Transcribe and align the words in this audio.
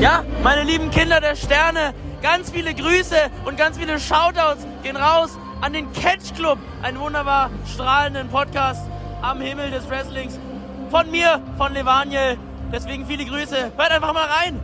Ja, 0.00 0.24
meine 0.42 0.62
lieben 0.62 0.90
Kinder 0.90 1.22
der 1.22 1.36
Sterne, 1.36 1.94
ganz 2.20 2.50
viele 2.50 2.74
Grüße 2.74 3.16
und 3.46 3.56
ganz 3.56 3.78
viele 3.78 3.98
Shoutouts 3.98 4.66
gehen 4.82 4.96
raus 4.96 5.30
an 5.62 5.72
den 5.72 5.90
Catch 5.94 6.34
Club, 6.36 6.58
einen 6.82 7.00
wunderbar 7.00 7.50
strahlenden 7.72 8.28
Podcast 8.28 8.82
am 9.22 9.40
Himmel 9.40 9.70
des 9.70 9.88
Wrestlings. 9.88 10.38
Von 10.90 11.10
mir, 11.10 11.40
von 11.56 11.72
Levaniel. 11.72 12.36
Deswegen 12.70 13.06
viele 13.06 13.24
Grüße. 13.24 13.72
Hört 13.76 13.90
einfach 13.90 14.12
mal 14.12 14.26
rein. 14.26 14.60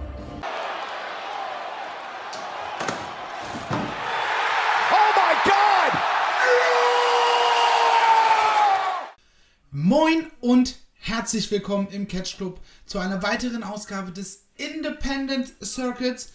Moin 9.71 10.30
und 10.42 10.81
herzlich 11.04 11.50
willkommen 11.50 11.88
im 11.88 12.06
Catch 12.06 12.37
Club 12.37 12.60
zu 12.87 13.00
einer 13.00 13.24
weiteren 13.24 13.64
Ausgabe 13.64 14.12
des 14.12 14.46
Independent 14.56 15.53
Circuits. 15.60 16.32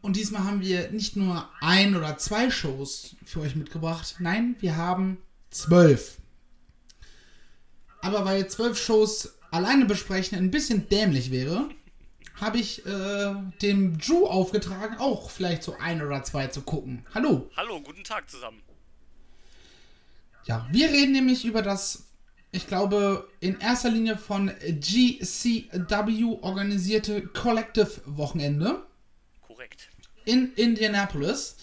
Und 0.00 0.16
diesmal 0.16 0.42
haben 0.42 0.60
wir 0.60 0.90
nicht 0.90 1.14
nur 1.14 1.48
ein 1.60 1.94
oder 1.94 2.18
zwei 2.18 2.50
Shows 2.50 3.14
für 3.24 3.40
euch 3.40 3.54
mitgebracht, 3.54 4.16
nein, 4.18 4.56
wir 4.58 4.76
haben 4.76 5.18
zwölf. 5.50 6.18
Aber 8.00 8.24
weil 8.24 8.48
zwölf 8.48 8.76
Shows 8.76 9.38
alleine 9.52 9.86
besprechen 9.86 10.36
ein 10.36 10.50
bisschen 10.50 10.88
dämlich 10.88 11.30
wäre, 11.30 11.68
habe 12.40 12.58
ich 12.58 12.84
äh, 12.84 13.34
dem 13.62 13.98
Drew 13.98 14.26
aufgetragen, 14.26 14.96
auch 14.98 15.30
vielleicht 15.30 15.62
so 15.62 15.76
ein 15.78 16.02
oder 16.02 16.24
zwei 16.24 16.48
zu 16.48 16.62
gucken. 16.62 17.06
Hallo. 17.14 17.48
Hallo, 17.56 17.80
guten 17.80 18.02
Tag 18.02 18.28
zusammen. 18.28 18.62
Ja, 20.44 20.66
wir 20.72 20.88
reden 20.88 21.12
nämlich 21.12 21.44
über 21.44 21.62
das, 21.62 22.08
ich 22.52 22.66
glaube, 22.66 23.28
in 23.40 23.58
erster 23.60 23.90
Linie 23.90 24.18
von 24.18 24.52
GCW 24.60 26.38
organisierte 26.42 27.22
Collective 27.22 28.02
Wochenende 28.04 28.82
Korrekt. 29.40 29.88
in 30.26 30.52
Indianapolis. 30.54 31.56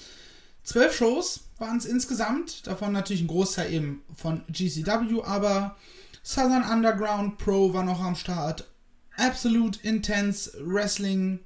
Zwölf 0.64 0.96
Shows 0.96 1.42
waren 1.59 1.78
es 1.78 1.86
insgesamt, 1.86 2.66
davon 2.66 2.92
natürlich 2.92 3.22
ein 3.22 3.28
Großteil 3.28 3.72
eben 3.72 4.04
von 4.16 4.44
GCW, 4.50 5.22
aber 5.23 5.78
Southern 6.23 6.64
Underground 6.64 7.38
Pro 7.38 7.72
war 7.72 7.84
noch 7.84 8.02
am 8.02 8.16
Start. 8.16 8.68
Absolute 9.16 9.80
Intense 9.84 10.52
Wrestling, 10.59 11.40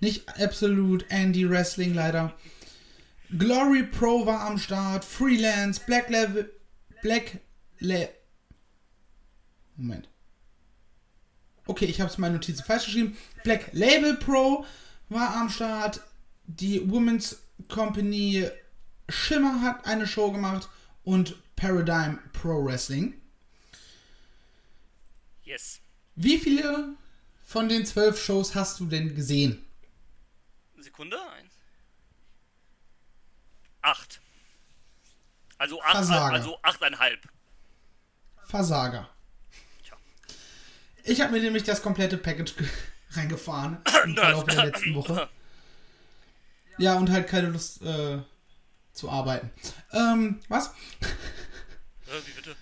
nicht 0.00 0.28
Absolute 0.38 1.06
Andy 1.08 1.48
Wrestling 1.48 1.94
leider. 1.94 2.34
Glory 3.38 3.84
Pro 3.84 4.26
war 4.26 4.42
am 4.42 4.58
Start, 4.58 5.02
Freelance, 5.04 5.80
Black 5.86 6.10
Level, 6.10 6.52
Black 7.00 7.40
Le 7.78 8.10
Moment. 9.76 10.08
Okay, 11.66 11.86
ich 11.86 12.00
habe 12.00 12.10
es 12.10 12.18
meine 12.18 12.34
Notizen 12.34 12.64
falsch 12.64 12.86
geschrieben. 12.86 13.16
Black 13.42 13.70
Label 13.72 14.16
Pro 14.16 14.64
war 15.08 15.34
am 15.36 15.50
Start. 15.50 16.00
Die 16.46 16.88
Women's 16.88 17.42
Company 17.68 18.48
Shimmer 19.08 19.60
hat 19.62 19.84
eine 19.86 20.06
Show 20.06 20.30
gemacht 20.30 20.68
und 21.04 21.36
Paradigm 21.56 22.18
Pro 22.32 22.64
Wrestling. 22.64 23.20
Yes. 25.42 25.80
Wie 26.14 26.38
viele 26.38 26.94
von 27.44 27.68
den 27.68 27.86
zwölf 27.86 28.22
Shows 28.22 28.54
hast 28.54 28.80
du 28.80 28.86
denn 28.86 29.14
gesehen? 29.14 29.64
Sekunde. 30.78 31.18
Eins. 31.32 31.54
Acht. 33.82 34.20
Also 35.58 35.80
acht, 35.82 35.92
Versager. 35.92 36.34
also 36.34 36.58
achteinhalb. 36.62 37.28
Versager. 38.46 39.08
Ich 41.06 41.20
habe 41.20 41.32
mir 41.32 41.40
nämlich 41.42 41.62
das 41.64 41.82
komplette 41.82 42.16
Package 42.18 42.56
ge- 42.56 42.68
reingefahren 43.12 43.78
im 44.04 44.14
Verlauf 44.16 44.44
der 44.44 44.64
letzten 44.66 44.94
Woche. 44.94 45.28
Ja, 46.78 46.94
und 46.96 47.10
halt 47.10 47.26
keine 47.28 47.48
Lust 47.48 47.80
äh, 47.82 48.18
zu 48.92 49.08
arbeiten. 49.10 49.50
Ähm, 49.92 50.40
was? 50.48 50.68
Äh, 50.68 52.26
Wie 52.26 52.32
bitte? 52.32 52.56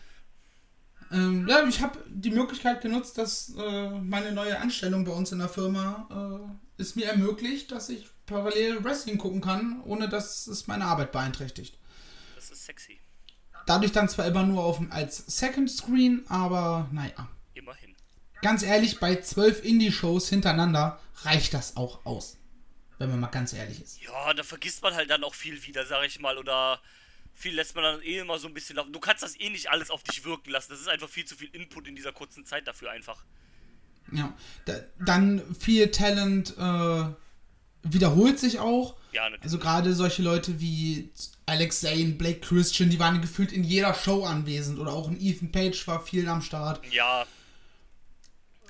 Ähm, 1.10 1.46
ja, 1.48 1.66
ich 1.66 1.80
habe 1.82 1.98
die 2.08 2.30
Möglichkeit 2.30 2.80
genutzt, 2.80 3.18
dass 3.18 3.52
äh, 3.58 3.90
meine 4.00 4.32
neue 4.32 4.58
Anstellung 4.60 5.04
bei 5.04 5.12
uns 5.12 5.32
in 5.32 5.38
der 5.38 5.48
Firma 5.48 6.08
äh, 6.78 6.82
es 6.82 6.96
mir 6.96 7.06
ermöglicht, 7.06 7.72
dass 7.72 7.88
ich 7.88 8.08
parallel 8.26 8.82
Wrestling 8.84 9.18
gucken 9.18 9.40
kann, 9.40 9.80
ohne 9.84 10.08
dass 10.08 10.46
es 10.46 10.66
meine 10.66 10.84
Arbeit 10.86 11.12
beeinträchtigt. 11.12 11.76
Das 12.36 12.50
ist 12.50 12.64
sexy. 12.64 13.00
Dadurch 13.66 13.92
dann 13.92 14.08
zwar 14.08 14.26
immer 14.26 14.44
nur 14.44 14.62
auf, 14.64 14.80
als 14.90 15.18
Second 15.26 15.70
Screen, 15.70 16.24
aber 16.28 16.88
naja. 16.92 17.28
Ganz 18.44 18.62
ehrlich, 18.62 19.00
bei 19.00 19.16
zwölf 19.22 19.64
Indie-Shows 19.64 20.28
hintereinander 20.28 21.00
reicht 21.22 21.54
das 21.54 21.78
auch 21.78 22.04
aus. 22.04 22.36
Wenn 22.98 23.08
man 23.08 23.18
mal 23.18 23.28
ganz 23.28 23.54
ehrlich 23.54 23.80
ist. 23.80 24.02
Ja, 24.02 24.34
da 24.34 24.42
vergisst 24.42 24.82
man 24.82 24.94
halt 24.94 25.08
dann 25.08 25.24
auch 25.24 25.32
viel 25.32 25.64
wieder, 25.64 25.86
sag 25.86 26.04
ich 26.04 26.20
mal, 26.20 26.36
oder 26.36 26.78
viel 27.32 27.54
lässt 27.54 27.74
man 27.74 27.84
dann 27.84 28.02
eh 28.02 28.18
immer 28.18 28.38
so 28.38 28.46
ein 28.46 28.52
bisschen 28.52 28.76
laufen. 28.76 28.92
Du 28.92 29.00
kannst 29.00 29.22
das 29.22 29.40
eh 29.40 29.48
nicht 29.48 29.70
alles 29.70 29.88
auf 29.88 30.02
dich 30.02 30.26
wirken 30.26 30.50
lassen. 30.50 30.72
Das 30.72 30.82
ist 30.82 30.90
einfach 30.90 31.08
viel 31.08 31.24
zu 31.24 31.36
viel 31.36 31.48
Input 31.54 31.88
in 31.88 31.96
dieser 31.96 32.12
kurzen 32.12 32.44
Zeit 32.44 32.68
dafür 32.68 32.90
einfach. 32.90 33.24
Ja. 34.12 34.36
Da, 34.66 34.74
dann 34.98 35.40
viel 35.58 35.90
Talent 35.90 36.54
äh, 36.58 37.04
wiederholt 37.82 38.38
sich 38.38 38.58
auch. 38.58 38.96
Ja, 39.12 39.22
natürlich. 39.22 39.44
Also 39.44 39.58
gerade 39.58 39.94
solche 39.94 40.20
Leute 40.20 40.60
wie 40.60 41.08
Alex 41.46 41.80
Zane, 41.80 42.12
Blake 42.18 42.40
Christian, 42.40 42.90
die 42.90 42.98
waren 42.98 43.22
gefühlt 43.22 43.52
in 43.52 43.64
jeder 43.64 43.94
Show 43.94 44.26
anwesend. 44.26 44.78
Oder 44.78 44.92
auch 44.92 45.08
ein 45.08 45.18
Ethan 45.18 45.50
Page 45.50 45.88
war 45.88 46.04
viel 46.04 46.28
am 46.28 46.42
Start. 46.42 46.82
Ja, 46.92 47.26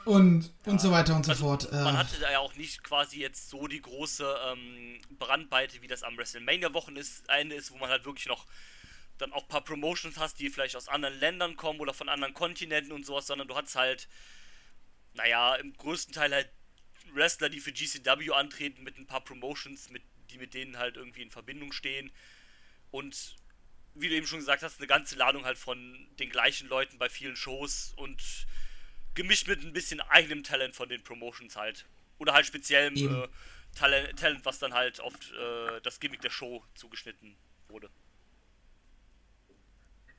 Und, 0.05 0.53
und 0.67 0.81
so 0.81 0.91
weiter 0.91 1.15
und 1.17 1.25
so 1.25 1.33
Also, 1.33 1.45
fort. 1.45 1.73
Man 1.73 1.95
Äh, 1.95 1.99
hatte 1.99 2.19
da 2.21 2.31
ja 2.31 2.39
auch 2.39 2.55
nicht 2.57 2.83
quasi 2.85 3.21
jetzt 3.21 3.49
so 3.51 3.67
die 3.67 3.81
große 3.81 4.37
ähm, 4.53 5.01
Brandweite, 5.19 5.81
wie 5.83 5.87
das 5.87 6.03
am 6.03 6.17
WrestleMania-Wochenende 6.17 7.55
ist, 7.55 7.71
wo 7.71 7.77
man 7.79 7.91
halt 7.91 8.05
wirklich 8.05 8.27
noch 8.27 8.47
dann 9.19 9.33
auch 9.33 9.43
ein 9.43 9.49
paar 9.49 9.65
Promotions 9.65 10.19
hast, 10.19 10.39
die 10.41 10.51
vielleicht 10.51 10.77
aus 10.77 10.89
anderen 10.89 11.19
Ländern 11.21 11.57
kommen 11.57 11.81
oder 11.81 11.95
von 11.95 12.09
anderen 12.09 12.35
Kontinenten 12.35 12.93
und 12.93 13.07
sowas, 13.07 13.27
sondern 13.27 13.47
du 13.49 13.55
hast 13.55 13.77
halt, 13.77 14.09
naja, 15.15 15.55
im 15.55 15.73
größten 15.73 16.13
Teil 16.13 16.33
halt 16.35 16.51
Wrestler, 17.13 17.49
die 17.49 17.61
für 17.61 17.73
GCW 17.73 18.33
antreten, 18.33 18.83
mit 18.83 18.99
ein 18.99 19.07
paar 19.07 19.23
Promotions, 19.23 19.91
mit, 19.91 20.03
die 20.31 20.39
mit 20.39 20.53
denen 20.55 20.79
halt 20.79 20.97
irgendwie 20.97 21.23
in 21.23 21.31
Verbindung 21.31 21.73
stehen. 21.73 22.11
Und 22.91 23.37
wie 23.95 24.09
du 24.09 24.15
eben 24.17 24.27
schon 24.27 24.41
gesagt 24.41 24.63
hast, 24.63 24.79
eine 24.79 24.89
ganze 24.89 25.15
Ladung 25.17 25.45
halt 25.45 25.59
von 25.59 26.09
den 26.19 26.31
gleichen 26.31 26.69
Leuten 26.69 26.99
bei 26.99 27.09
vielen 27.09 27.37
Shows 27.37 27.93
und 27.97 28.21
gemischt 29.15 29.49
mit 29.49 29.63
ein 29.63 29.73
bisschen 29.73 30.01
eigenem 30.01 30.43
Talent 30.43 30.75
von 30.75 30.89
den 30.89 31.03
Promotions 31.03 31.57
halt. 31.57 31.87
Oder 32.19 32.33
halt 32.33 32.47
speziellem 32.47 32.95
äh, 32.97 33.29
Talent, 33.75 34.19
Talent, 34.19 34.45
was 34.45 34.59
dann 34.59 34.73
halt 34.73 35.01
auf 35.01 35.15
äh, 35.15 35.81
das 35.83 36.01
Gimmick 36.01 36.21
der 36.21 36.31
Show 36.31 36.63
zugeschnitten 36.75 37.37
wurde. 37.69 37.91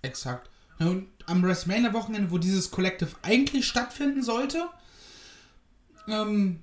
Exakt. 0.01 0.50
Und 0.79 1.07
am 1.25 1.41
WrestleMania-Wochenende, 1.41 2.31
wo 2.31 2.38
dieses 2.38 2.69
Collective 2.69 3.16
eigentlich 3.22 3.66
stattfinden 3.66 4.23
sollte, 4.23 4.67
ähm, 6.07 6.61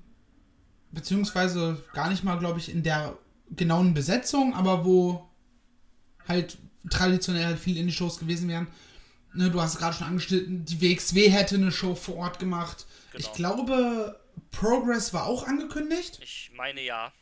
beziehungsweise 0.90 1.82
gar 1.94 2.10
nicht 2.10 2.22
mal, 2.22 2.38
glaube 2.38 2.58
ich, 2.58 2.70
in 2.70 2.82
der 2.82 3.18
genauen 3.50 3.94
Besetzung, 3.94 4.54
aber 4.54 4.84
wo 4.84 5.28
halt 6.28 6.58
traditionell 6.90 7.46
halt 7.46 7.58
viel 7.58 7.76
Indie-Shows 7.76 8.18
gewesen 8.18 8.48
wären. 8.48 8.66
Ne, 9.34 9.50
du 9.50 9.60
hast 9.60 9.74
es 9.74 9.78
gerade 9.78 9.96
schon 9.96 10.06
angeschnitten, 10.06 10.64
die 10.64 10.80
WXW 10.80 11.28
hätte 11.30 11.54
eine 11.54 11.72
Show 11.72 11.94
vor 11.94 12.16
Ort 12.16 12.38
gemacht. 12.38 12.86
Genau. 13.12 13.24
Ich 13.24 13.32
glaube, 13.32 14.20
Progress 14.50 15.14
war 15.14 15.26
auch 15.26 15.46
angekündigt. 15.46 16.18
Ich 16.22 16.50
meine 16.54 16.82
ja. 16.82 17.12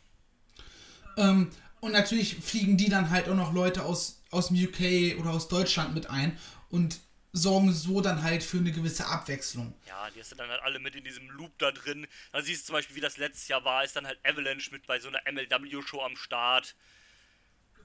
Ähm, 1.17 1.51
und 1.81 1.93
natürlich 1.93 2.37
fliegen 2.37 2.77
die 2.77 2.89
dann 2.89 3.11
halt 3.11 3.29
auch 3.29 3.35
noch 3.35 3.53
Leute 3.53 3.85
aus, 3.85 4.23
aus 4.31 4.49
dem 4.49 4.57
UK 4.57 5.19
oder 5.21 5.31
aus 5.31 5.49
Deutschland 5.49 5.95
mit 5.95 6.11
ein 6.11 6.37
und 6.69 7.01
sorgen 7.33 7.73
so 7.73 8.01
dann 8.01 8.23
halt 8.23 8.43
für 8.43 8.59
eine 8.59 8.73
gewisse 8.73 9.07
Abwechslung. 9.07 9.73
Ja, 9.87 10.09
die 10.15 10.21
hast 10.21 10.33
du 10.33 10.37
dann 10.37 10.51
halt 10.51 10.63
alle 10.63 10.81
mit 10.81 10.97
in 10.97 11.05
diesem 11.05 11.31
Loop 11.31 11.57
da 11.59 11.71
drin. 11.71 12.07
Dann 12.33 12.45
siehst 12.45 12.63
du 12.63 12.67
zum 12.67 12.73
Beispiel, 12.75 12.97
wie 12.97 13.01
das 13.01 13.19
letztes 13.19 13.47
Jahr 13.49 13.65
war, 13.65 13.85
ist 13.85 13.95
dann 13.95 14.07
halt 14.07 14.19
Avalanche 14.25 14.73
mit 14.73 14.87
bei 14.87 14.99
so 14.99 15.09
einer 15.09 15.21
MLW-Show 15.31 16.03
am 16.03 16.17
Start 16.17 16.75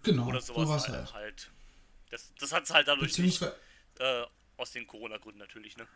Genau, 0.05 0.27
oder 0.27 0.41
sowas, 0.41 0.67
sowas 0.67 0.87
halt. 0.87 0.97
halt. 0.97 1.13
halt. 1.13 1.51
Das, 2.11 2.31
das 2.39 2.51
hat 2.51 2.63
es 2.63 2.69
halt 2.71 2.87
dadurch 2.87 3.17
nicht, 3.17 3.39
Beziehungsweise, 3.39 3.55
äh, 3.99 4.23
aus 4.57 4.71
den 4.71 4.87
Corona-Gründen 4.87 5.39
natürlich, 5.39 5.77
ne? 5.77 5.87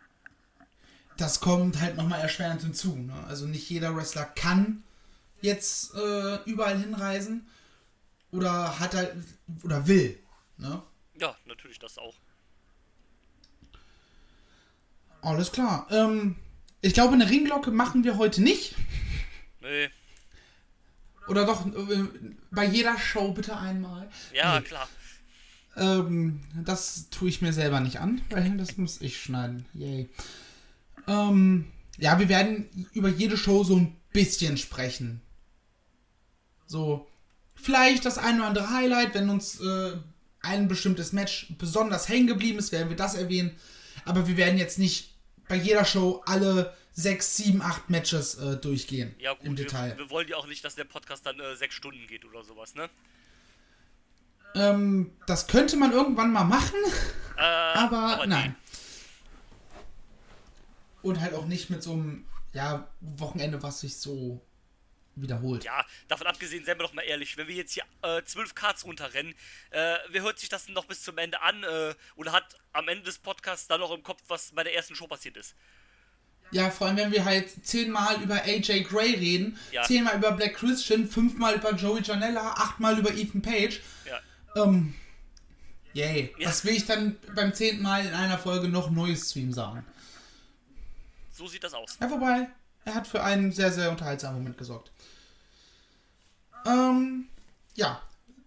das 1.18 1.42
kommt 1.42 1.82
halt 1.82 1.98
nochmal 1.98 2.22
erschwerend 2.22 2.62
hinzu. 2.62 2.96
Ne? 2.96 3.14
Also 3.28 3.46
nicht 3.46 3.70
jeder 3.70 3.96
Wrestler 3.96 4.24
kann 4.24 4.84
jetzt 5.42 5.94
äh, 5.96 6.36
überall 6.44 6.78
hinreisen 6.80 7.46
oder 8.32 8.80
hat 8.80 8.94
halt, 8.96 9.16
oder 9.64 9.86
will. 9.88 10.18
Ne? 10.58 10.82
Ja, 11.20 11.36
natürlich 11.46 11.78
das 11.80 11.98
auch. 11.98 12.16
Alles 15.22 15.52
klar. 15.52 15.88
Ähm, 15.92 16.38
ich 16.82 16.94
glaube, 16.94 17.14
eine 17.14 17.30
Ringglocke 17.30 17.72
machen 17.72 18.04
wir 18.06 18.18
heute 18.18 18.42
nicht. 18.42 18.76
Nee, 19.62 19.90
Oder 21.28 21.46
doch 21.46 21.66
äh, 21.66 22.06
bei 22.50 22.64
jeder 22.64 22.98
Show 22.98 23.34
bitte 23.34 23.58
einmal. 23.58 24.10
ja, 24.32 24.60
Nee. 24.60 24.66
klar. 24.66 24.88
Ähm, 25.80 26.42
das 26.66 27.10
tue 27.10 27.30
ich 27.30 27.42
mir 27.42 27.54
selber 27.54 27.80
nicht 27.80 28.00
an, 28.00 28.22
weil 28.30 28.58
das 28.58 28.78
muss 28.78 29.02
ich 29.02 29.20
schneiden. 29.20 29.66
Yay. 29.74 30.10
Ähm, 31.08 31.72
ja, 31.98 32.20
wir 32.20 32.30
werden 32.30 32.70
über 32.94 33.10
jede 33.10 33.38
Show 33.38 33.64
so 33.64 33.78
ein 33.78 33.96
bisschen 34.12 34.58
sprechen. 34.58 35.22
So, 36.66 37.08
vielleicht 37.56 38.06
das 38.06 38.18
ein 38.18 38.38
oder 38.38 38.48
andere 38.48 38.70
Highlight, 38.70 39.16
wenn 39.16 39.30
uns 39.30 39.60
äh, 39.60 39.94
ein 40.42 40.68
bestimmtes 40.68 41.14
Match 41.14 41.54
besonders 41.58 42.10
hängen 42.10 42.28
geblieben 42.28 42.60
ist, 42.60 42.72
werden 42.72 42.90
wir 42.90 42.96
das 42.98 43.16
erwähnen. 43.16 43.56
Aber 44.06 44.28
wir 44.28 44.38
werden 44.38 44.58
jetzt 44.58 44.80
nicht 44.80 45.16
bei 45.48 45.56
jeder 45.56 45.86
Show 45.86 46.22
alle 46.26 46.74
sechs, 46.92 47.38
sieben, 47.38 47.62
acht 47.62 47.90
Matches 47.90 48.36
äh, 48.36 48.58
durchgehen. 48.58 49.16
Ja, 49.20 49.34
gut, 49.34 49.46
im 49.46 49.58
wir, 49.58 49.66
Detail. 49.66 49.98
wir 49.98 50.10
wollen 50.10 50.28
ja 50.28 50.38
auch 50.38 50.48
nicht, 50.48 50.64
dass 50.64 50.76
der 50.76 50.84
Podcast 50.84 51.26
dann 51.26 51.40
äh, 51.40 51.56
sechs 51.56 51.76
Stunden 51.76 52.06
geht 52.08 52.26
oder 52.26 52.44
sowas, 52.44 52.76
ne? 52.76 52.90
Ähm, 54.56 55.12
das 55.28 55.48
könnte 55.48 55.78
man 55.78 55.92
irgendwann 55.92 56.32
mal 56.32 56.44
machen, 56.44 56.78
Äh, 57.38 57.42
aber, 57.42 57.98
aber 57.98 58.26
nee. 58.26 58.34
nein. 58.36 58.56
Und 61.02 61.22
halt 61.22 61.34
auch 61.34 61.46
nicht 61.46 61.70
mit 61.70 61.82
so 61.82 61.94
einem 61.94 62.26
ja, 62.54 62.88
Wochenende, 63.00 63.62
was 63.64 63.82
sich 63.82 63.98
so 63.98 64.42
wiederholt. 65.16 65.64
Ja, 65.64 65.86
davon 66.08 66.28
abgesehen, 66.28 66.66
seien 66.66 66.78
wir 66.78 66.84
doch 66.84 66.94
mal 66.94 67.02
ehrlich, 67.04 67.38
wenn 67.38 67.48
wir 67.48 67.56
jetzt 67.56 67.74
hier 67.74 67.84
äh, 68.02 68.24
zwölf 68.24 68.56
Cards 68.56 68.86
runterrennen, 68.86 69.34
äh, 69.72 69.98
wer 70.10 70.22
hört 70.24 70.40
sich 70.40 70.50
das 70.50 70.66
denn 70.66 70.74
noch 70.74 70.86
bis 70.86 71.04
zum 71.04 71.18
Ende 71.18 71.42
an 71.42 71.64
äh, 71.64 71.94
oder 72.16 72.32
hat 72.32 72.56
am 72.74 72.88
Ende 72.88 73.04
des 73.04 73.18
Podcasts 73.20 73.68
dann 73.68 73.80
noch 73.82 73.92
im 73.94 74.04
Kopf, 74.04 74.22
was 74.28 74.52
bei 74.54 74.64
der 74.64 74.76
ersten 74.76 74.96
Show 74.96 75.08
passiert 75.08 75.38
ist? 75.38 75.56
Ja, 76.52 76.72
vor 76.72 76.88
allem, 76.88 76.98
wenn 76.98 77.12
wir 77.12 77.26
halt 77.26 77.66
zehnmal 77.66 78.22
über 78.24 78.36
AJ 78.44 78.84
Gray 78.84 79.14
reden, 79.14 79.60
Ja. 79.72 79.84
zehnmal 79.84 80.18
über 80.18 80.32
Black 80.32 80.56
Christian, 80.56 81.08
fünfmal 81.08 81.56
über 81.56 81.74
Joey 81.74 82.02
Janella, 82.02 82.54
achtmal 82.54 82.98
über 82.98 83.12
Ethan 83.14 83.42
Page. 83.42 83.82
Ja. 84.06 84.20
Ähm, 84.56 84.94
yay. 85.94 86.34
Ja. 86.38 86.50
Was 86.50 86.64
will 86.66 86.74
ich 86.74 86.86
dann 86.86 87.18
beim 87.36 87.54
zehnten 87.54 87.84
Mal 87.84 88.06
in 88.06 88.14
einer 88.14 88.38
Folge 88.38 88.68
noch 88.68 88.90
Neues 88.90 89.30
zu 89.30 89.40
ihm 89.40 89.54
sagen? 89.54 89.86
So 91.32 91.48
sieht 91.48 91.64
das 91.64 91.74
aus. 91.74 91.98
Ja, 92.02 92.10
wobei, 92.12 92.50
er 92.86 92.96
hat 92.96 93.08
für 93.08 93.24
einen 93.24 93.52
sehr, 93.52 93.72
sehr 93.72 93.92
unterhaltsamen 93.92 94.40
Moment 94.40 94.58
gesorgt. 94.58 94.92
Ähm, 96.66 97.30
ja. 97.76 98.02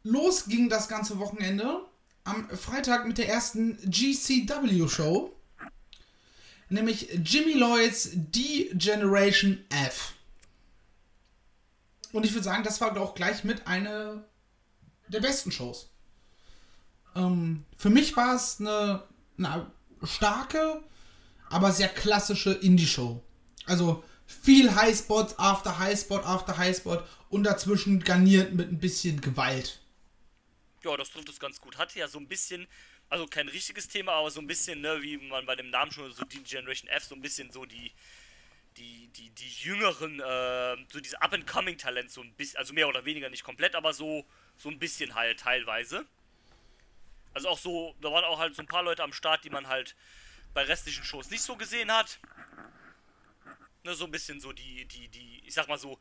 Los 0.05 0.47
ging 0.47 0.69
das 0.69 0.89
ganze 0.89 1.19
Wochenende 1.19 1.87
am 2.25 2.49
Freitag 2.51 3.07
mit 3.07 3.19
der 3.19 3.29
ersten 3.29 3.79
GCW-Show. 3.89 5.35
Nämlich 6.69 7.09
Jimmy 7.25 7.53
Lloyds 7.53 8.11
D-Generation 8.13 9.65
F. 9.69 10.15
Und 12.13 12.27
ich 12.27 12.33
würde 12.33 12.45
sagen, 12.45 12.63
das 12.63 12.81
war 12.81 12.97
auch 13.01 13.15
gleich 13.15 13.45
mit 13.45 13.67
einer 13.67 14.25
der 15.09 15.21
besten 15.21 15.53
Shows. 15.53 15.92
Ähm, 17.14 17.64
für 17.76 17.91
mich 17.91 18.17
war 18.17 18.35
es 18.35 18.61
eine, 18.61 19.03
eine 19.38 19.70
starke, 20.05 20.82
aber 21.50 21.73
sehr 21.73 21.88
klassische 21.88 22.53
Indie-Show. 22.53 23.23
Also 23.67 24.03
viel 24.26 24.75
Highspot 24.75 25.38
after 25.38 25.79
Highspot 25.79 26.25
after 26.25 26.56
Highspot 26.56 27.06
und 27.29 27.44
dazwischen 27.44 28.00
garniert 28.00 28.55
mit 28.55 28.70
ein 28.70 28.79
bisschen 28.79 29.20
Gewalt. 29.20 29.81
Ja, 30.85 30.97
das 30.97 31.11
trifft 31.11 31.29
es 31.29 31.38
ganz 31.38 31.61
gut. 31.61 31.79
Hatte 31.79 31.99
ja 31.99 32.09
so 32.09 32.19
ein 32.19 32.26
bisschen, 32.26 32.67
also 33.09 33.26
kein 33.26 33.49
richtiges 33.49 33.88
Thema, 33.88 34.12
aber 34.12 34.31
so 34.31 34.41
ein 34.41 34.47
bisschen, 34.47 34.81
ne, 34.81 35.00
wie 35.03 35.17
man 35.17 35.47
bei 35.47 35.55
dem 35.55 35.70
Namen 35.70 35.93
schon 35.93 36.12
so 36.12 36.25
die 36.25 36.43
Generation 36.43 36.88
F, 36.91 37.05
so 37.05 37.15
ein 37.15 37.20
bisschen 37.20 37.53
so 37.53 37.65
die, 37.65 37.93
die, 38.76 39.08
die, 39.08 39.31
die 39.31 39.49
jüngeren, 39.49 40.19
äh, 40.20 40.76
so 40.91 41.00
diese 41.00 41.20
Up-and-Coming-Talent, 41.20 42.11
so 42.11 42.23
ein 42.23 42.32
bisschen, 42.35 42.58
also 42.58 42.73
mehr 42.73 42.88
oder 42.88 43.05
weniger 43.05 43.29
nicht 43.31 43.44
komplett, 43.44 43.75
aber 43.75 43.93
so, 43.93 44.25
so 44.56 44.70
ein 44.70 44.79
bisschen 44.79 45.15
halt 45.15 45.41
teilweise. 45.41 46.06
Also 47.34 47.49
auch 47.49 47.58
so, 47.58 47.94
da 48.00 48.11
waren 48.12 48.25
auch 48.25 48.38
halt 48.38 48.55
so 48.55 48.62
ein 48.62 48.69
paar 48.69 48.82
Leute 48.82 49.02
am 49.02 49.12
Start, 49.12 49.44
die 49.44 49.50
man 49.50 49.69
halt 49.69 49.96
bei 50.55 50.62
restlichen 50.62 51.05
Shows 51.05 51.31
nicht 51.31 51.43
so 51.43 51.56
gesehen 51.56 51.90
hat. 51.90 52.19
Ne, 53.84 53.94
so 53.94 54.05
ein 54.05 54.11
bisschen 54.11 54.40
so 54.40 54.52
die, 54.52 54.84
die, 54.87 55.08
die, 55.08 55.43
ich 55.44 55.55
sag 55.55 55.69
mal 55.69 55.79
so, 55.79 55.99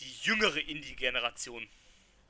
die 0.00 0.12
jüngere 0.22 0.58
Indie-Generation. 0.58 1.68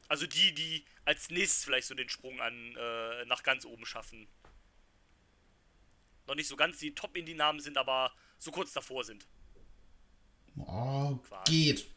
Also 0.08 0.26
die, 0.26 0.54
die 0.54 0.84
als 1.04 1.28
nächstes 1.30 1.64
vielleicht 1.64 1.86
so 1.86 1.94
den 1.94 2.08
Sprung 2.08 2.40
an 2.40 2.76
äh, 2.76 3.24
nach 3.26 3.42
ganz 3.42 3.64
oben 3.66 3.84
schaffen. 3.84 4.26
Noch 6.26 6.34
nicht 6.34 6.48
so 6.48 6.56
ganz 6.56 6.78
die 6.78 6.94
Top-Indie-Namen 6.94 7.60
sind, 7.60 7.76
aber 7.76 8.12
so 8.38 8.50
kurz 8.50 8.72
davor 8.72 9.04
sind. 9.04 9.26
Oh, 10.56 11.16
Quasi. 11.16 11.52
geht. 11.52 11.90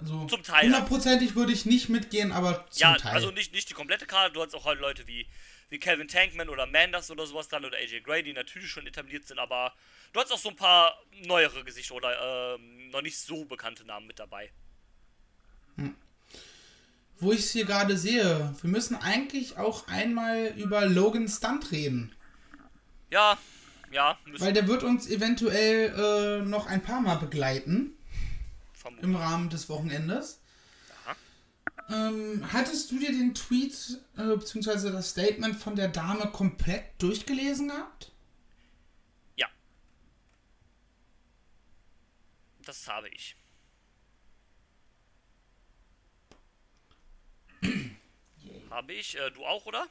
Also, 0.00 0.26
Zum 0.26 0.42
Teil. 0.42 0.64
Hundertprozentig 0.64 1.34
würde 1.34 1.52
ich 1.52 1.66
nicht 1.66 1.88
mitgehen, 1.88 2.32
aber 2.32 2.66
zum 2.70 2.80
ja, 2.80 2.96
Teil. 2.96 3.14
also 3.14 3.30
nicht, 3.30 3.52
nicht 3.52 3.70
die 3.70 3.74
komplette 3.74 4.06
Karte. 4.06 4.32
Du 4.32 4.42
hast 4.42 4.54
auch 4.54 4.64
halt 4.64 4.80
Leute 4.80 5.06
wie, 5.06 5.26
wie 5.70 5.78
Calvin 5.78 6.08
Tankman 6.08 6.48
oder 6.48 6.66
Manders 6.66 7.10
oder 7.10 7.26
sowas 7.26 7.48
dran 7.48 7.64
oder 7.64 7.78
AJ 7.78 8.00
Gray, 8.00 8.22
die 8.22 8.32
natürlich 8.32 8.70
schon 8.70 8.86
etabliert 8.86 9.26
sind, 9.26 9.38
aber 9.38 9.72
du 10.12 10.20
hast 10.20 10.32
auch 10.32 10.38
so 10.38 10.50
ein 10.50 10.56
paar 10.56 10.98
neuere 11.24 11.64
Gesichter 11.64 11.94
oder 11.94 12.54
ähm, 12.56 12.90
noch 12.90 13.02
nicht 13.02 13.18
so 13.18 13.44
bekannte 13.44 13.84
Namen 13.84 14.06
mit 14.06 14.18
dabei. 14.18 14.50
Wo 17.18 17.32
ich 17.32 17.40
es 17.40 17.52
hier 17.52 17.64
gerade 17.64 17.96
sehe, 17.96 18.54
wir 18.60 18.70
müssen 18.70 18.96
eigentlich 18.96 19.56
auch 19.56 19.86
einmal 19.88 20.52
über 20.56 20.86
Logan 20.86 21.28
Stunt 21.28 21.70
reden. 21.70 22.14
Ja, 23.10 23.38
ja, 23.92 24.18
müssen 24.26 24.44
Weil 24.44 24.52
der 24.52 24.66
wird 24.66 24.82
uns 24.82 25.08
eventuell 25.08 26.42
äh, 26.42 26.44
noch 26.44 26.66
ein 26.66 26.82
paar 26.82 27.00
Mal 27.00 27.14
begleiten 27.16 27.93
vermuten. 28.84 29.04
im 29.04 29.16
Rahmen 29.16 29.48
des 29.50 29.68
Wochenendes. 29.68 30.40
Ähm, 31.90 32.42
hattest 32.52 32.90
du 32.92 32.98
dir 32.98 33.10
den 33.12 33.34
Tweet 33.34 34.00
äh, 34.16 34.36
bzw. 34.36 34.90
das 34.90 35.10
Statement 35.10 35.56
von 35.56 35.76
der 35.76 35.88
Dame 35.88 36.30
komplett 36.30 36.84
durchgelesen 36.98 37.68
gehabt? 37.68 38.10
Ja. 39.36 39.48
Das 42.64 42.88
habe 42.88 43.08
ich. 43.10 43.36
habe 48.70 48.92
ich. 48.92 49.16
Äh, 49.18 49.30
du 49.30 49.44
auch, 49.44 49.66
oder? 49.66 49.86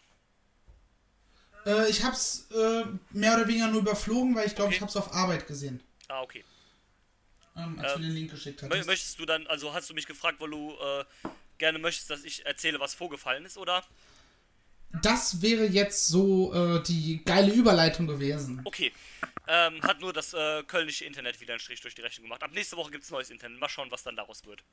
Äh, 1.65 1.89
ich 1.89 2.03
hab's 2.03 2.47
äh, 2.51 2.85
mehr 3.11 3.35
oder 3.35 3.47
weniger 3.47 3.67
nur 3.67 3.81
überflogen, 3.81 4.35
weil 4.35 4.47
ich 4.47 4.55
glaube, 4.55 4.67
Okay. 4.69 4.75
ich 4.77 4.81
hab's 4.81 4.95
auf 4.95 5.13
Arbeit 5.13 5.47
gesehen, 5.47 5.81
Ah, 6.09 6.21
okay. 6.21 6.43
Ähm, 7.55 7.79
als 7.79 7.93
Ähm, 7.93 8.01
du 8.01 8.07
den 8.07 8.15
Link 8.15 8.31
geschickt 8.31 8.63
hattest. 8.63 8.87
Möchtest 8.87 9.19
du 9.19 9.25
dann, 9.25 9.47
also 9.47 9.73
hast 9.73 9.89
du 9.89 9.93
mich 9.93 10.05
gefragt, 10.05 10.39
weil 10.39 10.49
du 10.49 10.75
äh, 10.79 11.05
gerne 11.57 11.79
möchtest, 11.79 12.09
dass 12.09 12.23
ich 12.23 12.45
erzähle, 12.45 12.79
was 12.79 12.93
vorgefallen 12.93 13.45
ist, 13.45 13.57
oder? 13.57 13.83
Das 15.01 15.41
wäre 15.41 15.65
jetzt 15.65 16.07
so 16.07 16.53
äh, 16.53 16.83
die 16.83 17.23
geile 17.25 17.51
Überleitung 17.51 18.05
gewesen. 18.05 18.61
Okay. 18.63 18.91
Ähm, 19.47 19.81
hat 19.81 19.99
nur 19.99 20.13
das 20.13 20.33
äh, 20.33 20.63
kölnische 20.63 21.03
Internet 21.05 21.41
wieder 21.41 21.53
einen 21.53 21.59
Strich 21.59 21.81
durch 21.81 21.95
die 21.95 22.01
Rechnung 22.01 22.25
gemacht. 22.25 22.43
Ab 22.43 22.51
nächste 22.53 22.77
Woche 22.77 22.91
gibt 22.91 23.03
es 23.03 23.09
neues 23.09 23.29
Internet. 23.29 23.59
Mal 23.59 23.69
schauen, 23.69 23.91
was 23.91 24.03
dann 24.03 24.15
daraus 24.15 24.45
wird. 24.45 24.63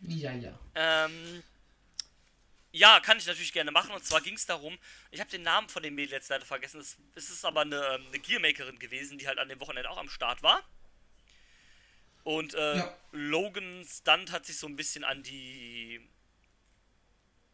Ja, 0.00 0.32
ja. 0.32 0.58
Ähm, 0.74 1.42
ja, 2.72 3.00
kann 3.00 3.18
ich 3.18 3.26
natürlich 3.26 3.52
gerne 3.52 3.70
machen. 3.70 3.94
Und 3.94 4.04
zwar 4.04 4.20
ging 4.20 4.34
es 4.34 4.46
darum, 4.46 4.78
ich 5.10 5.20
habe 5.20 5.30
den 5.30 5.42
Namen 5.42 5.68
von 5.68 5.82
dem 5.82 5.94
Mädel 5.94 6.12
jetzt 6.12 6.28
leider 6.28 6.44
vergessen. 6.44 6.80
Es, 6.80 6.96
es 7.14 7.30
ist 7.30 7.44
aber 7.44 7.62
eine, 7.62 7.76
ähm, 7.76 8.06
eine 8.08 8.18
Gearmakerin 8.18 8.78
gewesen, 8.78 9.18
die 9.18 9.26
halt 9.26 9.38
an 9.38 9.48
dem 9.48 9.60
Wochenende 9.60 9.90
auch 9.90 9.98
am 9.98 10.08
Start 10.08 10.42
war. 10.42 10.62
Und 12.26 12.54
äh, 12.54 12.78
Ja. 12.78 12.96
Logan 13.12 13.84
Stunt 13.84 14.32
hat 14.32 14.46
sich 14.46 14.58
so 14.58 14.66
ein 14.66 14.74
bisschen 14.74 15.04
an 15.04 15.22
die. 15.22 16.00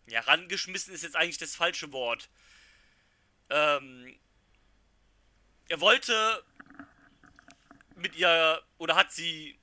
Ja, 0.07 0.21
rangeschmissen 0.21 0.95
ist 0.95 1.03
jetzt 1.03 1.15
eigentlich 1.15 1.37
das 1.37 1.55
falsche 1.55 1.93
Wort. 1.93 2.31
Ähm, 3.51 4.19
er 5.69 5.79
wollte 5.83 6.43
mit 7.97 8.17
ihr, 8.17 8.63
oder 8.79 8.97
hat 8.97 9.13
sie, 9.13 9.59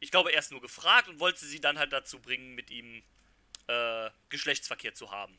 ich 0.00 0.10
glaube, 0.10 0.30
erst 0.32 0.52
nur 0.52 0.62
gefragt 0.62 1.08
und 1.08 1.20
wollte 1.20 1.44
sie 1.44 1.60
dann 1.60 1.78
halt 1.78 1.92
dazu 1.92 2.18
bringen, 2.18 2.54
mit 2.54 2.70
ihm 2.70 3.02
äh, 3.66 4.08
Geschlechtsverkehr 4.30 4.94
zu 4.94 5.10
haben. 5.10 5.36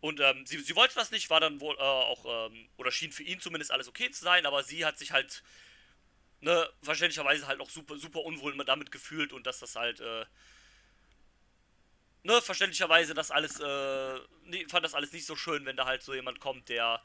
Und 0.00 0.20
ähm, 0.20 0.46
sie, 0.46 0.58
sie 0.60 0.74
wollte 0.74 0.94
das 0.94 1.10
nicht, 1.10 1.28
war 1.28 1.40
dann 1.40 1.60
wohl 1.60 1.76
äh, 1.76 1.80
auch, 1.80 2.48
ähm, 2.50 2.70
oder 2.78 2.90
schien 2.90 3.12
für 3.12 3.24
ihn 3.24 3.40
zumindest 3.40 3.72
alles 3.72 3.88
okay 3.88 4.10
zu 4.10 4.24
sein, 4.24 4.46
aber 4.46 4.62
sie 4.62 4.86
hat 4.86 4.96
sich 4.96 5.12
halt, 5.12 5.42
ne, 6.40 6.68
verständlicherweise 6.82 7.46
halt 7.46 7.60
auch 7.60 7.70
super, 7.70 7.96
super 7.96 8.20
unwohl 8.20 8.56
damit 8.64 8.90
gefühlt 8.90 9.32
und 9.32 9.46
dass 9.46 9.60
das 9.60 9.76
halt, 9.76 10.00
äh, 10.00 10.24
ne, 12.22 12.40
verständlicherweise 12.42 13.14
das 13.14 13.30
alles, 13.30 13.60
äh, 13.60 14.18
nee, 14.44 14.66
fand 14.68 14.84
das 14.84 14.94
alles 14.94 15.12
nicht 15.12 15.26
so 15.26 15.36
schön, 15.36 15.64
wenn 15.64 15.76
da 15.76 15.86
halt 15.86 16.02
so 16.02 16.14
jemand 16.14 16.40
kommt, 16.40 16.68
der 16.68 17.02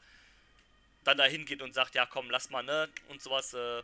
dann 1.04 1.18
da 1.18 1.24
hingeht 1.24 1.62
und 1.62 1.74
sagt, 1.74 1.94
ja 1.94 2.06
komm, 2.06 2.30
lass 2.30 2.50
mal, 2.50 2.62
ne, 2.62 2.88
und 3.08 3.22
sowas, 3.22 3.54
äh, 3.54 3.82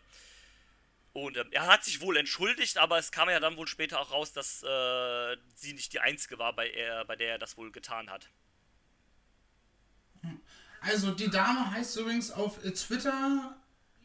und 1.12 1.37
ähm, 1.37 1.49
er 1.50 1.66
hat 1.66 1.85
sich 1.85 2.00
wohl 2.00 2.16
entschuldigt, 2.16 2.78
aber 2.78 2.99
es 2.99 3.11
kam 3.11 3.28
ja 3.28 3.40
dann 3.40 3.57
wohl 3.57 3.66
später 3.66 4.00
auch 4.00 4.12
raus, 4.12 4.33
dass 4.33 4.62
äh, 4.62 5.37
sie 5.57 5.73
nicht 5.73 5.92
die 5.92 6.00
einzige 6.00 6.38
war, 6.38 6.52
bei, 6.54 6.71
er, 6.71 7.04
bei 7.04 7.16
der 7.16 7.33
er 7.33 7.38
das 7.38 7.57
wohl 7.57 7.73
getan 7.73 8.09
hat. 8.11 8.28
Also 10.80 11.11
die 11.11 11.28
Dame 11.28 11.71
heißt 11.73 11.97
übrigens 11.97 12.30
auf 12.30 12.64
äh, 12.64 12.71
Twitter 12.73 13.60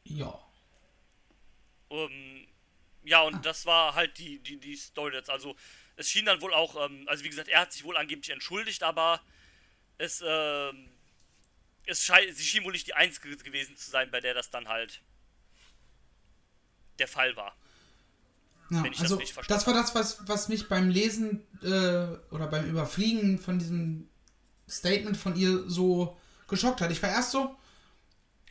Ja. 0.05 0.41
Ähm, 1.91 2.47
ja, 3.05 3.21
und 3.23 3.45
das 3.45 3.67
war 3.67 3.95
halt 3.95 4.17
die, 4.17 4.39
die, 4.39 4.59
die 4.59 4.77
Story 4.77 5.15
jetzt. 5.15 5.29
Also, 5.29 5.55
es 5.97 6.09
schien 6.09 6.25
dann 6.25 6.41
wohl 6.41 6.53
auch, 6.53 6.87
ähm, 6.87 7.05
also 7.09 7.25
wie 7.25 7.29
gesagt, 7.29 7.49
er 7.49 7.61
hat 7.61 7.73
sich 7.73 7.85
wohl 7.85 7.97
angeblich 7.97 8.31
entschuldigt, 8.31 8.83
aber 8.83 9.21
es, 9.99 10.23
ähm, 10.27 10.89
es 11.87 12.05
scheint, 12.05 12.35
sie 12.37 12.45
schien 12.45 12.65
wohl 12.65 12.73
nicht 12.73 12.87
die 12.87 12.95
Einzige 12.95 13.37
gewesen 13.37 13.77
zu 13.77 13.91
sein, 13.91 14.11
bei 14.11 14.21
der 14.21 14.35
das 14.35 14.51
dann 14.51 14.69
halt 14.69 15.03
der 16.99 17.09
Fall 17.09 17.37
war. 17.37 17.57
Ja, 18.71 18.83
Wenn 18.83 18.93
ich 18.93 18.99
das 18.99 19.13
also 19.13 19.17
verstanden 19.19 19.49
das 19.49 19.67
war 19.67 19.75
das, 19.75 19.95
was, 19.95 20.29
was 20.29 20.49
mich 20.49 20.69
beim 20.69 20.89
Lesen 20.89 21.47
äh, 21.63 22.35
oder 22.35 22.47
beim 22.49 22.69
Überfliegen 22.69 23.39
von 23.39 23.59
diesem 23.59 24.09
Statement 24.69 25.17
von 25.17 25.37
ihr 25.37 25.69
so 25.69 26.19
geschockt 26.49 26.81
hat. 26.81 26.91
Ich 26.91 27.03
war 27.03 27.11
erst 27.11 27.33
so, 27.33 27.57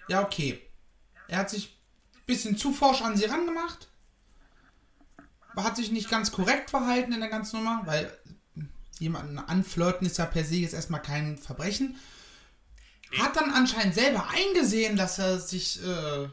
ja, 0.08 0.24
okay. 0.24 0.62
Er 1.28 1.40
hat 1.40 1.50
sich 1.50 1.76
ein 2.14 2.26
bisschen 2.26 2.58
zu 2.58 2.74
forsch 2.74 3.02
an 3.02 3.18
sie 3.18 3.26
rangemacht. 3.26 3.88
Hat 5.56 5.76
sich 5.76 5.92
nicht 5.92 6.10
ganz 6.10 6.32
korrekt 6.32 6.70
verhalten 6.70 7.14
in 7.14 7.20
der 7.20 7.30
ganzen 7.30 7.58
Nummer, 7.58 7.82
weil 7.86 8.12
jemanden 9.00 9.40
anflirten 9.40 10.08
ist 10.08 10.18
ja 10.18 10.26
per 10.26 10.46
se 10.46 10.56
jetzt 10.56 10.74
erstmal 10.74 11.02
kein 11.02 11.38
Verbrechen. 11.38 11.98
Hat 13.20 13.36
dann 13.36 13.52
anscheinend 13.52 13.94
selber 13.94 14.28
eingesehen, 14.30 14.96
dass 14.96 15.20
er 15.20 15.40
sich 15.40 15.84
äh, 15.84 16.28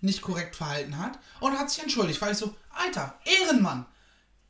nicht 0.00 0.22
korrekt 0.22 0.56
verhalten 0.56 0.98
hat 0.98 1.18
und 1.40 1.58
hat 1.58 1.70
sich 1.70 1.82
entschuldigt. 1.82 2.20
War 2.20 2.30
ich 2.30 2.38
so, 2.38 2.54
Alter, 2.70 3.18
Ehrenmann. 3.24 3.86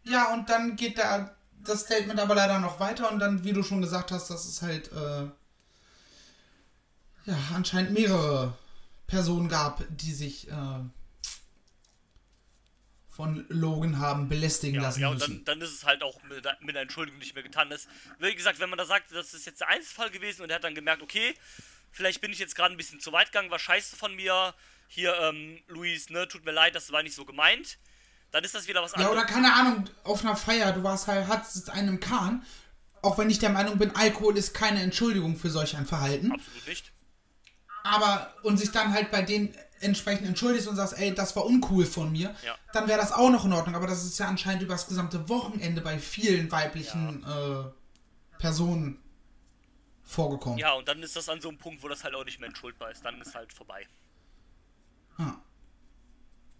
Ja, 0.04 0.32
und 0.32 0.48
dann 0.48 0.76
geht 0.76 0.98
da 0.98 1.34
das 1.62 1.82
Statement 1.82 2.18
aber 2.18 2.34
leider 2.34 2.58
noch 2.58 2.80
weiter 2.80 3.10
und 3.12 3.18
dann, 3.18 3.44
wie 3.44 3.52
du 3.52 3.62
schon 3.62 3.82
gesagt 3.82 4.12
hast, 4.12 4.30
dass 4.30 4.46
es 4.46 4.62
halt 4.62 4.90
äh, 4.92 5.24
ja 7.26 7.36
anscheinend 7.54 7.92
mehrere 7.92 8.56
Personen 9.06 9.48
gab, 9.48 9.84
die 9.90 10.12
sich 10.12 10.48
äh, 10.48 10.80
von 13.20 13.44
Logan 13.50 13.98
haben 13.98 14.30
belästigen 14.30 14.76
Ja, 14.76 14.82
lassen 14.82 15.00
ja 15.02 15.08
und 15.08 15.20
dann, 15.20 15.44
dann 15.44 15.60
ist 15.60 15.72
es 15.74 15.84
halt 15.84 16.02
auch 16.02 16.22
mit, 16.22 16.42
mit 16.62 16.74
der 16.74 16.82
Entschuldigung 16.82 17.18
nicht 17.18 17.34
mehr 17.34 17.42
getan. 17.42 17.68
Das, 17.68 17.86
wie 18.18 18.34
gesagt, 18.34 18.60
wenn 18.60 18.70
man 18.70 18.78
da 18.78 18.86
sagt, 18.86 19.12
das 19.14 19.34
ist 19.34 19.44
jetzt 19.44 19.60
der 19.60 19.68
Einzelfall 19.68 20.08
gewesen 20.10 20.40
und 20.42 20.48
er 20.48 20.56
hat 20.56 20.64
dann 20.64 20.74
gemerkt, 20.74 21.02
okay, 21.02 21.34
vielleicht 21.92 22.22
bin 22.22 22.32
ich 22.32 22.38
jetzt 22.38 22.56
gerade 22.56 22.72
ein 22.74 22.78
bisschen 22.78 22.98
zu 22.98 23.12
weit 23.12 23.26
gegangen, 23.26 23.50
war 23.50 23.58
scheiße 23.58 23.94
von 23.94 24.14
mir. 24.16 24.54
Hier, 24.88 25.14
ähm, 25.20 25.58
Luis, 25.68 26.08
ne, 26.08 26.26
tut 26.28 26.46
mir 26.46 26.52
leid, 26.52 26.74
das 26.74 26.90
war 26.92 27.02
nicht 27.02 27.14
so 27.14 27.26
gemeint. 27.26 27.76
Dann 28.30 28.42
ist 28.42 28.54
das 28.54 28.66
wieder 28.68 28.82
was 28.82 28.92
Ja, 28.92 28.98
anderes. 28.98 29.12
oder 29.18 29.24
keine 29.26 29.52
Ahnung, 29.52 29.90
auf 30.02 30.24
einer 30.24 30.36
Feier, 30.36 30.72
du 30.72 30.82
warst 30.82 31.06
halt, 31.06 31.26
hattest 31.28 31.68
einen 31.68 31.88
im 31.88 32.00
Kahn. 32.00 32.42
Auch 33.02 33.18
wenn 33.18 33.28
ich 33.28 33.38
der 33.38 33.50
Meinung 33.50 33.76
bin, 33.76 33.94
Alkohol 33.94 34.36
ist 34.38 34.54
keine 34.54 34.80
Entschuldigung 34.80 35.36
für 35.36 35.50
solch 35.50 35.76
ein 35.76 35.84
Verhalten. 35.86 36.32
Absolut 36.32 36.66
nicht. 36.66 36.90
Aber, 37.84 38.32
und 38.42 38.58
sich 38.58 38.70
dann 38.72 38.92
halt 38.92 39.10
bei 39.10 39.22
denen 39.22 39.54
entsprechend 39.80 40.26
entschuldigst 40.26 40.68
und 40.68 40.76
sagst, 40.76 40.98
ey, 40.98 41.14
das 41.14 41.34
war 41.36 41.46
uncool 41.46 41.86
von 41.86 42.12
mir, 42.12 42.34
Ja. 42.44 42.54
dann 42.72 42.86
wäre 42.86 42.98
das 43.00 43.12
auch 43.12 43.30
noch 43.30 43.44
in 43.46 43.52
Ordnung. 43.52 43.74
Aber 43.74 43.86
das 43.86 44.04
ist 44.04 44.18
ja 44.18 44.28
anscheinend 44.28 44.62
über 44.62 44.74
das 44.74 44.86
gesamte 44.86 45.28
Wochenende 45.28 45.80
bei 45.80 45.98
vielen 45.98 46.52
weiblichen 46.52 47.24
äh, 47.24 48.36
Personen 48.38 49.00
vorgekommen. 50.02 50.58
Ja, 50.58 50.72
und 50.74 50.86
dann 50.88 51.02
ist 51.02 51.16
das 51.16 51.28
an 51.28 51.40
so 51.40 51.48
einem 51.48 51.58
Punkt, 51.58 51.82
wo 51.82 51.88
das 51.88 52.04
halt 52.04 52.14
auch 52.14 52.24
nicht 52.24 52.40
mehr 52.40 52.48
entschuldbar 52.48 52.90
ist. 52.90 53.04
Dann 53.04 53.20
ist 53.20 53.34
halt 53.34 53.52
vorbei. 53.52 53.86
Ja. 55.18 55.40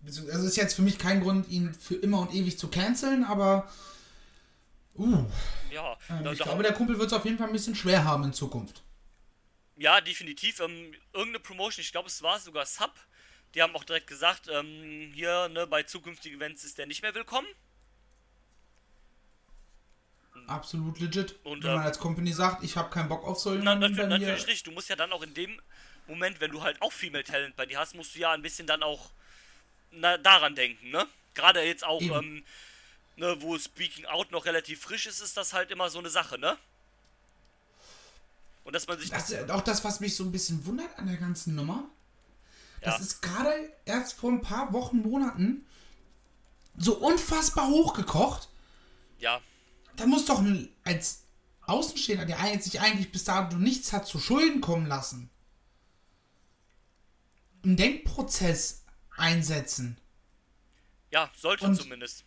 Also 0.07 0.27
ist 0.47 0.57
jetzt 0.57 0.75
für 0.75 0.83
mich 0.83 0.99
kein 0.99 1.21
Grund, 1.21 1.49
ihn 1.49 1.75
für 1.75 1.97
immer 1.97 2.21
und 2.21 2.33
ewig 2.33 2.59
zu 2.59 2.69
canceln, 2.69 3.25
aber 3.25 3.69
uh, 4.97 5.25
Ja, 5.71 5.93
äh, 6.09 6.33
ich 6.33 6.39
glaube, 6.39 6.63
der 6.63 6.73
Kumpel 6.73 6.99
wird 6.99 7.09
es 7.09 7.13
auf 7.13 7.27
jeden 7.27 7.37
Fall 7.37 7.49
ein 7.49 7.53
bisschen 7.53 7.75
schwer 7.75 8.05
haben 8.05 8.25
in 8.25 8.33
Zukunft. 8.33 8.83
Ja, 9.81 10.03
definitiv. 10.03 10.61
Ähm, 10.61 10.95
irgendeine 11.15 11.41
Promotion, 11.41 11.83
ich 11.83 11.91
glaube, 11.91 12.09
es 12.09 12.21
war 12.23 12.39
sogar 12.39 12.67
Sub. 12.67 12.93
Die 13.55 13.63
haben 13.63 13.75
auch 13.75 13.85
direkt 13.85 14.09
gesagt, 14.09 14.47
ähm, 14.49 15.11
hier 15.15 15.49
ne, 15.49 15.67
bei 15.67 15.83
zukünftigen 15.85 16.37
Events 16.37 16.65
ist 16.65 16.77
der 16.77 16.85
nicht 16.85 17.01
mehr 17.01 17.15
willkommen. 17.15 17.49
Absolut 20.47 21.01
legit. 21.01 21.35
Und, 21.45 21.65
Wenn 21.65 21.71
man 21.71 21.81
ähm, 21.81 21.87
als 21.87 21.99
Company 21.99 22.31
sagt, 22.35 22.63
ich 22.63 22.77
habe 22.77 22.91
keinen 22.91 23.09
Bock 23.09 23.25
auf 23.25 23.41
so 23.41 23.55
Na, 23.55 23.73
jemanden 23.73 23.97
natürlich, 24.07 24.47
nicht. 24.47 24.67
Du 24.67 24.71
musst 24.71 24.91
ja 24.91 24.97
dann 24.97 25.13
auch 25.13 25.23
in 25.23 25.33
dem 25.33 25.59
Moment, 26.07 26.43
wenn 26.43 26.51
du 26.51 26.63
halt 26.63 26.81
auch 26.83 26.93
Female 26.93 27.25
Talent 27.25 27.57
bei 27.57 27.65
dir 27.65 27.79
hast, 27.79 27.95
musst 27.95 28.15
du 28.15 28.19
ja 28.19 28.33
ein 28.33 28.43
bisschen 28.43 28.67
dann 28.67 28.83
auch 28.83 29.09
na, 29.93 30.19
daran 30.19 30.55
denken, 30.55 30.91
ne? 30.91 31.07
Gerade 31.33 31.63
jetzt 31.63 31.85
auch, 31.85 32.03
ähm, 32.03 32.45
ne, 33.17 33.41
wo 33.41 33.59
Speaking 33.59 34.05
Out 34.05 34.31
noch 34.31 34.45
relativ 34.45 34.83
frisch 34.83 35.07
ist, 35.07 35.21
ist 35.21 35.39
das 35.39 35.55
halt 35.55 35.71
immer 35.71 35.89
so 35.89 36.01
eine 36.01 36.11
Sache, 36.11 36.39
ne? 36.39 36.59
Und 38.65 38.75
dass 38.75 38.87
man 38.87 38.99
sich. 38.99 39.11
Das 39.11 39.31
ist 39.31 39.51
auch 39.51 39.63
das, 39.63 39.85
was 39.85 40.01
mich 40.01 40.15
so 40.17 40.25
ein 40.25 40.33
bisschen 40.33 40.65
wundert 40.67 40.97
an 40.99 41.07
der 41.07 41.17
ganzen 41.17 41.55
Nummer. 41.55 41.85
Das 42.83 42.97
Ja. 42.99 43.03
ist 43.03 43.23
gerade 43.23 43.73
erst 43.85 44.15
vor 44.15 44.31
ein 44.31 44.41
paar 44.43 44.73
Wochen, 44.73 44.99
Monaten 45.03 45.67
so 46.77 46.97
unfassbar 46.99 47.69
hochgekocht. 47.69 48.49
Ja, 49.19 49.41
Da 49.97 50.07
muss 50.07 50.25
doch 50.25 50.39
ein, 50.39 50.69
als 50.85 51.25
Außenstehender, 51.67 52.25
der 52.25 52.61
sich 52.63 52.81
eigentlich 52.81 53.13
bis 53.13 53.25
dato 53.25 53.57
nichts 53.57 53.93
hat 53.93 54.07
zu 54.07 54.19
Schulden 54.19 54.61
kommen 54.63 54.87
lassen, 54.87 55.29
einen 57.63 57.77
Denkprozess 57.77 58.85
einsetzen. 59.17 59.99
ja, 61.11 61.31
sollte 61.37 61.67
Und- 61.67 61.77
zumindest. 61.77 62.25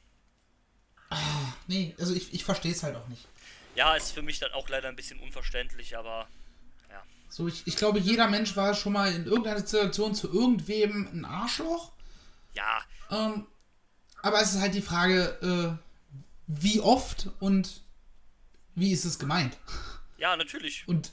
Nee, 1.68 1.96
also 2.00 2.14
ich, 2.14 2.34
ich 2.34 2.44
verstehe 2.44 2.72
es 2.72 2.84
halt 2.84 2.96
auch 2.96 3.08
nicht. 3.08 3.28
Ja, 3.76 3.96
ist 3.96 4.12
für 4.12 4.22
mich 4.22 4.40
dann 4.40 4.52
auch 4.52 4.70
leider 4.70 4.90
ein 4.90 4.96
bisschen 4.96 5.20
unverständlich, 5.20 5.98
aber 5.98 6.28
ja. 6.90 7.04
So, 7.30 7.48
ich, 7.48 7.66
ich 7.66 7.76
glaube, 7.76 8.00
jeder 8.00 8.28
Mensch 8.28 8.56
war 8.56 8.74
schon 8.76 8.94
mal 8.94 9.12
in 9.14 9.26
irgendeiner 9.26 9.60
Situation 9.60 10.14
zu 10.16 10.32
irgendwem 10.32 11.08
ein 11.12 11.26
Arschloch. 11.26 11.92
Ja, 12.54 12.84
Ähm, 13.10 13.48
aber 14.22 14.42
es 14.42 14.54
ist 14.54 14.62
halt 14.62 14.74
die 14.76 14.82
Frage, 14.82 15.80
äh, 15.80 16.24
wie 16.48 16.80
oft 16.80 17.30
und 17.40 17.82
wie 18.76 18.92
ist 18.92 19.06
es 19.06 19.20
gemeint? 19.20 19.58
ja, 20.18 20.36
natürlich. 20.36 20.88
Und 20.88 21.12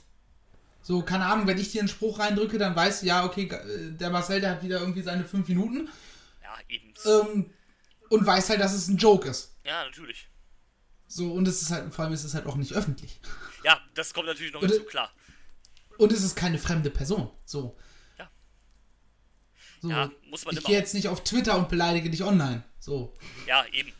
so, 0.83 1.01
keine 1.03 1.25
Ahnung, 1.25 1.45
wenn 1.47 1.59
ich 1.59 1.71
dir 1.71 1.81
einen 1.81 1.87
Spruch 1.89 2.19
reindrücke, 2.19 2.57
dann 2.57 2.75
weißt 2.75 3.01
du, 3.01 3.07
ja, 3.07 3.25
okay, 3.25 3.47
äh, 3.47 3.91
der 3.91 4.09
Marcel, 4.09 4.41
der 4.41 4.51
hat 4.51 4.63
wieder 4.63 4.79
irgendwie 4.79 5.01
seine 5.01 5.25
fünf 5.25 5.47
Minuten 5.47 5.89
Ja, 6.41 6.55
eben. 6.69 6.93
ähm, 7.05 7.53
und 8.09 8.25
weiß 8.25 8.49
halt, 8.49 8.61
dass 8.61 8.73
es 8.73 8.87
ein 8.87 8.97
Joke 8.97 9.29
ist. 9.29 9.55
Ja, 9.63 9.83
natürlich. 9.85 10.27
So, 11.13 11.33
und 11.33 11.45
es 11.45 11.61
ist 11.61 11.71
halt, 11.71 11.93
vor 11.93 12.05
allem 12.05 12.13
ist 12.13 12.23
es 12.23 12.33
halt 12.33 12.45
auch 12.45 12.55
nicht 12.55 12.73
öffentlich. 12.73 13.19
Ja, 13.63 13.79
das 13.93 14.11
kommt 14.11 14.25
natürlich 14.25 14.51
noch 14.53 14.61
hinzu, 14.61 14.83
klar. 14.85 15.11
Und 15.99 16.11
es 16.11 16.23
ist 16.23 16.35
keine 16.35 16.57
fremde 16.57 16.89
Person. 16.89 17.29
So. 17.45 17.77
Ja. 18.17 18.27
So, 19.83 19.89
Ja, 19.91 20.09
muss 20.31 20.45
man 20.45 20.57
ich 20.57 20.63
gehe 20.63 20.75
jetzt 20.79 20.95
nicht 20.95 21.07
auf 21.07 21.23
Twitter 21.23 21.55
und 21.59 21.69
beleidige 21.69 22.09
dich 22.09 22.23
online. 22.23 22.63
So, 22.79 23.13
Ja, 23.45 23.63
eben. 23.71 23.91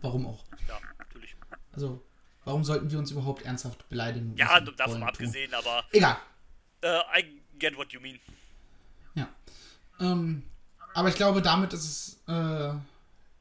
warum 0.00 0.26
auch? 0.26 0.42
Ja, 0.66 0.80
natürlich. 0.98 1.36
Also, 1.72 2.02
warum 2.44 2.64
sollten 2.64 2.90
wir 2.90 2.98
uns 2.98 3.10
überhaupt 3.10 3.42
ernsthaft 3.42 3.86
beleidigen? 3.90 4.34
Ja, 4.38 4.58
davon 4.58 4.94
tun? 4.94 5.02
abgesehen, 5.02 5.52
aber 5.52 5.84
Egal. 5.92 6.16
äh, 6.80 7.20
I 7.20 7.42
get 7.58 7.76
what 7.76 7.92
you 7.92 8.00
mean. 8.00 8.18
Ja. 9.16 9.28
Ähm, 10.00 10.44
aber 10.94 11.10
ich 11.10 11.14
glaube, 11.16 11.42
damit 11.42 11.74
ist 11.74 11.84
es 11.84 12.22
äh, 12.26 12.72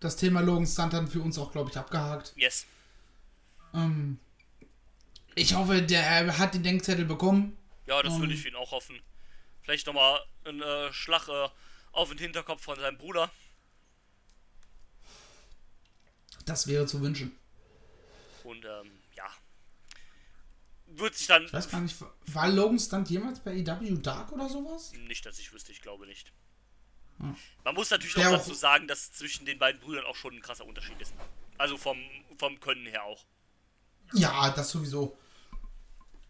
das 0.02 0.18
Thema 0.18 0.42
Logan 0.42 0.68
Stunt 0.68 0.92
dann 0.92 1.08
für 1.08 1.22
uns 1.22 1.38
auch, 1.38 1.54
glaube 1.54 1.70
ich, 1.70 1.78
abgehakt. 1.78 2.34
Yes. 2.36 2.66
Ähm, 3.78 4.20
ich 5.36 5.54
hoffe, 5.54 5.82
der 5.82 6.38
hat 6.38 6.54
den 6.56 6.64
Denkzettel 6.64 7.06
bekommen. 7.06 7.58
Ja, 7.86 8.02
das 8.04 8.14
Ähm. 8.16 8.22
würde 8.22 8.34
ich 8.34 8.42
für 8.42 8.50
ihn 8.50 8.56
auch 8.56 8.72
hoffen. 8.72 9.00
Vielleicht 9.62 9.86
nochmal 9.88 10.20
ein 10.46 10.62
äh, 10.62 10.92
Schlag 10.94 11.28
äh, 11.30 11.48
auf 11.92 12.10
den 12.10 12.18
Hinterkopf 12.18 12.62
von 12.64 12.80
seinem 12.80 12.98
Bruder. 12.98 13.32
Das 16.46 16.68
wäre 16.68 16.86
zu 16.86 17.02
wünschen. 17.02 17.38
Und 18.44 18.64
ähm, 18.64 18.92
ja. 19.16 19.28
Wird 20.88 21.16
sich 21.16 21.28
dann. 21.28 21.44
Ich 21.46 21.54
weiß 21.54 21.70
gar 21.70 21.82
nicht, 21.82 21.96
war 22.28 22.48
Logan 22.50 22.80
Stunt 22.80 23.10
jemals 23.10 23.42
bei 23.42 23.56
EW 23.58 23.98
Dark 24.02 24.32
oder 24.32 24.48
sowas? 24.48 24.94
Nicht, 24.94 25.26
dass 25.26 25.38
ich 25.40 25.52
wüsste, 25.52 25.72
ich 25.74 25.82
glaube 25.82 26.08
nicht. 26.08 26.32
Hm. 27.20 27.36
Man 27.66 27.76
muss 27.76 27.90
natürlich 27.90 28.16
Der 28.16 28.30
auch 28.30 28.34
auch- 28.36 28.38
dazu 28.38 28.54
sagen, 28.54 28.88
dass 28.88 29.12
zwischen 29.12 29.46
den 29.46 29.60
beiden 29.60 29.82
Brüdern 29.82 30.06
auch 30.06 30.16
schon 30.16 30.36
ein 30.36 30.42
krasser 30.42 30.66
Unterschied 30.66 31.00
ist. 31.02 31.14
Also 31.58 31.78
vom, 31.78 31.98
vom 32.38 32.60
Können 32.62 32.86
her 32.86 33.04
auch. 33.04 33.26
Ja, 34.14 34.50
das 34.52 34.70
sowieso. 34.70 35.18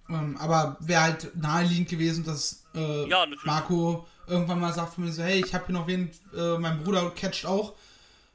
Ähm, 0.09 0.37
aber 0.37 0.77
wäre 0.79 1.01
halt 1.01 1.35
naheliegend 1.35 1.89
gewesen, 1.89 2.23
dass 2.23 2.63
äh, 2.73 3.07
Ja. 3.09 3.25
Marco 3.43 4.07
irgendwann 4.25 4.59
mal 4.59 4.73
sagt 4.73 4.95
von 4.95 5.05
mir 5.05 5.11
so, 5.11 5.23
hey, 5.23 5.43
ich 5.43 5.53
habe 5.53 5.65
hier 5.65 5.73
noch 5.73 5.87
wen, 5.87 6.11
äh, 6.35 6.57
mein 6.57 6.83
Bruder 6.83 7.09
catcht 7.11 7.45
auch, 7.45 7.75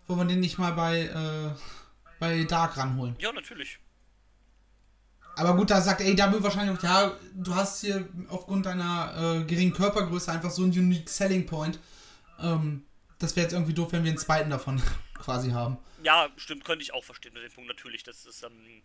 wollen 0.07 0.21
wir 0.21 0.27
den 0.27 0.41
nicht 0.41 0.59
mal 0.59 0.73
bei, 0.73 1.05
äh, 1.05 1.51
bei 2.19 2.45
Dark 2.45 2.77
ranholen. 2.77 3.17
Ja, 3.19 3.33
natürlich. 3.33 3.79
Aber 5.37 5.57
gut, 5.57 5.71
da 5.71 5.81
sagt 5.81 6.03
AW 6.03 6.43
wahrscheinlich 6.43 6.79
auch, 6.79 6.83
ja, 6.83 7.13
du 7.35 7.55
hast 7.55 7.81
hier 7.81 8.07
aufgrund 8.29 8.67
deiner 8.67 9.41
äh, 9.41 9.45
geringen 9.45 9.73
Körpergröße 9.73 10.31
einfach 10.31 10.51
so 10.51 10.63
einen 10.63 10.73
unique 10.73 11.09
Selling 11.09 11.47
Point. 11.47 11.79
Ähm, 12.39 12.85
das 13.19 13.35
wäre 13.35 13.45
jetzt 13.45 13.53
irgendwie 13.55 13.73
doof, 13.73 13.93
wenn 13.93 14.05
wir 14.05 14.11
einen 14.11 14.19
zweiten 14.19 14.51
davon 14.51 14.83
quasi 15.15 15.51
haben. 15.51 15.79
Ja, 16.03 16.29
stimmt, 16.37 16.65
könnte 16.65 16.83
ich 16.83 16.93
auch 16.93 17.05
verstehen 17.05 17.35
dem 17.35 17.53
Punkt 17.53 17.69
natürlich. 17.69 18.03
Das 18.03 18.27
ist, 18.27 18.43
ähm, 18.43 18.83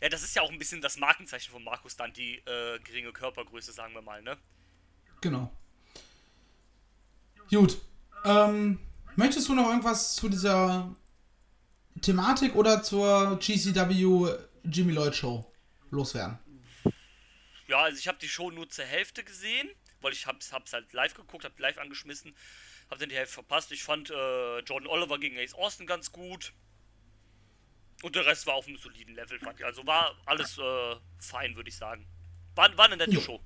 ja, 0.00 0.08
das 0.08 0.22
ist 0.22 0.34
ja 0.34 0.42
auch 0.42 0.50
ein 0.50 0.58
bisschen 0.58 0.80
das 0.80 0.96
Markenzeichen 0.96 1.52
von 1.52 1.64
Markus 1.64 1.96
dann, 1.96 2.12
die 2.12 2.36
äh, 2.38 2.78
geringe 2.80 3.12
Körpergröße, 3.12 3.72
sagen 3.72 3.94
wir 3.94 4.02
mal, 4.02 4.22
ne? 4.22 4.36
Genau. 5.20 5.52
Gut. 7.50 7.80
Ähm, 8.24 8.78
möchtest 9.16 9.48
du 9.48 9.54
noch 9.54 9.68
irgendwas 9.68 10.14
zu 10.14 10.28
dieser 10.28 10.94
Thematik 12.02 12.54
oder 12.54 12.82
zur 12.82 13.38
GCW 13.38 14.36
Jimmy 14.64 14.92
Lloyd 14.92 15.14
Show 15.14 15.50
loswerden? 15.90 16.38
Ja, 17.66 17.82
also 17.82 17.98
ich 17.98 18.08
habe 18.08 18.18
die 18.18 18.28
Show 18.28 18.50
nur 18.50 18.68
zur 18.68 18.84
Hälfte 18.84 19.24
gesehen, 19.24 19.68
weil 20.00 20.12
ich 20.12 20.26
hab's, 20.26 20.52
hab's 20.52 20.72
halt 20.72 20.92
live 20.92 21.14
geguckt, 21.14 21.44
hab 21.44 21.58
live 21.58 21.78
angeschmissen, 21.78 22.34
hab 22.90 22.98
dann 22.98 23.08
die 23.08 23.16
Hälfte 23.16 23.34
verpasst. 23.34 23.72
Ich 23.72 23.82
fand 23.82 24.10
äh, 24.10 24.58
Jordan 24.60 24.88
Oliver 24.88 25.18
gegen 25.18 25.38
Ace 25.38 25.54
Austin 25.54 25.86
ganz 25.86 26.12
gut. 26.12 26.52
Und 28.02 28.14
der 28.14 28.26
Rest 28.26 28.46
war 28.46 28.54
auf 28.54 28.66
einem 28.66 28.76
soliden 28.76 29.14
Level, 29.14 29.38
fand 29.40 29.58
ich. 29.58 29.66
Also 29.66 29.86
war 29.86 30.14
alles 30.24 30.56
äh, 30.58 30.96
fein, 31.18 31.56
würde 31.56 31.68
ich 31.68 31.76
sagen. 31.76 32.06
War, 32.54 32.76
war 32.76 32.86
eine 32.86 32.96
nette 32.96 33.10
Jo. 33.10 33.20
Show. 33.20 33.40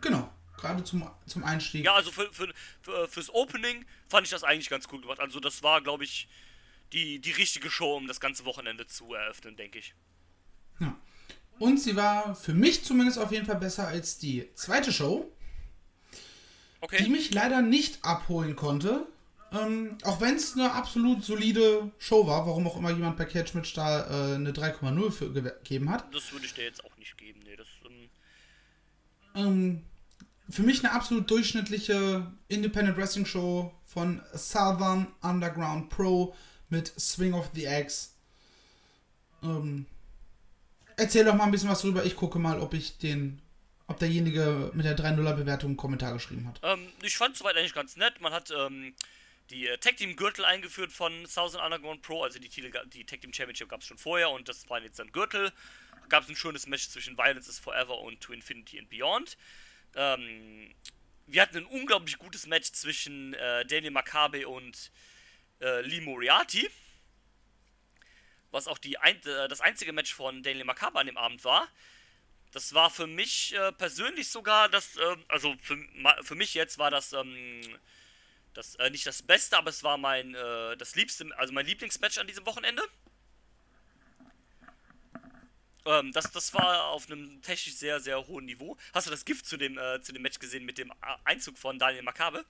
Genau. 0.00 0.32
Gerade 0.56 0.84
zum, 0.84 1.08
zum 1.26 1.44
Einstieg. 1.44 1.84
Ja, 1.84 1.94
also 1.94 2.10
für, 2.12 2.32
für, 2.32 2.52
für, 2.82 3.08
fürs 3.08 3.30
Opening 3.30 3.84
fand 4.08 4.26
ich 4.26 4.30
das 4.30 4.44
eigentlich 4.44 4.68
ganz 4.68 4.86
cool 4.92 5.00
gemacht. 5.00 5.18
Also 5.20 5.40
das 5.40 5.62
war, 5.62 5.80
glaube 5.80 6.04
ich, 6.04 6.28
die, 6.92 7.20
die 7.20 7.30
richtige 7.32 7.70
Show, 7.70 7.96
um 7.96 8.06
das 8.06 8.20
ganze 8.20 8.44
Wochenende 8.44 8.86
zu 8.86 9.14
eröffnen, 9.14 9.56
denke 9.56 9.78
ich. 9.78 9.94
Ja. 10.78 10.96
Und 11.58 11.78
sie 11.78 11.96
war 11.96 12.34
für 12.34 12.54
mich 12.54 12.84
zumindest 12.84 13.18
auf 13.18 13.32
jeden 13.32 13.46
Fall 13.46 13.56
besser 13.56 13.86
als 13.88 14.18
die 14.18 14.52
zweite 14.54 14.92
Show, 14.92 15.30
die 16.12 16.18
Okay. 16.80 17.08
mich 17.08 17.32
leider 17.32 17.62
nicht 17.62 18.04
abholen 18.04 18.56
konnte. 18.56 19.06
Ähm, 19.52 19.98
auch 20.04 20.20
wenn 20.20 20.36
es 20.36 20.54
eine 20.54 20.72
absolut 20.72 21.24
solide 21.24 21.90
Show 21.98 22.26
war, 22.26 22.46
warum 22.46 22.66
auch 22.66 22.76
immer 22.76 22.90
jemand 22.90 23.18
bei 23.18 23.26
Catchmatch 23.26 23.74
da 23.74 24.32
äh, 24.32 24.34
eine 24.36 24.52
3,0 24.52 25.10
für 25.10 25.30
gegeben 25.32 25.90
hat. 25.90 26.12
Das 26.14 26.32
würde 26.32 26.46
ich 26.46 26.54
dir 26.54 26.64
jetzt 26.64 26.82
auch 26.84 26.96
nicht 26.96 27.18
geben. 27.18 27.40
Nee, 27.44 27.56
das, 27.56 27.66
ähm, 27.86 28.08
Ähm, 29.34 29.84
für 30.48 30.62
mich 30.62 30.82
eine 30.84 30.92
absolut 30.94 31.30
durchschnittliche 31.30 32.30
Independent 32.48 32.96
Wrestling 32.96 33.26
Show 33.26 33.72
von 33.84 34.22
Southern 34.34 35.06
Underground 35.22 35.90
Pro 35.90 36.34
mit 36.68 36.88
Swing 36.98 37.34
of 37.34 37.50
the 37.54 37.68
Axe. 37.68 38.10
Ähm, 39.42 39.86
erzähl 40.96 41.24
doch 41.24 41.34
mal 41.34 41.44
ein 41.44 41.50
bisschen 41.50 41.68
was 41.68 41.82
drüber. 41.82 42.04
Ich 42.04 42.16
gucke 42.16 42.38
mal, 42.38 42.58
ob 42.60 42.72
ich 42.74 42.98
den, 42.98 43.40
ob 43.86 43.98
derjenige 43.98 44.70
mit 44.72 44.86
der 44.86 44.96
3-0er 44.96 45.34
Bewertung 45.34 45.70
einen 45.70 45.76
Kommentar 45.76 46.14
geschrieben 46.14 46.46
hat. 46.48 46.60
ähm, 46.62 46.88
ich 47.02 47.16
fand 47.16 47.36
soweit 47.36 47.56
eigentlich 47.56 47.74
ganz 47.74 47.96
nett. 47.96 48.20
Man 48.20 48.32
hat 48.32 48.50
ähm, 48.50 48.94
die 49.52 49.68
äh, 49.68 49.78
Tag 49.78 49.96
Team 49.96 50.16
Gürtel 50.16 50.44
eingeführt 50.44 50.92
von 50.92 51.26
Southern 51.26 51.60
Underground 51.60 52.02
Pro. 52.02 52.24
Also 52.24 52.38
die, 52.38 52.48
Titel, 52.48 52.72
die 52.86 53.04
Tag 53.04 53.20
Team 53.20 53.32
Championship 53.32 53.68
gab 53.68 53.80
es 53.80 53.86
schon 53.86 53.98
vorher 53.98 54.30
und 54.30 54.48
das 54.48 54.68
waren 54.68 54.82
jetzt 54.82 54.98
dann 54.98 55.12
Gürtel. 55.12 55.52
Gab 56.08 56.24
es 56.24 56.28
ein 56.28 56.36
schönes 56.36 56.66
Match 56.66 56.88
zwischen 56.88 57.16
Violence 57.16 57.48
is 57.48 57.58
Forever 57.58 57.98
und 57.98 58.20
To 58.20 58.32
Infinity 58.32 58.78
and 58.78 58.88
Beyond. 58.88 59.36
Ähm, 59.94 60.74
wir 61.26 61.42
hatten 61.42 61.58
ein 61.58 61.66
unglaublich 61.66 62.18
gutes 62.18 62.46
Match 62.46 62.72
zwischen 62.72 63.34
äh, 63.34 63.64
Daniel 63.66 63.92
Makabe 63.92 64.48
und 64.48 64.90
äh, 65.60 65.80
Lee 65.82 66.00
Moriarty. 66.00 66.68
Was 68.50 68.66
auch 68.66 68.78
die 68.78 68.98
ein, 68.98 69.16
äh, 69.24 69.48
das 69.48 69.60
einzige 69.60 69.92
Match 69.92 70.12
von 70.12 70.42
Daniel 70.42 70.64
Makabe 70.64 70.98
an 70.98 71.06
dem 71.06 71.16
Abend 71.16 71.44
war. 71.44 71.68
Das 72.52 72.74
war 72.74 72.90
für 72.90 73.06
mich 73.06 73.54
äh, 73.54 73.72
persönlich 73.72 74.28
sogar 74.28 74.68
das, 74.68 74.96
ähm, 74.96 75.24
also 75.28 75.56
für, 75.62 75.78
für 76.22 76.34
mich 76.34 76.52
jetzt 76.52 76.76
war 76.76 76.90
das, 76.90 77.14
ähm, 77.14 77.62
das 78.54 78.74
äh, 78.76 78.90
nicht 78.90 79.06
das 79.06 79.22
Beste, 79.22 79.56
aber 79.56 79.70
es 79.70 79.82
war 79.82 79.96
mein, 79.96 80.34
äh, 80.34 80.76
das 80.76 80.94
liebste, 80.94 81.26
also 81.36 81.52
mein 81.52 81.66
Lieblingsmatch 81.66 82.18
an 82.18 82.26
diesem 82.26 82.46
Wochenende. 82.46 82.82
Ähm, 85.84 86.12
das, 86.12 86.30
das 86.30 86.54
war 86.54 86.86
auf 86.86 87.10
einem 87.10 87.42
technisch 87.42 87.76
sehr, 87.76 88.00
sehr 88.00 88.26
hohen 88.26 88.44
Niveau. 88.44 88.76
Hast 88.94 89.06
du 89.06 89.10
das 89.10 89.24
Gift 89.24 89.46
zu 89.46 89.56
dem, 89.56 89.78
äh, 89.78 90.00
zu 90.00 90.12
dem 90.12 90.22
Match 90.22 90.38
gesehen 90.38 90.64
mit 90.64 90.78
dem 90.78 90.90
äh, 90.90 90.94
Einzug 91.24 91.58
von 91.58 91.78
Daniel 91.78 92.02
Makabe? 92.02 92.44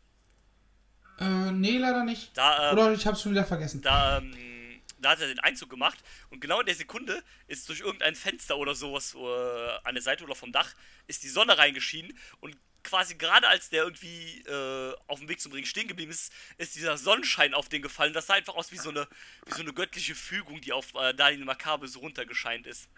Äh, 1.19 1.53
nee, 1.53 1.79
leider 1.79 2.05
nicht. 2.05 2.37
Da, 2.37 2.73
ähm, 2.73 2.79
Oder 2.79 2.93
ich 2.93 3.07
hab's 3.07 3.23
schon 3.23 3.33
wieder 3.33 3.45
vergessen. 3.45 3.81
da, 3.81 4.19
ähm, 4.19 4.81
da 4.99 5.11
hat 5.11 5.21
er 5.21 5.29
den 5.29 5.41
Einzug 5.41 5.71
gemacht 5.71 5.99
und 6.31 6.41
genau 6.41 6.61
in 6.61 6.67
der 6.67 6.75
Sekunde 6.75 7.23
ist 7.49 7.69
durch 7.69 7.81
irgendein 7.81 8.15
Fenster 8.15 8.57
oder 8.57 8.75
sowas 8.75 9.15
äh, 9.15 9.79
an 9.85 9.95
der 9.95 10.03
Seite 10.03 10.25
oder 10.25 10.35
vom 10.35 10.53
Dach 10.53 10.75
ist 11.07 11.23
die 11.23 11.29
Sonne 11.29 11.59
reingeschienen 11.59 12.17
und 12.41 12.57
quasi 12.85 13.15
gerade 13.15 13.49
als 13.49 13.71
der 13.71 13.85
irgendwie 13.85 14.41
äh, 14.43 14.95
auf 15.07 15.19
dem 15.19 15.29
Weg 15.29 15.41
zum 15.41 15.53
Ring 15.53 15.65
stehen 15.65 15.89
geblieben 15.89 16.11
ist, 16.11 16.33
ist 16.59 16.75
dieser 16.75 16.97
Sonnenschein 16.99 17.55
auf 17.55 17.69
den 17.69 17.83
gefallen. 17.83 18.13
Das 18.13 18.27
sah 18.27 18.35
einfach 18.35 18.55
aus 18.55 18.73
wie 18.73 18.79
so 18.79 18.91
eine, 18.91 19.09
wie 19.47 19.55
so 19.55 19.61
eine 19.63 19.73
göttliche 19.73 20.15
Fügung, 20.15 20.61
die 20.61 20.73
auf 20.73 20.95
äh, 20.95 21.15
Daniel 21.15 21.45
Makabe 21.45 21.89
so 21.89 22.01
runtergescheint 22.01 22.67
ist. 22.67 22.89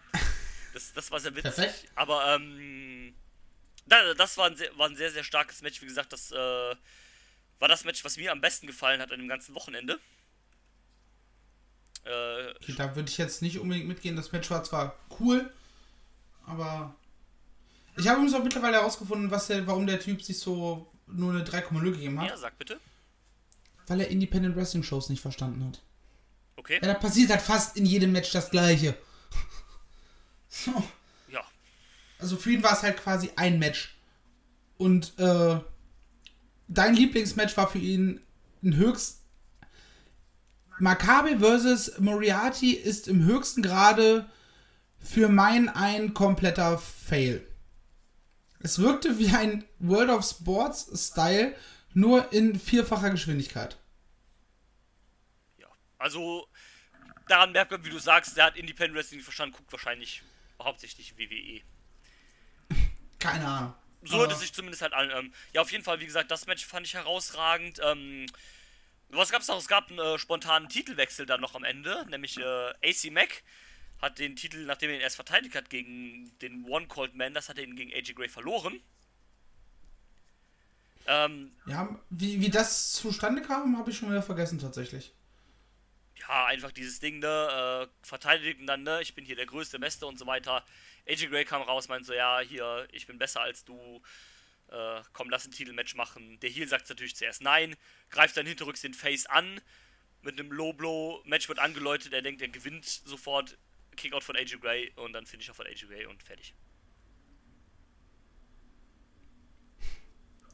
Das, 0.73 0.92
das 0.92 1.11
war 1.11 1.20
sehr 1.20 1.35
witzig. 1.37 1.55
Perfekt. 1.55 1.92
Aber 1.94 2.35
ähm, 2.35 3.14
da, 3.87 4.14
das 4.14 4.37
war 4.37 4.47
ein, 4.47 4.57
sehr, 4.57 4.77
war 4.77 4.88
ein 4.88 4.97
sehr, 4.97 5.11
sehr 5.11 5.25
starkes 5.25 5.62
Match. 5.62 5.81
Wie 5.81 5.87
gesagt, 5.87 6.12
das 6.12 6.33
äh, 6.33 6.37
war 7.59 7.68
das 7.68 7.85
Match, 7.85 8.05
was 8.05 8.16
mir 8.16 8.33
am 8.33 8.40
besten 8.40 8.66
gefallen 8.66 9.01
hat 9.01 9.12
an 9.12 9.18
dem 9.18 9.29
ganzen 9.29 9.55
Wochenende. 9.55 10.01
Äh, 12.05 12.55
Okay, 12.55 12.75
da 12.77 12.97
würde 12.97 13.11
ich 13.11 13.18
jetzt 13.18 13.42
nicht 13.42 13.59
unbedingt 13.59 13.87
mitgehen. 13.87 14.16
Das 14.16 14.33
Match 14.33 14.51
war 14.51 14.64
zwar 14.64 14.99
cool, 15.20 15.53
aber 16.47 16.94
ich 17.96 18.09
habe 18.09 18.18
übrigens 18.18 18.35
auch 18.35 18.42
mittlerweile 18.42 18.76
herausgefunden, 18.78 19.30
was 19.30 19.46
der, 19.46 19.66
warum 19.66 19.87
der 19.87 20.00
Typ 20.00 20.22
sich 20.22 20.38
so 20.38 20.90
nur 21.07 21.33
eine 21.33 21.44
3,0 21.44 21.83
gegeben 21.92 22.20
hat. 22.20 22.30
ja, 22.30 22.37
sag 22.37 22.59
bitte. 22.59 22.80
Weil 23.87 24.00
er 24.00 24.09
Independent 24.09 24.57
Wrestling 24.57 24.83
Shows 24.83 25.11
nicht 25.11 25.20
verstanden 25.20 25.64
hat. 25.64 25.83
Okay. 26.57 26.78
Ja, 26.80 26.88
da 26.88 26.94
passiert 26.94 27.30
halt 27.30 27.42
fast 27.42 27.76
in 27.76 27.85
jedem 27.87 28.12
Match 28.12 28.30
das 28.33 28.50
Gleiche. 28.50 28.96
So. 30.48 30.70
Ja. 31.28 31.40
Also 32.20 32.37
für 32.37 32.52
ihn 32.52 32.62
war 32.62 32.74
es 32.74 32.85
halt 32.85 32.96
quasi 32.96 33.28
ein 33.35 33.59
Match. 33.59 33.96
Und 34.78 35.18
äh, 35.18 35.59
dein 36.68 36.94
Lieblingsmatch 36.94 37.57
war 37.57 37.68
für 37.68 37.78
ihn 37.78 38.20
ein 38.62 38.76
höchst. 38.76 39.22
Makabe 40.78 41.40
versus 41.40 41.98
Moriarty 41.98 42.70
ist 42.70 43.09
im 43.09 43.24
höchsten 43.24 43.62
Grade 43.62 44.26
für 45.00 45.28
mein 45.28 45.68
ein 45.68 46.14
kompletter 46.14 46.78
Fail. 46.78 47.44
Es 48.64 48.79
wirkte 48.79 49.18
wie 49.18 49.29
ein 49.29 49.62
World 49.79 50.09
of 50.09 50.24
Sports 50.24 50.88
Style, 51.09 51.55
nur 51.92 52.33
in 52.33 52.59
vierfacher 52.59 53.11
Geschwindigkeit. 53.11 53.77
Ja. 55.59 55.66
Also, 55.98 56.48
daran 57.29 57.53
merkt 57.53 57.72
man, 57.72 57.85
wie 57.85 57.90
du 57.90 57.98
sagst, 57.98 58.38
der 58.38 58.46
hat 58.46 58.57
Independent 58.57 58.96
Wrestling 58.96 59.20
verstanden, 59.20 59.55
guckt 59.55 59.70
wahrscheinlich 59.70 60.22
hauptsächlich 60.59 61.18
WWE. 61.18 61.61
Keine 63.18 63.46
Ahnung. 63.46 63.74
So 64.03 64.16
hört 64.16 64.33
es 64.33 64.40
sich 64.40 64.55
zumindest 64.55 64.81
halt 64.81 64.94
an. 64.94 65.11
Ähm, 65.11 65.35
ja, 65.53 65.61
auf 65.61 65.70
jeden 65.70 65.85
Fall, 65.85 66.00
wie 66.00 66.07
gesagt, 66.07 66.31
das 66.31 66.46
Match 66.46 66.64
fand 66.64 66.87
ich 66.87 66.94
herausragend. 66.94 67.83
Ähm, 67.85 68.24
was 69.11 69.31
gab's 69.31 69.46
noch? 69.46 69.59
Es 69.59 69.68
gab 69.68 69.90
einen 69.90 69.98
äh, 69.98 70.18
spontanen 70.18 70.70
Titelwechsel 70.70 71.27
dann 71.27 71.42
noch 71.42 71.55
am 71.55 71.64
Ende, 71.64 72.07
nämlich 72.09 72.38
äh, 72.38 72.72
AC 72.83 73.12
Mack 73.12 73.42
hat 74.05 74.19
den 74.19 74.37
Titel, 74.37 74.64
nachdem 74.67 74.90
er 74.90 74.97
ihn 74.97 75.03
erst 75.03 75.17
verteidigt 75.17 75.55
hat 75.57 75.71
gegen 75.71 76.37
den 76.40 76.64
One 76.64 76.87
Cold 76.87 77.14
Man, 77.14 77.35
das 77.35 77.49
hat 77.49 77.59
er 77.59 77.64
ihn 77.64 77.77
gegen 77.77 77.93
AJ 77.93 78.14
Gray 78.14 78.29
verloren. 78.29 78.81
Ähm, 81.07 81.53
Ja, 81.67 81.99
wie, 82.11 82.40
wie 82.40 82.51
das 82.51 82.93
zustande 82.93 83.43
kam, 83.43 83.77
habe 83.77 83.90
ich 83.90 83.99
schon 83.99 84.11
wieder 84.11 84.23
vergessen 84.23 84.59
tatsächlich. 84.59 85.12
ja, 86.29 86.47
einfach 86.47 86.73
dieses 86.73 87.01
Ding, 87.01 87.19
ne, 87.19 87.88
äh, 87.90 88.07
verteidigen 88.07 88.67
dann, 88.67 88.83
ne, 88.83 89.03
ich 89.03 89.14
bin 89.14 89.25
hier 89.25 89.37
der 89.37 89.47
größte 89.47 89.79
Beste 89.79 90.07
und 90.07 90.19
so 90.19 90.27
weiter. 90.27 90.64
AJ 91.07 91.27
Gray 91.29 91.45
kam 91.45 91.62
raus, 91.62 91.88
meint 91.88 92.07
so, 92.07 92.14
ja, 92.14 92.40
hier, 92.40 92.88
ich 92.93 93.07
bin 93.07 93.19
besser 93.19 93.40
als 93.43 93.64
du, 93.64 94.01
äh, 94.69 95.03
komm, 95.12 95.29
lass 95.31 95.47
ein 95.47 95.51
Titelmatch 95.53 95.95
machen. 95.95 96.38
Der 96.40 96.51
Heel 96.51 96.69
sagt 96.69 96.88
natürlich 96.88 97.17
zuerst 97.17 97.43
nein, 97.43 97.77
greift 98.11 98.37
dann 98.37 98.47
hinterrücks 98.47 98.81
den 98.81 98.95
Face 98.95 99.27
an, 99.27 99.61
mit 100.23 100.38
einem 100.40 100.51
Low 100.53 100.73
Blow, 100.73 101.23
Match 101.27 101.49
wird 101.49 101.59
angeläutet, 101.59 102.12
er 102.14 102.23
denkt, 102.23 102.40
er 102.40 102.49
gewinnt 102.49 102.87
sofort, 102.87 103.59
Kickout 103.94 104.22
von 104.22 104.37
AJ 104.37 104.59
Gray 104.59 104.92
und 104.96 105.12
dann 105.12 105.26
Finisher 105.26 105.54
von 105.54 105.66
AJ 105.66 105.87
Gray 105.88 106.07
und 106.07 106.22
fertig. 106.22 106.54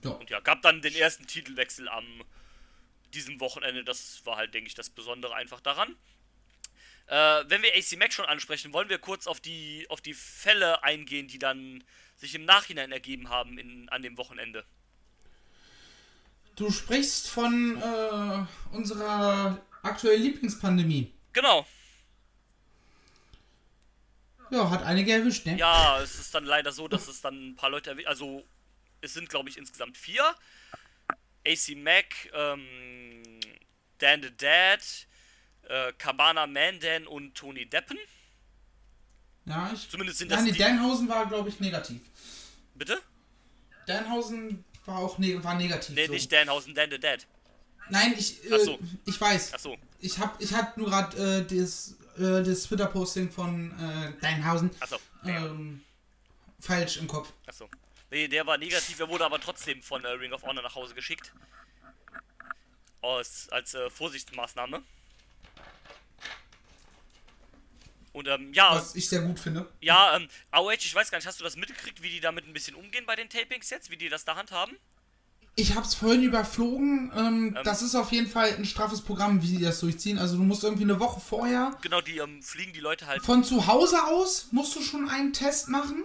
Ja. 0.04 0.10
Und 0.10 0.30
ja, 0.30 0.40
gab 0.40 0.62
dann 0.62 0.80
den 0.80 0.94
ersten 0.94 1.26
Titelwechsel 1.26 1.88
am 1.88 2.24
diesem 3.12 3.40
Wochenende. 3.40 3.84
Das 3.84 4.24
war 4.24 4.36
halt, 4.36 4.54
denke 4.54 4.68
ich, 4.68 4.74
das 4.74 4.90
Besondere 4.90 5.34
einfach 5.34 5.60
daran. 5.60 5.96
Äh, 7.06 7.44
wenn 7.48 7.62
wir 7.62 7.74
AC 7.74 7.98
Mac 7.98 8.12
schon 8.12 8.24
ansprechen, 8.24 8.72
wollen 8.72 8.88
wir 8.88 8.98
kurz 8.98 9.26
auf 9.26 9.40
die, 9.40 9.84
auf 9.88 10.00
die 10.00 10.14
Fälle 10.14 10.82
eingehen, 10.84 11.26
die 11.26 11.38
dann 11.38 11.82
sich 12.16 12.34
im 12.34 12.44
Nachhinein 12.44 12.92
ergeben 12.92 13.28
haben 13.30 13.58
in, 13.58 13.88
an 13.88 14.02
dem 14.02 14.16
Wochenende. 14.16 14.64
Du 16.56 16.70
sprichst 16.70 17.28
von 17.28 17.80
äh, 17.80 18.76
unserer 18.76 19.60
aktuellen 19.82 20.22
Lieblingspandemie. 20.22 21.12
Genau. 21.32 21.66
Ja, 24.50 24.70
hat 24.70 24.82
einige 24.82 25.12
erwischt, 25.12 25.46
ne? 25.46 25.56
Ja, 25.56 26.00
es 26.00 26.18
ist 26.18 26.34
dann 26.34 26.44
leider 26.44 26.72
so, 26.72 26.88
dass 26.88 27.08
es 27.08 27.20
dann 27.20 27.50
ein 27.50 27.56
paar 27.56 27.70
Leute 27.70 27.90
erwischt. 27.90 28.08
Also, 28.08 28.44
es 29.00 29.14
sind, 29.14 29.28
glaube 29.28 29.48
ich, 29.48 29.56
insgesamt 29.56 29.96
vier. 29.96 30.22
AC 31.46 31.76
Mac, 31.76 32.04
ähm, 32.34 33.22
Dan 33.98 34.22
the 34.22 34.30
Dad, 34.36 34.80
äh, 35.68 35.92
Cabana 35.96 36.46
Mandan 36.46 37.06
und 37.06 37.34
Tony 37.34 37.66
Deppen. 37.66 37.98
Ja, 39.46 39.70
ich. 39.72 39.88
Zumindest 39.88 40.18
sind 40.18 40.30
das 40.30 40.42
nee, 40.42 40.52
die. 40.52 40.58
Danhausen 40.58 41.08
war, 41.08 41.26
glaube 41.26 41.48
ich, 41.48 41.60
negativ. 41.60 42.02
Bitte? 42.74 43.00
Danhausen 43.86 44.64
war 44.84 44.98
auch 44.98 45.18
ne 45.18 45.42
war 45.42 45.54
negativ. 45.54 45.94
Nee, 45.94 46.06
so. 46.06 46.12
nicht 46.12 46.30
Danhausen, 46.32 46.74
Dan 46.74 46.90
the 46.90 46.98
Dead. 46.98 47.26
Nein, 47.88 48.14
ich, 48.16 48.40
Ach 48.46 48.56
äh, 48.56 48.64
so. 48.64 48.78
ich 49.06 49.20
weiß. 49.20 49.52
Ach 49.54 49.58
so. 49.58 49.76
Ich 49.98 50.18
hab, 50.18 50.40
ich 50.40 50.54
hab 50.54 50.76
nur 50.76 50.88
gerade 50.88 51.44
äh, 51.48 51.58
das, 51.60 51.96
äh, 52.18 52.42
das 52.42 52.64
Twitter-Posting 52.64 53.30
von 53.30 53.70
äh, 53.78 54.12
Deinhausen 54.20 54.70
Achso. 54.80 54.98
ähm, 55.24 55.82
falsch 56.60 56.96
im 56.98 57.06
Kopf. 57.06 57.32
Achso. 57.46 57.68
Nee, 58.10 58.26
der 58.28 58.46
war 58.46 58.58
negativ, 58.58 58.98
er 58.98 59.08
wurde 59.08 59.24
aber 59.24 59.40
trotzdem 59.40 59.82
von 59.82 60.04
äh, 60.04 60.08
Ring 60.08 60.32
of 60.32 60.42
Honor 60.42 60.62
nach 60.62 60.74
Hause 60.74 60.94
geschickt. 60.94 61.32
Aus, 63.02 63.48
als 63.50 63.74
äh, 63.74 63.88
Vorsichtsmaßnahme. 63.88 64.82
Und 68.12 68.26
ähm, 68.26 68.52
ja, 68.52 68.74
Was 68.74 68.94
ich 68.96 69.08
sehr 69.08 69.20
gut 69.22 69.38
finde. 69.38 69.70
ja, 69.80 70.16
ähm, 70.16 70.28
AOH, 70.50 70.72
ich 70.72 70.94
weiß 70.94 71.10
gar 71.10 71.18
nicht, 71.18 71.26
hast 71.28 71.38
du 71.38 71.44
das 71.44 71.54
mitgekriegt, 71.56 72.02
wie 72.02 72.10
die 72.10 72.20
damit 72.20 72.44
ein 72.46 72.52
bisschen 72.52 72.74
umgehen 72.74 73.06
bei 73.06 73.14
den 73.14 73.28
Tapings 73.28 73.70
jetzt, 73.70 73.90
wie 73.90 73.96
die 73.96 74.08
das 74.08 74.24
da 74.24 74.34
handhaben? 74.34 74.76
Ich 75.56 75.74
hab's 75.74 75.94
vorhin 75.94 76.22
überflogen. 76.22 77.12
Ähm, 77.14 77.58
das 77.64 77.82
ist 77.82 77.94
auf 77.94 78.12
jeden 78.12 78.28
Fall 78.30 78.54
ein 78.56 78.64
straffes 78.64 79.02
Programm, 79.02 79.42
wie 79.42 79.56
die 79.56 79.62
das 79.62 79.80
durchziehen. 79.80 80.18
Also 80.18 80.36
du 80.36 80.42
musst 80.42 80.64
irgendwie 80.64 80.84
eine 80.84 81.00
Woche 81.00 81.20
vorher 81.20 81.76
Genau, 81.82 82.00
die 82.00 82.18
ähm, 82.18 82.42
fliegen 82.42 82.72
die 82.72 82.80
Leute 82.80 83.06
halt. 83.06 83.22
von 83.22 83.44
zu 83.44 83.66
Hause 83.66 84.04
aus 84.04 84.46
musst 84.52 84.74
du 84.76 84.80
schon 84.80 85.08
einen 85.08 85.32
Test 85.32 85.68
machen. 85.68 86.02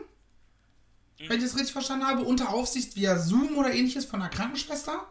Mhm. 1.19 1.29
Wenn 1.29 1.37
ich 1.37 1.43
das 1.45 1.55
richtig 1.55 1.71
verstanden 1.71 2.05
habe, 2.07 2.23
unter 2.23 2.49
Aufsicht 2.49 2.95
via 2.95 3.17
Zoom 3.17 3.55
oder 3.57 3.73
ähnliches 3.73 4.03
von 4.05 4.21
einer 4.21 4.29
Krankenschwester. 4.29 5.05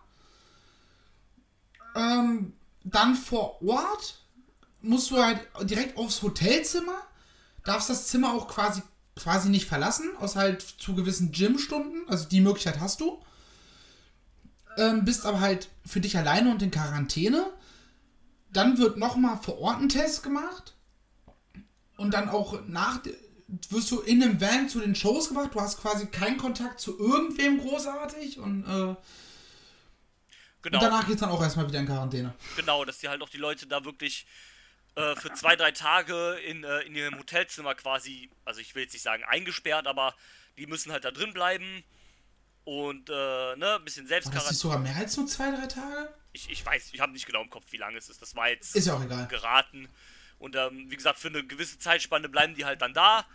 Ähm, 1.94 2.52
dann 2.82 3.14
vor 3.14 3.62
Ort 3.62 4.20
musst 4.82 5.10
du 5.10 5.16
halt 5.22 5.40
direkt 5.62 5.96
aufs 5.96 6.20
Hotelzimmer, 6.22 6.96
darfst 7.64 7.88
das 7.88 8.08
Zimmer 8.08 8.34
auch 8.34 8.48
quasi, 8.48 8.82
quasi 9.16 9.48
nicht 9.48 9.66
verlassen, 9.66 10.10
außer 10.18 10.40
halt 10.40 10.60
zu 10.60 10.94
gewissen 10.94 11.32
Gymstunden, 11.32 12.02
also 12.08 12.26
die 12.28 12.40
Möglichkeit 12.42 12.80
hast 12.80 13.00
du. 13.00 13.22
Ähm, 14.76 15.04
bist 15.04 15.24
aber 15.26 15.40
halt 15.40 15.68
für 15.86 16.00
dich 16.00 16.16
alleine 16.16 16.50
und 16.50 16.62
in 16.62 16.70
Quarantäne. 16.70 17.46
Dann 18.52 18.78
wird 18.78 18.96
nochmal 18.96 19.38
vor 19.42 19.58
Ort 19.58 19.80
ein 19.80 19.88
Test 19.88 20.22
gemacht. 20.22 20.74
Und 21.96 22.12
dann 22.12 22.28
auch 22.28 22.60
nach, 22.66 23.00
wirst 23.70 23.90
du 23.90 24.00
in 24.00 24.22
einem 24.22 24.40
Van 24.40 24.68
zu 24.68 24.80
den 24.80 24.94
Shows 24.94 25.28
gebracht. 25.28 25.50
Du 25.54 25.60
hast 25.60 25.80
quasi 25.80 26.06
keinen 26.06 26.38
Kontakt 26.38 26.80
zu 26.80 26.98
irgendwem 26.98 27.60
großartig. 27.60 28.38
Und, 28.38 28.64
äh, 28.64 28.94
Genau, 30.64 30.78
und 30.78 30.82
danach 30.82 31.06
geht's 31.06 31.20
dann 31.20 31.28
auch 31.28 31.42
erstmal 31.42 31.68
wieder 31.68 31.78
in 31.78 31.86
Quarantäne. 31.86 32.32
genau, 32.56 32.86
dass 32.86 32.96
die 32.98 33.08
halt 33.08 33.20
auch 33.20 33.28
die 33.28 33.36
Leute 33.36 33.66
da 33.66 33.84
wirklich 33.84 34.26
äh, 34.94 35.14
für 35.16 35.30
zwei, 35.34 35.56
drei 35.56 35.72
Tage 35.72 36.38
in, 36.46 36.64
äh, 36.64 36.80
in 36.80 36.94
ihrem 36.94 37.18
Hotelzimmer 37.18 37.74
quasi, 37.74 38.30
also 38.46 38.60
ich 38.60 38.74
will 38.74 38.84
jetzt 38.84 38.94
nicht 38.94 39.02
sagen 39.02 39.24
eingesperrt, 39.24 39.86
aber 39.86 40.14
die 40.56 40.66
müssen 40.66 40.90
halt 40.90 41.04
da 41.04 41.10
drin 41.10 41.34
bleiben 41.34 41.84
und 42.64 43.10
äh, 43.10 43.56
ne, 43.56 43.76
ein 43.76 43.84
bisschen 43.84 44.08
War 44.08 44.20
das 44.20 44.58
sogar 44.58 44.78
mehr 44.78 44.96
als 44.96 45.16
nur 45.16 45.26
zwei, 45.26 45.50
drei 45.50 45.66
Tage? 45.66 46.12
Ich, 46.32 46.50
ich 46.50 46.64
weiß, 46.64 46.90
ich 46.92 47.00
habe 47.00 47.12
nicht 47.12 47.26
genau 47.26 47.42
im 47.42 47.50
Kopf, 47.50 47.66
wie 47.70 47.76
lange 47.76 47.98
es 47.98 48.08
ist. 48.08 48.20
Das 48.22 48.34
war 48.34 48.48
jetzt 48.48 48.74
Ist 48.74 48.86
ja 48.86 48.94
auch 48.94 49.04
egal. 49.04 49.26
geraten. 49.28 49.88
Und 50.38 50.56
ähm, 50.56 50.90
wie 50.90 50.96
gesagt, 50.96 51.18
für 51.18 51.28
eine 51.28 51.44
gewisse 51.44 51.78
Zeitspanne 51.78 52.28
bleiben 52.28 52.54
die 52.54 52.64
halt 52.64 52.82
dann 52.82 52.94
da. 52.94 53.26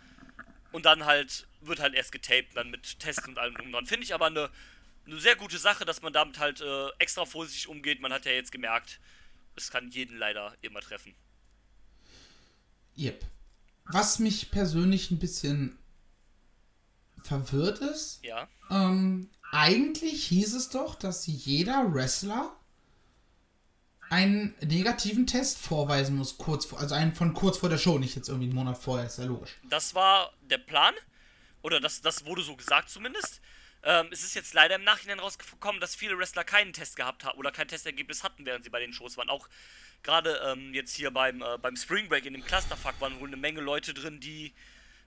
Und 0.72 0.84
dann 0.84 1.04
halt 1.04 1.46
wird 1.60 1.80
halt 1.80 1.94
erst 1.94 2.12
getaped, 2.12 2.56
dann 2.56 2.70
mit 2.70 2.98
Tests 3.00 3.26
und 3.26 3.38
allem 3.38 3.54
drum 3.54 3.66
und 3.66 3.72
dran. 3.72 3.86
Finde 3.86 4.04
ich 4.04 4.14
aber 4.14 4.26
eine, 4.26 4.50
eine 5.06 5.20
sehr 5.20 5.36
gute 5.36 5.58
Sache, 5.58 5.84
dass 5.84 6.02
man 6.02 6.12
damit 6.12 6.38
halt 6.38 6.60
äh, 6.60 6.88
extra 6.98 7.24
vorsichtig 7.24 7.68
umgeht. 7.68 8.00
Man 8.00 8.12
hat 8.12 8.24
ja 8.24 8.32
jetzt 8.32 8.52
gemerkt, 8.52 9.00
es 9.56 9.70
kann 9.70 9.90
jeden 9.90 10.18
leider 10.18 10.54
immer 10.60 10.80
treffen. 10.80 11.14
Yep. 12.98 13.24
Was 13.84 14.18
mich 14.18 14.50
persönlich 14.50 15.10
ein 15.10 15.18
bisschen 15.18 15.76
verwirrt 17.22 17.78
ist, 17.78 18.20
Ja. 18.22 18.48
ähm, 18.70 19.28
eigentlich 19.52 20.24
hieß 20.28 20.54
es 20.54 20.68
doch, 20.70 20.94
dass 20.94 21.26
jeder 21.26 21.92
Wrestler 21.92 22.54
einen 24.10 24.54
negativen 24.60 25.26
Test 25.26 25.58
vorweisen 25.58 26.16
muss, 26.16 26.36
kurz 26.36 26.64
vor, 26.66 26.80
also 26.80 26.94
einen 26.94 27.14
von 27.14 27.32
kurz 27.32 27.58
vor 27.58 27.68
der 27.68 27.78
Show, 27.78 27.98
nicht 27.98 28.16
jetzt 28.16 28.28
irgendwie 28.28 28.46
einen 28.48 28.56
Monat 28.56 28.76
vorher, 28.78 29.06
ist 29.06 29.18
ja 29.18 29.24
logisch. 29.24 29.50
Das 29.64 29.94
war 29.94 30.32
der 30.42 30.58
Plan. 30.58 30.94
Oder 31.62 31.78
das, 31.78 32.00
das 32.00 32.24
wurde 32.24 32.42
so 32.42 32.56
gesagt 32.56 32.88
zumindest. 32.90 33.40
Ähm, 33.82 34.08
es 34.10 34.22
ist 34.24 34.34
jetzt 34.34 34.52
leider 34.54 34.74
im 34.76 34.84
Nachhinein 34.84 35.20
rausgekommen, 35.20 35.80
dass 35.80 35.94
viele 35.94 36.18
Wrestler 36.18 36.42
keinen 36.44 36.72
Test 36.72 36.96
gehabt 36.96 37.24
haben 37.24 37.38
oder 37.38 37.52
kein 37.52 37.68
Testergebnis 37.68 38.24
hatten, 38.24 38.44
während 38.46 38.64
sie 38.64 38.70
bei 38.70 38.80
den 38.80 38.92
Shows 38.92 39.16
waren. 39.16 39.30
Auch 39.30 39.48
gerade 40.02 40.40
ähm, 40.44 40.74
jetzt 40.74 40.94
hier 40.94 41.10
beim, 41.10 41.42
äh, 41.42 41.58
beim 41.58 41.76
Spring 41.76 42.08
Break 42.08 42.26
in 42.26 42.32
dem 42.32 42.44
Clusterfuck 42.44 43.00
waren 43.00 43.20
wohl 43.20 43.28
eine 43.28 43.36
Menge 43.36 43.60
Leute 43.60 43.94
drin, 43.94 44.20
die 44.20 44.54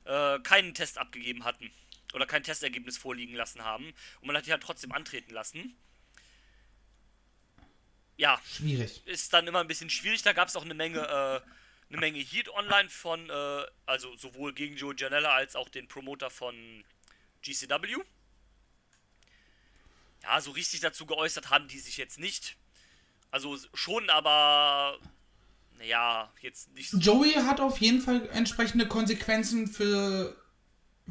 äh, 0.05 0.39
keinen 0.39 0.73
Test 0.73 0.97
abgegeben 0.97 1.43
hatten. 1.43 1.71
Oder 2.13 2.25
kein 2.25 2.43
Testergebnis 2.43 2.97
vorliegen 2.97 3.35
lassen 3.35 3.63
haben. 3.63 3.93
Und 4.21 4.27
man 4.27 4.37
hat 4.37 4.45
die 4.45 4.51
halt 4.51 4.63
trotzdem 4.63 4.91
antreten 4.91 5.33
lassen. 5.33 5.75
Ja, 8.17 8.39
Schwierig. 8.45 9.01
ist 9.05 9.33
dann 9.33 9.47
immer 9.47 9.59
ein 9.59 9.67
bisschen 9.67 9.89
schwierig. 9.89 10.21
Da 10.21 10.33
gab 10.33 10.47
es 10.47 10.55
auch 10.55 10.63
eine 10.63 10.75
Menge, 10.75 10.99
äh, 10.99 11.41
eine 11.89 11.99
Menge 11.99 12.19
Heat 12.19 12.49
online 12.49 12.89
von, 12.89 13.29
äh, 13.29 13.65
also 13.85 14.15
sowohl 14.15 14.53
gegen 14.53 14.77
Joe 14.77 14.93
Janella 14.95 15.33
als 15.33 15.55
auch 15.55 15.69
den 15.69 15.87
Promoter 15.87 16.29
von 16.29 16.83
GCW. 17.41 17.97
Ja, 20.21 20.39
so 20.39 20.51
richtig 20.51 20.79
dazu 20.79 21.05
geäußert 21.05 21.49
haben 21.49 21.67
die 21.67 21.79
sich 21.79 21.97
jetzt 21.97 22.19
nicht. 22.19 22.55
Also 23.31 23.57
schon, 23.73 24.09
aber 24.11 24.99
naja, 25.79 26.31
jetzt 26.39 26.71
nicht 26.73 26.91
so. 26.91 26.97
Joey 26.97 27.33
hat 27.33 27.59
auf 27.59 27.79
jeden 27.79 27.99
Fall 27.99 28.29
entsprechende 28.29 28.87
Konsequenzen 28.87 29.67
für, 29.67 30.37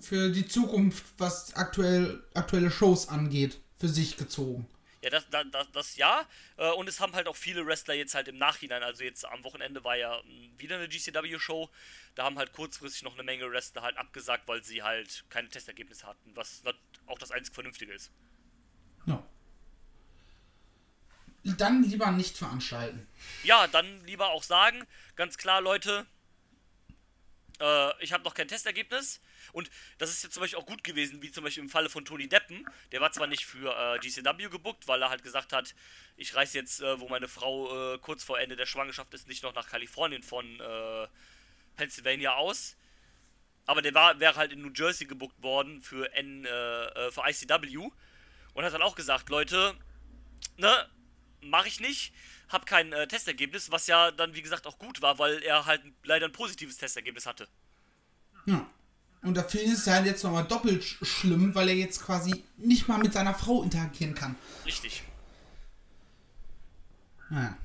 für 0.00 0.30
die 0.30 0.46
Zukunft, 0.46 1.04
was 1.18 1.54
aktuell, 1.54 2.22
aktuelle 2.34 2.70
Shows 2.70 3.08
angeht, 3.08 3.60
für 3.78 3.88
sich 3.88 4.16
gezogen. 4.16 4.66
Ja, 5.02 5.10
das, 5.10 5.26
das, 5.30 5.66
das, 5.72 5.96
ja. 5.96 6.26
Äh, 6.56 6.70
Und 6.70 6.88
es 6.88 7.00
haben 7.00 7.12
halt 7.14 7.26
auch 7.26 7.34
viele 7.36 7.66
Wrestler 7.66 7.94
jetzt 7.94 8.14
halt 8.14 8.28
im 8.28 8.38
Nachhinein, 8.38 8.84
also 8.84 9.02
jetzt 9.02 9.24
am 9.24 9.42
Wochenende 9.42 9.82
war 9.82 9.96
ja 9.96 10.16
mh, 10.22 10.58
wieder 10.58 10.76
eine 10.76 10.88
GCW-Show. 10.88 11.68
Da 12.14 12.24
haben 12.24 12.38
halt 12.38 12.52
kurzfristig 12.52 13.02
noch 13.02 13.14
eine 13.14 13.24
Menge 13.24 13.50
Wrestler 13.50 13.82
halt 13.82 13.96
abgesagt, 13.96 14.46
weil 14.46 14.62
sie 14.62 14.82
halt 14.82 15.24
keine 15.28 15.48
Testergebnisse 15.48 16.06
hatten, 16.06 16.36
was 16.36 16.62
auch 17.06 17.18
das 17.18 17.32
einzig 17.32 17.52
Vernünftige 17.52 17.92
ist. 17.92 18.12
Ja. 19.06 19.22
Dann 21.44 21.82
lieber 21.82 22.12
nicht 22.12 22.38
veranstalten. 22.38 23.08
Ja, 23.42 23.66
dann 23.66 24.04
lieber 24.04 24.30
auch 24.30 24.44
sagen, 24.44 24.86
ganz 25.16 25.36
klar, 25.36 25.60
Leute, 25.60 26.06
äh, 27.62 28.02
ich 28.02 28.12
habe 28.12 28.24
noch 28.24 28.34
kein 28.34 28.48
Testergebnis. 28.48 29.20
Und 29.52 29.70
das 29.98 30.10
ist 30.10 30.22
jetzt 30.22 30.34
zum 30.34 30.40
Beispiel 30.42 30.58
auch 30.58 30.66
gut 30.66 30.82
gewesen, 30.82 31.22
wie 31.22 31.30
zum 31.30 31.44
Beispiel 31.44 31.62
im 31.62 31.70
Falle 31.70 31.88
von 31.88 32.04
Tony 32.04 32.28
Deppen. 32.28 32.66
Der 32.90 33.00
war 33.00 33.12
zwar 33.12 33.26
nicht 33.26 33.46
für 33.46 33.74
äh, 33.74 33.98
GCW 33.98 34.48
gebuckt, 34.48 34.88
weil 34.88 35.00
er 35.02 35.10
halt 35.10 35.22
gesagt 35.22 35.52
hat, 35.52 35.74
ich 36.16 36.34
reise 36.34 36.58
jetzt, 36.58 36.80
äh, 36.80 37.00
wo 37.00 37.08
meine 37.08 37.28
Frau 37.28 37.94
äh, 37.94 37.98
kurz 37.98 38.24
vor 38.24 38.40
Ende 38.40 38.56
der 38.56 38.66
Schwangerschaft 38.66 39.14
ist, 39.14 39.28
nicht 39.28 39.42
noch 39.42 39.54
nach 39.54 39.68
Kalifornien 39.68 40.22
von 40.22 40.60
äh, 40.60 41.06
Pennsylvania 41.76 42.34
aus. 42.34 42.76
Aber 43.66 43.80
der 43.80 43.94
war, 43.94 44.18
wäre 44.18 44.34
halt 44.34 44.52
in 44.52 44.60
New 44.60 44.72
Jersey 44.74 45.06
gebuckt 45.06 45.40
worden 45.42 45.82
für, 45.82 46.12
N, 46.14 46.44
äh, 46.44 47.10
für 47.12 47.22
ICW. 47.26 47.90
Und 48.54 48.64
hat 48.64 48.74
dann 48.74 48.82
auch 48.82 48.96
gesagt, 48.96 49.30
Leute, 49.30 49.74
ne, 50.56 50.88
mache 51.40 51.68
ich 51.68 51.80
nicht, 51.80 52.12
hab 52.52 52.66
kein 52.66 52.92
äh, 52.92 53.06
Testergebnis, 53.08 53.70
was 53.70 53.86
ja 53.86 54.10
dann 54.10 54.34
wie 54.34 54.42
gesagt 54.42 54.66
auch 54.66 54.78
gut 54.78 55.00
war, 55.02 55.18
weil 55.18 55.42
er 55.42 55.66
halt 55.66 55.82
leider 56.04 56.26
ein 56.26 56.32
positives 56.32 56.76
Testergebnis 56.76 57.26
hatte. 57.26 57.48
Ja. 58.46 58.66
Und 59.22 59.34
da 59.36 59.44
finde 59.44 59.66
ich 59.66 59.72
es 59.74 59.86
halt 59.86 60.04
jetzt 60.06 60.24
nochmal 60.24 60.44
doppelt 60.44 60.82
sch- 60.82 61.04
schlimm, 61.04 61.54
weil 61.54 61.68
er 61.68 61.76
jetzt 61.76 62.02
quasi 62.02 62.44
nicht 62.56 62.88
mal 62.88 62.98
mit 62.98 63.12
seiner 63.12 63.34
Frau 63.34 63.62
interagieren 63.62 64.14
kann. 64.14 64.34
Richtig. 64.66 65.02
Ja. 67.30 67.56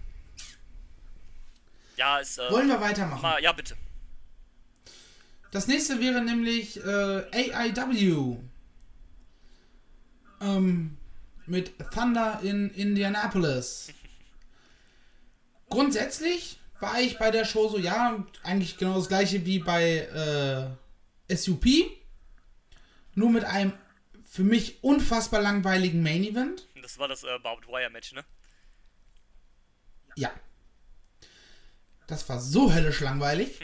Ja, 1.95 2.19
ist 2.19 2.38
äh, 2.38 2.52
Wollen 2.52 2.67
wir 2.67 2.80
weitermachen? 2.80 3.21
mal, 3.23 3.41
ja 3.41 3.52
bitte. 3.54 3.76
Das 5.52 5.67
nächste 5.67 6.00
wäre 6.00 6.21
nämlich 6.21 6.78
äh, 6.86 7.52
AIW. 7.52 8.38
Ähm, 10.41 10.97
mit 11.47 11.73
Thunder 11.91 12.39
in 12.43 12.69
Indianapolis. 12.71 13.88
Grundsätzlich 15.70 16.60
war 16.80 17.00
ich 17.00 17.18
bei 17.18 17.32
der 17.32 17.46
Show 17.46 17.68
so, 17.70 17.78
ja, 17.78 18.24
eigentlich 18.44 18.78
genau 18.78 18.96
das 18.96 19.08
gleiche 19.08 19.46
wie 19.46 19.60
bei 19.60 20.78
äh, 21.30 21.36
SUP. 21.36 21.66
Nur 23.16 23.30
mit 23.32 23.44
einem 23.44 23.74
für 24.26 24.44
mich 24.44 24.84
unfassbar 24.84 25.42
langweiligen 25.42 26.04
Main 26.04 26.24
Event. 26.24 26.68
Das 26.82 27.00
war 27.00 27.08
das 27.08 27.24
äh, 27.24 27.40
Barbed 27.42 27.68
Wire 27.68 27.90
Match, 27.90 28.14
ne? 28.14 28.24
Ja. 30.16 30.32
Das 32.08 32.28
war 32.30 32.40
so 32.40 32.74
höllisch 32.74 33.02
langweilig. 33.02 33.60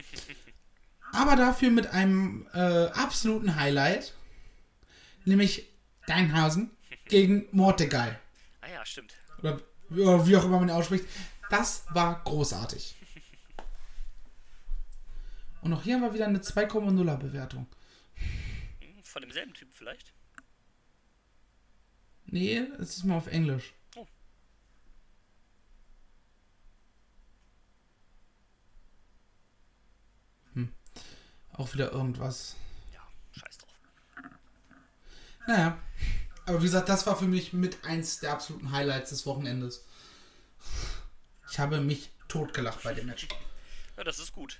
Aber 1.13 1.35
dafür 1.35 1.69
mit 1.69 1.87
einem 1.87 2.47
äh, 2.53 2.87
absoluten 2.87 3.55
Highlight. 3.55 4.13
Nämlich 5.25 5.69
Deinhausen 6.07 6.71
gegen 7.05 7.45
Mordecai. 7.51 8.19
Ah 8.61 8.67
ja, 8.67 8.85
stimmt. 8.85 9.13
Oder 9.39 9.61
wie 9.89 10.27
wie 10.27 10.37
auch 10.37 10.45
immer 10.45 10.59
man 10.59 10.69
ihn 10.69 10.75
ausspricht. 10.75 11.05
Das 11.53 11.85
war 11.91 12.19
großartig. 12.23 12.95
Und 15.61 15.71
auch 15.71 15.83
hier 15.83 15.93
haben 15.93 16.01
wir 16.01 16.15
wieder 16.15 16.25
eine 16.25 16.39
2,0er 16.39 17.15
Bewertung. 17.17 17.67
Von 19.03 19.21
demselben 19.21 19.53
Typ 19.53 19.71
vielleicht. 19.71 20.11
Nee, 22.25 22.57
es 22.79 22.97
ist 22.97 23.03
mal 23.03 23.17
auf 23.17 23.27
Englisch. 23.27 23.75
Oh. 23.95 24.07
Hm. 30.53 30.73
Auch 31.51 31.71
wieder 31.75 31.91
irgendwas. 31.91 32.55
Ja, 32.91 33.07
scheiß 33.31 33.59
drauf. 33.59 33.75
Naja. 35.45 35.77
Aber 36.47 36.57
wie 36.61 36.65
gesagt, 36.65 36.89
das 36.89 37.05
war 37.05 37.15
für 37.15 37.27
mich 37.27 37.53
mit 37.53 37.85
eins 37.85 38.21
der 38.21 38.31
absoluten 38.31 38.71
Highlights 38.71 39.11
des 39.11 39.27
Wochenendes. 39.27 39.85
Ich 41.53 41.59
habe 41.59 41.79
mich 41.79 42.09
totgelacht 42.27 42.81
bei 42.81 42.95
dem 42.95 43.05
Match. 43.05 43.27
Ja, 43.95 44.03
das 44.03 44.17
ist 44.17 44.31
gut. 44.31 44.59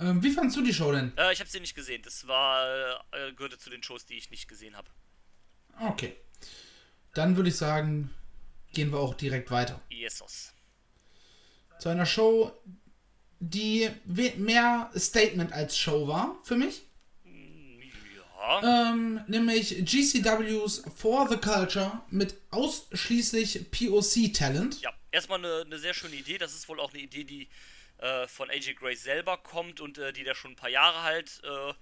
Ähm, 0.00 0.20
wie 0.20 0.32
fandst 0.32 0.56
du 0.56 0.64
die 0.64 0.74
Show 0.74 0.90
denn? 0.90 1.16
Äh, 1.16 1.32
ich 1.32 1.38
habe 1.38 1.48
sie 1.48 1.60
nicht 1.60 1.76
gesehen. 1.76 2.02
Das 2.02 2.26
war 2.26 2.98
äh, 3.12 3.32
gehörte 3.34 3.56
zu 3.56 3.70
den 3.70 3.84
Shows, 3.84 4.04
die 4.04 4.14
ich 4.14 4.32
nicht 4.32 4.48
gesehen 4.48 4.76
habe. 4.76 4.90
Okay. 5.78 6.16
Dann 7.14 7.36
würde 7.36 7.50
ich 7.50 7.56
sagen, 7.56 8.12
gehen 8.72 8.90
wir 8.90 8.98
auch 8.98 9.14
direkt 9.14 9.52
weiter. 9.52 9.80
Jesus. 9.90 10.52
Zu 11.78 11.90
einer 11.90 12.04
Show, 12.04 12.50
die 13.38 13.88
mehr 14.06 14.90
Statement 14.96 15.52
als 15.52 15.78
Show 15.78 16.08
war 16.08 16.36
für 16.42 16.56
mich. 16.56 16.82
Ja. 18.42 18.90
Ähm, 18.90 19.20
nämlich 19.28 19.84
GCWs 19.84 20.82
For 20.96 21.28
the 21.28 21.36
Culture 21.36 22.02
mit 22.10 22.34
ausschließlich 22.50 23.70
POC-Talent. 23.70 24.80
Ja, 24.80 24.92
erstmal 25.12 25.38
eine, 25.38 25.62
eine 25.64 25.78
sehr 25.78 25.94
schöne 25.94 26.16
Idee. 26.16 26.38
Das 26.38 26.52
ist 26.52 26.68
wohl 26.68 26.80
auch 26.80 26.92
eine 26.92 27.02
Idee, 27.02 27.22
die 27.22 27.48
äh, 27.98 28.26
von 28.26 28.50
AJ 28.50 28.74
Grace 28.74 29.04
selber 29.04 29.36
kommt 29.36 29.80
und 29.80 29.98
äh, 29.98 30.12
die 30.12 30.24
da 30.24 30.34
schon 30.34 30.52
ein 30.52 30.56
paar 30.56 30.70
Jahre 30.70 31.04
halt 31.04 31.40
äh, 31.44 31.72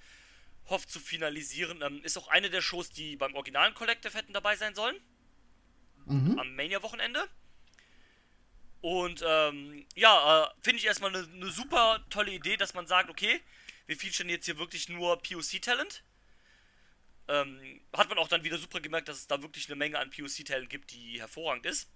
hofft 0.69 0.91
zu 0.91 1.01
finalisieren. 1.01 1.81
Ähm, 1.81 2.03
ist 2.05 2.19
auch 2.19 2.29
eine 2.29 2.51
der 2.51 2.61
Shows, 2.61 2.91
die 2.91 3.17
beim 3.17 3.35
originalen 3.35 3.73
Collective 3.73 4.13
hätten 4.13 4.35
dabei 4.35 4.55
sein 4.55 4.75
sollen. 4.75 4.97
Am 6.39 6.55
Mania-Wochenende. 6.57 7.27
Und 8.83 9.25
ähm, 9.27 9.87
ja, 9.95 10.45
äh, 10.45 10.49
finde 10.61 10.79
ich 10.79 10.87
erstmal 10.87 11.15
eine 11.15 11.27
eine 11.27 11.51
super 11.51 12.05
tolle 12.11 12.33
Idee, 12.33 12.59
dass 12.59 12.75
man 12.75 12.87
sagt, 12.87 13.09
okay, 13.09 13.41
wir 13.87 13.97
featuren 13.97 14.29
jetzt 14.29 14.45
hier 14.45 14.59
wirklich 14.59 14.91
nur 14.91 15.23
POC-Talent. 15.23 16.03
Ähm, 17.31 17.81
hat 17.93 18.09
man 18.09 18.19
auch 18.19 18.27
dann 18.27 18.43
wieder 18.43 18.59
super 18.59 18.81
gemerkt, 18.81 19.07
dass 19.07 19.19
es 19.19 19.27
da 19.29 19.41
wirklich 19.41 19.69
eine 19.69 19.77
Menge 19.77 20.01
an 20.01 20.11
POC-Talent 20.11 20.69
gibt, 20.69 20.91
die 20.91 21.21
hervorragend 21.21 21.65
ist. 21.65 21.89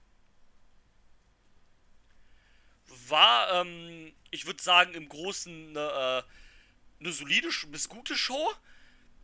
War, 3.08 3.60
ähm, 3.60 4.14
ich 4.30 4.46
würde 4.46 4.62
sagen, 4.62 4.94
im 4.94 5.08
Großen 5.08 5.70
eine, 5.70 5.80
äh, 5.80 7.00
eine 7.00 7.12
solide 7.12 7.48
bis 7.66 7.88
gute 7.88 8.16
Show. 8.16 8.54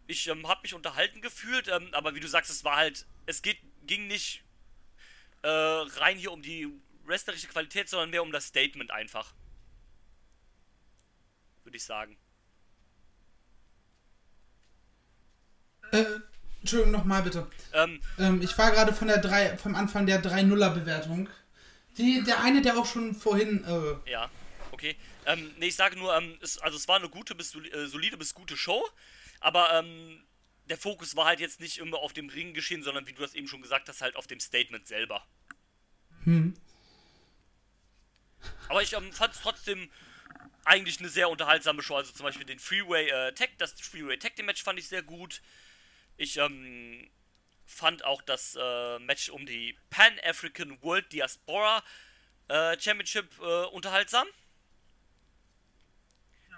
Ich 0.08 0.26
ähm, 0.26 0.48
habe 0.48 0.62
mich 0.62 0.74
unterhalten 0.74 1.20
gefühlt, 1.20 1.68
ähm, 1.68 1.94
aber 1.94 2.16
wie 2.16 2.20
du 2.20 2.26
sagst, 2.26 2.50
es 2.50 2.64
war 2.64 2.76
halt, 2.76 3.06
es 3.26 3.40
geht, 3.40 3.58
ging 3.86 4.08
nicht 4.08 4.42
äh, 5.42 5.48
rein 5.48 6.18
hier 6.18 6.32
um 6.32 6.42
die 6.42 6.68
wrestlerische 7.04 7.46
Qualität, 7.46 7.88
sondern 7.88 8.10
mehr 8.10 8.24
um 8.24 8.32
das 8.32 8.46
Statement 8.46 8.90
einfach. 8.90 9.32
Würde 11.62 11.76
ich 11.76 11.84
sagen. 11.84 12.16
Äh, 15.92 16.04
Entschuldigung, 16.60 16.92
nochmal 16.92 17.22
bitte. 17.22 17.46
Ähm, 17.72 18.00
Ähm, 18.18 18.42
ich 18.42 18.56
war 18.58 18.70
gerade 18.70 18.92
von 18.92 19.08
der 19.08 19.18
3, 19.18 19.56
vom 19.56 19.74
Anfang 19.74 20.06
der 20.06 20.22
3-0er-Bewertung. 20.22 21.28
Die, 21.96 22.22
der 22.22 22.40
eine, 22.42 22.62
der 22.62 22.78
auch 22.78 22.86
schon 22.86 23.14
vorhin. 23.14 23.64
Äh, 23.64 24.10
Ja, 24.10 24.30
okay. 24.72 24.96
Ähm, 25.26 25.50
nee, 25.58 25.68
ich 25.68 25.76
sage 25.76 25.98
nur, 25.98 26.16
ähm, 26.16 26.38
es, 26.40 26.58
also 26.58 26.76
es 26.76 26.88
war 26.88 26.96
eine 26.96 27.08
gute 27.08 27.34
bis 27.34 27.54
äh, 27.54 27.86
solide 27.86 28.16
bis 28.16 28.34
gute 28.34 28.56
Show, 28.56 28.86
aber 29.40 29.72
ähm, 29.78 30.22
der 30.68 30.78
Fokus 30.78 31.16
war 31.16 31.26
halt 31.26 31.40
jetzt 31.40 31.60
nicht 31.60 31.78
immer 31.78 31.98
auf 31.98 32.12
dem 32.12 32.28
Ring 32.28 32.54
geschehen, 32.54 32.82
sondern 32.82 33.06
wie 33.06 33.12
du 33.12 33.22
das 33.22 33.34
eben 33.34 33.48
schon 33.48 33.62
gesagt 33.62 33.88
hast, 33.88 34.00
halt 34.02 34.16
auf 34.16 34.26
dem 34.26 34.40
Statement 34.40 34.86
selber. 34.86 35.26
hm. 36.24 36.54
Aber 38.68 38.82
ich 38.82 38.92
ähm, 38.92 39.12
fand 39.12 39.34
es 39.34 39.40
trotzdem 39.40 39.90
eigentlich 40.64 41.00
eine 41.00 41.08
sehr 41.08 41.28
unterhaltsame 41.28 41.82
Show. 41.82 41.96
Also 41.96 42.12
zum 42.12 42.24
Beispiel 42.24 42.46
den 42.46 42.58
Freeway 42.58 43.08
äh, 43.08 43.32
Tag, 43.32 43.50
das 43.58 43.72
Freeway 43.72 44.16
Tag 44.18 44.38
Match 44.44 44.62
fand 44.62 44.78
ich 44.78 44.88
sehr 44.88 45.02
gut. 45.02 45.42
Ich 46.20 46.36
ähm, 46.36 47.08
fand 47.64 48.04
auch 48.04 48.20
das 48.20 48.54
äh, 48.60 48.98
Match 48.98 49.30
um 49.30 49.46
die 49.46 49.74
Pan 49.88 50.12
African 50.22 50.76
World 50.82 51.10
Diaspora 51.10 51.82
äh, 52.48 52.78
Championship 52.78 53.26
äh, 53.40 53.64
unterhaltsam. 53.68 54.26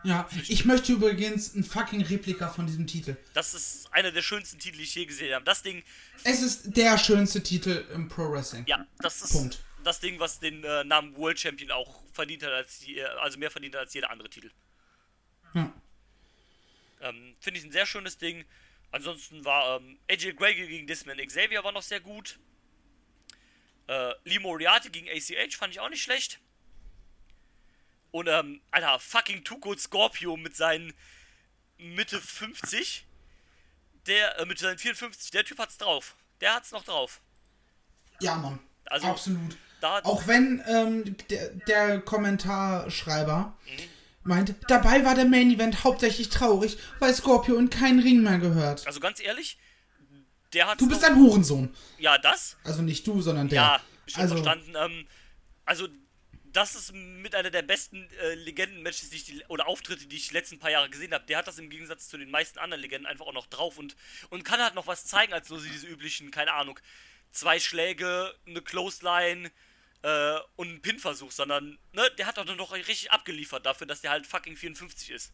Ja, 0.03 0.29
ich 0.49 0.65
möchte 0.65 0.95
übrigens 0.95 1.55
ein 1.55 1.63
fucking 1.63 2.03
Replika 2.03 2.49
von 2.49 2.67
diesem 2.67 2.89
Titel. 2.89 3.17
Das 3.35 3.55
ist 3.55 3.87
einer 3.93 4.11
der 4.11 4.23
schönsten 4.23 4.59
Titel, 4.59 4.79
die 4.79 4.83
ich 4.83 4.97
je 4.97 5.07
gesehen 5.07 5.33
habe. 5.33 5.45
Das 5.45 5.63
Ding, 5.63 5.85
Es 6.25 6.43
ist 6.43 6.77
der 6.77 6.99
schönste 6.99 7.41
Titel 7.41 7.87
im 7.95 8.09
Pro 8.09 8.33
Wrestling. 8.33 8.65
ja, 8.67 8.85
das 8.99 9.23
ist 9.23 9.31
Punkt. 9.31 9.63
das 9.85 10.01
Ding, 10.01 10.19
was 10.19 10.41
den 10.41 10.65
äh, 10.65 10.83
Namen 10.83 11.17
World 11.17 11.39
Champion 11.39 11.71
auch 11.71 12.03
verdient 12.13 12.43
hat, 12.43 12.51
als 12.51 12.81
die, 12.81 13.01
also 13.01 13.39
mehr 13.39 13.53
verdient 13.53 13.77
hat 13.77 13.83
als 13.83 13.95
jeder 13.95 14.11
andere 14.11 14.29
Titel. 14.29 14.51
Ja. 15.55 15.73
Ähm, 17.01 17.37
Finde 17.39 17.61
ich 17.61 17.65
ein 17.65 17.71
sehr 17.71 17.87
schönes 17.87 18.19
Ding. 18.19 18.45
Ansonsten 18.93 19.45
war 19.45 19.81
ähm, 19.81 19.99
AJ 20.09 20.35
Gray 20.35 20.55
gegen 20.55 20.87
Disman 20.87 21.17
Xavier 21.17 21.65
war 21.65 21.73
noch 21.73 21.83
sehr 21.83 22.01
gut. 22.01 22.39
Äh, 23.89 24.13
Lee 24.25 24.39
Moriarty 24.39 24.91
gegen 24.91 25.09
ACH 25.09 25.57
fand 25.57 25.73
ich 25.73 25.81
auch 25.81 25.89
nicht 25.89 26.03
schlecht. 26.03 26.41
Und 28.11 28.29
ähm, 28.29 28.61
Alter, 28.71 29.01
fucking 29.01 29.43
Tuco 29.43 29.75
Scorpio 29.77 30.37
mit 30.37 30.55
seinen 30.55 30.93
Mitte 31.79 32.21
50. 32.21 33.07
Der, 34.07 34.39
äh, 34.39 34.45
mit 34.45 34.59
seinen 34.59 34.79
54, 34.79 35.31
der 35.31 35.45
Typ 35.45 35.59
hat's 35.59 35.79
drauf. 35.79 36.17
Der 36.41 36.55
hat's 36.55 36.71
noch 36.71 36.85
drauf. 36.85 37.23
Ja, 38.21 38.37
Mann. 38.37 38.61
Also, 38.85 39.07
Absolut. 39.09 39.57
Auch 39.81 40.27
wenn 40.29 40.63
ähm, 40.69 41.17
der, 41.29 41.49
der 41.51 42.01
Kommentarschreiber 42.01 43.57
meint, 44.25 44.55
dabei 44.69 45.05
war 45.05 45.15
der 45.15 45.25
Main 45.25 45.51
Event 45.51 45.85
hauptsächlich 45.85 46.29
traurig, 46.29 46.79
weil 46.99 47.13
Scorpio 47.15 47.57
in 47.57 47.71
keinen 47.71 48.01
Ring 48.01 48.23
mehr 48.23 48.39
gehört. 48.39 48.87
also 48.87 49.01
ganz 49.01 49.21
ehrlich, 49.21 49.59
der 50.53 50.67
hat 50.67 50.81
Du 50.81 50.89
bist 50.89 51.05
ein 51.05 51.17
Hurensohn. 51.17 51.75
Ja, 51.99 52.19
das. 52.19 52.57
Also 52.65 52.83
nicht 52.83 53.07
du, 53.07 53.21
sondern 53.23 53.49
der. 53.49 53.57
Ja, 53.57 53.81
schon 54.07 54.23
also, 54.23 54.35
verstanden. 54.35 54.75
Ähm, 54.77 55.07
also, 55.65 55.89
das 56.53 56.75
ist 56.75 56.93
mit 56.93 57.35
einer 57.35 57.51
der 57.51 57.63
besten 57.63 58.09
äh, 58.21 58.35
Legenden-Matches, 58.35 59.09
die 59.09 59.17
ich 59.17 59.25
die, 59.25 59.45
oder 59.49 59.67
Auftritte, 59.67 60.07
die 60.07 60.17
ich 60.17 60.29
die 60.29 60.35
letzten 60.35 60.59
paar 60.59 60.71
Jahre 60.71 60.91
gesehen 60.91 61.15
habe. 61.15 61.25
Der 61.25 61.39
hat 61.39 61.47
das 61.47 61.59
im 61.59 61.71
Gegensatz 61.71 62.09
zu 62.09 62.19
den 62.19 62.31
meisten 62.31 62.59
anderen 62.59 62.83
Legenden 62.83 63.07
einfach 63.07 63.27
auch 63.27 63.33
noch 63.33 63.47
drauf 63.47 63.79
und, 63.79 63.97
und 64.29 64.45
kann 64.45 64.61
halt 64.61 64.75
noch 64.75 64.87
was 64.87 65.07
zeigen, 65.07 65.33
als 65.33 65.49
nur 65.49 65.63
diese 65.63 65.87
üblichen, 65.87 66.31
keine 66.31 66.53
Ahnung, 66.53 66.79
zwei 67.31 67.59
Schläge, 67.59 68.35
eine 68.47 68.61
Clothesline 68.61 69.51
äh, 70.03 70.39
und 70.57 70.69
einen 70.69 70.83
Pin-Versuch, 70.83 71.31
sondern, 71.33 71.79
ne, 71.93 72.11
der 72.19 72.27
hat 72.27 72.37
doch 72.39 72.45
noch 72.45 72.73
richtig 72.73 73.11
abgeliefert 73.13 73.65
dafür, 73.67 73.87
dass 73.87 74.01
der 74.01 74.11
halt 74.11 74.27
fucking 74.27 74.57
54 74.57 75.11
ist. 75.11 75.33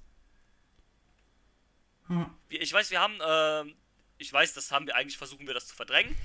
Wir- 2.48 2.60
Ich 2.62 2.72
weiß, 2.72 2.90
wir 2.90 3.00
haben, 3.00 3.20
äh, 3.20 3.72
ich 4.18 4.32
weiß, 4.32 4.54
das 4.54 4.70
haben 4.70 4.86
wir 4.86 4.96
eigentlich, 4.96 5.18
versuchen 5.18 5.46
wir 5.46 5.54
das 5.54 5.66
zu 5.66 5.74
verdrängen, 5.76 6.16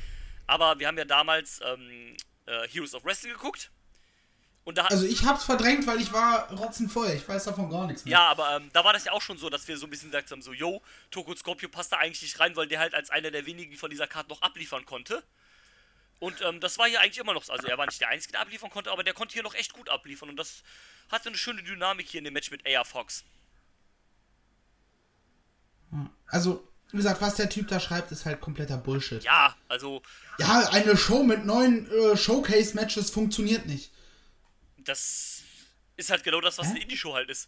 aber 0.47 0.79
wir 0.79 0.87
haben 0.87 0.97
ja 0.97 1.05
damals 1.05 1.59
ähm, 1.63 2.15
äh, 2.45 2.67
Heroes 2.69 2.93
of 2.95 3.03
Wrestling 3.03 3.33
geguckt. 3.33 3.69
Und 4.65 4.77
da, 4.77 4.85
Also 4.85 5.05
ich 5.05 5.25
hab's 5.25 5.43
verdrängt, 5.43 5.85
weil 5.87 5.99
ich 5.99 6.13
war 6.13 6.49
rotzenvoll. 6.53 7.09
Ich 7.11 7.27
weiß 7.27 7.43
davon 7.43 7.69
gar 7.69 7.85
nichts 7.85 8.05
mehr. 8.05 8.13
ja, 8.13 8.27
aber 8.29 8.55
ähm, 8.55 8.69
da 8.71 8.85
war 8.85 8.93
das 8.93 9.03
ja 9.03 9.11
auch 9.11 9.21
schon 9.21 9.37
so, 9.37 9.49
dass 9.49 9.67
wir 9.67 9.77
so 9.77 9.85
ein 9.87 9.89
bisschen 9.89 10.09
gesagt 10.09 10.31
haben, 10.31 10.41
so, 10.41 10.53
yo, 10.53 10.81
Toko 11.11 11.35
Scorpio 11.35 11.67
passt 11.67 11.91
da 11.91 11.97
eigentlich 11.97 12.21
nicht 12.21 12.39
rein, 12.39 12.55
weil 12.55 12.67
der 12.67 12.79
halt 12.79 12.93
als 12.93 13.09
einer 13.09 13.29
der 13.29 13.45
wenigen 13.45 13.75
von 13.75 13.89
dieser 13.89 14.07
Karte 14.07 14.29
noch 14.29 14.41
abliefern 14.41 14.85
konnte. 14.85 15.21
Und 16.23 16.39
ähm, 16.41 16.61
das 16.61 16.77
war 16.77 16.87
hier 16.87 17.01
eigentlich 17.01 17.17
immer 17.17 17.33
noch 17.33 17.43
so. 17.43 17.51
Also 17.51 17.67
er 17.67 17.77
war 17.77 17.85
nicht 17.85 17.99
der 17.99 18.07
Einzige, 18.07 18.31
der 18.31 18.41
abliefern 18.41 18.69
konnte, 18.69 18.91
aber 18.91 19.03
der 19.03 19.13
konnte 19.13 19.33
hier 19.33 19.43
noch 19.43 19.55
echt 19.55 19.73
gut 19.73 19.89
abliefern. 19.89 20.29
Und 20.29 20.37
das 20.37 20.63
hatte 21.11 21.27
eine 21.27 21.37
schöne 21.37 21.61
Dynamik 21.63 22.07
hier 22.07 22.19
in 22.19 22.23
dem 22.23 22.33
Match 22.33 22.49
mit 22.49 22.65
AR 22.65 22.85
Fox. 22.85 23.25
Also, 26.27 26.67
wie 26.91 26.97
gesagt, 26.97 27.21
was 27.21 27.35
der 27.35 27.49
Typ 27.49 27.67
da 27.67 27.79
schreibt, 27.79 28.11
ist 28.11 28.25
halt 28.25 28.41
kompletter 28.41 28.77
Bullshit. 28.77 29.23
Ja, 29.23 29.55
also 29.67 30.01
Ja, 30.39 30.69
eine 30.69 30.97
Show 30.97 31.23
mit 31.23 31.45
neun 31.45 31.89
äh, 31.91 32.17
Showcase-Matches 32.17 33.09
funktioniert 33.11 33.65
nicht. 33.65 33.91
das 34.77 35.41
ist 35.95 36.09
halt 36.09 36.23
genau 36.23 36.41
das, 36.41 36.57
was 36.57 36.67
Hä? 36.67 36.71
eine 36.71 36.81
Indie-Show 36.83 37.13
halt 37.13 37.29
ist. 37.29 37.47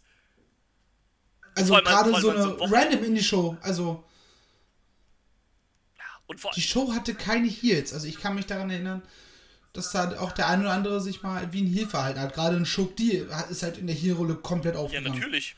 Also 1.56 1.74
allem- 1.74 1.84
gerade 1.84 2.10
so 2.10 2.20
so 2.20 2.30
eine 2.30 2.58
Wochenende. 2.60 2.76
random 2.76 3.04
Indie-Show. 3.04 3.56
Also 3.62 4.04
die 6.54 6.62
Show 6.62 6.92
hatte 6.92 7.14
keine 7.14 7.48
Heels. 7.48 7.92
Also 7.92 8.06
ich 8.06 8.18
kann 8.18 8.34
mich 8.34 8.46
daran 8.46 8.70
erinnern, 8.70 9.02
dass 9.72 9.92
da 9.92 10.18
auch 10.18 10.32
der 10.32 10.48
ein 10.48 10.60
oder 10.60 10.72
andere 10.72 11.00
sich 11.00 11.22
mal 11.22 11.52
wie 11.52 11.62
ein 11.62 11.66
Heel 11.66 11.86
verhalten 11.86 12.20
hat. 12.20 12.34
Gerade 12.34 12.56
ein 12.56 12.66
Shook 12.66 12.96
D 12.96 13.26
ist 13.50 13.62
halt 13.62 13.78
in 13.78 13.86
der 13.86 13.94
Heel-Rolle 13.94 14.36
komplett 14.36 14.74
ja, 14.74 14.80
aufgegangen. 14.80 15.12
natürlich. 15.12 15.56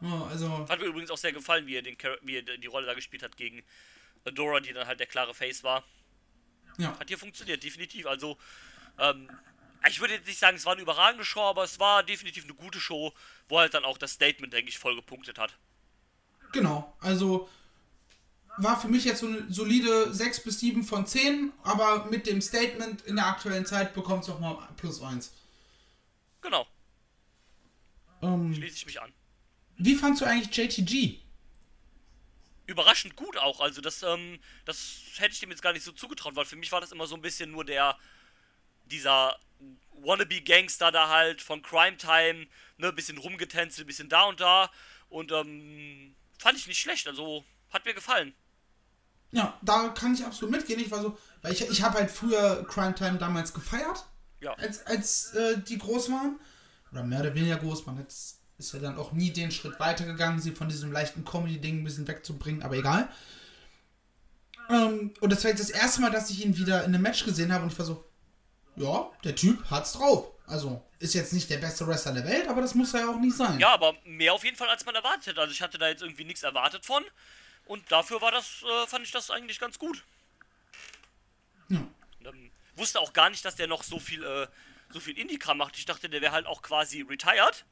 Ja, 0.00 0.26
also 0.30 0.68
Hat 0.68 0.80
mir 0.80 0.86
übrigens 0.86 1.10
auch 1.10 1.18
sehr 1.18 1.32
gefallen, 1.32 1.66
wie 1.66 1.76
er, 1.76 1.82
den, 1.82 1.96
wie 2.22 2.36
er 2.36 2.42
die 2.42 2.66
Rolle 2.66 2.86
da 2.86 2.94
gespielt 2.94 3.22
hat 3.22 3.36
gegen 3.36 3.62
Adora, 4.24 4.60
die 4.60 4.72
dann 4.72 4.86
halt 4.86 5.00
der 5.00 5.06
klare 5.06 5.34
Face 5.34 5.62
war. 5.62 5.84
ja. 6.78 6.98
Hat 6.98 7.08
hier 7.08 7.18
funktioniert, 7.18 7.62
definitiv. 7.62 8.06
Also, 8.06 8.36
ähm, 8.98 9.30
ich 9.88 10.00
würde 10.00 10.14
jetzt 10.14 10.26
nicht 10.26 10.38
sagen, 10.38 10.56
es 10.56 10.64
war 10.64 10.72
eine 10.72 10.82
überragende 10.82 11.24
Show, 11.24 11.42
aber 11.42 11.64
es 11.64 11.78
war 11.78 12.02
definitiv 12.02 12.44
eine 12.44 12.54
gute 12.54 12.80
Show, 12.80 13.12
wo 13.48 13.58
halt 13.58 13.74
dann 13.74 13.84
auch 13.84 13.98
das 13.98 14.12
Statement, 14.12 14.52
denke 14.52 14.70
ich, 14.70 14.78
voll 14.78 14.96
gepunktet 14.96 15.38
hat. 15.38 15.56
Genau. 16.52 16.96
Also 17.00 17.48
war 18.56 18.80
für 18.80 18.88
mich 18.88 19.04
jetzt 19.04 19.20
so 19.20 19.26
eine 19.26 19.50
solide 19.52 20.12
6 20.14 20.44
bis 20.44 20.60
7 20.60 20.84
von 20.84 21.06
10, 21.06 21.52
aber 21.62 22.06
mit 22.06 22.26
dem 22.26 22.40
Statement 22.40 23.02
in 23.02 23.16
der 23.16 23.26
aktuellen 23.26 23.66
Zeit 23.66 23.94
bekommt 23.94 24.22
es 24.22 24.28
nochmal 24.28 24.56
plus 24.76 25.02
1. 25.02 25.32
Genau, 26.40 26.66
Ähm, 28.22 28.54
schließe 28.54 28.76
ich 28.76 28.86
mich 28.86 29.00
an. 29.00 29.12
wie 29.76 29.94
fandst 29.94 30.20
du 30.22 30.26
eigentlich 30.26 30.56
JTG? 30.56 31.20
Überraschend 32.66 33.14
gut 33.16 33.36
auch, 33.36 33.60
also 33.60 33.80
das, 33.82 34.02
ähm, 34.02 34.40
das 34.64 35.02
hätte 35.16 35.32
ich 35.34 35.40
dem 35.40 35.50
jetzt 35.50 35.60
gar 35.62 35.74
nicht 35.74 35.82
so 35.84 35.92
zugetraut, 35.92 36.34
weil 36.34 36.46
für 36.46 36.56
mich 36.56 36.72
war 36.72 36.80
das 36.80 36.92
immer 36.92 37.06
so 37.06 37.14
ein 37.14 37.20
bisschen 37.22 37.50
nur 37.50 37.64
der, 37.64 37.98
dieser 38.86 39.38
Wannabe-Gangster 39.92 40.90
da 40.90 41.08
halt 41.10 41.42
von 41.42 41.60
Crime 41.62 41.96
Time, 41.98 42.46
ne, 42.78 42.92
bisschen 42.92 43.18
rumgetänzelt, 43.18 43.86
bisschen 43.86 44.08
da 44.08 44.24
und 44.24 44.40
da 44.40 44.70
und, 45.10 45.30
ähm, 45.32 46.14
fand 46.38 46.58
ich 46.58 46.66
nicht 46.66 46.80
schlecht, 46.80 47.06
also 47.06 47.44
hat 47.70 47.84
mir 47.84 47.94
gefallen. 47.94 48.34
Ja, 49.34 49.58
da 49.62 49.88
kann 49.88 50.14
ich 50.14 50.24
absolut 50.24 50.52
mitgehen. 50.52 50.78
Ich 50.80 50.90
war 50.90 51.02
so, 51.02 51.18
weil 51.42 51.52
ich, 51.52 51.68
ich 51.68 51.82
habe 51.82 51.98
halt 51.98 52.10
früher 52.10 52.64
Crime 52.68 52.94
Time 52.94 53.18
damals 53.18 53.52
gefeiert, 53.52 54.06
Ja. 54.40 54.54
als, 54.54 54.86
als 54.86 55.34
äh, 55.34 55.58
die 55.58 55.76
groß 55.78 56.10
waren. 56.10 56.38
Oder 56.92 57.02
mehr 57.02 57.20
oder 57.20 57.34
weniger 57.34 57.56
groß. 57.56 57.84
Man 57.86 57.98
jetzt 57.98 58.38
ist 58.58 58.72
ja 58.72 58.78
dann 58.78 58.96
auch 58.96 59.10
nie 59.12 59.30
den 59.32 59.50
Schritt 59.50 59.80
weitergegangen, 59.80 60.40
sie 60.40 60.52
von 60.52 60.68
diesem 60.68 60.92
leichten 60.92 61.24
Comedy-Ding 61.24 61.80
ein 61.80 61.84
bisschen 61.84 62.06
wegzubringen, 62.06 62.62
aber 62.62 62.76
egal. 62.76 63.08
Ähm, 64.70 65.12
und 65.20 65.30
das 65.32 65.42
war 65.44 65.50
jetzt 65.50 65.60
das 65.60 65.70
erste 65.70 66.00
Mal, 66.00 66.10
dass 66.10 66.30
ich 66.30 66.44
ihn 66.44 66.56
wieder 66.56 66.80
in 66.84 66.94
einem 66.94 67.02
Match 67.02 67.24
gesehen 67.24 67.52
habe 67.52 67.64
und 67.64 67.72
ich 67.72 67.78
war 67.78 67.84
so, 67.86 68.04
ja, 68.76 69.10
der 69.24 69.34
Typ 69.34 69.68
hat's 69.70 69.92
drauf. 69.94 70.30
Also, 70.46 70.82
ist 70.98 71.14
jetzt 71.14 71.32
nicht 71.32 71.50
der 71.50 71.58
beste 71.58 71.86
Wrestler 71.86 72.12
der 72.12 72.24
Welt, 72.26 72.48
aber 72.48 72.60
das 72.60 72.74
muss 72.74 72.94
er 72.94 73.00
ja 73.00 73.08
auch 73.10 73.18
nicht 73.18 73.36
sein. 73.36 73.58
Ja, 73.58 73.72
aber 73.74 73.94
mehr 74.04 74.32
auf 74.32 74.44
jeden 74.44 74.56
Fall, 74.56 74.68
als 74.68 74.84
man 74.86 74.94
erwartet. 74.94 75.38
Also 75.38 75.52
ich 75.52 75.60
hatte 75.62 75.78
da 75.78 75.88
jetzt 75.88 76.02
irgendwie 76.02 76.24
nichts 76.24 76.42
erwartet 76.42 76.84
von. 76.86 77.02
Und 77.66 77.90
dafür 77.90 78.20
war 78.20 78.30
das, 78.30 78.62
äh, 78.62 78.86
fand 78.86 79.04
ich 79.04 79.10
das 79.12 79.30
eigentlich 79.30 79.58
ganz 79.58 79.78
gut. 79.78 80.04
Ja. 81.68 81.78
Und, 82.20 82.26
ähm, 82.26 82.50
wusste 82.76 83.00
auch 83.00 83.12
gar 83.12 83.30
nicht, 83.30 83.44
dass 83.44 83.56
der 83.56 83.66
noch 83.66 83.82
so 83.82 83.98
viel, 83.98 84.22
äh, 84.22 84.46
so 84.90 85.00
viel 85.00 85.16
Indie-Kram 85.18 85.56
macht. 85.58 85.78
Ich 85.78 85.86
dachte, 85.86 86.08
der 86.08 86.20
wäre 86.20 86.32
halt 86.32 86.46
auch 86.46 86.62
quasi 86.62 87.02
retired. 87.02 87.64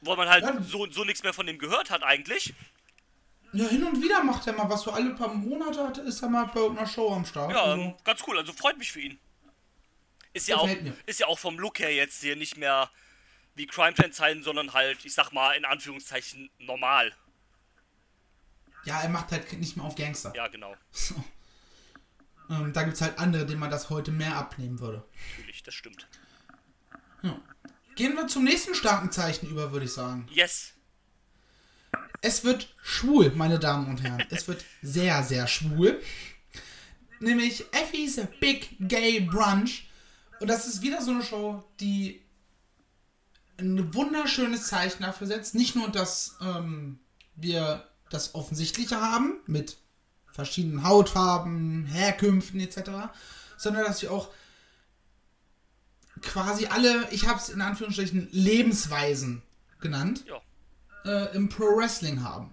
Weil 0.00 0.16
man 0.16 0.28
halt 0.28 0.44
Ja. 0.44 0.60
so, 0.62 0.90
so 0.90 1.04
nichts 1.04 1.22
mehr 1.22 1.32
von 1.32 1.46
dem 1.46 1.58
gehört 1.58 1.90
hat 1.90 2.02
eigentlich. 2.02 2.52
Ja, 3.54 3.66
hin 3.68 3.84
und 3.84 4.02
wieder 4.02 4.22
macht 4.22 4.46
er 4.46 4.52
mal 4.52 4.68
was. 4.68 4.82
So 4.82 4.90
alle 4.90 5.14
paar 5.14 5.28
Monate 5.32 5.86
hat, 5.86 5.98
ist 5.98 6.20
er 6.22 6.28
mal 6.28 6.44
bei 6.46 6.60
irgendeiner 6.60 6.88
Show 6.88 7.14
am 7.14 7.24
Start. 7.24 7.52
Ja, 7.52 7.62
Also, 7.62 7.96
ganz 8.04 8.20
cool. 8.26 8.36
Also 8.36 8.52
freut 8.52 8.76
mich 8.76 8.92
für 8.92 9.00
ihn. 9.00 9.18
Ist 10.32 10.48
ja, 10.48 10.56
auch, 10.56 10.66
mir. 10.66 10.94
ist 11.06 11.20
ja 11.20 11.28
auch 11.28 11.38
vom 11.38 11.58
Look 11.58 11.78
her 11.78 11.94
jetzt 11.94 12.20
hier 12.20 12.34
nicht 12.36 12.56
mehr 12.56 12.90
wie 13.54 13.66
Crime 13.66 13.94
Time 13.94 14.10
Zeiten, 14.10 14.42
sondern 14.42 14.72
halt, 14.72 15.04
ich 15.04 15.14
sag 15.14 15.30
mal, 15.30 15.52
in 15.52 15.64
Anführungszeichen 15.64 16.50
normal. 16.58 17.14
Ja, 18.84 19.00
er 19.00 19.08
macht 19.08 19.32
halt 19.32 19.52
nicht 19.54 19.76
mehr 19.76 19.86
auf 19.86 19.94
Gangster. 19.94 20.32
Ja, 20.34 20.48
genau. 20.48 20.74
So. 20.92 21.14
Ähm, 22.50 22.72
da 22.72 22.82
gibt 22.82 22.94
es 22.94 23.00
halt 23.00 23.18
andere, 23.18 23.46
denen 23.46 23.60
man 23.60 23.70
das 23.70 23.90
heute 23.90 24.12
mehr 24.12 24.36
abnehmen 24.36 24.80
würde. 24.80 25.04
Natürlich, 25.30 25.62
das 25.62 25.74
stimmt. 25.74 26.06
Ja. 27.22 27.40
Gehen 27.96 28.14
wir 28.16 28.26
zum 28.26 28.44
nächsten 28.44 28.74
starken 28.74 29.10
Zeichen 29.12 29.48
über, 29.48 29.72
würde 29.72 29.86
ich 29.86 29.92
sagen. 29.92 30.26
Yes. 30.30 30.72
Es 32.20 32.44
wird 32.44 32.74
schwul, 32.82 33.32
meine 33.34 33.58
Damen 33.58 33.86
und 33.86 34.02
Herren. 34.02 34.24
Es 34.30 34.48
wird 34.48 34.64
sehr, 34.82 35.22
sehr 35.22 35.46
schwul. 35.46 36.00
Nämlich 37.20 37.64
Effie's 37.72 38.20
Big 38.40 38.76
Gay 38.80 39.20
Brunch. 39.20 39.88
Und 40.40 40.48
das 40.48 40.66
ist 40.66 40.82
wieder 40.82 41.00
so 41.00 41.12
eine 41.12 41.22
Show, 41.22 41.64
die 41.80 42.22
ein 43.58 43.94
wunderschönes 43.94 44.66
Zeichen 44.66 45.02
dafür 45.02 45.26
setzt. 45.26 45.54
Nicht 45.54 45.76
nur, 45.76 45.88
dass 45.88 46.36
ähm, 46.42 46.98
wir 47.36 47.88
das 48.14 48.34
Offensichtliche 48.34 49.00
haben 49.00 49.34
mit 49.46 49.76
verschiedenen 50.32 50.84
Hautfarben, 50.84 51.86
Herkünften 51.86 52.60
etc., 52.60 52.90
sondern 53.56 53.84
dass 53.84 54.02
wir 54.02 54.10
auch 54.12 54.28
quasi 56.22 56.66
alle, 56.66 57.08
ich 57.10 57.26
habe 57.26 57.38
es 57.38 57.48
in 57.48 57.60
Anführungsstrichen, 57.60 58.28
Lebensweisen 58.32 59.42
genannt 59.80 60.24
Ja. 60.26 60.40
äh, 61.04 61.34
im 61.36 61.48
Pro 61.48 61.64
Wrestling 61.76 62.22
haben. 62.22 62.52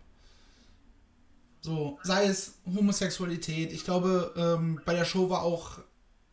So, 1.62 2.00
sei 2.04 2.26
es 2.26 2.56
Homosexualität. 2.65 3.71
Ich 3.71 3.84
glaube, 3.84 4.34
ähm, 4.36 4.82
bei 4.84 4.93
der 4.95 5.06
Show 5.06 5.30
war 5.30 5.43
auch 5.43 5.78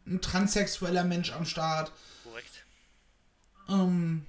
ein 0.06 0.20
transsexueller 0.22 1.04
Mensch 1.04 1.32
am 1.32 1.44
Start. 1.44 1.92
Korrekt. 2.24 2.64
Ähm, 3.68 4.24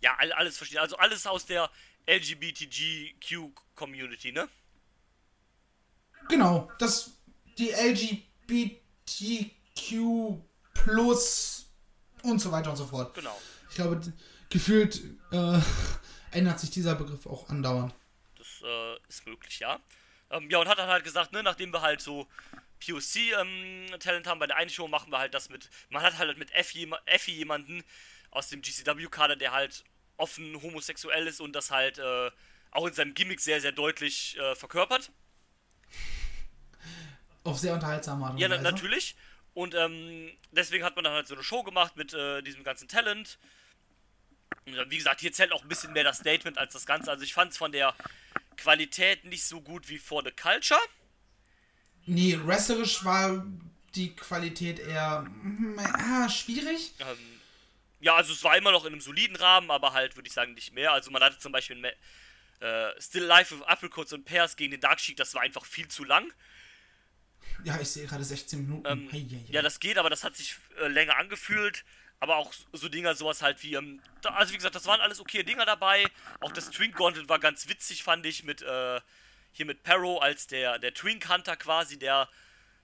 Ja, 0.00 0.14
all, 0.18 0.32
alles 0.32 0.56
verstehen. 0.56 0.78
Also 0.78 0.96
alles 0.96 1.26
aus 1.26 1.46
der 1.46 1.68
LGBTQ-Community, 2.06 4.32
ne? 4.32 4.48
genau, 6.28 6.70
das 6.78 7.12
die 7.58 7.70
LGBTQ 7.70 8.80
plus 10.74 11.66
und 12.22 12.40
so 12.40 12.50
weiter 12.50 12.70
und 12.70 12.76
so 12.76 12.86
fort. 12.86 13.14
Genau. 13.14 13.38
Ich 13.68 13.76
glaube, 13.76 14.00
gefühlt 14.48 15.02
äh, 15.30 15.60
ändert 16.32 16.60
sich 16.60 16.70
dieser 16.70 16.94
Begriff 16.94 17.26
auch 17.26 17.48
andauernd. 17.48 17.94
Das 18.36 18.62
äh, 18.64 18.96
ist 19.08 19.26
möglich, 19.26 19.60
ja. 19.60 19.78
Ähm, 20.30 20.50
ja, 20.50 20.58
und 20.58 20.68
hat 20.68 20.78
dann 20.78 20.88
halt 20.88 21.04
gesagt, 21.04 21.32
ne, 21.32 21.42
nachdem 21.42 21.72
wir 21.72 21.82
halt 21.82 22.00
so 22.00 22.26
POC-Talent 22.84 24.26
haben 24.26 24.38
bei 24.38 24.46
der 24.46 24.56
einen 24.56 24.70
Show, 24.70 24.88
machen 24.88 25.12
wir 25.12 25.18
halt 25.18 25.34
das 25.34 25.48
mit. 25.48 25.70
Man 25.90 26.02
hat 26.02 26.18
halt 26.18 26.38
mit 26.38 26.52
Effie, 26.52 26.90
Effie 27.06 27.34
jemanden 27.34 27.84
aus 28.30 28.48
dem 28.48 28.62
GCW-Kader, 28.62 29.36
der 29.36 29.52
halt 29.52 29.84
offen 30.16 30.60
homosexuell 30.62 31.26
ist 31.26 31.40
und 31.40 31.52
das 31.54 31.70
halt 31.70 31.98
äh, 31.98 32.30
auch 32.70 32.86
in 32.86 32.92
seinem 32.92 33.14
Gimmick 33.14 33.40
sehr, 33.40 33.60
sehr 33.60 33.72
deutlich 33.72 34.36
äh, 34.38 34.54
verkörpert. 34.54 35.10
Auf 37.44 37.58
sehr 37.58 37.74
unterhaltsame 37.74 38.24
Art 38.24 38.34
und 38.34 38.40
Ja, 38.40 38.50
Weise. 38.50 38.62
natürlich. 38.62 39.16
Und 39.52 39.74
ähm, 39.74 40.30
deswegen 40.50 40.84
hat 40.84 40.96
man 40.96 41.04
dann 41.04 41.12
halt 41.12 41.28
so 41.28 41.34
eine 41.34 41.44
Show 41.44 41.62
gemacht 41.62 41.96
mit 41.96 42.12
äh, 42.12 42.42
diesem 42.42 42.64
ganzen 42.64 42.88
Talent. 42.88 43.38
Und, 44.66 44.74
äh, 44.76 44.90
wie 44.90 44.96
gesagt, 44.96 45.20
hier 45.20 45.32
zählt 45.32 45.52
auch 45.52 45.62
ein 45.62 45.68
bisschen 45.68 45.92
mehr 45.92 46.04
das 46.04 46.18
Statement 46.18 46.58
als 46.58 46.72
das 46.72 46.86
Ganze. 46.86 47.10
Also 47.10 47.22
ich 47.22 47.34
fand 47.34 47.52
es 47.52 47.58
von 47.58 47.70
der 47.70 47.94
Qualität 48.56 49.24
nicht 49.24 49.44
so 49.44 49.60
gut 49.60 49.88
wie 49.88 49.98
For 49.98 50.22
the 50.24 50.30
Culture. 50.32 50.80
Nee, 52.06 52.38
wrestlerisch 52.42 53.04
war 53.04 53.46
die 53.94 54.14
Qualität 54.16 54.78
eher 54.80 55.26
ah, 55.78 56.28
schwierig. 56.28 56.94
Ähm, 56.98 57.33
ja, 58.04 58.14
also 58.16 58.32
es 58.32 58.44
war 58.44 58.56
immer 58.56 58.70
noch 58.72 58.84
in 58.84 58.92
einem 58.92 59.00
soliden 59.00 59.36
Rahmen, 59.36 59.70
aber 59.70 59.92
halt 59.92 60.16
würde 60.16 60.26
ich 60.28 60.32
sagen 60.34 60.54
nicht 60.54 60.72
mehr. 60.72 60.92
Also 60.92 61.10
man 61.10 61.22
hatte 61.22 61.38
zum 61.38 61.52
Beispiel 61.52 61.82
äh, 62.60 63.00
Still 63.00 63.24
Life 63.24 63.54
with 63.58 63.64
Apricots 63.66 64.12
und 64.12 64.24
Pears 64.24 64.56
gegen 64.56 64.70
den 64.72 64.80
Dark 64.80 65.00
Sheik, 65.00 65.16
das 65.16 65.34
war 65.34 65.42
einfach 65.42 65.64
viel 65.64 65.88
zu 65.88 66.04
lang. 66.04 66.32
Ja, 67.64 67.78
ich 67.80 67.88
sehe 67.88 68.06
gerade 68.06 68.24
16 68.24 68.60
Minuten. 68.60 68.86
Ähm, 68.86 69.08
Hei, 69.12 69.18
hei, 69.20 69.36
hei. 69.46 69.52
Ja, 69.52 69.62
das 69.62 69.80
geht, 69.80 69.98
aber 69.98 70.10
das 70.10 70.24
hat 70.24 70.36
sich 70.36 70.56
äh, 70.80 70.88
länger 70.88 71.16
angefühlt. 71.16 71.84
Aber 72.20 72.36
auch 72.36 72.52
so- 72.52 72.64
so 72.72 72.88
Dinger, 72.88 73.14
sowas 73.14 73.42
halt 73.42 73.62
wie, 73.62 73.74
ähm, 73.74 74.00
da, 74.22 74.30
also 74.30 74.52
wie 74.52 74.56
gesagt, 74.56 74.74
das 74.74 74.86
waren 74.86 75.00
alles 75.00 75.20
okay 75.20 75.42
Dinger 75.42 75.66
dabei. 75.66 76.06
Auch 76.40 76.52
das 76.52 76.70
Twink 76.70 76.96
Gauntlet 76.96 77.28
war 77.28 77.38
ganz 77.38 77.68
witzig, 77.68 78.02
fand 78.02 78.24
ich, 78.24 78.44
mit, 78.44 78.62
äh, 78.62 79.00
hier 79.52 79.66
mit 79.66 79.82
Perro 79.82 80.18
als 80.18 80.46
der, 80.46 80.78
der 80.78 80.94
Twink 80.94 81.28
Hunter 81.28 81.56
quasi, 81.56 81.98
der 81.98 82.28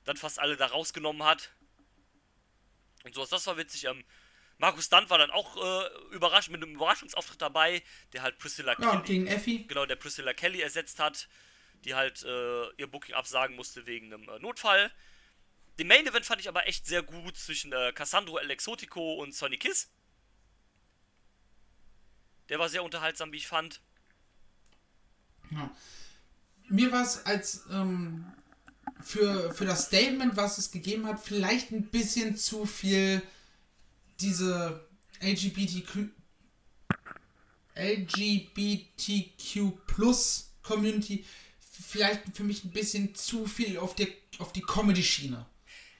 dann 0.04 0.16
fast 0.16 0.38
alle 0.38 0.56
da 0.56 0.66
rausgenommen 0.66 1.22
hat. 1.24 1.50
Und 3.04 3.14
sowas, 3.14 3.30
das 3.30 3.46
war 3.46 3.56
witzig. 3.56 3.84
Ähm, 3.84 4.04
Markus 4.60 4.84
Stunt 4.84 5.08
war 5.08 5.16
dann 5.16 5.30
auch 5.30 5.56
äh, 5.56 6.14
überrascht, 6.14 6.50
mit 6.50 6.62
einem 6.62 6.74
Überraschungsauftritt 6.74 7.40
dabei, 7.40 7.82
der 8.12 8.22
halt 8.22 8.38
Priscilla 8.38 8.76
ja, 8.78 8.90
Kelly, 8.90 9.02
gegen 9.04 9.26
Effi. 9.26 9.64
genau, 9.66 9.86
der 9.86 9.96
Priscilla 9.96 10.34
Kelly 10.34 10.60
ersetzt 10.60 11.00
hat, 11.00 11.28
die 11.84 11.94
halt 11.94 12.22
äh, 12.24 12.70
ihr 12.76 12.86
Booking 12.86 13.14
absagen 13.14 13.56
musste 13.56 13.86
wegen 13.86 14.12
einem 14.12 14.28
äh, 14.28 14.38
Notfall. 14.38 14.92
Den 15.78 15.88
Main 15.88 16.06
Event 16.06 16.26
fand 16.26 16.42
ich 16.42 16.48
aber 16.48 16.68
echt 16.68 16.86
sehr 16.86 17.02
gut 17.02 17.38
zwischen 17.38 17.72
äh, 17.72 17.92
Cassandro 17.94 18.36
El 18.36 18.50
Exotico 18.50 19.14
und 19.14 19.34
Sonny 19.34 19.56
Kiss. 19.56 19.90
Der 22.50 22.58
war 22.58 22.68
sehr 22.68 22.84
unterhaltsam, 22.84 23.32
wie 23.32 23.38
ich 23.38 23.46
fand. 23.46 23.80
Ja. 25.50 25.74
Mir 26.68 26.92
war 26.92 27.02
es 27.02 27.24
als 27.24 27.64
ähm, 27.70 28.30
für, 29.00 29.54
für 29.54 29.64
das 29.64 29.86
Statement, 29.86 30.36
was 30.36 30.58
es 30.58 30.70
gegeben 30.70 31.06
hat, 31.06 31.18
vielleicht 31.18 31.70
ein 31.70 31.86
bisschen 31.88 32.36
zu 32.36 32.66
viel 32.66 33.22
diese 34.20 34.88
LGBTQ 35.20 36.10
LGBTQ 37.74 39.86
Plus 39.86 40.52
Community 40.62 41.24
vielleicht 41.60 42.22
für 42.34 42.44
mich 42.44 42.64
ein 42.64 42.70
bisschen 42.70 43.14
zu 43.14 43.46
viel 43.46 43.78
auf 43.78 43.94
der 43.94 44.08
auf 44.38 44.52
die 44.52 44.62
Comedy 44.62 45.02
Schiene. 45.02 45.46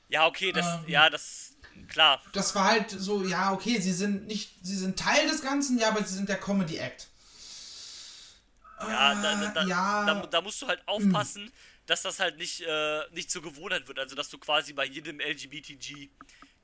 Ja, 0.09 0.27
okay, 0.27 0.53
das, 0.53 0.66
Ähm. 0.66 0.85
ja, 0.89 1.11
das, 1.11 1.55
klar. 1.89 2.23
Das 2.33 2.55
war 2.55 2.64
halt 2.64 2.91
so, 2.91 3.25
ja, 3.25 3.53
okay, 3.53 3.79
sie 3.81 3.93
sind 3.93 4.27
nicht, 4.27 4.53
sie 4.62 4.77
sind 4.77 4.99
Teil 4.99 5.29
des 5.29 5.43
Ganzen, 5.43 5.79
ja, 5.79 5.89
aber 5.89 6.03
sie 6.03 6.14
sind 6.14 6.29
der 6.29 6.39
Comedy 6.39 6.77
Act. 6.77 7.09
Ja, 8.81 9.14
da, 9.14 9.37
da, 9.37 9.51
da, 9.51 9.66
ja. 9.66 10.07
da, 10.07 10.27
da 10.27 10.41
musst 10.41 10.62
du 10.62 10.66
halt 10.66 10.83
aufpassen, 10.87 11.53
dass 11.87 12.03
das 12.03 12.18
halt 12.18 12.39
nicht, 12.39 12.62
äh, 12.62 13.03
nicht 13.12 13.31
zur 13.31 13.43
Gewohnheit 13.43 13.87
wird. 13.89 13.99
Also, 13.99 14.16
dass 14.16 14.31
du 14.31 14.39
quasi 14.39 14.73
bei 14.73 14.87
jedem 14.87 15.21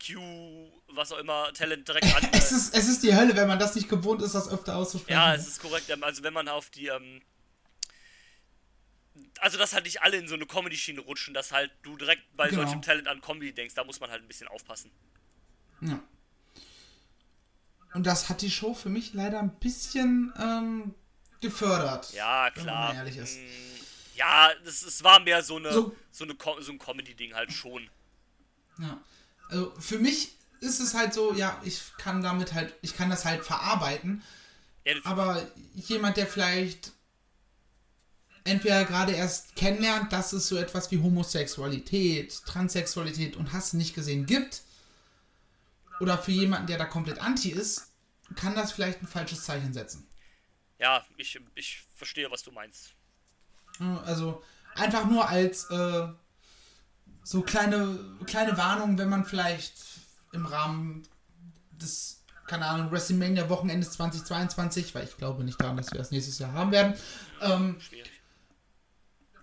LGBTQ, 0.02 0.72
was 0.94 1.12
auch 1.12 1.18
immer, 1.18 1.52
Talent 1.52 1.86
direkt 1.88 2.04
an. 2.16 2.28
Es 2.32 2.52
ist, 2.52 2.74
es 2.74 2.88
ist 2.88 3.02
die 3.02 3.14
Hölle, 3.14 3.36
wenn 3.36 3.48
man 3.48 3.58
das 3.58 3.74
nicht 3.74 3.88
gewohnt 3.88 4.22
ist, 4.22 4.34
das 4.34 4.48
öfter 4.48 4.76
auszusprechen. 4.76 5.18
Ja, 5.18 5.34
es 5.34 5.46
ist 5.46 5.60
korrekt. 5.60 5.88
ähm, 5.90 6.02
Also 6.04 6.22
wenn 6.22 6.32
man 6.34 6.48
auf 6.48 6.70
die, 6.70 6.86
ähm, 6.88 7.22
also 9.40 9.58
dass 9.58 9.72
halt 9.72 9.84
nicht 9.84 10.02
alle 10.02 10.16
in 10.16 10.28
so 10.28 10.34
eine 10.34 10.46
Comedy-Schiene 10.46 11.00
rutschen, 11.00 11.34
dass 11.34 11.52
halt 11.52 11.70
du 11.82 11.96
direkt 11.96 12.22
bei 12.36 12.48
Genau. 12.48 12.62
solchem 12.62 12.82
Talent 12.82 13.08
an 13.08 13.20
Comedy 13.20 13.52
denkst, 13.52 13.74
da 13.74 13.84
muss 13.84 14.00
man 14.00 14.10
halt 14.10 14.22
ein 14.22 14.28
bisschen 14.28 14.48
aufpassen. 14.48 14.90
Ja. 15.80 16.02
Und 17.94 18.06
das 18.06 18.28
hat 18.28 18.42
die 18.42 18.50
Show 18.50 18.74
für 18.74 18.88
mich 18.90 19.14
leider 19.14 19.40
ein 19.40 19.54
bisschen 19.58 20.32
ähm, 20.38 20.94
gefördert. 21.40 22.12
Ja, 22.12 22.50
wenn 22.54 22.62
klar. 22.62 22.88
man 22.88 22.88
mal 22.88 22.96
ehrlich 22.96 23.16
ist. 23.16 23.38
Mm, 23.38 24.16
Ja, 24.16 24.50
es 24.66 25.02
war 25.04 25.20
mehr 25.20 25.42
so 25.42 25.56
eine 25.56 25.72
So- 25.72 25.94
so, 26.10 26.24
eine 26.24 26.36
so 26.60 26.72
ein 26.72 26.78
Comedy-Ding 26.78 27.34
halt 27.34 27.52
schon. 27.52 27.88
Ja. 28.78 29.00
Also 29.48 29.72
für 29.78 29.98
mich 29.98 30.32
ist 30.60 30.80
es 30.80 30.94
halt 30.94 31.14
so, 31.14 31.34
ja, 31.34 31.60
ich 31.64 31.80
kann 31.98 32.22
damit 32.22 32.54
halt, 32.54 32.74
ich 32.82 32.96
kann 32.96 33.10
das 33.10 33.24
halt 33.24 33.44
verarbeiten, 33.44 34.22
Ja, 34.84 34.94
aber 35.04 35.46
jemand, 35.74 36.16
der 36.16 36.26
vielleicht 36.26 36.92
entweder 38.44 38.84
gerade 38.84 39.12
erst 39.12 39.56
kennenlernt, 39.56 40.12
dass 40.12 40.32
es 40.32 40.48
so 40.48 40.56
etwas 40.56 40.90
wie 40.90 41.02
Homosexualität, 41.02 42.44
Transsexualität 42.46 43.36
und 43.36 43.52
Hass 43.52 43.72
nicht 43.72 43.94
gesehen 43.94 44.26
gibt, 44.26 44.62
oder 46.00 46.18
für 46.18 46.32
jemanden, 46.32 46.66
der 46.66 46.78
da 46.78 46.84
komplett 46.84 47.18
anti 47.18 47.50
ist, 47.50 47.92
kann 48.34 48.54
das 48.54 48.72
vielleicht 48.72 49.02
ein 49.02 49.06
falsches 49.06 49.44
Zeichen 49.44 49.72
setzen. 49.72 50.06
ja 50.78 51.04
ich, 51.16 51.40
ich 51.54 51.82
verstehe, 51.94 52.30
was 52.30 52.42
du 52.42 52.52
meinst. 52.52 52.94
Also 54.04 54.42
einfach 54.74 55.06
nur 55.06 55.28
als 55.28 55.70
äh, 55.70 56.08
so 57.26 57.42
kleine, 57.42 57.98
kleine 58.24 58.56
Warnung, 58.56 58.98
wenn 58.98 59.08
man 59.08 59.24
vielleicht 59.24 59.74
im 60.30 60.46
Rahmen 60.46 61.02
des, 61.72 62.22
keine 62.46 62.66
Ahnung, 62.66 62.92
WrestleMania 62.92 63.48
Wochenendes 63.48 63.90
2022, 63.94 64.94
weil 64.94 65.02
ich 65.02 65.16
glaube 65.16 65.42
nicht 65.42 65.60
daran, 65.60 65.76
dass 65.76 65.90
wir 65.90 65.98
das 65.98 66.12
nächstes 66.12 66.38
Jahr 66.38 66.52
haben 66.52 66.70
werden, 66.70 66.94
ähm, 67.40 67.78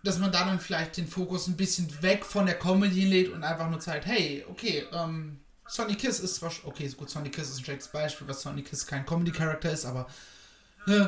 dass 0.02 0.18
man 0.18 0.32
da 0.32 0.46
dann 0.46 0.62
vielleicht 0.62 0.96
den 0.96 1.10
Fokus 1.10 1.48
ein 1.48 1.58
bisschen 1.58 2.02
weg 2.02 2.24
von 2.24 2.46
der 2.46 2.58
Comedy 2.58 3.04
lädt 3.04 3.34
und 3.34 3.44
einfach 3.44 3.70
nur 3.70 3.82
zeigt, 3.82 4.06
hey, 4.06 4.46
okay, 4.50 4.86
ähm, 4.94 5.42
Sonny 5.68 5.96
Kiss 5.96 6.22
ist 6.22 6.36
zwar, 6.36 6.54
okay, 6.64 6.88
gut, 6.88 7.10
Sonny 7.10 7.32
Kiss 7.32 7.50
ist 7.50 7.58
ein 7.58 7.66
schlechtes 7.66 7.90
Beispiel, 7.90 8.26
was 8.30 8.42
Sonny 8.42 8.62
Kiss 8.64 8.88
kein 8.88 9.06
Comedy-Charakter 9.06 9.72
ist, 9.72 9.84
aber 9.84 10.08
äh, 10.88 11.08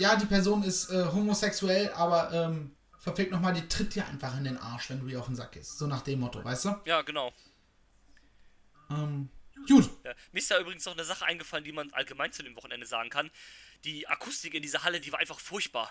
ja, 0.00 0.16
die 0.16 0.26
Person 0.26 0.64
ist 0.64 0.90
äh, 0.90 1.04
homosexuell, 1.12 1.92
aber 1.92 2.32
ähm, 2.32 2.72
verfickt 3.00 3.32
nochmal, 3.32 3.54
die 3.54 3.66
tritt 3.66 3.94
dir 3.94 4.06
einfach 4.06 4.36
in 4.36 4.44
den 4.44 4.56
Arsch, 4.58 4.90
wenn 4.90 5.00
du 5.00 5.06
ihr 5.08 5.18
auf 5.18 5.26
den 5.26 5.34
Sack 5.36 5.52
gehst. 5.52 5.78
So 5.78 5.86
nach 5.86 6.02
dem 6.02 6.20
Motto, 6.20 6.44
weißt 6.44 6.66
du? 6.66 6.80
Ja, 6.84 7.02
genau. 7.02 7.32
Ähm, 8.90 9.28
gut. 9.66 9.90
Ja. 10.04 10.12
Mir 10.32 10.38
ist 10.38 10.50
da 10.50 10.58
übrigens 10.60 10.84
noch 10.84 10.92
eine 10.94 11.04
Sache 11.04 11.24
eingefallen, 11.24 11.64
die 11.64 11.72
man 11.72 11.90
allgemein 11.92 12.32
zu 12.32 12.42
dem 12.42 12.54
Wochenende 12.56 12.86
sagen 12.86 13.10
kann. 13.10 13.30
Die 13.84 14.06
Akustik 14.08 14.54
in 14.54 14.62
dieser 14.62 14.84
Halle, 14.84 15.00
die 15.00 15.10
war 15.12 15.18
einfach 15.18 15.40
furchtbar. 15.40 15.90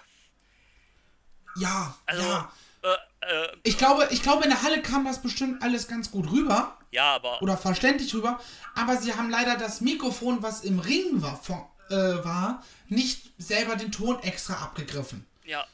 Ja, 1.58 1.98
Also, 2.06 2.22
ja. 2.22 2.52
äh, 2.84 3.44
äh, 3.46 3.58
Ich 3.64 3.78
glaube, 3.78 4.08
ich 4.12 4.22
glaube, 4.22 4.44
in 4.44 4.50
der 4.52 4.62
Halle 4.62 4.82
kam 4.82 5.06
das 5.06 5.22
bestimmt 5.22 5.64
alles 5.64 5.88
ganz 5.88 6.12
gut 6.12 6.30
rüber. 6.32 6.78
ja, 6.92 7.16
aber 7.16 7.42
oder 7.42 7.58
verständlich 7.58 8.14
rüber, 8.14 8.40
aber 8.76 8.98
sie 8.98 9.16
haben 9.16 9.30
leider 9.32 9.58
das 9.58 9.82
Mikrofon, 9.82 10.44
was 10.44 10.62
im 10.64 10.80
Ring 10.80 11.22
war, 11.24 11.42
von, 11.42 11.66
äh, 11.90 12.24
war 12.24 12.64
nicht 12.88 13.32
selber 13.40 13.76
den 13.76 13.92
Ton 13.92 14.20
extra 14.22 14.56
abgegriffen. 14.64 15.26
ja, 15.44 15.66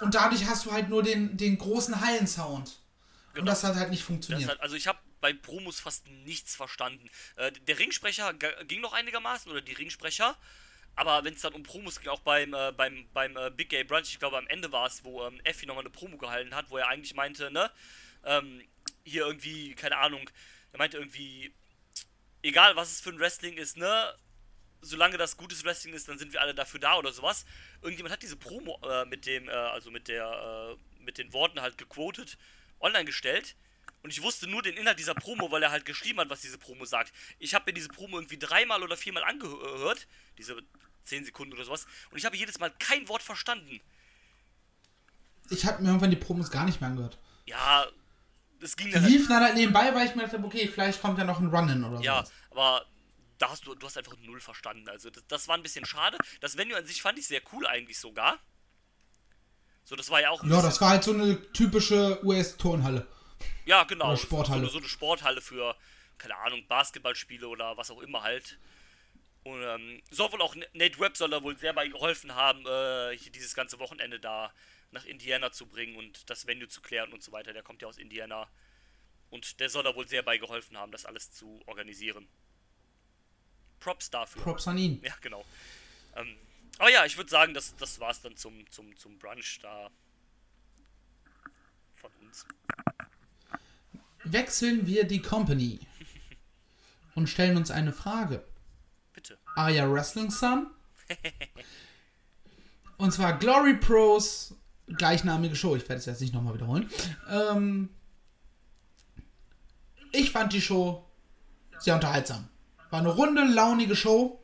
Und 0.00 0.14
dadurch 0.14 0.46
hast 0.46 0.66
du 0.66 0.72
halt 0.72 0.88
nur 0.88 1.02
den, 1.02 1.36
den 1.36 1.58
großen 1.58 2.00
Hallensound. 2.00 2.68
Und 2.68 3.34
Genau. 3.34 3.46
das 3.46 3.62
hat 3.62 3.76
halt 3.76 3.90
nicht 3.90 4.02
funktioniert. 4.02 4.50
hat, 4.50 4.60
also 4.60 4.74
ich 4.74 4.86
habe 4.88 4.98
bei 5.20 5.32
Promos 5.32 5.78
fast 5.80 6.06
nichts 6.08 6.56
verstanden. 6.56 7.08
Äh, 7.36 7.52
der 7.52 7.78
Ringsprecher 7.78 8.32
ging 8.34 8.80
noch 8.80 8.92
einigermaßen 8.92 9.50
oder 9.52 9.60
die 9.60 9.72
Ringsprecher. 9.74 10.36
Aber 10.96 11.24
wenn 11.24 11.34
es 11.34 11.40
dann 11.42 11.52
um 11.52 11.62
Promos 11.62 12.00
ging, 12.00 12.08
auch 12.08 12.20
beim, 12.20 12.52
äh, 12.52 12.72
beim, 12.72 13.06
beim 13.12 13.36
äh, 13.36 13.50
Big 13.50 13.68
Gay 13.68 13.84
Brunch, 13.84 14.08
ich 14.08 14.18
glaube 14.18 14.36
am 14.38 14.46
Ende 14.48 14.72
war 14.72 14.86
es, 14.86 15.04
wo 15.04 15.24
ähm, 15.26 15.40
Effi 15.44 15.66
nochmal 15.66 15.82
eine 15.84 15.90
Promo 15.90 16.16
gehalten 16.16 16.54
hat, 16.54 16.70
wo 16.70 16.78
er 16.78 16.88
eigentlich 16.88 17.14
meinte, 17.14 17.50
ne, 17.50 17.70
ähm, 18.24 18.62
hier 19.04 19.24
irgendwie, 19.26 19.74
keine 19.74 19.98
Ahnung, 19.98 20.28
er 20.72 20.78
meinte 20.78 20.96
irgendwie, 20.98 21.54
egal 22.42 22.74
was 22.76 22.90
es 22.90 23.00
für 23.00 23.10
ein 23.10 23.18
Wrestling 23.20 23.56
ist, 23.56 23.76
ne, 23.76 24.14
solange 24.82 25.16
das 25.18 25.36
gutes 25.36 25.64
Wrestling 25.64 25.94
ist, 25.94 26.08
dann 26.08 26.18
sind 26.18 26.32
wir 26.32 26.40
alle 26.40 26.54
dafür 26.54 26.80
da 26.80 26.96
oder 26.96 27.12
sowas. 27.12 27.44
Irgendjemand 27.82 28.12
hat 28.12 28.22
diese 28.22 28.36
Promo 28.36 28.80
äh, 28.82 29.04
mit 29.06 29.26
dem, 29.26 29.48
äh, 29.48 29.52
also 29.52 29.90
mit 29.90 30.08
der, 30.08 30.76
äh, 30.78 31.02
mit 31.02 31.18
den 31.18 31.32
Worten 31.32 31.60
halt 31.60 31.76
gequotet, 31.78 32.38
online 32.80 33.04
gestellt. 33.04 33.56
Und 34.02 34.10
ich 34.10 34.22
wusste 34.22 34.46
nur 34.46 34.62
den 34.62 34.76
Inhalt 34.76 34.98
dieser 34.98 35.14
Promo, 35.14 35.50
weil 35.50 35.62
er 35.62 35.70
halt 35.70 35.84
geschrieben 35.84 36.20
hat, 36.20 36.30
was 36.30 36.40
diese 36.40 36.56
Promo 36.56 36.84
sagt. 36.86 37.12
Ich 37.38 37.54
habe 37.54 37.66
mir 37.66 37.74
diese 37.74 37.88
Promo 37.88 38.16
irgendwie 38.18 38.38
dreimal 38.38 38.82
oder 38.82 38.96
viermal 38.96 39.24
angehört, 39.24 40.06
diese 40.38 40.56
10 41.04 41.26
Sekunden 41.26 41.52
oder 41.52 41.64
sowas, 41.64 41.86
und 42.10 42.16
ich 42.18 42.24
habe 42.24 42.36
jedes 42.36 42.58
Mal 42.58 42.70
kein 42.78 43.08
Wort 43.08 43.22
verstanden. 43.22 43.80
Ich 45.50 45.66
habe 45.66 45.82
mir 45.82 45.88
irgendwann 45.88 46.10
die 46.10 46.16
Promos 46.16 46.50
gar 46.50 46.64
nicht 46.64 46.80
mehr 46.80 46.88
angehört. 46.90 47.18
Ja, 47.46 47.86
das 48.60 48.76
ging 48.76 48.86
Die 48.88 48.92
dann. 48.94 49.04
liefen 49.04 49.28
dann 49.28 49.42
halt 49.42 49.54
nebenbei, 49.54 49.94
weil 49.94 50.06
ich 50.06 50.14
mir 50.14 50.22
dachte, 50.22 50.38
okay, 50.42 50.68
vielleicht 50.68 51.00
kommt 51.00 51.18
ja 51.18 51.24
noch 51.24 51.40
ein 51.40 51.48
Run-In 51.48 51.82
oder 51.84 52.00
Ja, 52.00 52.24
so. 52.24 52.32
aber 52.52 52.86
da 53.40 53.50
hast 53.50 53.66
du, 53.66 53.74
du 53.74 53.86
hast 53.86 53.96
einfach 53.98 54.16
null 54.18 54.40
verstanden. 54.40 54.88
Also 54.88 55.10
das, 55.10 55.26
das 55.26 55.48
war 55.48 55.56
ein 55.56 55.62
bisschen 55.62 55.84
schade. 55.86 56.16
Das 56.40 56.56
Venue 56.56 56.76
an 56.76 56.86
sich 56.86 57.02
fand 57.02 57.18
ich 57.18 57.26
sehr 57.26 57.40
cool 57.52 57.66
eigentlich 57.66 57.98
sogar. 57.98 58.38
So, 59.84 59.96
das 59.96 60.10
war 60.10 60.20
ja 60.20 60.30
auch 60.30 60.44
Ja, 60.44 60.62
das 60.62 60.80
war 60.80 60.90
halt 60.90 61.02
so 61.04 61.12
eine 61.12 61.40
typische 61.52 62.24
US-Turnhalle. 62.24 63.06
Ja, 63.64 63.84
genau. 63.84 64.08
Oder 64.08 64.16
Sporthalle. 64.18 64.60
So, 64.60 64.62
eine- 64.64 64.70
so 64.72 64.78
eine 64.78 64.88
Sporthalle 64.88 65.40
für, 65.40 65.74
keine 66.18 66.36
Ahnung, 66.36 66.66
Basketballspiele 66.68 67.48
oder 67.48 67.76
was 67.76 67.90
auch 67.90 68.00
immer 68.00 68.22
halt. 68.22 68.58
Und 69.42 69.62
ähm, 69.62 70.02
soll 70.10 70.30
wohl 70.32 70.42
auch 70.42 70.54
Nate 70.74 70.98
Webb 71.00 71.16
soll 71.16 71.30
da 71.30 71.42
wohl 71.42 71.56
sehr 71.58 71.72
bei 71.72 71.88
geholfen 71.88 72.34
haben, 72.34 72.66
äh, 72.66 73.16
hier 73.16 73.32
dieses 73.32 73.54
ganze 73.54 73.78
Wochenende 73.78 74.20
da 74.20 74.52
nach 74.90 75.06
Indiana 75.06 75.50
zu 75.50 75.66
bringen 75.66 75.96
und 75.96 76.28
das 76.28 76.46
Venue 76.46 76.68
zu 76.68 76.82
klären 76.82 77.12
und 77.12 77.22
so 77.22 77.32
weiter. 77.32 77.54
Der 77.54 77.62
kommt 77.62 77.80
ja 77.80 77.88
aus 77.88 77.96
Indiana. 77.96 78.48
Und 79.30 79.60
der 79.60 79.70
soll 79.70 79.82
da 79.84 79.94
wohl 79.94 80.06
sehr 80.08 80.22
bei 80.22 80.36
geholfen 80.36 80.76
haben, 80.76 80.92
das 80.92 81.06
alles 81.06 81.30
zu 81.32 81.62
organisieren. 81.66 82.28
Props 83.80 84.10
dafür. 84.10 84.42
Props 84.42 84.68
an 84.68 84.78
ihn. 84.78 85.00
Ja, 85.02 85.14
genau. 85.20 85.44
Ähm, 86.16 86.36
aber 86.78 86.90
ja, 86.90 87.04
ich 87.04 87.16
würde 87.16 87.30
sagen, 87.30 87.54
das, 87.54 87.74
das 87.76 87.98
war's 87.98 88.20
dann 88.20 88.36
zum, 88.36 88.70
zum, 88.70 88.96
zum 88.96 89.18
Brunch 89.18 89.58
da 89.62 89.90
von 91.96 92.10
uns. 92.22 92.44
Wechseln 94.24 94.86
wir 94.86 95.04
die 95.04 95.22
Company 95.22 95.80
und 97.14 97.28
stellen 97.28 97.56
uns 97.56 97.70
eine 97.70 97.92
Frage. 97.92 98.44
Bitte. 99.12 99.38
Aya 99.56 99.90
Wrestling 99.90 100.30
Sun. 100.30 100.70
Und 102.96 103.12
zwar 103.12 103.38
Glory 103.38 103.74
Pros, 103.74 104.54
gleichnamige 104.86 105.56
Show. 105.56 105.74
Ich 105.74 105.82
werde 105.82 105.96
es 105.96 106.06
jetzt 106.06 106.20
nicht 106.20 106.34
nochmal 106.34 106.54
wiederholen. 106.54 106.90
Ähm, 107.30 107.88
ich 110.12 110.30
fand 110.30 110.52
die 110.52 110.60
Show 110.60 111.10
sehr 111.78 111.94
unterhaltsam. 111.94 112.48
War 112.90 113.00
eine 113.00 113.08
runde, 113.08 113.44
launige 113.44 113.96
Show. 113.96 114.40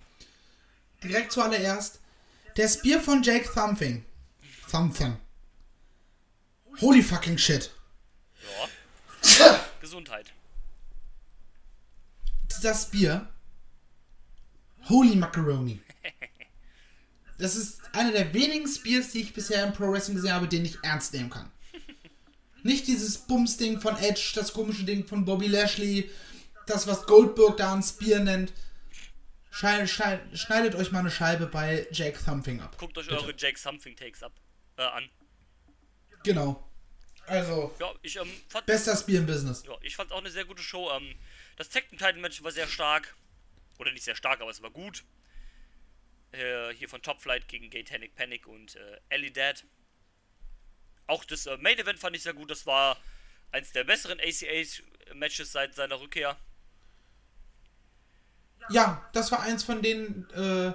Direkt 1.03 1.33
zuallererst. 1.33 2.01
Der 2.57 2.69
Spear 2.69 3.01
von 3.01 3.23
Jake 3.23 3.49
Thumping. 3.53 4.05
Thumping. 4.71 5.17
Holy 6.81 7.03
fucking 7.03 7.39
shit. 7.39 7.71
Ja. 8.43 9.61
Gesundheit. 9.81 10.33
dieser 12.49 12.75
Spear. 12.75 13.29
Holy 14.89 15.17
Macaroni. 15.17 15.81
Das 17.39 17.55
ist 17.57 17.81
einer 17.93 18.13
der 18.13 18.33
wenigen 18.33 18.67
Spears, 18.67 19.11
die 19.11 19.21
ich 19.21 19.35
bisher 19.35 19.67
im 19.67 19.73
Pro 19.73 19.93
Wrestling 19.93 20.17
gesehen 20.17 20.33
habe, 20.33 20.49
den 20.49 20.65
ich 20.65 20.79
ernst 20.83 21.13
nehmen 21.13 21.29
kann. 21.29 21.51
Nicht 22.63 22.87
dieses 22.87 23.19
Bums-Ding 23.19 23.81
von 23.81 23.97
Edge, 23.99 24.33
das 24.35 24.53
komische 24.53 24.85
Ding 24.85 25.07
von 25.07 25.25
Bobby 25.25 25.47
Lashley, 25.47 26.11
das, 26.67 26.87
was 26.87 27.07
Goldberg 27.07 27.57
da 27.57 27.73
ein 27.75 27.83
Spear 27.83 28.21
nennt. 28.21 28.53
Schei- 29.51 29.87
schei- 29.87 30.21
Schneidet 30.35 30.75
euch 30.75 30.93
mal 30.93 30.99
eine 31.01 31.11
Scheibe 31.11 31.47
bei 31.47 31.87
Jake 31.91 32.19
Thumping 32.23 32.61
ab. 32.61 32.77
Guckt 32.79 32.99
euch 32.99 33.07
Bitte. 33.09 33.21
eure 33.23 33.35
Jake 33.37 33.59
Something 33.59 33.97
Takes 33.97 34.23
ab, 34.23 34.33
äh, 34.77 34.83
an. 34.83 35.09
Genau. 36.25 36.63
Also, 37.27 37.75
Ja, 37.81 37.93
ich 38.03 38.17
ähm, 38.17 38.31
fand, 38.49 38.67
bester 38.67 38.97
Spear 38.97 39.19
im 39.21 39.27
Business. 39.27 39.65
ja, 39.67 39.77
ich 39.81 39.97
fand 39.97 40.13
auch 40.13 40.19
eine 40.19 40.31
sehr 40.31 40.45
gute 40.45 40.63
Show. 40.63 40.91
Ähm, 40.93 41.15
das 41.57 41.71
Tag 41.71 41.89
Team 41.89 41.99
Title 41.99 42.21
Match 42.21 42.43
war 42.43 42.53
sehr 42.53 42.69
stark. 42.69 43.17
Oder 43.79 43.93
nicht 43.93 44.05
sehr 44.05 44.15
stark, 44.17 44.41
aber 44.41 44.51
es 44.51 44.63
war 44.63 44.71
gut. 44.71 45.05
Äh, 46.33 46.73
hier 46.75 46.89
von 46.89 47.03
Top 47.03 47.21
Flight 47.21 47.49
gegen 47.49 47.71
Gatanic 47.71 48.15
Panic 48.15 48.47
und 48.47 48.77
äh, 48.77 49.01
Ellie 49.09 49.31
Dad. 49.31 49.65
Auch 51.07 51.25
das 51.25 51.47
äh, 51.47 51.57
Main 51.59 51.79
Event 51.79 51.99
fand 51.99 52.15
ich 52.17 52.23
sehr 52.23 52.35
gut. 52.35 52.51
Das 52.51 52.67
war 52.67 52.97
eins 53.53 53.73
der 53.73 53.85
besseren 53.85 54.21
ACA-Matches 54.21 55.53
seit 55.53 55.75
seiner 55.75 56.01
Rückkehr. 56.01 56.37
Ja, 58.71 59.09
das 59.13 59.31
war 59.33 59.41
eins 59.43 59.63
von 59.65 59.83
den 59.83 60.29
äh, 60.31 60.73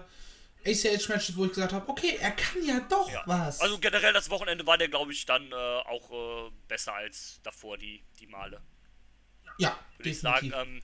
ACH-Matches, 0.69 1.35
wo 1.35 1.45
ich 1.45 1.51
gesagt 1.51 1.73
habe, 1.73 1.89
okay, 1.89 2.17
er 2.19 2.31
kann 2.31 2.63
ja 2.63 2.79
doch 2.81 3.11
Ja. 3.11 3.23
was. 3.25 3.59
Also 3.61 3.79
generell 3.79 4.13
das 4.13 4.29
Wochenende 4.29 4.65
war 4.67 4.77
der, 4.77 4.87
glaube 4.87 5.11
ich, 5.11 5.25
dann 5.25 5.51
äh, 5.51 5.55
auch 5.55 6.11
äh, 6.47 6.51
besser 6.67 6.93
als 6.93 7.39
davor 7.43 7.77
die, 7.77 8.03
die 8.19 8.27
Male. 8.27 8.61
ja, 9.57 9.77
Würde 9.97 10.09
ich 10.09 10.19
sagen. 10.19 10.53
Ähm, 10.55 10.81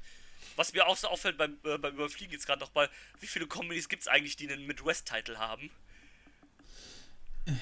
was 0.55 0.73
mir 0.73 0.87
auch 0.87 0.97
so 0.97 1.07
auffällt 1.07 1.37
beim, 1.37 1.57
äh, 1.63 1.77
beim 1.77 1.93
Überfliegen 1.95 2.33
jetzt 2.33 2.47
gerade 2.47 2.59
noch 2.61 2.73
mal, 2.73 2.89
wie 3.19 3.27
viele 3.27 3.45
Comedies 3.47 3.89
gibt 3.89 4.01
es 4.01 4.07
eigentlich, 4.07 4.35
die 4.35 4.49
einen 4.49 4.65
Midwest-Title 4.65 5.37
haben? 5.37 5.69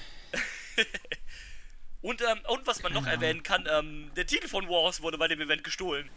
Und, 2.02 2.22
ähm, 2.22 2.38
und 2.46 2.66
was 2.66 2.82
man 2.82 2.92
noch 2.92 3.06
erwähnen 3.06 3.42
kann, 3.42 3.66
ähm, 3.68 4.12
der 4.14 4.26
Titel 4.26 4.46
von 4.46 4.68
Wars 4.68 5.02
wurde 5.02 5.18
bei 5.18 5.26
dem 5.26 5.40
Event 5.40 5.64
gestohlen. 5.64 6.08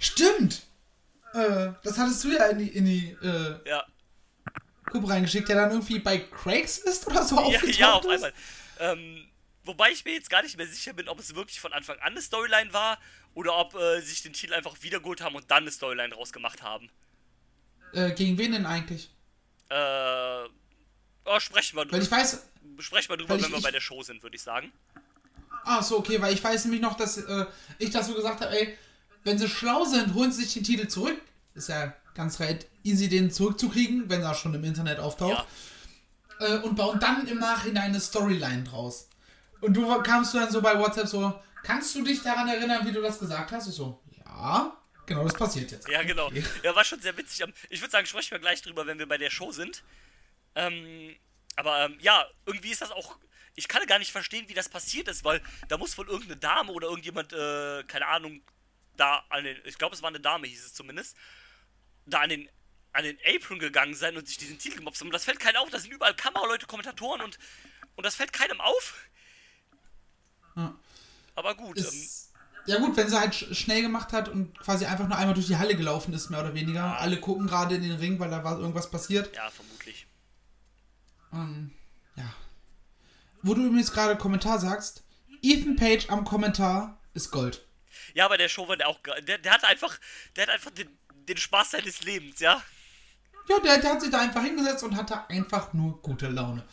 Stimmt! 0.00 0.66
Äh, 1.34 1.72
das 1.82 1.98
hattest 1.98 2.22
du 2.24 2.32
ja 2.32 2.46
in 2.46 2.58
die, 2.58 2.68
in 2.68 2.84
die 2.84 3.10
äh, 3.22 3.68
Ja, 3.68 3.84
Gruppe 4.86 5.08
reingeschickt, 5.10 5.48
der 5.48 5.56
dann 5.56 5.70
irgendwie 5.70 5.98
bei 6.00 6.18
Craigslist 6.18 7.06
oder 7.06 7.22
so 7.22 7.36
ja, 7.36 7.42
aufgetaucht 7.42 7.78
ja 7.78 7.92
auf 7.94 8.04
ist. 8.04 8.10
einmal. 8.12 8.32
Ähm, 8.80 9.28
wobei 9.64 9.90
ich 9.90 10.04
mir 10.04 10.14
jetzt 10.14 10.30
gar 10.30 10.42
nicht 10.42 10.56
mehr 10.56 10.66
sicher 10.66 10.92
bin, 10.92 11.08
ob 11.08 11.20
es 11.20 11.34
wirklich 11.34 11.60
von 11.60 11.72
Anfang 11.72 11.96
an 11.98 12.12
eine 12.12 12.22
Storyline 12.22 12.72
war 12.72 12.98
oder 13.34 13.56
ob 13.56 13.74
äh, 13.74 14.00
sich 14.00 14.22
den 14.22 14.32
Titel 14.32 14.54
einfach 14.54 14.74
wiedergeholt 14.82 15.20
haben 15.20 15.36
und 15.36 15.48
dann 15.50 15.62
eine 15.64 15.70
Storyline 15.70 16.08
draus 16.14 16.32
gemacht 16.32 16.62
haben. 16.62 16.90
Äh, 17.92 18.10
gegen 18.12 18.36
wen 18.38 18.52
denn 18.52 18.66
eigentlich? 18.66 19.10
Äh, 19.68 20.44
oh, 21.24 21.38
sprechen 21.38 21.76
wir 21.76 21.82
Weil 21.82 22.00
drüber, 22.00 22.02
ich 22.02 22.10
weiß, 22.10 22.46
sprechen 22.80 23.08
wir 23.10 23.16
drüber 23.18 23.36
ich- 23.36 23.42
wenn 23.44 23.50
wir 23.52 23.58
ich- 23.58 23.64
bei 23.64 23.70
der 23.70 23.80
Show 23.80 24.02
sind, 24.02 24.22
würde 24.22 24.34
ich 24.36 24.42
sagen. 24.42 24.72
Ah, 25.64 25.82
so, 25.82 25.98
okay, 25.98 26.20
weil 26.20 26.32
ich 26.32 26.42
weiß 26.42 26.64
nämlich 26.64 26.80
noch, 26.80 26.96
dass 26.96 27.18
äh, 27.18 27.46
ich 27.78 27.90
das 27.90 28.06
so 28.06 28.14
gesagt 28.14 28.40
habe, 28.40 28.50
ey, 28.58 28.78
wenn 29.24 29.38
sie 29.38 29.48
schlau 29.48 29.84
sind, 29.84 30.14
holen 30.14 30.32
sie 30.32 30.44
sich 30.44 30.54
den 30.54 30.64
Titel 30.64 30.88
zurück. 30.88 31.20
Ist 31.54 31.68
ja 31.68 31.94
ganz 32.14 32.40
recht 32.40 32.66
easy, 32.82 33.08
den 33.08 33.30
zurückzukriegen, 33.30 34.08
wenn 34.08 34.22
er 34.22 34.34
schon 34.34 34.54
im 34.54 34.64
Internet 34.64 34.98
auftaucht. 34.98 35.46
Ja. 36.40 36.46
Äh, 36.46 36.58
und 36.60 36.76
bauen 36.76 36.98
dann 37.00 37.26
im 37.26 37.38
Nachhinein 37.38 37.90
eine 37.90 38.00
Storyline 38.00 38.64
draus. 38.64 39.08
Und 39.60 39.74
du 39.74 40.02
kamst 40.02 40.32
du 40.34 40.38
dann 40.38 40.50
so 40.50 40.62
bei 40.62 40.78
WhatsApp 40.78 41.06
so, 41.06 41.38
kannst 41.62 41.94
du 41.94 42.02
dich 42.02 42.22
daran 42.22 42.48
erinnern, 42.48 42.86
wie 42.86 42.92
du 42.92 43.02
das 43.02 43.18
gesagt 43.18 43.52
hast? 43.52 43.68
Ich 43.68 43.74
so, 43.74 44.00
ja, 44.24 44.76
genau, 45.06 45.24
das 45.24 45.34
passiert 45.34 45.70
jetzt. 45.70 45.88
Ja, 45.88 46.02
genau. 46.02 46.26
Okay. 46.28 46.44
Ja, 46.62 46.74
war 46.74 46.84
schon 46.84 47.00
sehr 47.00 47.16
witzig. 47.16 47.40
Ähm, 47.40 47.52
Ich 47.68 47.80
würde 47.80 47.90
sagen, 47.90 48.06
sprechen 48.06 48.30
wir 48.30 48.38
gleich 48.38 48.62
drüber, 48.62 48.86
wenn 48.86 48.98
wir 48.98 49.06
bei 49.06 49.18
der 49.18 49.30
Show 49.30 49.52
sind. 49.52 49.82
Ähm, 50.54 51.14
aber 51.56 51.84
ähm, 51.84 51.98
ja, 52.00 52.26
irgendwie 52.46 52.70
ist 52.70 52.80
das 52.80 52.90
auch. 52.90 53.18
Ich 53.54 53.68
kann 53.68 53.84
gar 53.86 53.98
nicht 53.98 54.12
verstehen, 54.12 54.48
wie 54.48 54.54
das 54.54 54.68
passiert 54.68 55.08
ist, 55.08 55.24
weil 55.24 55.42
da 55.68 55.76
muss 55.76 55.98
wohl 55.98 56.08
irgendeine 56.08 56.36
Dame 56.36 56.72
oder 56.72 56.88
irgendjemand, 56.88 57.32
äh, 57.32 57.82
keine 57.84 58.06
Ahnung, 58.06 58.40
da 59.00 59.24
an 59.28 59.44
den. 59.44 59.56
Ich 59.64 59.78
glaube, 59.78 59.94
es 59.94 60.02
war 60.02 60.08
eine 60.08 60.20
Dame, 60.20 60.46
hieß 60.46 60.66
es 60.66 60.74
zumindest. 60.74 61.16
Da 62.06 62.20
an 62.20 62.28
den 62.28 62.48
an 62.92 63.04
den 63.04 63.18
Apron 63.24 63.58
gegangen 63.58 63.94
sein 63.94 64.16
und 64.16 64.26
sich 64.26 64.36
diesen 64.36 64.58
Titel 64.58 64.78
gemobst 64.78 65.00
haben. 65.00 65.08
Und 65.08 65.14
das 65.14 65.24
fällt 65.24 65.38
keinem 65.38 65.56
auf. 65.56 65.70
Da 65.70 65.78
sind 65.78 65.92
überall 65.92 66.14
Kameraleute, 66.14 66.66
Kommentatoren 66.66 67.20
und. 67.20 67.38
Und 67.96 68.04
das 68.04 68.14
fällt 68.14 68.32
keinem 68.32 68.60
auf. 68.60 68.94
Ja. 70.56 70.74
Aber 71.34 71.54
gut. 71.54 71.78
Ähm, 71.78 71.84
Ist, 71.84 72.32
ja 72.66 72.78
gut, 72.78 72.96
wenn 72.96 73.08
sie 73.08 73.18
halt 73.18 73.34
sch 73.34 73.54
schnell 73.54 73.82
gemacht 73.82 74.12
hat 74.12 74.28
und 74.28 74.58
quasi 74.58 74.86
einfach 74.86 75.08
nur 75.08 75.16
einmal 75.16 75.34
durch 75.34 75.46
die 75.46 75.56
Halle 75.56 75.76
gelaufen 75.76 76.12
ist, 76.14 76.30
mehr 76.30 76.40
oder 76.40 76.54
weniger. 76.54 76.98
Alle 76.98 77.20
gucken 77.20 77.46
gerade 77.46 77.74
in 77.74 77.82
den 77.82 77.96
Ring, 77.96 78.18
weil 78.18 78.30
da 78.30 78.44
war 78.44 78.58
irgendwas 78.58 78.90
passiert. 78.90 79.34
ja, 79.34 79.50
vermutlich. 79.50 80.06
Ähm, 81.32 81.72
ja. 82.16 82.34
Wo 83.42 83.54
du 83.54 83.64
übrigens 83.64 83.92
gerade 83.92 84.16
Kommentar 84.16 84.58
sagst, 84.58 85.04
Ethan 85.42 85.76
Page 85.76 86.10
am 86.10 86.24
Kommentar 86.24 86.98
ist 87.14 87.30
Gold. 87.30 87.66
Ja, 88.14 88.28
bei 88.28 88.36
der 88.36 88.48
Show 88.48 88.68
war 88.68 88.76
der 88.76 88.88
auch. 88.88 89.00
Der, 89.26 89.38
der 89.38 89.52
hat 89.52 89.64
einfach. 89.64 89.98
Der 90.36 90.46
hat 90.46 90.54
einfach 90.54 90.70
den, 90.70 90.88
den 91.12 91.36
Spaß 91.36 91.72
seines 91.72 92.02
Lebens, 92.02 92.40
ja. 92.40 92.62
Ja, 93.48 93.58
der, 93.60 93.78
der 93.78 93.92
hat 93.92 94.00
sich 94.00 94.10
da 94.10 94.20
einfach 94.20 94.42
hingesetzt 94.42 94.84
und 94.84 94.96
hatte 94.96 95.28
einfach 95.28 95.72
nur 95.72 96.00
gute 96.02 96.28
Laune. 96.28 96.64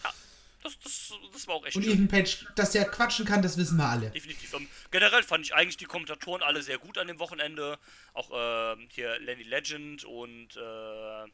Das, 0.64 0.78
das, 0.80 1.14
das 1.32 1.48
war 1.48 1.56
auch 1.56 1.66
echt 1.66 1.76
Und. 1.76 1.86
Ethan 1.86 2.08
Page, 2.08 2.46
dass 2.56 2.72
der 2.72 2.86
quatschen 2.86 3.26
kann, 3.26 3.42
das 3.42 3.58
wissen 3.58 3.78
wir 3.78 3.86
alle. 3.86 4.10
Definitiv. 4.12 4.54
Ähm, 4.54 4.68
generell 4.92 5.24
fand 5.24 5.46
ich 5.46 5.56
eigentlich 5.56 5.78
die 5.78 5.86
Kommentatoren 5.86 6.44
alle 6.44 6.62
sehr 6.62 6.78
gut 6.78 6.98
an 6.98 7.08
dem 7.08 7.20
Wochenende. 7.20 7.80
Auch 8.14 8.30
ähm, 8.34 8.88
hier 8.92 9.18
Lenny 9.20 9.44
Legend 9.44 10.04
und 10.04 10.58
äh, 10.58 11.26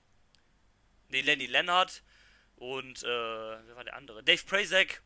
nee, 1.10 1.22
Lenny 1.22 1.48
Leonard 1.48 2.04
und 2.56 3.04
äh, 3.04 3.08
wer 3.08 3.76
war 3.76 3.84
der 3.84 3.96
andere? 3.96 4.24
Dave 4.24 4.44
Prazak. 4.46 5.02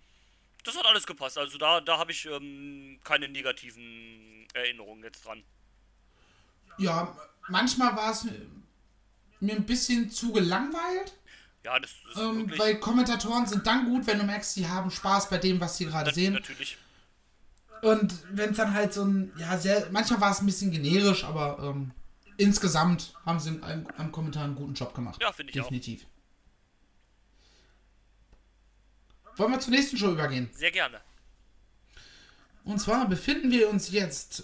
Das 0.68 0.78
hat 0.78 0.86
alles 0.86 1.08
gepasst. 1.08 1.38
Also 1.38 1.58
da, 1.58 1.80
da 1.80 1.98
habe 1.98 2.12
ich 2.12 2.26
ähm, 2.26 3.00
keine 3.04 3.30
negativen 3.30 4.46
Erinnerungen 4.54 5.02
jetzt 5.04 5.26
dran. 5.26 5.44
Ja, 6.78 7.16
manchmal 7.48 7.96
war 7.96 8.12
es 8.12 8.28
mir 9.40 9.56
ein 9.56 9.66
bisschen 9.66 10.10
zu 10.10 10.34
gelangweilt. 10.34 11.14
Ja, 11.64 11.80
das 11.80 11.92
ist 11.92 12.18
Ähm, 12.18 12.40
wirklich 12.40 12.60
weil 12.60 12.80
Kommentatoren 12.80 13.46
sind 13.46 13.66
dann 13.66 13.86
gut, 13.86 14.06
wenn 14.08 14.20
du 14.20 14.26
merkst, 14.26 14.54
sie 14.54 14.68
haben 14.68 14.92
Spaß 14.92 15.30
bei 15.30 15.38
dem, 15.38 15.60
was 15.62 15.78
sie 15.78 15.86
gerade 15.86 16.14
sehen. 16.14 16.34
natürlich. 16.34 16.78
Und 17.82 18.14
wenn 18.32 18.52
es 18.52 18.58
dann 18.58 18.74
halt 18.74 18.94
so 18.94 19.04
ein, 19.04 19.32
ja, 19.38 19.58
sehr, 19.58 19.88
manchmal 19.92 20.20
war 20.20 20.32
es 20.32 20.42
ein 20.42 20.46
bisschen 20.48 20.72
generisch, 20.72 21.24
aber 21.24 21.60
ähm, 21.62 21.92
insgesamt 22.38 23.14
haben 23.26 23.40
sie 23.40 23.60
am, 23.62 23.88
am 23.98 24.12
Kommentar 24.12 24.44
einen 24.44 24.56
guten 24.56 24.74
Job 24.74 24.94
gemacht. 24.94 25.22
Ja, 25.22 25.32
finde 25.32 25.52
ich 25.54 25.60
auch. 25.62 25.66
Definitiv. 25.66 26.06
Wollen 29.38 29.52
wir 29.52 29.60
zur 29.60 29.72
nächsten 29.72 29.98
Show 29.98 30.12
übergehen? 30.12 30.50
Sehr 30.54 30.72
gerne. 30.72 31.00
Und 32.64 32.80
zwar 32.80 33.08
befinden 33.08 33.52
wir 33.52 33.70
uns 33.70 33.92
jetzt 33.92 34.44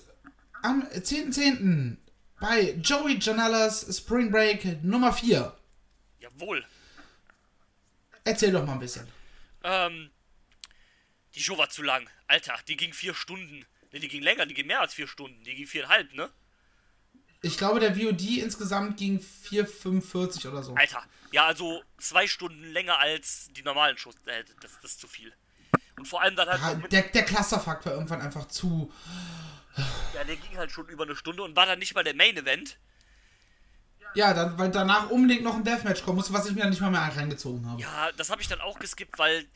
am 0.61 0.83
10.10. 0.83 1.97
bei 2.39 2.73
Joey 2.81 3.17
Janellas 3.19 3.85
Spring 3.97 4.31
Break 4.31 4.83
Nummer 4.83 5.11
4. 5.11 5.53
Jawohl. 6.19 6.63
Erzähl 8.23 8.51
doch 8.51 8.65
mal 8.65 8.73
ein 8.73 8.79
bisschen. 8.79 9.07
Ähm, 9.63 10.11
die 11.35 11.41
Show 11.41 11.57
war 11.57 11.69
zu 11.69 11.81
lang. 11.81 12.07
Alter, 12.27 12.55
die 12.67 12.77
ging 12.77 12.93
vier 12.93 13.13
Stunden. 13.13 13.65
Ne, 13.91 13.99
die 13.99 14.07
ging 14.07 14.23
länger, 14.23 14.45
die 14.45 14.53
ging 14.53 14.67
mehr 14.67 14.81
als 14.81 14.93
vier 14.93 15.07
Stunden. 15.07 15.43
Die 15.43 15.53
ging 15.55 15.67
viereinhalb, 15.67 16.13
ne? 16.13 16.29
Ich 17.41 17.57
glaube, 17.57 17.81
der 17.81 17.93
VOD 17.93 18.37
insgesamt 18.37 18.97
ging 18.97 19.19
4,45 19.19 20.47
oder 20.47 20.63
so. 20.63 20.75
Alter, 20.75 21.03
ja, 21.34 21.47
also 21.47 21.84
zwei 21.97 22.27
Stunden 22.27 22.63
länger 22.63 22.99
als 22.99 23.49
die 23.53 23.63
normalen 23.63 23.97
Shows. 23.97 24.13
Äh, 24.27 24.43
das, 24.61 24.71
das 24.81 24.91
ist 24.91 25.01
zu 25.01 25.07
viel. 25.07 25.34
Und 25.97 26.07
vor 26.07 26.21
allem 26.21 26.36
dann 26.36 26.47
halt. 26.47 26.61
Ja, 26.61 26.75
mit, 26.75 26.91
der, 26.91 27.01
der 27.01 27.25
Clusterfuck 27.25 27.84
war 27.86 27.93
irgendwann 27.93 28.21
einfach 28.21 28.47
zu. 28.47 28.93
ja, 30.13 30.23
der 30.23 30.36
ging 30.36 30.55
halt 30.57 30.71
schon 30.71 30.88
über 30.89 31.05
eine 31.05 31.15
Stunde 31.15 31.41
und 31.41 31.55
war 31.55 31.65
dann 31.65 31.79
nicht 31.79 31.95
mal 31.95 32.03
der 32.03 32.13
Main 32.13 32.38
Event. 32.38 32.77
Ja, 34.13 34.36
dann, 34.36 34.59
weil 34.59 34.69
danach 34.69 35.09
unbedingt 35.09 35.41
noch 35.41 35.55
ein 35.55 35.63
Deathmatch 35.63 36.03
kommen 36.03 36.17
musste, 36.17 36.34
was 36.34 36.45
ich 36.45 36.53
mir 36.53 36.61
dann 36.61 36.69
nicht 36.69 36.81
mal 36.81 36.91
mehr 36.91 37.01
reingezogen 37.01 37.67
habe. 37.67 37.81
Ja, 37.81 38.11
das 38.11 38.29
habe 38.29 38.43
ich 38.43 38.47
dann 38.47 38.61
auch 38.61 38.77
geskippt, 38.77 39.17
weil, 39.17 39.47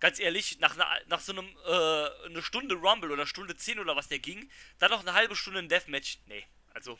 ganz 0.00 0.18
ehrlich, 0.18 0.58
nach, 0.58 0.74
einer, 0.74 0.88
nach 1.06 1.20
so 1.20 1.30
einem, 1.30 1.46
äh, 1.64 2.26
eine 2.26 2.42
Stunde 2.42 2.74
Rumble 2.74 3.12
oder 3.12 3.24
Stunde 3.24 3.54
10 3.54 3.78
oder 3.78 3.94
was 3.94 4.08
der 4.08 4.18
ging, 4.18 4.50
dann 4.80 4.90
noch 4.90 5.02
eine 5.02 5.12
halbe 5.12 5.36
Stunde 5.36 5.60
ein 5.60 5.68
Deathmatch. 5.68 6.18
Nee, 6.26 6.44
also. 6.74 6.98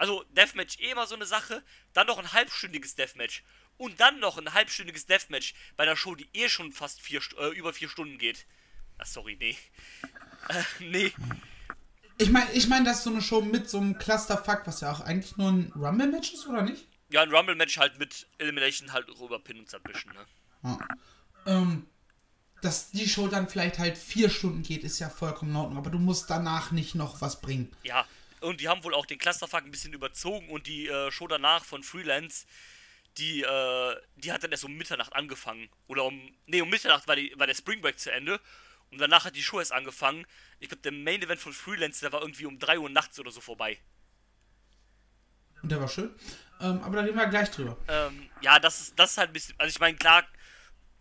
Also, 0.00 0.24
Deathmatch 0.30 0.78
eh 0.80 0.92
immer 0.92 1.06
so 1.06 1.14
eine 1.14 1.26
Sache, 1.26 1.62
dann 1.92 2.06
noch 2.06 2.16
ein 2.16 2.32
halbstündiges 2.32 2.94
Deathmatch. 2.94 3.44
Und 3.76 4.00
dann 4.00 4.18
noch 4.18 4.38
ein 4.38 4.54
halbstündiges 4.54 5.04
Deathmatch 5.04 5.52
bei 5.76 5.82
einer 5.84 5.94
Show, 5.94 6.14
die 6.14 6.26
eh 6.32 6.48
schon 6.48 6.72
fast 6.72 7.02
vier, 7.02 7.20
äh, 7.38 7.50
über 7.50 7.74
vier 7.74 7.90
Stunden 7.90 8.16
geht. 8.16 8.46
Ach, 8.96 9.04
sorry, 9.04 9.36
nee. 9.38 9.58
Äh, 10.48 10.62
nee. 10.80 11.12
Ich 12.16 12.30
meine, 12.30 12.50
ich 12.52 12.66
mein, 12.66 12.86
dass 12.86 13.04
so 13.04 13.10
eine 13.10 13.20
Show 13.20 13.42
mit 13.42 13.68
so 13.68 13.76
einem 13.76 13.98
Clusterfuck, 13.98 14.62
was 14.64 14.80
ja 14.80 14.90
auch 14.90 15.00
eigentlich 15.02 15.36
nur 15.36 15.50
ein 15.50 15.70
Rumble-Match 15.76 16.32
ist, 16.32 16.46
oder 16.46 16.62
nicht? 16.62 16.88
Ja, 17.10 17.20
ein 17.20 17.30
Rumble-Match 17.30 17.76
halt 17.76 17.98
mit 17.98 18.26
Elimination 18.38 18.94
halt 18.94 19.06
rüber 19.20 19.38
pinnen 19.38 19.64
und 19.64 19.68
zerwischen, 19.68 20.14
ne? 20.14 20.26
Ja. 20.64 20.78
Ähm, 21.44 21.86
dass 22.62 22.90
die 22.90 23.06
Show 23.06 23.28
dann 23.28 23.50
vielleicht 23.50 23.78
halt 23.78 23.98
vier 23.98 24.30
Stunden 24.30 24.62
geht, 24.62 24.82
ist 24.82 24.98
ja 24.98 25.10
vollkommen 25.10 25.50
in 25.50 25.56
Ordnung, 25.58 25.76
aber 25.76 25.90
du 25.90 25.98
musst 25.98 26.30
danach 26.30 26.70
nicht 26.70 26.94
noch 26.94 27.20
was 27.20 27.42
bringen. 27.42 27.70
Ja, 27.82 28.06
und 28.40 28.60
die 28.60 28.68
haben 28.68 28.82
wohl 28.84 28.94
auch 28.94 29.06
den 29.06 29.18
Clusterfuck 29.18 29.64
ein 29.64 29.70
bisschen 29.70 29.92
überzogen 29.92 30.48
und 30.48 30.66
die 30.66 30.88
äh, 30.88 31.10
Show 31.10 31.26
danach 31.26 31.64
von 31.64 31.82
Freelance, 31.82 32.46
die, 33.18 33.42
äh, 33.42 33.96
die 34.16 34.32
hat 34.32 34.42
dann 34.42 34.50
erst 34.50 34.64
um 34.64 34.74
Mitternacht 34.76 35.14
angefangen. 35.14 35.68
Oder 35.88 36.04
um, 36.04 36.34
nee, 36.46 36.60
um 36.60 36.70
Mitternacht 36.70 37.06
war, 37.08 37.16
die, 37.16 37.32
war 37.36 37.46
der 37.46 37.54
Spring 37.54 37.80
Break 37.80 37.98
zu 37.98 38.10
Ende. 38.10 38.40
Und 38.90 39.00
danach 39.00 39.24
hat 39.24 39.36
die 39.36 39.42
Show 39.42 39.58
erst 39.58 39.72
angefangen. 39.72 40.26
Ich 40.58 40.68
glaube, 40.68 40.82
der 40.82 40.92
Main 40.92 41.22
Event 41.22 41.40
von 41.40 41.52
Freelance, 41.52 42.00
der 42.00 42.12
war 42.12 42.22
irgendwie 42.22 42.46
um 42.46 42.58
3 42.58 42.78
Uhr 42.78 42.90
nachts 42.90 43.20
oder 43.20 43.30
so 43.30 43.40
vorbei. 43.40 43.78
Und 45.62 45.70
der 45.70 45.80
war 45.80 45.88
schön. 45.88 46.14
Ähm, 46.60 46.82
aber 46.82 46.96
da 46.96 47.02
reden 47.02 47.16
wir 47.16 47.26
gleich 47.26 47.50
drüber. 47.50 47.76
Ähm, 47.88 48.30
ja, 48.40 48.58
das 48.58 48.80
ist, 48.80 48.98
das 48.98 49.12
ist 49.12 49.18
halt 49.18 49.30
ein 49.30 49.32
bisschen, 49.32 49.54
also 49.58 49.70
ich 49.70 49.80
meine, 49.80 49.96
klar, 49.96 50.26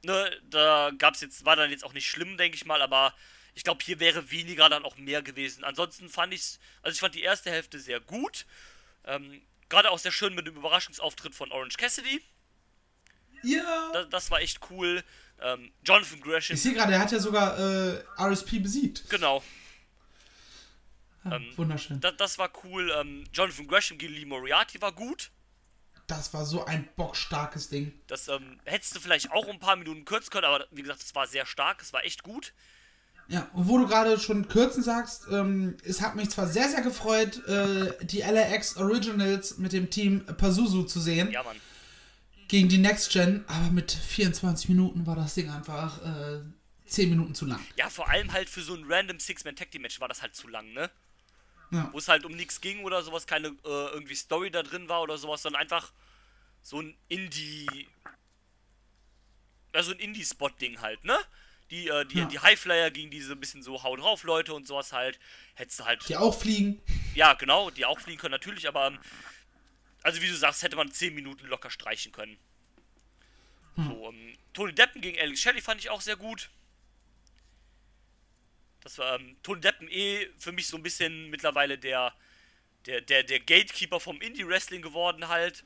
ne, 0.04 0.32
da 0.50 0.92
gab's 0.98 1.22
jetzt, 1.22 1.46
war 1.46 1.56
dann 1.56 1.72
jetzt 1.72 1.84
auch 1.84 1.94
nicht 1.94 2.10
schlimm, 2.10 2.38
denke 2.38 2.56
ich 2.56 2.66
mal, 2.66 2.82
aber 2.82 3.14
ich 3.56 3.64
glaube, 3.64 3.84
hier 3.84 4.00
wäre 4.00 4.32
weniger 4.32 4.70
dann 4.70 4.86
auch 4.86 4.98
mehr 4.98 5.22
gewesen. 5.22 5.64
Ansonsten 5.64 6.10
fand 6.10 6.34
ich's, 6.34 6.60
also 6.82 6.94
ich 6.94 7.00
fand 7.00 7.16
die 7.16 7.22
erste 7.24 7.50
Hälfte 7.52 7.80
sehr 7.80 8.00
gut. 8.00 8.46
Ähm, 9.06 9.42
Gerade 9.70 9.92
auch 9.92 10.00
sehr 10.00 10.12
schön 10.12 10.34
mit 10.34 10.48
dem 10.48 10.56
Überraschungsauftritt 10.56 11.36
von 11.36 11.52
Orange 11.52 11.78
Cassidy. 11.78 12.22
Ja. 13.44 13.92
Das, 13.94 14.10
das 14.10 14.32
war 14.32 14.42
echt 14.42 14.60
cool. 14.70 15.04
Ähm, 15.42 15.72
Jonathan 15.84 16.20
Gresham, 16.20 16.56
Ich 16.56 16.62
sehe 16.64 16.74
gerade, 16.74 16.94
er 16.94 17.00
hat 17.00 17.12
ja 17.12 17.20
sogar 17.20 17.58
äh, 17.58 18.04
RSP 18.18 18.60
besiegt. 18.60 19.10
genau. 19.10 19.44
Ja, 21.24 21.36
Ähm, 21.36 21.52
wunderschön. 21.58 22.00
Das, 22.02 22.16
das 22.18 22.38
war 22.38 22.52
cool. 22.64 22.92
Ähm, 23.00 23.26
Jonathan 23.34 23.68
Gresham 23.68 23.98
gegen 23.98 24.14
Lee 24.14 24.26
Moriarty 24.26 24.82
war 24.82 24.92
gut. 24.92 25.32
Das 26.08 26.34
war 26.34 26.46
so 26.46 26.66
ein 26.66 26.90
bockstarkes 26.96 27.70
Ding. 27.70 27.94
Das 28.08 28.28
ähm, 28.30 28.60
hättest 28.66 28.96
du 28.96 29.00
vielleicht 29.00 29.32
auch 29.32 29.48
ein 29.48 29.60
paar 29.60 29.76
Minuten 29.76 30.06
kürzen 30.06 30.32
können, 30.32 30.46
aber 30.46 30.66
wie 30.72 30.82
gesagt, 30.82 31.02
es 31.04 31.14
war 31.14 31.28
sehr 31.28 31.46
stark, 31.46 31.82
es 31.84 31.94
war 31.94 32.04
echt 32.04 32.24
gut. 32.24 32.54
Ja, 33.30 33.48
und 33.54 33.68
wo 33.68 33.78
du 33.78 33.86
gerade 33.88 34.20
schon 34.20 34.48
kürzen 34.48 34.82
sagst, 34.82 35.28
ähm, 35.32 35.78
es 35.84 36.02
hat 36.02 36.16
mich 36.16 36.32
zwar 36.32 36.48
sehr, 36.48 36.68
sehr 36.68 36.82
gefreut, 36.82 37.46
äh, 37.48 37.94
die 38.06 38.22
LAX 38.22 38.76
Originals 38.78 39.60
mit 39.60 39.72
dem 39.72 39.92
Team 39.92 40.26
Pazuzu 40.26 40.84
zu 40.84 41.00
sehen 41.00 41.30
Ja, 41.32 41.44
Mann. 41.44 41.56
gegen 42.48 42.70
die 42.70 42.80
Next 42.80 43.12
Gen, 43.12 43.46
aber 43.48 43.70
mit 43.72 43.92
24 43.92 44.70
Minuten 44.70 45.06
war 45.06 45.16
das 45.16 45.36
Ding 45.36 45.48
einfach 45.52 46.02
äh, 46.04 46.42
10 46.88 47.12
Minuten 47.12 47.36
zu 47.36 47.46
lang. 47.46 47.60
Ja, 47.78 47.88
vor 47.92 48.10
allem 48.10 48.32
halt 48.34 48.50
für 48.50 48.62
so 48.64 48.74
ein 48.74 48.84
random 48.88 49.20
Six-Man-Tag-Team-Match 49.20 50.00
war 50.02 50.08
das 50.08 50.24
halt 50.24 50.36
zu 50.36 50.48
lang, 50.48 50.74
ne? 50.74 50.90
Ja. 51.72 51.88
Wo 51.92 52.00
es 52.00 52.08
halt 52.08 52.26
um 52.26 52.32
nichts 52.32 52.62
ging 52.62 52.84
oder 52.84 53.04
sowas, 53.04 53.28
keine 53.28 53.50
äh, 53.50 53.54
irgendwie 53.94 54.16
Story 54.16 54.50
da 54.50 54.64
drin 54.64 54.90
war 54.90 55.04
oder 55.04 55.20
sowas, 55.20 55.44
sondern 55.44 55.62
einfach 55.62 55.94
so 56.64 56.82
ein 56.82 56.98
Indie. 57.10 57.88
Ja, 59.76 59.84
so 59.84 59.92
ein 59.92 60.00
Indie-Spot-Ding 60.00 60.82
halt, 60.82 61.04
ne? 61.04 61.16
Die, 61.72 61.88
äh, 61.88 62.06
die, 62.06 62.20
Ja. 62.20 62.26
die 62.26 62.40
Highflyer 62.40 62.90
gegen 62.92 63.12
diese 63.12 63.36
bisschen 63.36 63.62
so 63.62 63.84
Hau 63.84 63.96
drauf 63.96 64.24
Leute 64.24 64.54
und 64.54 64.66
sowas 64.68 64.92
halt. 64.92 65.20
Hättest 65.56 65.80
du 65.82 65.86
halt. 65.86 66.08
Die 66.10 66.16
auch 66.16 66.38
fliegen. 66.38 66.82
Ja, 67.14 67.34
genau, 67.34 67.70
die 67.70 67.86
auch 67.86 68.00
fliegen 68.00 68.20
können 68.20 68.32
natürlich, 68.32 68.68
aber. 68.68 68.88
ähm, 68.88 69.00
Also, 70.02 70.22
wie 70.22 70.28
du 70.28 70.36
sagst, 70.36 70.64
hätte 70.64 70.76
man 70.78 70.92
10 70.92 71.14
Minuten 71.14 71.46
locker 71.48 71.70
streichen 71.70 72.12
können. 72.12 72.38
So, 73.76 74.10
ähm, 74.10 74.38
Tony 74.54 74.74
Deppen 74.74 75.02
gegen 75.02 75.20
Alex 75.20 75.40
Shelley 75.42 75.62
fand 75.62 75.80
ich 75.82 75.90
auch 75.90 76.02
sehr 76.02 76.16
gut. 76.18 76.50
Das 78.82 78.98
war 78.98 79.16
ähm, 79.20 79.36
Tony 79.44 79.62
Deppen 79.62 79.88
eh 79.90 80.28
für 80.38 80.52
mich 80.52 80.68
so 80.68 80.78
ein 80.78 80.84
bisschen 80.84 81.30
mittlerweile 81.30 81.78
der, 81.78 82.14
der, 82.86 83.02
der, 83.02 83.24
der 83.24 83.40
Gatekeeper 83.40 84.00
vom 84.00 84.20
Indie-Wrestling 84.22 84.82
geworden 84.82 85.28
halt. 85.28 85.64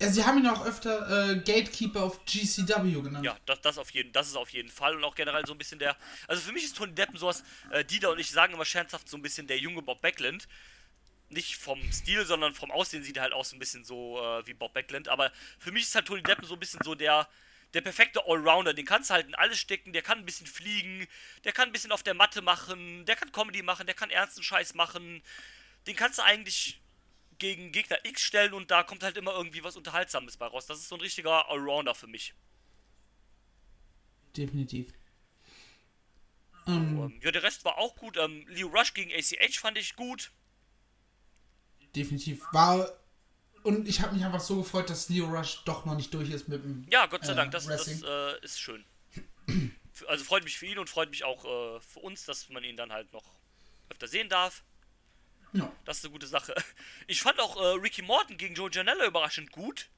Ja, 0.00 0.10
sie 0.10 0.24
haben 0.24 0.38
ihn 0.38 0.46
auch 0.46 0.66
öfter 0.66 1.30
äh, 1.30 1.36
Gatekeeper 1.36 2.04
of 2.04 2.24
GCW 2.24 3.00
genannt. 3.00 3.24
Ja, 3.24 3.36
das, 3.46 3.60
das, 3.60 3.78
auf 3.78 3.90
jeden, 3.90 4.12
das 4.12 4.28
ist 4.28 4.36
auf 4.36 4.50
jeden 4.50 4.68
Fall 4.68 4.96
und 4.96 5.04
auch 5.04 5.14
generell 5.14 5.46
so 5.46 5.52
ein 5.52 5.58
bisschen 5.58 5.78
der. 5.78 5.96
Also 6.26 6.42
für 6.42 6.52
mich 6.52 6.64
ist 6.64 6.76
Tony 6.76 6.92
Deppen 6.92 7.16
sowas, 7.16 7.44
äh, 7.70 7.84
Dieter 7.84 8.10
und 8.10 8.18
ich 8.18 8.30
sagen 8.30 8.54
immer 8.54 8.64
scherzhaft 8.64 9.08
so 9.08 9.16
ein 9.16 9.22
bisschen 9.22 9.46
der 9.46 9.58
junge 9.58 9.82
Bob 9.82 10.00
Backlund. 10.00 10.48
Nicht 11.30 11.56
vom 11.56 11.80
Stil, 11.92 12.26
sondern 12.26 12.54
vom 12.54 12.70
Aussehen 12.70 13.02
sieht 13.02 13.16
er 13.16 13.22
halt 13.22 13.32
aus 13.32 13.50
so 13.50 13.56
ein 13.56 13.58
bisschen 13.58 13.84
so 13.84 14.20
äh, 14.20 14.46
wie 14.46 14.54
Bob 14.54 14.74
Backlund. 14.74 15.08
Aber 15.08 15.32
für 15.58 15.72
mich 15.72 15.84
ist 15.84 15.94
halt 15.94 16.06
Tony 16.06 16.22
Deppen 16.22 16.46
so 16.46 16.54
ein 16.54 16.60
bisschen 16.60 16.80
so 16.84 16.94
der, 16.94 17.28
der 17.72 17.80
perfekte 17.80 18.26
Allrounder. 18.26 18.74
Den 18.74 18.84
kannst 18.84 19.10
du 19.10 19.14
halt 19.14 19.26
in 19.26 19.34
alles 19.34 19.58
stecken, 19.58 19.92
der 19.92 20.02
kann 20.02 20.18
ein 20.18 20.26
bisschen 20.26 20.46
fliegen, 20.46 21.06
der 21.44 21.52
kann 21.52 21.68
ein 21.68 21.72
bisschen 21.72 21.92
auf 21.92 22.02
der 22.02 22.14
Matte 22.14 22.42
machen, 22.42 23.04
der 23.06 23.16
kann 23.16 23.32
Comedy 23.32 23.62
machen, 23.62 23.86
der 23.86 23.94
kann 23.94 24.10
ernsten 24.10 24.42
Scheiß 24.42 24.74
machen. 24.74 25.22
Den 25.86 25.96
kannst 25.96 26.18
du 26.18 26.22
eigentlich 26.22 26.80
gegen 27.38 27.72
Gegner 27.72 27.98
X 28.04 28.22
stellen 28.22 28.54
und 28.54 28.70
da 28.70 28.82
kommt 28.82 29.02
halt 29.02 29.16
immer 29.16 29.32
irgendwie 29.32 29.64
was 29.64 29.76
Unterhaltsames 29.76 30.36
bei 30.36 30.46
raus. 30.46 30.66
Das 30.66 30.78
ist 30.78 30.88
so 30.88 30.96
ein 30.96 31.00
richtiger 31.00 31.48
Allrounder 31.50 31.94
für 31.94 32.06
mich. 32.06 32.34
Definitiv. 34.36 34.92
Ähm, 36.66 37.08
Ähm, 37.08 37.20
ja, 37.22 37.30
der 37.30 37.42
Rest 37.42 37.64
war 37.64 37.78
auch 37.78 37.96
gut. 37.96 38.16
Ähm, 38.18 38.46
Leo 38.48 38.68
Rush 38.68 38.92
gegen 38.94 39.12
ACH 39.12 39.58
fand 39.58 39.78
ich 39.78 39.96
gut. 39.96 40.32
definitiv. 41.94 42.42
War. 42.52 42.90
Und 43.62 43.88
ich 43.88 44.00
habe 44.02 44.14
mich 44.14 44.24
einfach 44.24 44.40
so 44.40 44.58
gefreut, 44.58 44.90
dass 44.90 45.08
Leo 45.08 45.26
Rush 45.26 45.64
doch 45.64 45.84
noch 45.86 45.96
nicht 45.96 46.12
durch 46.14 46.30
ist 46.30 46.48
mit 46.48 46.64
dem. 46.64 46.86
Ja, 46.90 47.06
Gott 47.06 47.24
sei 47.24 47.32
Äh, 47.32 47.36
Dank, 47.36 47.50
das, 47.52 47.66
das 47.66 48.02
äh, 48.02 48.38
ist 48.42 48.60
schön. 48.60 48.84
Also 50.06 50.24
freut 50.24 50.44
mich 50.44 50.58
für 50.58 50.66
ihn 50.66 50.78
und 50.78 50.90
freut 50.90 51.10
mich 51.10 51.24
auch 51.24 51.44
äh, 51.44 51.80
für 51.80 52.00
uns, 52.00 52.24
dass 52.24 52.48
man 52.48 52.64
ihn 52.64 52.76
dann 52.76 52.92
halt 52.92 53.12
noch 53.12 53.24
öfter 53.88 54.08
sehen 54.08 54.28
darf. 54.28 54.64
Ja. 55.54 55.72
Das 55.84 55.98
ist 55.98 56.04
eine 56.04 56.12
gute 56.12 56.26
Sache. 56.26 56.54
Ich 57.06 57.22
fand 57.22 57.38
auch 57.40 57.56
äh, 57.56 57.78
Ricky 57.80 58.02
Morton 58.02 58.36
gegen 58.36 58.54
Joe 58.54 58.68
Janella 58.70 59.06
überraschend 59.06 59.50
gut. 59.52 59.88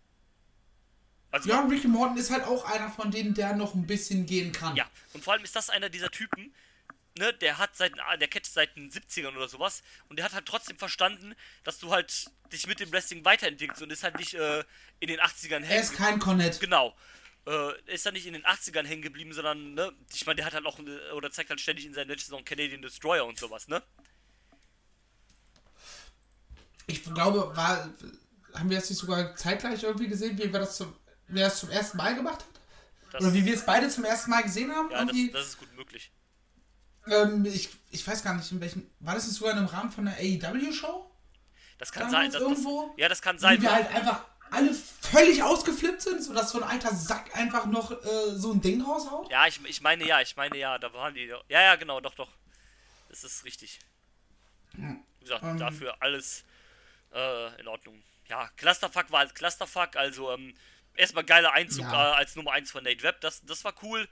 Also, 1.31 1.49
ja, 1.49 1.61
Ricky 1.63 1.89
Morton 1.89 2.17
ist 2.17 2.31
halt 2.31 2.45
auch 2.45 2.65
einer 2.65 2.91
von 2.91 3.11
denen, 3.11 3.35
der 3.35 3.55
noch 3.57 3.75
ein 3.75 3.87
bisschen 3.87 4.27
gehen 4.27 4.53
kann. 4.53 4.77
Ja, 4.77 4.89
und 5.13 5.25
vor 5.25 5.33
allem 5.33 5.43
ist 5.45 5.57
das 5.57 5.71
einer 5.71 5.89
dieser 5.89 6.11
Typen, 6.11 6.55
ne, 7.19 7.33
der 7.35 7.59
hat 7.59 7.77
seit, 7.77 7.99
ah, 8.01 8.17
der 8.17 8.29
catcht 8.29 8.53
seit 8.53 8.77
den 8.77 8.91
70ern 8.91 9.35
oder 9.37 9.49
sowas 9.49 9.83
und 10.09 10.17
der 10.19 10.25
hat 10.25 10.33
halt 10.35 10.47
trotzdem 10.47 10.79
verstanden, 10.79 11.35
dass 11.65 11.79
du 11.79 11.91
halt 11.91 12.27
dich 12.53 12.67
mit 12.67 12.79
dem 12.81 12.93
Wrestling 12.93 13.25
weiterentwickelst 13.25 13.83
und 13.83 13.91
ist 13.91 14.05
halt 14.05 14.19
nicht 14.19 14.35
äh, 14.35 14.63
in 15.01 15.09
den 15.09 15.21
80ern 15.21 15.61
Er 15.63 15.67
hängen. 15.67 15.83
ist 15.83 15.95
kein 15.95 16.19
Cornett. 16.19 16.61
Genau. 16.61 16.95
Äh, 17.47 17.51
er 17.51 17.89
ist 17.89 18.07
dann 18.07 18.15
nicht 18.15 18.27
in 18.27 18.33
den 18.35 18.45
80ern 18.45 18.85
hängen 18.87 19.03
geblieben, 19.03 19.33
sondern, 19.33 19.75
ne, 19.75 19.93
ich 20.15 20.27
meine, 20.27 20.37
der 20.37 20.45
hat 20.47 20.55
halt 20.55 20.65
auch, 20.67 20.79
äh, 20.79 21.11
oder 21.13 21.31
zeigt 21.31 21.51
halt 21.51 21.61
ständig 21.61 21.87
in 21.87 21.95
seinen 21.95 22.09
Matches 22.09 22.29
noch 22.29 22.39
einen 22.39 22.45
Canadian 22.45 22.83
Destroyer 22.83 23.27
und 23.27 23.39
sowas, 23.39 23.69
ne? 23.69 23.83
Ich 26.87 27.03
glaube, 27.05 27.57
war. 27.57 27.89
Haben 28.55 28.71
wir 28.71 28.79
das 28.79 28.89
nicht 28.89 28.99
sogar 28.99 29.37
zeitgleich 29.37 29.83
irgendwie 29.83 30.09
gesehen, 30.09 30.39
wie 30.39 30.51
wir 30.51 30.61
das 30.61 30.77
zum, 30.79 30.95
wer 31.29 31.49
das 31.49 31.59
zum 31.61 31.71
ersten 31.71 31.99
Mal 31.99 32.15
gemacht 32.15 32.39
hat? 32.41 32.47
Das, 33.13 33.23
Oder 33.23 33.35
wie 33.35 33.45
wir 33.45 33.55
es 33.55 33.67
beide 33.67 33.89
zum 33.91 34.05
ersten 34.05 34.31
Mal 34.31 34.43
gesehen 34.43 34.73
haben? 34.73 34.91
ja, 34.91 35.05
das, 35.05 35.17
das 35.33 35.47
ist 35.49 35.59
gut 35.59 35.75
möglich. 35.77 36.11
ähm, 37.07 37.45
ich, 37.45 37.69
ich 37.91 38.07
weiß 38.07 38.23
gar 38.25 38.35
nicht, 38.35 38.51
in 38.51 38.61
welchem. 38.61 38.91
War 39.01 39.15
das 39.15 39.27
nicht 39.27 39.37
sogar 39.37 39.57
im 39.59 39.67
Rahmen 39.67 39.91
von 39.91 40.07
der 40.07 40.15
AEW-Show? 40.15 41.11
Das 41.79 41.93
kann 41.93 42.11
Damals 42.11 42.33
sein, 42.33 42.43
irgendwo? 42.43 42.95
ja, 42.97 43.09
das 43.11 43.21
kann 43.21 43.37
Wie 43.37 43.41
sein. 43.41 43.61
wir 43.61 43.71
halt 43.75 43.95
einfach 43.95 44.25
alle 44.51 44.73
völlig 44.73 45.43
ausgeflippt 45.43 46.01
sind, 46.01 46.23
sodass 46.25 46.51
so 46.53 46.63
ein 46.63 46.69
alter 46.71 46.95
Sack 46.95 47.37
einfach 47.37 47.67
noch 47.67 47.91
äh, 47.91 48.37
so 48.37 48.53
ein 48.53 48.61
Ding 48.63 48.81
raushaut? 48.81 49.31
Ja, 49.31 49.47
ich, 49.47 49.61
ich 49.67 49.83
meine 49.83 50.07
ja, 50.07 50.21
ich 50.23 50.35
meine 50.37 50.57
ja, 50.57 50.79
da 50.79 50.91
waren 50.95 51.13
die. 51.13 51.27
Ja, 51.27 51.43
ja, 51.49 51.77
genau, 51.77 52.01
doch, 52.01 52.15
doch. 52.15 52.31
Das 53.11 53.23
ist 53.23 53.45
richtig. 53.45 53.81
Wie 54.73 54.97
gesagt, 55.21 55.43
Ähm. 55.43 55.59
dafür 55.59 55.95
alles 56.01 56.45
äh, 57.17 57.61
in 57.61 57.69
Ordnung. 57.69 58.03
Ja, 58.29 58.49
Clusterfuck 58.57 59.11
war 59.11 59.21
als 59.21 59.35
Clusterfuck, 59.35 59.97
also 59.97 60.33
ähm, 60.33 60.55
erstmal 60.95 61.25
geiler 61.25 61.53
Einzug 61.53 61.85
Ja. 61.85 62.13
äh, 62.13 62.17
als 62.17 62.37
Nummer 62.37 62.53
1 62.53 62.71
von 62.71 62.85
Nate 62.85 63.03
Webb, 63.03 63.21
das, 63.21 63.45
das 63.45 63.65
war 63.65 63.75
cool. 63.83 64.09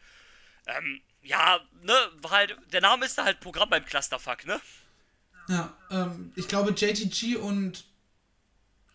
Ähm, 0.66 1.02
ja, 1.22 1.60
ne, 1.82 1.94
war 2.22 2.30
halt, 2.32 2.56
der 2.72 2.80
Name 2.80 3.04
ist 3.06 3.18
da 3.18 3.24
halt 3.24 3.40
Programm 3.40 3.68
beim 3.70 3.84
Clusterfuck, 3.84 4.46
ne? 4.46 4.60
Ja, 5.48 5.76
ähm, 5.90 6.32
ich 6.36 6.48
glaube, 6.48 6.70
JTG 6.72 7.36
und 7.36 7.84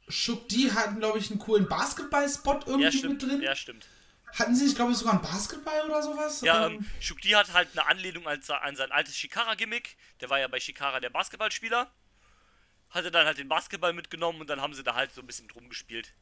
Shook 0.07 0.49
D 0.49 0.71
hatten, 0.71 0.99
glaube 0.99 1.19
ich, 1.19 1.29
einen 1.29 1.39
coolen 1.39 1.67
Basketball-Spot 1.67 2.59
irgendwie 2.65 2.83
Ja, 2.83 2.89
mit 2.89 2.93
stimmt. 2.97 3.21
drin. 3.21 3.41
Ja, 3.41 3.55
stimmt. 3.55 3.87
Hatten 4.33 4.55
sie 4.55 4.63
nicht, 4.65 4.75
glaube 4.75 4.91
ich, 4.91 4.97
sogar 4.97 5.13
einen 5.13 5.21
Basketball 5.23 5.81
oder 5.85 6.01
sowas? 6.01 6.41
Ja, 6.41 6.67
ähm, 6.67 6.85
Shukdi 6.99 7.29
hat 7.29 7.51
halt 7.53 7.69
eine 7.73 7.85
Anlehnung 7.87 8.27
als, 8.27 8.49
an 8.49 8.75
sein 8.75 8.91
altes 8.91 9.15
Shikara-Gimmick. 9.17 9.97
Der 10.21 10.29
war 10.29 10.39
ja 10.39 10.47
bei 10.47 10.59
Shikara 10.59 10.99
der 10.99 11.09
Basketballspieler. 11.09 11.91
Hatte 12.89 13.11
dann 13.11 13.25
halt 13.25 13.37
den 13.37 13.47
Basketball 13.47 13.93
mitgenommen 13.93 14.41
und 14.41 14.49
dann 14.49 14.61
haben 14.61 14.73
sie 14.73 14.83
da 14.83 14.95
halt 14.95 15.13
so 15.13 15.21
ein 15.21 15.27
bisschen 15.27 15.47
drum 15.47 15.69
gespielt. 15.69 16.13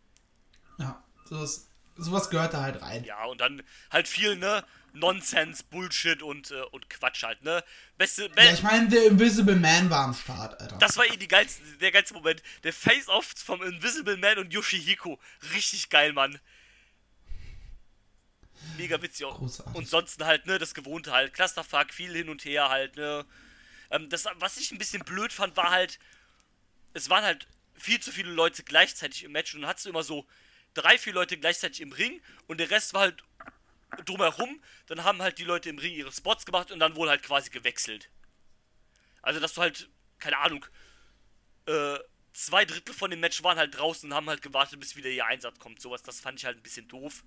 ja 0.78 1.02
sowas, 1.28 1.68
sowas 1.98 2.30
gehört 2.30 2.54
da 2.54 2.62
halt 2.62 2.82
rein. 2.82 3.04
Ja, 3.04 3.26
und 3.26 3.42
dann 3.42 3.64
halt 3.92 4.08
viel, 4.08 4.36
ne? 4.36 4.64
Nonsens, 4.94 5.64
Bullshit 5.64 6.24
und, 6.24 6.52
äh, 6.52 6.62
und 6.72 6.90
Quatsch 6.90 7.24
halt, 7.24 7.44
ne? 7.44 7.64
Beste, 7.98 8.30
be 8.30 8.44
Ja, 8.44 8.54
ich 8.54 8.64
meine, 8.64 8.88
der 8.88 9.06
Invisible 9.06 9.56
Man 9.56 9.90
war 9.90 10.06
am 10.06 10.14
Start, 10.14 10.60
Alter. 10.60 10.78
das 10.78 10.98
war 10.98 11.06
eh 11.06 11.18
die 11.18 11.28
geilste, 11.28 11.62
der 11.80 11.92
geilste 11.92 12.14
Moment. 12.16 12.42
Der 12.64 12.74
Face-Off 12.74 13.34
vom 13.36 13.62
Invisible 13.62 14.18
Man 14.18 14.40
und 14.40 14.54
Yoshihiko. 14.54 15.20
Richtig 15.54 15.90
geil, 15.90 16.14
Mann. 16.14 16.40
Mega 18.78 19.02
witzig 19.02 19.26
auch. 19.26 19.38
Großartig. 19.38 19.76
Und 19.76 19.88
sonst 19.88 20.24
halt, 20.24 20.48
ne, 20.48 20.58
das 20.58 20.74
Gewohnte 20.74 21.12
halt. 21.12 21.34
Clusterfuck, 21.34 21.94
viel 21.94 22.14
hin 22.14 22.30
und 22.30 22.44
her 22.46 22.70
halt, 22.70 22.96
ne. 22.96 23.26
Ähm, 23.92 24.10
das, 24.10 24.26
was 24.36 24.58
ich 24.58 24.72
ein 24.72 24.78
bisschen 24.78 25.04
blöd 25.04 25.32
fand, 25.32 25.56
war 25.56 25.70
halt, 25.70 26.00
es 26.98 27.10
waren 27.10 27.24
halt 27.24 27.48
viel 27.76 28.00
zu 28.00 28.12
viele 28.12 28.32
Leute 28.32 28.64
gleichzeitig 28.64 29.24
im 29.24 29.32
Match 29.32 29.54
und 29.54 29.62
dann 29.62 29.70
hattest 29.70 29.86
du 29.86 29.90
immer 29.90 30.04
so 30.04 30.28
drei, 30.74 30.98
vier 30.98 31.14
Leute 31.14 31.38
gleichzeitig 31.38 31.82
im 31.82 31.92
Ring 31.92 32.22
und 32.48 32.60
der 32.60 32.70
Rest 32.70 32.94
war 32.94 33.02
halt 33.02 33.24
drumherum. 34.06 34.62
Dann 34.88 35.04
haben 35.04 35.22
halt 35.22 35.38
die 35.38 35.44
Leute 35.44 35.70
im 35.70 35.78
Ring 35.78 35.94
ihre 35.94 36.12
Spots 36.12 36.46
gemacht 36.46 36.72
und 36.72 36.80
dann 36.80 36.96
wohl 36.96 37.10
halt 37.10 37.24
quasi 37.24 37.50
gewechselt. 37.50 38.10
Also, 39.22 39.40
dass 39.40 39.54
du 39.54 39.62
halt, 39.62 39.90
keine 40.20 40.38
Ahnung, 40.38 40.66
äh, 41.66 42.00
zwei 42.34 42.66
Drittel 42.66 42.94
von 42.94 43.12
dem 43.12 43.20
Match 43.20 43.44
waren 43.44 43.58
halt 43.58 43.78
draußen 43.78 44.10
und 44.10 44.16
haben 44.16 44.30
halt 44.30 44.42
gewartet, 44.42 44.80
bis 44.80 44.96
wieder 44.96 45.10
ihr 45.10 45.26
Einsatz 45.26 45.60
kommt. 45.60 45.82
Sowas, 45.82 46.04
das 46.04 46.20
fand 46.20 46.40
ich 46.40 46.46
halt 46.46 46.58
ein 46.58 46.64
bisschen 46.64 46.88
doof. 46.88 47.24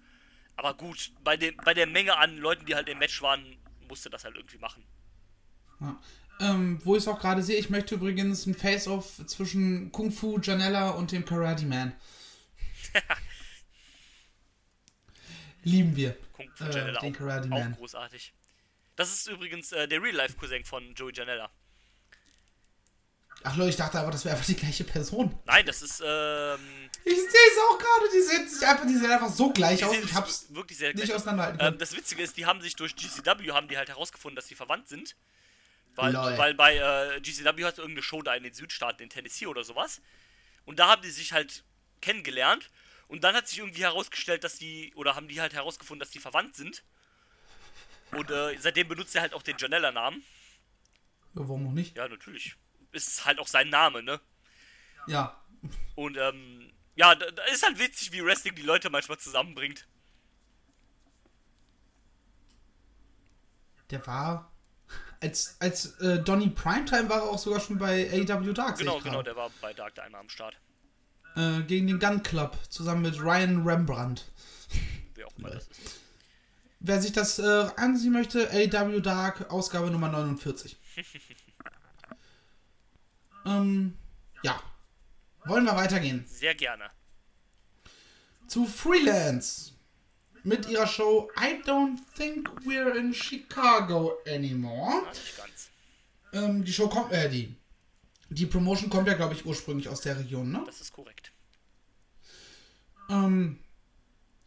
Aber 0.56 0.74
gut, 0.74 1.12
bei, 1.22 1.36
dem, 1.36 1.56
bei 1.58 1.74
der 1.74 1.86
Menge 1.86 2.16
an 2.16 2.36
Leuten, 2.36 2.66
die 2.66 2.74
halt 2.74 2.88
im 2.88 2.98
Match 2.98 3.20
waren, 3.22 3.58
musste 3.88 4.10
das 4.10 4.24
halt 4.24 4.36
irgendwie 4.36 4.58
machen. 4.58 4.86
Ja. 5.80 6.00
Ähm, 6.40 6.80
wo 6.84 6.96
ich 6.96 7.02
es 7.02 7.08
auch 7.08 7.20
gerade 7.20 7.42
sehe, 7.42 7.58
ich 7.58 7.68
möchte 7.70 7.94
übrigens 7.96 8.46
ein 8.46 8.54
Face-Off 8.54 9.20
zwischen 9.26 9.92
Kung 9.92 10.10
Fu 10.10 10.38
Janella 10.40 10.90
und 10.90 11.12
dem 11.12 11.24
Karate 11.26 11.66
Man. 11.66 11.92
Lieben 15.62 15.94
wir. 15.96 16.16
Kung 16.32 16.48
Fu 16.54 16.64
Äh, 16.64 16.70
Janella 16.74 17.00
den 17.00 17.12
Karate 17.12 17.44
auch, 17.46 17.50
Man. 17.58 17.74
auch 17.74 17.78
großartig. 17.78 18.32
Das 18.96 19.10
ist 19.12 19.28
übrigens 19.28 19.72
äh, 19.72 19.86
der 19.88 20.02
Real-Life-Cousin 20.02 20.64
von 20.64 20.94
Joey 20.94 21.12
Janella. 21.14 21.50
Ach 23.42 23.56
Leute, 23.56 23.70
ich 23.70 23.76
dachte 23.76 23.98
aber, 23.98 24.10
das 24.10 24.24
wäre 24.26 24.34
einfach 24.34 24.46
die 24.46 24.54
gleiche 24.56 24.84
Person. 24.84 25.34
Nein, 25.46 25.64
das 25.64 25.80
ist, 25.80 26.02
ähm, 26.04 26.60
Ich 27.04 27.14
sehe 27.14 27.22
es 27.24 27.58
auch 27.70 27.78
gerade, 27.78 28.10
die 28.14 28.20
sehen 28.20 28.46
sich 28.48 28.66
einfach, 28.68 28.86
die 28.86 28.96
sehen 28.96 29.10
einfach 29.10 29.30
so 29.30 29.50
gleich 29.50 29.82
aus. 29.82 29.94
Ich 29.96 30.12
hab's 30.14 30.46
wirklich 30.50 30.76
sehr 30.76 30.92
nicht 30.94 31.10
auseinanderhalten 31.12 31.58
Ähm, 31.60 31.66
können. 31.68 31.78
das 31.78 31.96
Witzige 31.96 32.22
ist, 32.22 32.36
die 32.36 32.44
haben 32.44 32.60
sich 32.60 32.76
durch 32.76 32.94
GCW 32.96 33.52
haben 33.52 33.68
die 33.68 33.78
halt 33.78 33.88
herausgefunden, 33.88 34.36
dass 34.36 34.46
sie 34.46 34.54
verwandt 34.54 34.88
sind. 34.88 35.16
Weil, 36.00 36.12
Lol. 36.12 36.38
weil 36.38 36.54
bei 36.54 36.76
äh, 36.76 37.20
GCW 37.20 37.64
hat 37.64 37.78
irgendeine 37.78 38.02
Show 38.02 38.22
da 38.22 38.34
in 38.34 38.42
den 38.42 38.54
Südstaaten, 38.54 39.02
in 39.02 39.10
Tennessee 39.10 39.46
oder 39.46 39.64
sowas. 39.64 40.00
Und 40.64 40.78
da 40.78 40.88
haben 40.88 41.02
die 41.02 41.10
sich 41.10 41.32
halt 41.32 41.64
kennengelernt. 42.00 42.70
Und 43.08 43.24
dann 43.24 43.34
hat 43.34 43.48
sich 43.48 43.58
irgendwie 43.58 43.82
herausgestellt, 43.82 44.44
dass 44.44 44.56
die, 44.56 44.92
oder 44.94 45.16
haben 45.16 45.28
die 45.28 45.40
halt 45.40 45.52
herausgefunden, 45.52 46.00
dass 46.00 46.10
die 46.10 46.20
verwandt 46.20 46.56
sind. 46.56 46.84
Und 48.12 48.30
äh, 48.30 48.56
seitdem 48.58 48.88
benutzt 48.88 49.14
er 49.14 49.22
halt 49.22 49.34
auch 49.34 49.42
den 49.42 49.56
Janella-Namen. 49.58 50.22
Ja, 51.34 51.40
warum 51.48 51.64
noch 51.64 51.72
nicht? 51.72 51.96
Ja, 51.96 52.08
natürlich. 52.08 52.56
Ist 52.92 53.24
halt 53.24 53.38
auch 53.38 53.46
sein 53.46 53.68
Name, 53.68 54.02
ne? 54.02 54.20
Ja. 55.06 55.40
Und 55.94 56.16
ähm, 56.16 56.72
ja, 56.96 57.14
da 57.14 57.44
ist 57.44 57.64
halt 57.64 57.78
witzig, 57.78 58.12
wie 58.12 58.24
Wrestling 58.24 58.54
die 58.54 58.62
Leute 58.62 58.90
manchmal 58.90 59.18
zusammenbringt. 59.18 59.86
Der 63.90 64.06
war. 64.06 64.50
Als, 65.22 65.56
als 65.60 66.00
äh, 66.00 66.22
Donny 66.22 66.48
Primetime 66.48 67.08
war 67.10 67.18
er 67.18 67.24
auch 67.24 67.38
sogar 67.38 67.60
schon 67.60 67.78
bei 67.78 68.10
AEW 68.10 68.52
Dark. 68.52 68.78
Genau, 68.78 69.00
genau, 69.00 69.22
der 69.22 69.36
war 69.36 69.50
bei 69.60 69.74
Dark 69.74 69.94
da 69.94 70.02
einmal 70.02 70.22
am 70.22 70.30
Start. 70.30 70.56
Äh, 71.36 71.62
gegen 71.62 71.86
den 71.86 71.98
Gun 71.98 72.22
Club 72.22 72.56
zusammen 72.70 73.02
mit 73.02 73.20
Ryan 73.20 73.62
Rembrandt. 73.66 74.30
Wer 75.14 75.26
auch 75.26 75.36
immer 75.36 75.50
das 75.50 75.68
ist. 75.68 76.00
Wer 76.80 77.02
sich 77.02 77.12
das 77.12 77.38
äh, 77.38 77.68
ansehen 77.76 78.12
möchte, 78.12 78.48
AW 78.50 79.00
Dark, 79.00 79.50
Ausgabe 79.50 79.90
Nummer 79.90 80.08
49. 80.08 80.78
ähm, 83.44 83.98
ja. 84.42 84.58
Wollen 85.44 85.64
wir 85.64 85.76
weitergehen? 85.76 86.24
Sehr 86.26 86.54
gerne. 86.54 86.90
Zu 88.46 88.64
Freelance. 88.64 89.72
Mit 90.42 90.68
ihrer 90.68 90.86
Show 90.86 91.30
I 91.38 91.62
Don't 91.66 91.98
Think 92.16 92.48
We're 92.64 92.94
in 92.96 93.12
Chicago 93.14 94.18
Anymore. 94.26 95.02
Ja. 96.32 96.44
Ähm, 96.44 96.64
die 96.64 96.72
Show 96.72 96.88
kommt, 96.88 97.12
äh, 97.12 97.28
die, 97.28 97.54
die 98.30 98.46
Promotion 98.46 98.88
kommt 98.88 99.06
ja, 99.08 99.14
glaube 99.14 99.34
ich, 99.34 99.44
ursprünglich 99.44 99.88
aus 99.88 100.00
der 100.00 100.18
Region, 100.18 100.50
ne? 100.50 100.62
Das 100.64 100.80
ist 100.80 100.92
korrekt. 100.92 101.32
Ähm, 103.08 103.58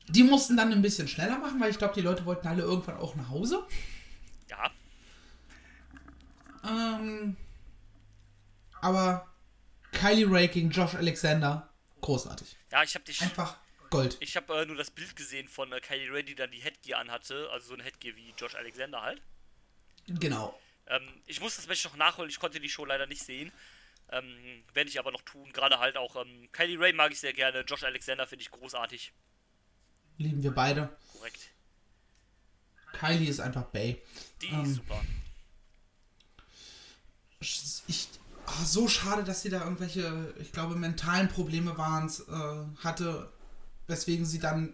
die 0.08 0.24
mussten 0.24 0.58
dann 0.58 0.72
ein 0.72 0.82
bisschen 0.82 1.08
schneller 1.08 1.38
machen, 1.38 1.60
weil 1.60 1.70
ich 1.72 1.78
glaube, 1.78 1.94
die 1.94 2.02
Leute 2.02 2.26
wollten 2.26 2.48
alle 2.48 2.64
irgendwann 2.64 2.98
auch 2.98 3.16
nach 3.16 3.30
Hause. 3.30 3.66
Ja, 4.50 4.72
Ähm, 6.66 7.36
aber 8.82 9.28
Kylie 9.92 10.48
gegen 10.48 10.72
Josh 10.72 10.96
Alexander, 10.96 11.70
großartig. 12.02 12.58
ja, 12.72 12.84
ich 12.84 12.96
habe 12.96 13.06
dich. 13.06 13.22
Einfach 13.22 13.58
Gold. 13.94 14.18
Ich 14.20 14.36
habe 14.36 14.62
äh, 14.62 14.66
nur 14.66 14.76
das 14.76 14.92
Bild 14.92 15.16
gesehen 15.16 15.48
von 15.48 15.72
äh, 15.72 15.80
Kylie 15.80 16.12
Ray, 16.12 16.24
die 16.24 16.36
dann 16.36 16.52
die 16.52 16.60
Headgear 16.60 17.00
anhatte, 17.00 17.50
also 17.52 17.68
so 17.68 17.74
ein 17.76 17.80
Headgear 17.80 18.16
wie 18.16 18.34
Josh 18.38 18.56
Alexander 18.56 19.02
halt. 19.02 19.22
Genau. 20.08 20.60
Ähm, 20.88 21.08
ich 21.26 21.40
muss 21.40 21.56
das 21.56 21.68
Match 21.68 21.84
noch 21.86 21.96
nachholen, 21.96 22.30
ich 22.30 22.40
konnte 22.40 22.60
die 22.60 22.70
Show 22.70 22.86
leider 22.86 23.06
nicht 23.08 23.24
sehen. 23.24 23.52
Ähm, 24.10 24.64
Werde 24.74 24.90
ich 24.90 25.00
aber 25.00 25.12
noch 25.12 25.22
tun. 25.22 25.52
Gerade 25.54 25.80
halt 25.80 25.96
auch 25.98 26.16
ähm, 26.18 26.50
Kylie 26.52 26.80
Ray 26.80 26.94
mag 26.94 27.12
ich 27.12 27.20
sehr 27.20 27.34
gerne, 27.34 27.62
Josh 27.62 27.84
Alexander 27.84 28.28
finde 28.28 28.44
ich 28.44 28.52
großartig. 28.52 29.14
Lieben 30.18 30.44
wir 30.44 30.52
beide. 30.52 30.96
Korrekt. 31.14 31.50
Kylie 32.94 33.30
ist 33.30 33.40
einfach 33.40 33.64
Bay. 33.64 34.02
Die 34.42 34.48
Ähm. 34.48 34.64
ist 34.64 34.76
super. 34.76 35.02
Ich, 37.88 38.08
ah, 38.46 38.64
so 38.64 38.88
schade, 38.88 39.24
dass 39.24 39.42
sie 39.42 39.50
da 39.50 39.64
irgendwelche, 39.64 40.34
ich 40.40 40.52
glaube, 40.52 40.76
mentalen 40.76 41.28
Probleme 41.28 41.78
waren, 41.78 42.08
äh, 42.10 42.84
hatte, 42.84 43.32
weswegen 43.88 44.26
sie 44.26 44.40
dann 44.40 44.74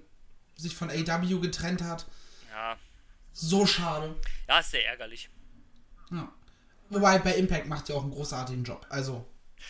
sich 0.55 0.75
von 0.75 0.89
AW 0.89 1.39
getrennt 1.39 1.81
hat. 1.81 2.05
Ja. 2.51 2.77
So 3.33 3.65
schade. 3.65 4.15
ja, 4.47 4.59
ist 4.59 4.71
sehr 4.71 4.85
ärgerlich. 4.87 5.29
Ja. 6.11 6.31
Wobei 6.89 7.19
bei 7.19 7.35
Impact 7.35 7.67
macht 7.67 7.87
sie 7.87 7.93
auch 7.93 8.01
einen 8.01 8.11
großartigen 8.11 8.63
Job. 8.63 8.85
Also, 8.89 9.25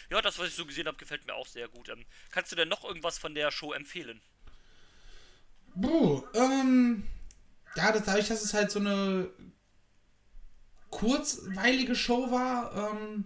Ja, 0.10 0.22
das, 0.22 0.40
was 0.40 0.48
ich 0.48 0.56
so 0.56 0.66
gesehen 0.66 0.88
habe, 0.88 0.98
gefällt 0.98 1.26
mir 1.28 1.36
auch 1.36 1.48
sehr 1.48 1.68
gut. 1.68 1.90
Ähm, 1.90 2.06
kannst 2.32 2.52
du 2.52 2.56
denn 2.56 2.70
noch 2.70 2.86
irgendwas 2.86 3.18
von 3.18 3.36
der 3.36 3.52
Show 3.52 3.74
empfehlen? 3.74 4.22
Buh, 5.76 6.24
ähm, 6.34 7.06
ja, 7.76 7.92
das, 7.92 8.06
dadurch, 8.06 8.28
dass 8.30 8.44
es 8.44 8.54
halt 8.54 8.72
so 8.72 8.80
eine 8.80 9.30
kurzweilige 10.90 11.96
Show 11.96 12.32
war, 12.32 12.92
ähm, 12.92 13.26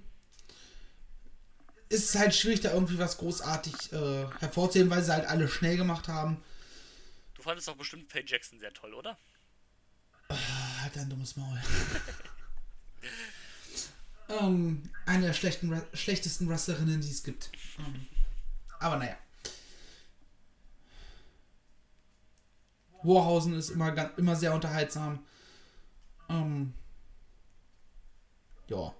ist 1.93 2.09
es 2.09 2.15
halt 2.19 2.33
schwierig, 2.33 2.61
da 2.61 2.73
irgendwie 2.73 2.97
was 2.97 3.17
großartig 3.17 3.93
äh, 3.93 4.25
hervorzuheben, 4.39 4.89
weil 4.89 5.03
sie 5.03 5.13
halt 5.13 5.27
alle 5.27 5.47
schnell 5.47 5.77
gemacht 5.77 6.07
haben. 6.07 6.43
Du 7.35 7.43
fandest 7.43 7.67
doch 7.67 7.75
bestimmt 7.77 8.11
Faye 8.11 8.23
Jackson 8.25 8.59
sehr 8.59 8.73
toll, 8.73 8.93
oder? 8.93 9.17
Ah, 10.29 10.35
Halt 10.81 10.97
ein 10.97 11.09
dummes 11.09 11.35
Maul. 11.35 11.61
ähm, 14.29 14.89
eine 15.05 15.27
der 15.27 15.33
schlechten, 15.33 15.81
schlechtesten 15.93 16.49
Wrestlerinnen, 16.49 16.99
die 16.99 17.11
es 17.11 17.23
gibt. 17.23 17.51
Ähm, 17.77 18.07
aber 18.79 18.97
naja. 18.97 19.17
Warhausen 23.03 23.53
ist 23.53 23.69
immer, 23.69 24.17
immer 24.17 24.35
sehr 24.35 24.53
unterhaltsam. 24.53 25.23
Ähm, 26.29 26.73
ja. 28.67 28.95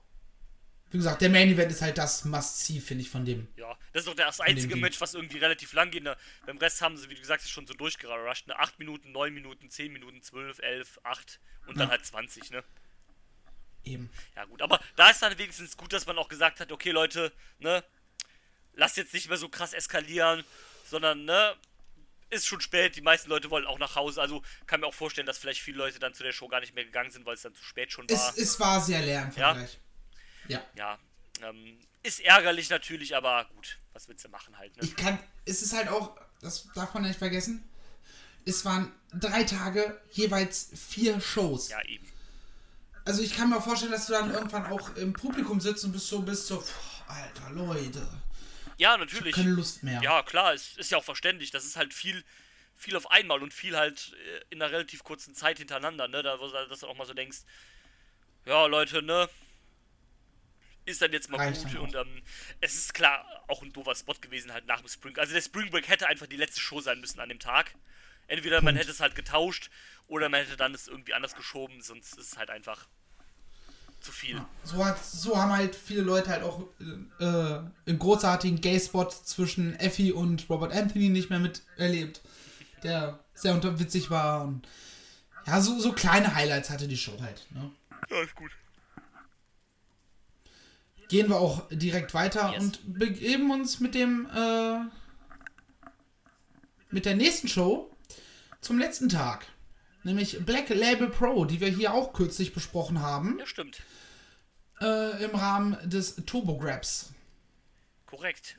Wie 0.93 0.97
gesagt, 0.97 1.21
der 1.23 1.29
Main 1.31 1.49
Event 1.49 1.71
ist 1.71 1.81
halt 1.81 1.97
das 1.97 2.23
Must-See, 2.23 2.79
finde 2.79 3.01
ich, 3.03 3.09
von 3.09 3.25
dem. 3.25 3.47
Ja, 3.57 3.75
das 3.93 4.01
ist 4.03 4.07
doch 4.07 4.13
das 4.15 4.39
einzige. 4.39 4.75
Match, 4.75 5.01
was 5.01 5.15
irgendwie 5.15 5.39
relativ 5.39 5.73
lang 5.73 5.89
geht. 5.89 6.03
Ne? 6.03 6.15
Beim 6.45 6.57
Rest 6.59 6.81
haben 6.83 6.95
sie, 6.97 7.09
wie 7.09 7.15
du 7.15 7.19
gesagt 7.19 7.41
hast, 7.41 7.49
schon 7.49 7.65
so 7.65 7.73
durchgerusht. 7.73 8.45
Ne? 8.47 8.57
8 8.59 8.77
Minuten, 8.77 9.11
9 9.11 9.33
Minuten, 9.33 9.71
10 9.71 9.91
Minuten, 9.91 10.21
12, 10.21 10.59
11, 10.59 10.99
8 11.03 11.39
und 11.65 11.77
dann 11.79 11.87
Ja. 11.87 11.91
halt 11.93 12.05
20, 12.05 12.51
ne? 12.51 12.63
Eben. 13.83 14.09
Ja 14.35 14.45
gut, 14.45 14.61
aber 14.61 14.79
da 14.95 15.09
ist 15.09 15.21
dann 15.21 15.37
wenigstens 15.37 15.75
gut, 15.75 15.91
dass 15.91 16.05
man 16.05 16.17
auch 16.17 16.29
gesagt 16.29 16.59
hat, 16.59 16.71
okay 16.71 16.91
Leute, 16.91 17.33
ne, 17.59 17.83
lasst 18.75 18.95
jetzt 18.97 19.13
nicht 19.13 19.27
mehr 19.27 19.37
so 19.37 19.49
krass 19.49 19.73
eskalieren, 19.73 20.43
sondern, 20.89 21.25
ne, 21.25 21.55
ist 22.29 22.47
schon 22.47 22.61
spät, 22.61 22.95
die 22.95 23.01
meisten 23.01 23.29
Leute 23.29 23.49
wollen 23.49 23.65
auch 23.65 23.79
nach 23.79 23.95
Hause, 23.95 24.21
also 24.21 24.41
kann 24.67 24.79
mir 24.79 24.87
auch 24.87 24.93
vorstellen, 24.93 25.27
dass 25.27 25.37
vielleicht 25.37 25.59
viele 25.61 25.79
Leute 25.79 25.99
dann 25.99 26.13
zu 26.13 26.23
der 26.23 26.31
Show 26.33 26.47
gar 26.47 26.61
nicht 26.61 26.73
mehr 26.75 26.85
gegangen 26.85 27.09
sind, 27.11 27.25
weil 27.25 27.33
es 27.33 27.41
dann 27.41 27.55
zu 27.55 27.63
spät 27.63 27.91
schon 27.91 28.05
Es, 28.09 28.19
war. 28.19 28.33
es 28.37 28.59
war 28.59 28.79
sehr 28.81 29.01
leer 29.01 29.23
im. 29.23 29.31
Vergleich. 29.31 29.73
Ja. 29.73 29.79
Ja, 30.47 30.99
ähm, 31.41 31.77
ist 32.03 32.19
ärgerlich 32.19 32.69
natürlich, 32.69 33.15
aber 33.15 33.45
gut, 33.55 33.79
was 33.93 34.07
willst 34.07 34.25
du 34.25 34.29
machen 34.29 34.57
halt, 34.57 34.75
ne? 34.77 34.83
Ich 34.83 34.95
kann, 34.95 35.19
es 35.45 35.61
ist 35.61 35.73
halt 35.73 35.87
auch, 35.87 36.15
das 36.41 36.67
darf 36.73 36.93
man 36.93 37.03
nicht 37.03 37.17
vergessen, 37.17 37.63
es 38.45 38.65
waren 38.65 38.91
drei 39.13 39.43
Tage, 39.43 40.01
jeweils 40.11 40.69
vier 40.75 41.19
Shows. 41.21 41.69
Ja, 41.69 41.81
eben. 41.85 42.07
Also 43.05 43.21
ich 43.21 43.35
kann 43.35 43.49
mir 43.49 43.61
vorstellen, 43.61 43.91
dass 43.91 44.07
du 44.07 44.13
dann 44.13 44.33
irgendwann 44.33 44.65
auch 44.65 44.95
im 44.95 45.13
Publikum 45.13 45.59
sitzt 45.59 45.83
und 45.85 45.91
bist 45.91 46.07
so, 46.07 46.21
bist 46.21 46.47
so, 46.47 46.61
pff, 46.61 47.01
alter 47.07 47.49
Leute, 47.51 48.05
Ja, 48.77 48.97
natürlich. 48.97 49.35
keine 49.35 49.51
Lust 49.51 49.83
mehr. 49.83 50.01
Ja, 50.01 50.23
klar, 50.23 50.53
es 50.53 50.77
ist 50.77 50.91
ja 50.91 50.97
auch 50.97 51.03
verständlich. 51.03 51.51
Das 51.51 51.65
ist 51.65 51.75
halt 51.75 51.93
viel, 51.93 52.23
viel 52.75 52.95
auf 52.95 53.11
einmal 53.11 53.43
und 53.43 53.53
viel 53.53 53.77
halt 53.77 54.13
äh, 54.13 54.41
in 54.49 54.61
einer 54.61 54.71
relativ 54.71 55.03
kurzen 55.03 55.35
Zeit 55.35 55.57
hintereinander, 55.57 56.07
ne? 56.07 56.23
Da, 56.23 56.37
dass 56.37 56.79
du 56.79 56.87
auch 56.87 56.95
mal 56.95 57.05
so 57.05 57.13
denkst, 57.13 57.39
ja, 58.45 58.65
Leute, 58.65 59.01
ne? 59.01 59.29
Ist 60.85 61.01
dann 61.01 61.13
jetzt 61.13 61.29
mal 61.29 61.37
Reicht 61.37 61.63
gut. 61.63 61.75
Und 61.75 61.95
ähm, 61.95 62.21
es 62.59 62.75
ist 62.75 62.93
klar 62.93 63.25
auch 63.47 63.61
ein 63.61 63.71
doofer 63.71 63.95
Spot 63.95 64.15
gewesen 64.19 64.51
halt 64.51 64.65
nach 64.67 64.81
dem 64.81 64.89
Spring. 64.89 65.17
Also 65.17 65.33
der 65.33 65.41
Spring 65.41 65.69
Break 65.69 65.87
hätte 65.87 66.07
einfach 66.07 66.27
die 66.27 66.35
letzte 66.35 66.59
Show 66.59 66.81
sein 66.81 66.99
müssen 66.99 67.19
an 67.19 67.29
dem 67.29 67.39
Tag. 67.39 67.73
Entweder 68.27 68.61
man 68.61 68.75
hätte 68.75 68.91
es 68.91 68.99
halt 68.99 69.15
getauscht 69.15 69.69
oder 70.07 70.29
man 70.29 70.41
hätte 70.41 70.57
dann 70.57 70.73
es 70.73 70.87
irgendwie 70.87 71.13
anders 71.13 71.35
geschoben, 71.35 71.81
sonst 71.81 72.17
ist 72.17 72.33
es 72.33 72.37
halt 72.37 72.49
einfach 72.49 72.87
zu 74.03 74.11
viel. 74.11 74.41
So, 74.63 74.83
hat, 74.83 75.03
so 75.03 75.37
haben 75.41 75.51
halt 75.51 75.75
viele 75.75 76.01
Leute 76.01 76.29
halt 76.29 76.43
auch 76.43 76.67
äh, 77.19 77.25
einen 77.25 77.99
großartigen 77.99 78.59
Gay-Spot 78.59 79.07
zwischen 79.09 79.79
Effie 79.79 80.11
und 80.11 80.49
Robert 80.49 80.73
Anthony 80.73 81.09
nicht 81.09 81.29
mehr 81.29 81.39
miterlebt, 81.39 82.21
der 82.83 83.19
sehr 83.33 83.53
unter 83.53 83.79
witzig 83.79 84.09
war. 84.09 84.43
Und 84.43 84.67
ja, 85.45 85.61
so, 85.61 85.79
so 85.79 85.93
kleine 85.93 86.35
Highlights 86.35 86.69
hatte 86.69 86.87
die 86.87 86.97
Show 86.97 87.19
halt. 87.21 87.47
Ne? 87.51 87.71
Ja, 88.09 88.21
ist 88.21 88.35
gut. 88.35 88.51
Gehen 91.09 91.29
wir 91.29 91.37
auch 91.37 91.67
direkt 91.69 92.13
weiter 92.13 92.51
Yes. 92.53 92.63
und 92.63 92.79
begeben 92.99 93.51
uns 93.51 93.79
mit 93.79 93.93
dem 93.95 94.27
äh, 94.33 94.79
mit 96.89 97.05
der 97.05 97.15
nächsten 97.15 97.47
Show 97.47 97.89
zum 98.61 98.77
letzten 98.79 99.09
Tag. 99.09 99.45
Nämlich 100.03 100.45
Black 100.45 100.69
Label 100.69 101.09
Pro, 101.09 101.45
die 101.45 101.59
wir 101.61 101.69
hier 101.69 101.93
auch 101.93 102.13
kürzlich 102.13 102.53
besprochen 102.53 102.99
haben, 103.01 103.37
Ja, 103.39 103.45
stimmt. 103.45 103.81
äh, 104.81 105.23
im 105.23 105.31
Rahmen 105.35 105.77
des 105.89 106.15
Turbo 106.25 106.57
Grabs. 106.57 107.13
Korrekt. 108.05 108.57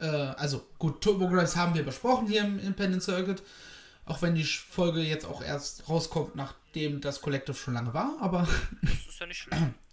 Äh, 0.00 0.06
also 0.06 0.64
gut, 0.78 1.00
Turbo 1.02 1.28
Grabs 1.28 1.56
haben 1.56 1.74
wir 1.74 1.82
besprochen 1.84 2.26
hier 2.28 2.42
im 2.42 2.58
Independent 2.58 3.02
Circuit, 3.02 3.42
auch 4.06 4.22
wenn 4.22 4.34
die 4.34 4.44
Folge 4.44 5.00
jetzt 5.00 5.26
auch 5.26 5.42
erst 5.42 5.88
rauskommt, 5.88 6.36
nachdem 6.36 7.00
das 7.00 7.20
Collective 7.20 7.56
schon 7.56 7.74
lange 7.74 7.92
war, 7.92 8.16
aber 8.20 8.48
Das 8.82 8.92
ist 9.08 9.20
ja 9.20 9.26
nicht 9.26 9.38
schlimm. 9.38 9.74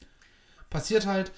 passiert 0.70 1.06
halt. 1.06 1.32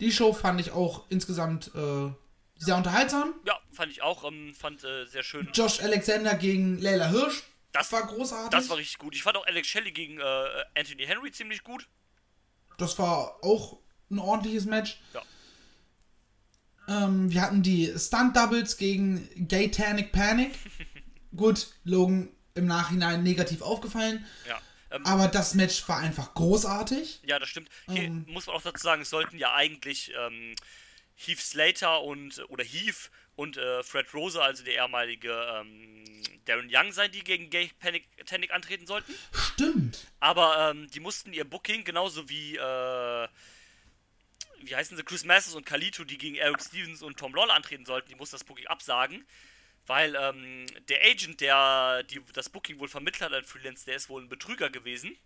Die 0.00 0.12
Show 0.12 0.32
fand 0.32 0.60
ich 0.60 0.72
auch 0.72 1.04
insgesamt 1.08 1.70
äh, 1.74 2.10
sehr 2.58 2.76
unterhaltsam. 2.76 3.34
Ja, 3.46 3.58
fand 3.72 3.92
ich 3.92 4.02
auch. 4.02 4.24
Ähm, 4.24 4.54
fand 4.54 4.84
äh, 4.84 5.06
sehr 5.06 5.22
schön. 5.22 5.48
Josh 5.52 5.80
Alexander 5.80 6.34
gegen 6.34 6.78
Leila 6.78 7.08
Hirsch. 7.08 7.44
Das 7.72 7.92
war 7.92 8.06
großartig. 8.06 8.50
Das 8.50 8.68
war 8.68 8.78
richtig 8.78 8.98
gut. 8.98 9.14
Ich 9.14 9.22
fand 9.22 9.36
auch 9.36 9.46
Alex 9.46 9.68
Shelley 9.68 9.92
gegen 9.92 10.18
äh, 10.18 10.46
Anthony 10.74 11.04
Henry 11.04 11.30
ziemlich 11.32 11.62
gut. 11.62 11.88
Das 12.78 12.98
war 12.98 13.42
auch 13.42 13.78
ein 14.10 14.18
ordentliches 14.18 14.64
Match. 14.64 15.00
Ja. 15.12 15.22
Ähm, 16.88 17.30
wir 17.30 17.42
hatten 17.42 17.62
die 17.62 17.92
Stunt-Doubles 17.96 18.76
gegen 18.76 19.28
Gaytanic 19.48 20.12
Panic. 20.12 20.54
Gut, 21.36 21.68
Logan 21.84 22.30
im 22.54 22.66
Nachhinein 22.66 23.22
negativ 23.22 23.60
aufgefallen. 23.60 24.24
Ja. 24.48 24.58
Ähm, 24.90 25.04
Aber 25.04 25.28
das 25.28 25.54
Match 25.54 25.88
war 25.88 25.98
einfach 25.98 26.34
großartig. 26.34 27.20
ja, 27.24 27.38
das 27.38 27.48
stimmt. 27.48 27.68
Hier 27.88 28.04
ähm, 28.04 28.24
muss 28.28 28.46
man 28.46 28.56
auch 28.56 28.62
dazu 28.62 28.82
sagen, 28.82 29.02
es 29.02 29.10
sollten 29.10 29.36
ja 29.38 29.52
eigentlich 29.54 30.12
ähm, 30.16 30.54
Heath 31.16 31.40
Slater 31.40 32.02
und 32.02 32.44
oder 32.48 32.64
Heath 32.64 33.10
und 33.34 33.56
äh, 33.56 33.82
Fred 33.82 34.12
Rose, 34.14 34.42
also 34.42 34.64
der 34.64 34.74
ehemalige 34.74 35.30
ähm, 35.30 36.04
Darren 36.46 36.70
Young, 36.72 36.92
sein, 36.92 37.10
die 37.12 37.22
gegen 37.22 37.50
Gay 37.50 37.70
Panic, 37.78 38.08
Panic 38.24 38.52
antreten 38.52 38.86
sollten. 38.86 39.14
Stimmt. 39.32 40.06
Aber 40.20 40.70
ähm, 40.70 40.88
die 40.90 41.00
mussten 41.00 41.32
ihr 41.32 41.44
Booking 41.44 41.84
genauso 41.84 42.28
wie, 42.28 42.56
äh, 42.56 43.28
wie 44.60 44.74
heißen 44.74 44.96
sie, 44.96 45.02
Chris 45.02 45.24
Masters 45.24 45.54
und 45.54 45.66
Kalito, 45.66 46.04
die 46.04 46.16
gegen 46.16 46.36
Eric 46.36 46.62
Stevens 46.62 47.02
und 47.02 47.18
Tom 47.18 47.34
Lawler 47.34 47.54
antreten 47.54 47.84
sollten, 47.84 48.08
die 48.08 48.14
mussten 48.14 48.36
das 48.36 48.44
Booking 48.44 48.66
absagen. 48.68 49.26
Weil 49.86 50.16
ähm, 50.16 50.66
der 50.88 51.02
Agent, 51.04 51.40
der 51.40 52.02
die, 52.04 52.20
das 52.32 52.48
Booking 52.48 52.80
wohl 52.80 52.88
vermittelt 52.88 53.22
hat 53.22 53.32
an 53.32 53.44
Freelance, 53.44 53.84
der 53.84 53.96
ist 53.96 54.08
wohl 54.08 54.22
ein 54.22 54.28
Betrüger 54.28 54.68
gewesen. 54.68 55.16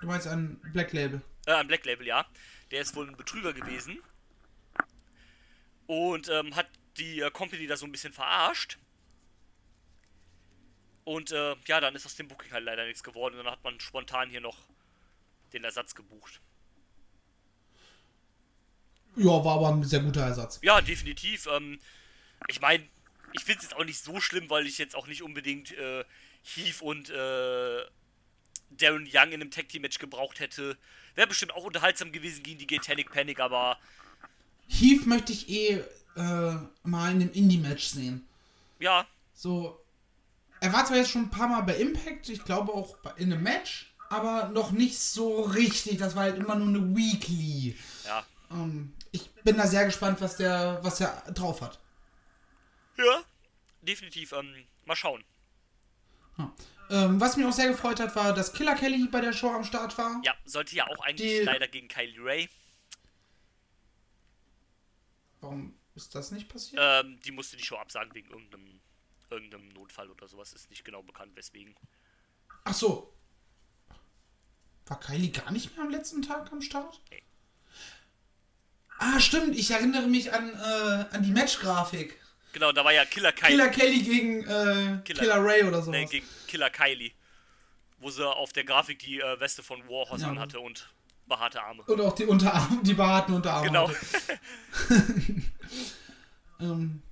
Du 0.00 0.06
meinst 0.06 0.26
ein 0.26 0.60
Black 0.72 0.92
Label. 0.92 1.20
Äh, 1.46 1.54
ein 1.54 1.68
Black 1.68 1.84
Label, 1.84 2.06
ja. 2.06 2.26
Der 2.70 2.80
ist 2.80 2.94
wohl 2.94 3.08
ein 3.08 3.16
Betrüger 3.16 3.52
gewesen. 3.52 4.02
Und 5.86 6.28
ähm, 6.28 6.54
hat 6.54 6.68
die 6.96 7.20
äh, 7.20 7.30
Company 7.30 7.66
da 7.66 7.76
so 7.76 7.86
ein 7.86 7.92
bisschen 7.92 8.12
verarscht. 8.12 8.78
Und 11.04 11.32
äh, 11.32 11.56
ja, 11.66 11.80
dann 11.80 11.94
ist 11.94 12.06
aus 12.06 12.16
dem 12.16 12.28
Booking 12.28 12.52
halt 12.52 12.64
leider 12.64 12.86
nichts 12.86 13.02
geworden. 13.02 13.38
Und 13.38 13.44
dann 13.44 13.52
hat 13.52 13.64
man 13.64 13.80
spontan 13.80 14.30
hier 14.30 14.40
noch 14.40 14.56
den 15.52 15.64
Ersatz 15.64 15.94
gebucht. 15.94 16.40
Ja, 19.16 19.44
war 19.44 19.56
aber 19.56 19.68
ein 19.68 19.82
sehr 19.84 20.00
guter 20.00 20.22
Ersatz. 20.22 20.60
Ja, 20.62 20.80
definitiv. 20.80 21.46
Ähm, 21.46 21.80
ich 22.46 22.60
meine, 22.60 22.86
ich 23.32 23.44
finde 23.44 23.58
es 23.58 23.64
jetzt 23.64 23.76
auch 23.76 23.84
nicht 23.84 24.02
so 24.02 24.20
schlimm, 24.20 24.48
weil 24.50 24.66
ich 24.66 24.78
jetzt 24.78 24.96
auch 24.96 25.06
nicht 25.06 25.22
unbedingt 25.22 25.72
äh, 25.72 26.04
Heath 26.42 26.82
und 26.82 27.10
äh, 27.10 27.82
Darren 28.70 29.08
Young 29.10 29.28
in 29.32 29.40
einem 29.40 29.50
Tag 29.50 29.68
Team 29.68 29.82
Match 29.82 29.98
gebraucht 29.98 30.40
hätte. 30.40 30.76
Wäre 31.14 31.26
bestimmt 31.26 31.52
auch 31.54 31.64
unterhaltsam 31.64 32.12
gewesen 32.12 32.42
gegen 32.42 32.58
die 32.58 32.66
Gatanic 32.66 33.10
Panic, 33.10 33.40
aber 33.40 33.78
Heath 34.68 35.06
möchte 35.06 35.32
ich 35.32 35.48
eh 35.48 35.82
äh, 36.16 36.56
mal 36.82 37.12
in 37.12 37.22
einem 37.22 37.32
Indie-Match 37.32 37.86
sehen. 37.86 38.26
ja, 38.78 39.06
So, 39.34 39.80
er 40.60 40.72
war 40.72 40.84
zwar 40.84 40.98
jetzt 40.98 41.10
schon 41.10 41.22
ein 41.22 41.30
paar 41.30 41.48
Mal 41.48 41.62
bei 41.62 41.76
Impact, 41.76 42.28
ich 42.28 42.44
glaube 42.44 42.72
auch 42.72 42.96
in 43.16 43.32
einem 43.32 43.42
Match, 43.42 43.94
aber 44.10 44.48
noch 44.48 44.70
nicht 44.70 44.98
so 44.98 45.42
richtig. 45.42 45.98
Das 45.98 46.16
war 46.16 46.24
halt 46.24 46.36
immer 46.36 46.56
nur 46.56 46.68
eine 46.68 46.96
Weekly. 46.96 47.76
ja. 48.04 48.24
Ähm, 48.50 48.92
ich 49.10 49.30
bin 49.42 49.56
da 49.56 49.66
sehr 49.66 49.86
gespannt, 49.86 50.20
was 50.20 50.36
der, 50.36 50.80
was 50.82 51.00
er 51.00 51.22
drauf 51.32 51.62
hat. 51.62 51.78
Ja, 52.98 53.22
definitiv. 53.82 54.32
Ähm, 54.32 54.66
mal 54.84 54.96
schauen. 54.96 55.24
Ja. 56.36 56.52
Ähm, 56.90 57.20
was 57.20 57.36
mich 57.36 57.44
auch 57.46 57.52
sehr 57.52 57.68
gefreut 57.68 58.00
hat, 58.00 58.14
war, 58.16 58.32
dass 58.32 58.52
Killer 58.52 58.74
Kelly 58.74 59.06
bei 59.08 59.20
der 59.20 59.32
Show 59.32 59.50
am 59.50 59.64
Start 59.64 59.96
war. 59.98 60.20
Ja, 60.24 60.34
sollte 60.44 60.74
ja 60.74 60.86
auch 60.86 61.00
eigentlich 61.00 61.38
Die- 61.40 61.44
leider 61.44 61.68
gegen 61.68 61.88
Kylie 61.88 62.22
Ray. 62.24 62.48
Warum 65.40 65.74
ist 65.94 66.14
das 66.14 66.30
nicht 66.30 66.48
passiert? 66.48 66.80
Ähm, 66.82 67.20
die 67.20 67.30
musste 67.32 67.56
die 67.56 67.64
Show 67.64 67.76
absagen 67.76 68.14
wegen 68.14 68.30
irgendeinem, 68.30 68.80
irgendeinem 69.30 69.68
Notfall 69.70 70.10
oder 70.10 70.26
sowas. 70.28 70.52
Ist 70.52 70.70
nicht 70.70 70.84
genau 70.84 71.02
bekannt, 71.02 71.36
weswegen. 71.36 71.74
Ach 72.64 72.74
so. 72.74 73.14
War 74.86 74.98
Kylie 75.00 75.30
gar 75.30 75.50
nicht 75.52 75.76
mehr 75.76 75.84
am 75.84 75.90
letzten 75.90 76.22
Tag 76.22 76.50
am 76.50 76.62
Start? 76.62 77.00
Nee. 77.10 77.22
Ah, 78.98 79.20
stimmt. 79.20 79.56
Ich 79.56 79.70
erinnere 79.70 80.06
mich 80.08 80.32
an, 80.32 80.48
äh, 80.54 81.14
an 81.14 81.22
die 81.22 81.30
Matchgrafik. 81.30 82.18
Genau, 82.58 82.72
da 82.72 82.84
war 82.84 82.92
ja 82.92 83.04
Killer 83.04 83.30
Kylie. 83.30 83.50
Killer 83.56 83.68
Kelly 83.68 84.02
gegen 84.02 84.40
äh, 84.42 85.00
Killer- 85.04 85.20
Killer, 85.20 85.44
Ray 85.44 85.62
oder 85.62 85.80
sowas. 85.80 85.96
Nee, 85.96 86.06
gegen 86.06 86.26
Killer 86.48 86.70
Kylie. 86.70 87.12
Wo 88.00 88.10
sie 88.10 88.28
auf 88.28 88.52
der 88.52 88.64
Grafik 88.64 88.98
die 88.98 89.20
äh, 89.20 89.38
Weste 89.38 89.62
von 89.62 89.80
Warhorse 89.88 90.24
Ja. 90.24 90.30
anhatte 90.32 90.58
und 90.58 90.88
behaarte 91.26 91.62
Arme. 91.62 91.84
Und 91.84 92.00
auch 92.00 92.16
die 92.16 92.24
Unterarme, 92.24 92.82
die 92.82 92.94
behaarten 92.94 93.34
Unterarme. 93.34 93.66
Genau. 93.68 93.88
ähm, 96.60 97.02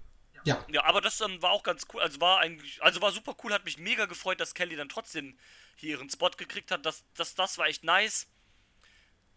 ja. 0.45 0.65
Ja, 0.69 0.85
aber 0.85 1.01
das 1.01 1.21
ähm, 1.21 1.41
war 1.43 1.51
auch 1.51 1.63
ganz 1.63 1.87
cool. 1.93 2.01
Also 2.01 2.21
war 2.21 2.41
eigentlich, 2.41 2.83
also 2.83 3.01
war 3.01 3.13
super 3.13 3.37
cool, 3.45 3.53
hat 3.53 3.65
mich 3.65 3.79
mega 3.79 4.07
gefreut, 4.07 4.41
dass 4.41 4.55
Kelly 4.55 4.75
dann 4.75 4.89
trotzdem 4.89 5.37
hier 5.77 5.91
ihren 5.91 6.11
Spot 6.11 6.31
gekriegt 6.31 6.73
hat. 6.73 6.85
Das, 6.87 7.05
das, 7.15 7.35
das 7.37 7.57
war 7.59 7.67
echt 7.67 7.85
nice. 7.85 8.27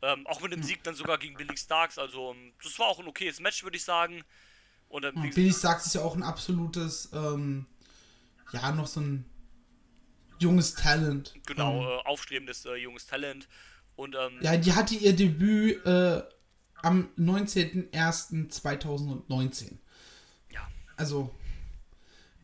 Ähm, 0.01 0.25
auch 0.25 0.39
mit 0.41 0.53
dem 0.53 0.63
Sieg 0.63 0.81
dann 0.83 0.95
sogar 0.95 1.17
gegen 1.17 1.35
Billy 1.35 1.57
Starks. 1.57 1.97
Also, 1.97 2.31
ähm, 2.31 2.53
das 2.63 2.79
war 2.79 2.87
auch 2.87 2.99
ein 2.99 3.07
okayes 3.07 3.41
Match, 3.41 3.63
würde 3.63 3.75
ich 3.77 3.83
sagen. 3.83 4.23
Und 4.89 5.03
wie 5.03 5.11
gesagt, 5.11 5.35
Billy 5.35 5.53
Starks 5.53 5.85
ist 5.85 5.95
ja 5.95 6.01
auch 6.01 6.15
ein 6.15 6.23
absolutes, 6.23 7.09
ähm, 7.13 7.65
ja, 8.51 8.71
noch 8.71 8.87
so 8.87 9.01
ein 9.01 9.25
junges 10.39 10.73
Talent. 10.73 11.35
genau, 11.45 11.81
Ähm, 11.81 11.87
äh, 11.87 12.01
aufstrebendes 12.07 12.65
äh, 12.65 12.75
junges 12.75 13.05
Talent. 13.05 13.47
Und 13.95 14.15
ähm, 14.15 14.37
ja, 14.41 14.57
die 14.57 14.73
hatte 14.73 14.95
ihr 14.95 15.15
Debüt 15.15 15.85
äh, 15.85 16.23
am 16.81 17.09
19.01.2019. 17.17 19.77
ja, 20.51 20.67
Also, 20.97 21.33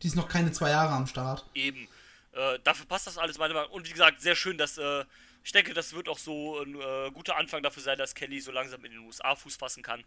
die 0.02 0.08
ist 0.08 0.16
noch 0.16 0.28
keine 0.28 0.52
zwei 0.52 0.70
Jahre 0.70 0.92
am 0.92 1.06
Start. 1.06 1.48
eben. 1.54 1.88
Äh, 2.32 2.58
dafür 2.64 2.84
passt 2.86 3.06
das 3.06 3.16
alles 3.16 3.38
meiner 3.38 3.54
Meinung 3.54 3.68
nach. 3.70 3.74
Und 3.74 3.88
wie 3.88 3.92
gesagt, 3.92 4.20
sehr 4.20 4.36
schön, 4.36 4.58
dass. 4.58 4.76
Äh, 4.78 5.04
ich 5.42 5.52
denke, 5.52 5.72
das 5.74 5.92
wird 5.94 6.08
auch 6.08 6.18
so 6.18 6.60
ein 6.60 6.74
äh, 6.74 7.10
guter 7.12 7.36
Anfang 7.36 7.62
dafür 7.62 7.82
sein, 7.82 7.96
dass 7.96 8.14
Kelly 8.14 8.40
so 8.40 8.50
langsam 8.50 8.84
in 8.84 8.90
den 8.90 9.00
USA 9.00 9.34
Fuß 9.36 9.56
fassen 9.56 9.82
kann. 9.82 10.02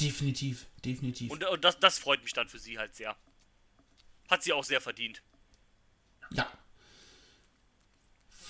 Definitiv, 0.00 0.66
definitiv. 0.84 1.30
Und, 1.30 1.44
und 1.44 1.64
das, 1.64 1.78
das 1.78 1.98
freut 1.98 2.22
mich 2.22 2.32
dann 2.32 2.48
für 2.48 2.58
sie 2.58 2.78
halt 2.78 2.94
sehr. 2.96 3.16
Hat 4.30 4.42
sie 4.42 4.52
auch 4.52 4.64
sehr 4.64 4.80
verdient. 4.80 5.22
ja. 6.30 6.50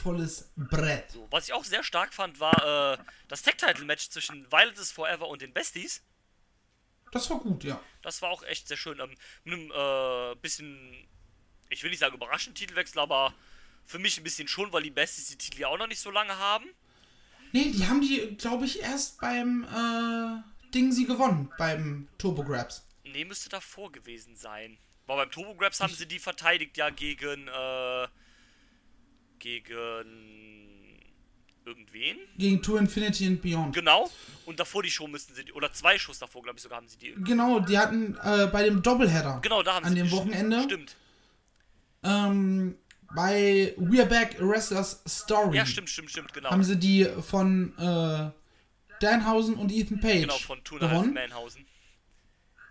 Volles 0.03 0.51
Brett. 0.57 1.13
So, 1.13 1.29
was 1.31 1.47
ich 1.47 1.53
auch 1.53 1.65
sehr 1.65 1.85
stark 1.85 2.13
fand, 2.13 2.41
war 2.41 2.99
äh, 2.99 3.05
das 3.29 3.43
Tag-Title-Match 3.43 4.09
zwischen 4.09 4.51
Violence 4.51 4.81
is 4.81 4.91
Forever 4.91 5.29
und 5.29 5.43
den 5.43 5.53
Besties. 5.53 6.03
Das 7.13 7.31
war 7.31 7.39
gut, 7.39 7.63
ja. 7.63 7.81
Das 8.01 8.21
war 8.21 8.31
auch 8.31 8.43
echt 8.43 8.67
sehr 8.67 8.77
schön. 8.77 8.99
Ähm, 8.99 9.15
mit 9.45 9.55
einem 9.55 9.71
äh, 9.71 10.35
bisschen, 10.37 11.07
ich 11.71 11.83
will 11.83 11.91
nicht 11.91 12.01
sagen 12.01 12.17
überraschenden 12.17 12.57
Titelwechsel, 12.57 12.99
aber 13.01 13.33
für 13.85 14.01
mich 14.01 14.17
ein 14.19 14.25
bisschen 14.25 14.49
schon, 14.49 14.73
weil 14.73 14.83
die 14.83 14.91
Besties 14.91 15.29
die 15.29 15.37
Titel 15.37 15.61
ja 15.61 15.69
auch 15.69 15.79
noch 15.79 15.87
nicht 15.87 16.01
so 16.01 16.11
lange 16.11 16.37
haben. 16.37 16.67
Nee, 17.53 17.71
die 17.71 17.87
haben 17.87 18.01
die, 18.01 18.37
glaube 18.39 18.65
ich, 18.65 18.81
erst 18.81 19.21
beim 19.21 19.65
äh, 19.65 20.43
Ding 20.75 20.93
sie 20.93 21.05
gewonnen, 21.07 21.51
beim 21.59 22.09
Turbo 22.19 22.43
Grabs. 22.45 22.85
Nee, 23.05 23.25
müsste 23.25 23.49
davor 23.49 23.93
gewesen 23.93 24.37
sein. 24.37 24.79
Aber 25.07 25.17
beim 25.23 25.31
Turbo 25.31 25.55
Grabs 25.55 25.81
haben 25.81 25.93
sie 25.93 26.07
die 26.07 26.19
verteidigt 26.19 26.77
ja 26.79 26.89
gegen, 26.91 27.49
äh, 27.49 28.07
gegen 29.39 30.99
irgendwen. 31.65 32.17
Gegen 32.39 32.63
To 32.63 32.77
Infinity 32.77 33.27
and 33.27 33.43
Beyond. 33.43 33.75
Genau. 33.75 34.11
Und 34.47 34.59
davor 34.59 34.83
die 34.83 34.91
Show 34.91 35.07
müssten 35.07 35.35
sie, 35.35 35.45
die- 35.45 35.53
oder 35.53 35.73
zwei 35.73 35.99
Shows 35.99 36.19
davor, 36.19 36.43
glaube 36.43 36.57
ich 36.57 36.63
sogar, 36.63 36.79
haben 36.79 36.89
sie 36.89 36.97
die. 36.99 37.15
Genau, 37.25 37.61
die 37.61 37.79
hatten 37.79 38.17
äh, 38.23 38.47
bei 38.51 38.65
dem 38.65 38.83
Doubleheader 38.83 39.41
Genau, 39.43 39.63
da 39.63 39.75
haben 39.75 39.85
an 39.85 39.93
sie 39.93 39.99
dem 39.99 40.07
die- 40.07 40.13
Wochenende 40.13 40.63
Stimmt. 40.63 40.97
ähm, 42.03 42.77
bei 43.15 43.75
We're 43.79 44.07
Back 44.07 44.37
Wrestler's 44.41 45.03
Story 45.07 45.57
Ja, 45.57 45.67
stimmt, 45.67 45.91
stimmt, 45.91 46.11
stimmt, 46.11 46.33
genau. 46.33 46.51
haben 46.51 46.65
sie 46.65 46.77
die 46.79 47.05
von 47.21 47.77
äh, 47.79 48.31
Danhausen 49.03 49.55
und 49.57 49.73
Ethan 49.73 50.01
Page 50.01 50.23
Genau, 50.23 50.39
von 50.39 50.63
Two 50.65 50.79
gewonnen. 50.79 51.15
Manhausen. 51.15 51.67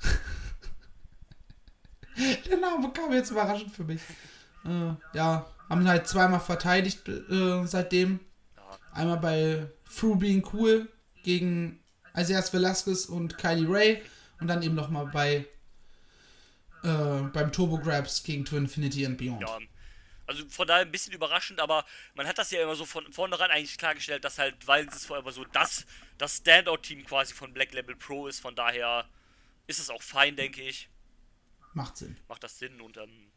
Der 2.50 2.58
Name 2.58 2.92
kam 2.92 3.14
jetzt 3.14 3.32
überraschend 3.32 3.74
für 3.74 3.84
mich. 3.84 4.02
Äh, 4.66 4.94
ja, 5.14 5.46
haben 5.70 5.88
halt 5.88 6.08
zweimal 6.08 6.40
verteidigt 6.40 7.08
äh, 7.08 7.66
seitdem. 7.66 8.20
Einmal 8.94 9.18
bei 9.18 9.68
Through 9.96 10.18
Being 10.20 10.48
Cool 10.54 10.88
gegen 11.24 11.80
Isaias 12.16 12.52
Velasquez 12.54 13.06
und 13.06 13.38
Kylie 13.38 13.68
Ray 13.70 14.02
und 14.40 14.48
dann 14.48 14.62
eben 14.64 14.76
nochmal 14.76 15.08
bei 15.08 15.46
äh, 16.84 17.22
beim 17.34 17.52
Turbo 17.52 17.78
Grabs 17.78 18.24
gegen 18.24 18.44
To 18.46 18.58
Infinity 18.58 19.06
and 19.06 19.18
Beyond. 19.18 19.42
Ja, 19.42 19.60
also 20.32 20.48
von 20.50 20.68
daher 20.68 20.82
ein 20.86 20.92
bisschen 20.92 21.14
überraschend, 21.14 21.60
aber 21.60 21.86
man 22.16 22.28
hat 22.28 22.38
das 22.38 22.52
ja 22.52 22.62
immer 22.62 22.76
so 22.76 22.86
von 22.86 23.12
vornherein 23.14 23.52
eigentlich 23.52 23.78
klargestellt, 23.78 24.24
dass 24.24 24.38
halt, 24.40 24.56
weil 24.68 24.88
es 24.88 25.06
vorher 25.06 25.32
so 25.32 25.46
das, 25.46 25.86
das 26.18 26.38
Standout-Team 26.38 27.06
quasi 27.06 27.34
von 27.34 27.54
Black 27.54 27.74
Label 27.74 27.96
Pro 27.96 28.28
ist, 28.28 28.40
von 28.40 28.56
daher 28.56 29.08
ist 29.68 29.80
es 29.80 29.90
auch 29.90 30.02
fein, 30.02 30.36
denke 30.36 30.62
ich. 30.62 30.90
Macht 31.74 31.98
Sinn. 31.98 32.18
Macht 32.28 32.44
das 32.44 32.60
Sinn 32.60 32.82
und 32.82 32.98
ähm, 32.98 33.32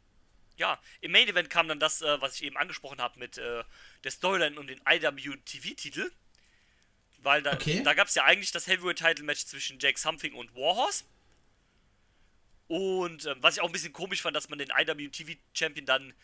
ja, 0.56 0.80
im 1.00 1.10
Main 1.12 1.28
Event 1.28 1.50
kam 1.50 1.66
dann 1.68 1.80
das, 1.80 2.00
äh, 2.02 2.20
was 2.20 2.36
ich 2.36 2.44
eben 2.44 2.56
angesprochen 2.56 3.00
habe 3.00 3.18
mit 3.18 3.38
äh, 3.38 3.64
der 4.04 4.10
Storyline 4.10 4.58
und 4.58 4.68
den 4.68 4.80
IWTV-Titel. 4.88 6.10
Weil 7.18 7.42
da, 7.42 7.54
Okay. 7.54 7.82
da 7.82 7.94
gab 7.94 8.08
es 8.08 8.14
ja 8.14 8.24
eigentlich 8.24 8.52
das 8.52 8.66
Heavyweight-Title-Match 8.66 9.46
zwischen 9.46 9.78
Jake 9.78 9.98
Something 9.98 10.34
und 10.34 10.54
Warhorse. 10.54 11.04
Und 12.68 13.26
ähm, 13.26 13.38
was 13.40 13.56
ich 13.56 13.62
auch 13.62 13.66
ein 13.66 13.72
bisschen 13.72 13.92
komisch 13.92 14.22
fand, 14.22 14.36
dass 14.36 14.48
man 14.48 14.58
den 14.58 14.70
IWTV-Champion 14.70 15.86
dann 15.86 16.14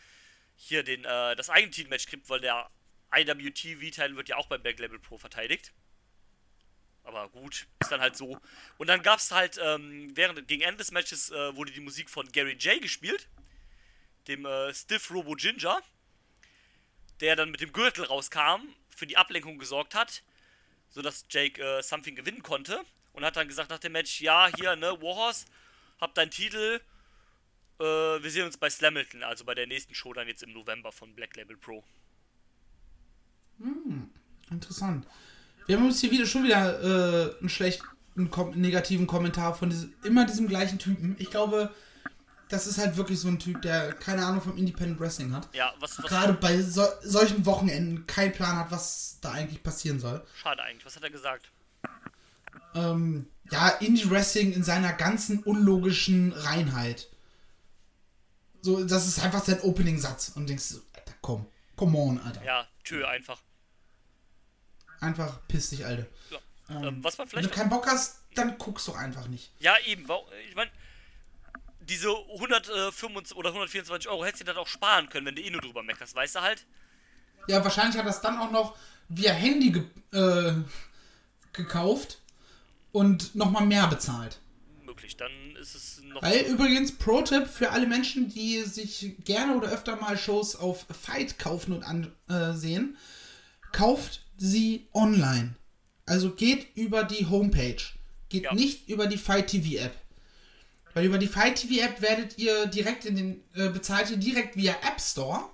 hier 0.61 0.83
den, 0.83 1.05
äh, 1.05 1.35
das 1.37 1.49
eigene 1.49 1.71
Titelmatch 1.71 2.07
kriegt, 2.07 2.29
weil 2.29 2.41
der 2.41 2.71
IWTV-Titel 3.13 4.15
wird 4.15 4.29
ja 4.29 4.37
auch 4.37 4.47
beim 4.47 4.63
Black 4.63 4.79
Pro 5.03 5.17
verteidigt. 5.17 5.73
Aber 7.03 7.31
gut, 7.31 7.67
ist 7.81 7.91
dann 7.91 8.03
halt 8.03 8.17
so. 8.17 8.39
Und 8.77 8.87
dann 8.87 9.03
gab 9.03 9.19
es 9.19 9.31
halt, 9.31 9.59
ähm, 9.61 10.15
während 10.15 10.47
gegen 10.47 10.63
Ende 10.63 10.77
des 10.77 10.91
Matches 10.91 11.31
äh, 11.31 11.57
wurde 11.57 11.73
die 11.73 11.81
Musik 11.81 12.11
von 12.11 12.31
Gary 12.31 12.53
J 12.53 12.81
gespielt, 12.81 13.29
dem 14.29 14.45
äh, 14.45 14.73
Stiff 14.75 15.11
Robo 15.11 15.33
Ginger, 15.33 15.81
der 17.21 17.37
dann 17.37 17.51
mit 17.51 17.63
dem 17.63 17.73
Gürtel 17.73 18.05
rauskam, 18.05 18.69
für 18.95 19.07
die 19.07 19.17
Ablenkung 19.17 19.59
gesorgt 19.59 19.95
hat, 19.95 20.23
sodass 20.91 21.25
Jake 21.31 21.61
äh, 21.61 21.83
Something 21.83 22.15
gewinnen 22.15 22.43
konnte. 22.43 22.85
Und 23.15 23.25
hat 23.25 23.37
dann 23.37 23.49
gesagt 23.49 23.71
nach 23.71 23.79
dem 23.79 23.93
Match, 23.93 24.21
ja, 24.21 24.49
hier, 24.57 24.77
ne, 24.77 25.01
Warhorse, 25.01 25.47
hab 26.01 26.15
deinen 26.15 26.31
Titel. 26.31 26.81
Äh, 27.81 28.23
wir 28.23 28.31
sehen 28.31 28.45
uns 28.45 28.59
bei 28.59 28.69
Slamilton, 28.69 29.23
also 29.23 29.45
bei 29.45 29.55
der 29.55 29.67
nächsten 29.67 29.95
Show 29.95 30.13
dann 30.13 30.29
jetzt 30.29 30.43
im 30.43 30.53
November 30.53 30.93
von 30.93 31.15
Black 31.15 31.35
Label 31.37 31.57
Pro. 31.57 31.83
Interessant. 34.51 35.07
Wir 35.67 35.77
haben 35.77 35.87
uns 35.87 36.01
hier 36.01 36.11
wieder 36.11 36.27
schon 36.27 36.45
wieder 36.45 36.83
äh, 36.83 37.39
einen 37.41 37.49
schlechten, 37.49 38.31
kom 38.31 38.51
negativen 38.51 39.07
Kommentar 39.07 39.55
von 39.55 39.71
diesem, 39.71 39.95
immer 40.03 40.27
diesem 40.27 40.49
gleichen 40.49 40.79
Typen. 40.79 41.17
Ich 41.19 41.31
glaube, 41.31 41.73
das 42.49 42.67
ist 42.67 42.79
halt 42.79 42.97
wirklich 42.97 43.21
so 43.21 43.29
ein 43.29 43.39
Typ, 43.39 43.63
der 43.63 43.93
keine 43.93 44.25
Ahnung 44.27 44.43
vom 44.43 44.57
Independent 44.57 45.01
Wrestling 45.01 45.33
hat. 45.33 45.49
Ja, 45.55 45.73
was, 45.79 45.99
was 45.99 46.07
Gerade 46.07 46.33
bei 46.35 46.61
so, 46.61 46.85
solchen 47.03 47.47
Wochenenden 47.47 48.07
keinen 48.07 48.33
Plan 48.33 48.57
hat, 48.57 48.71
was 48.71 49.19
da 49.21 49.33
eigentlich 49.33 49.63
passieren 49.63 50.01
soll. 50.01 50.23
schade 50.35 50.63
eigentlich. 50.63 50.85
Was 50.85 50.97
hat 50.97 51.05
er 51.05 51.11
gesagt? 51.11 51.51
Ähm, 52.75 53.27
ja, 53.51 53.69
Indie-Wrestling 53.69 54.53
in 54.53 54.65
seiner 54.65 54.93
ganzen 54.93 55.43
unlogischen 55.43 56.33
Reinheit. 56.33 57.10
So, 58.63 58.85
das 58.85 59.07
ist 59.07 59.21
einfach 59.21 59.43
sein 59.45 59.61
Opening-Satz. 59.61 60.33
Und 60.35 60.49
denkst 60.49 60.71
du, 60.71 60.83
Alter, 60.95 61.15
komm. 61.21 61.47
Come 61.77 61.97
on, 61.99 62.21
Alter. 62.21 62.45
Ja, 62.45 62.67
tschö, 62.85 63.05
einfach. 63.07 63.41
Einfach 65.01 65.39
piss 65.49 65.71
dich, 65.71 65.85
Alter. 65.87 66.07
Ja. 66.31 66.39
Ähm, 66.69 66.85
Ähm, 66.85 67.05
was 67.05 67.17
man 67.19 67.27
Wenn 67.27 67.43
du 67.43 67.49
vielleicht. 67.49 67.55
keinen 67.55 67.71
Bock 67.71 67.87
hast, 67.87 68.21
dann 68.35 68.59
guckst 68.59 68.87
du 68.89 68.93
einfach 68.93 69.27
nicht. 69.29 69.51
Ja, 69.61 69.75
eben. 69.87 70.07
Ich 70.49 70.55
meine, 70.55 70.71
diese 71.81 72.09
125 72.11 73.37
oder 73.37 73.49
124 73.51 74.09
Euro 74.11 74.25
hättest 74.25 74.43
du 74.43 74.45
dann 74.47 74.57
auch 74.59 74.69
sparen 74.69 75.09
können, 75.09 75.27
wenn 75.27 75.35
du 75.35 75.43
eh 75.43 75.51
nur 75.51 75.61
drüber 75.63 75.83
meckerst, 75.83 76.15
weißt 76.15 76.37
du 76.37 76.41
halt? 76.43 76.67
Ja, 77.49 77.65
wahrscheinlich 77.65 77.97
hat 77.97 78.05
er 78.05 78.11
es 78.11 78.21
dann 78.21 78.39
auch 78.39 78.51
noch 78.51 78.77
via 79.09 79.33
Handy 79.33 79.73
ge 79.73 79.85
äh, 80.13 80.55
gekauft 81.53 82.19
und 82.93 83.35
nochmal 83.35 83.67
mehr 83.67 83.87
bezahlt. 83.89 84.39
Möglich. 85.11 85.17
Dann 85.17 85.57
ist 85.61 85.75
es 85.75 86.03
noch. 86.03 86.23
Weil 86.23 86.41
übrigens, 86.43 86.93
Pro-Tipp 86.93 87.47
für 87.47 87.71
alle 87.71 87.87
Menschen, 87.87 88.29
die 88.29 88.63
sich 88.63 89.17
gerne 89.25 89.57
oder 89.57 89.69
öfter 89.69 89.97
mal 89.97 90.17
Shows 90.17 90.57
auf 90.57 90.87
Fight 90.91 91.39
kaufen 91.39 91.73
und 91.73 91.85
ansehen, 92.29 92.97
kauft 93.73 94.23
sie 94.37 94.89
online. 94.93 95.55
Also 96.07 96.33
geht 96.33 96.77
über 96.77 97.05
die 97.05 97.27
Homepage. 97.27 97.83
Geht 98.29 98.45
Ja. 98.45 98.55
nicht 98.55 98.89
über 98.89 99.07
die 99.07 99.19
Fight 99.19 99.49
TV 99.49 99.83
App. 99.85 99.95
Weil 100.95 101.07
über 101.07 101.19
die 101.19 101.29
Fight 101.29 101.57
TV 101.57 101.85
App 101.85 102.01
werdet 102.01 102.39
ihr 102.39 102.67
direkt 102.67 103.05
in 103.05 103.17
den, 103.17 103.45
äh, 103.55 103.69
bezahlt 103.69 104.11
ihr 104.11 104.17
direkt 104.17 104.57
via 104.57 104.73
App 104.73 105.01
Store. 105.01 105.45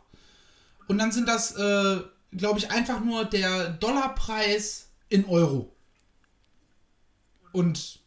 Und 0.89 0.99
dann 0.99 1.13
sind 1.13 1.29
das, 1.29 1.53
äh, 1.57 2.01
glaube 2.33 2.59
ich, 2.59 2.71
einfach 2.71 3.01
nur 3.01 3.25
der 3.25 3.71
Dollarpreis 3.71 4.89
in 5.09 5.25
Euro. 5.27 5.75
Und 7.53 8.01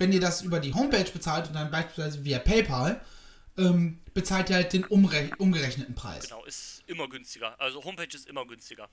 wenn 0.00 0.12
ihr 0.12 0.20
das 0.20 0.42
über 0.42 0.60
die 0.60 0.72
Homepage 0.74 1.10
bezahlt 1.10 1.46
und 1.48 1.54
dann 1.54 1.70
beispielsweise 1.70 2.24
via 2.24 2.38
PayPal, 2.38 3.00
ähm, 3.58 4.00
bezahlt 4.14 4.48
ihr 4.48 4.56
halt 4.56 4.72
den 4.72 4.84
umgerechneten 4.84 5.94
Preis. 5.94 6.24
Genau, 6.24 6.44
ist 6.46 6.82
immer 6.86 7.08
günstiger. 7.08 7.54
Also 7.60 7.84
Homepage 7.84 8.08
ist 8.14 8.26
immer 8.26 8.46
günstiger. 8.46 8.88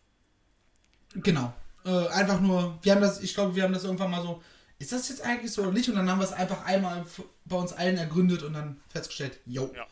Genau. 1.15 1.53
Äh, 1.85 2.07
einfach 2.09 2.41
nur, 2.41 2.77
wir 2.81 2.91
haben 2.91 3.01
das, 3.01 3.21
ich 3.21 3.33
glaube, 3.33 3.55
wir 3.55 3.63
haben 3.63 3.71
das 3.73 3.85
irgendwann 3.85 4.11
mal 4.11 4.21
so, 4.21 4.43
ist 4.79 4.91
das 4.91 5.07
jetzt 5.07 5.21
eigentlich 5.21 5.51
so 5.53 5.61
oder 5.63 5.71
nicht? 5.71 5.87
Und 5.89 5.95
dann 5.95 6.09
haben 6.09 6.19
wir 6.19 6.25
es 6.25 6.33
einfach 6.33 6.65
einmal 6.65 7.05
bei 7.45 7.55
uns 7.55 7.71
allen 7.71 7.97
ergründet 7.97 8.43
und 8.43 8.53
dann 8.53 8.81
festgestellt, 8.89 9.39
yo. 9.45 9.71
Ja. 9.73 9.87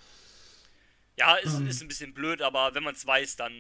Ja, 1.18 1.36
ist, 1.36 1.54
Ähm. 1.54 1.68
ist 1.68 1.82
ein 1.82 1.88
bisschen 1.88 2.14
blöd, 2.14 2.42
aber 2.42 2.76
wenn 2.76 2.84
man 2.84 2.94
es 2.94 3.06
weiß, 3.08 3.38
dann. 3.38 3.54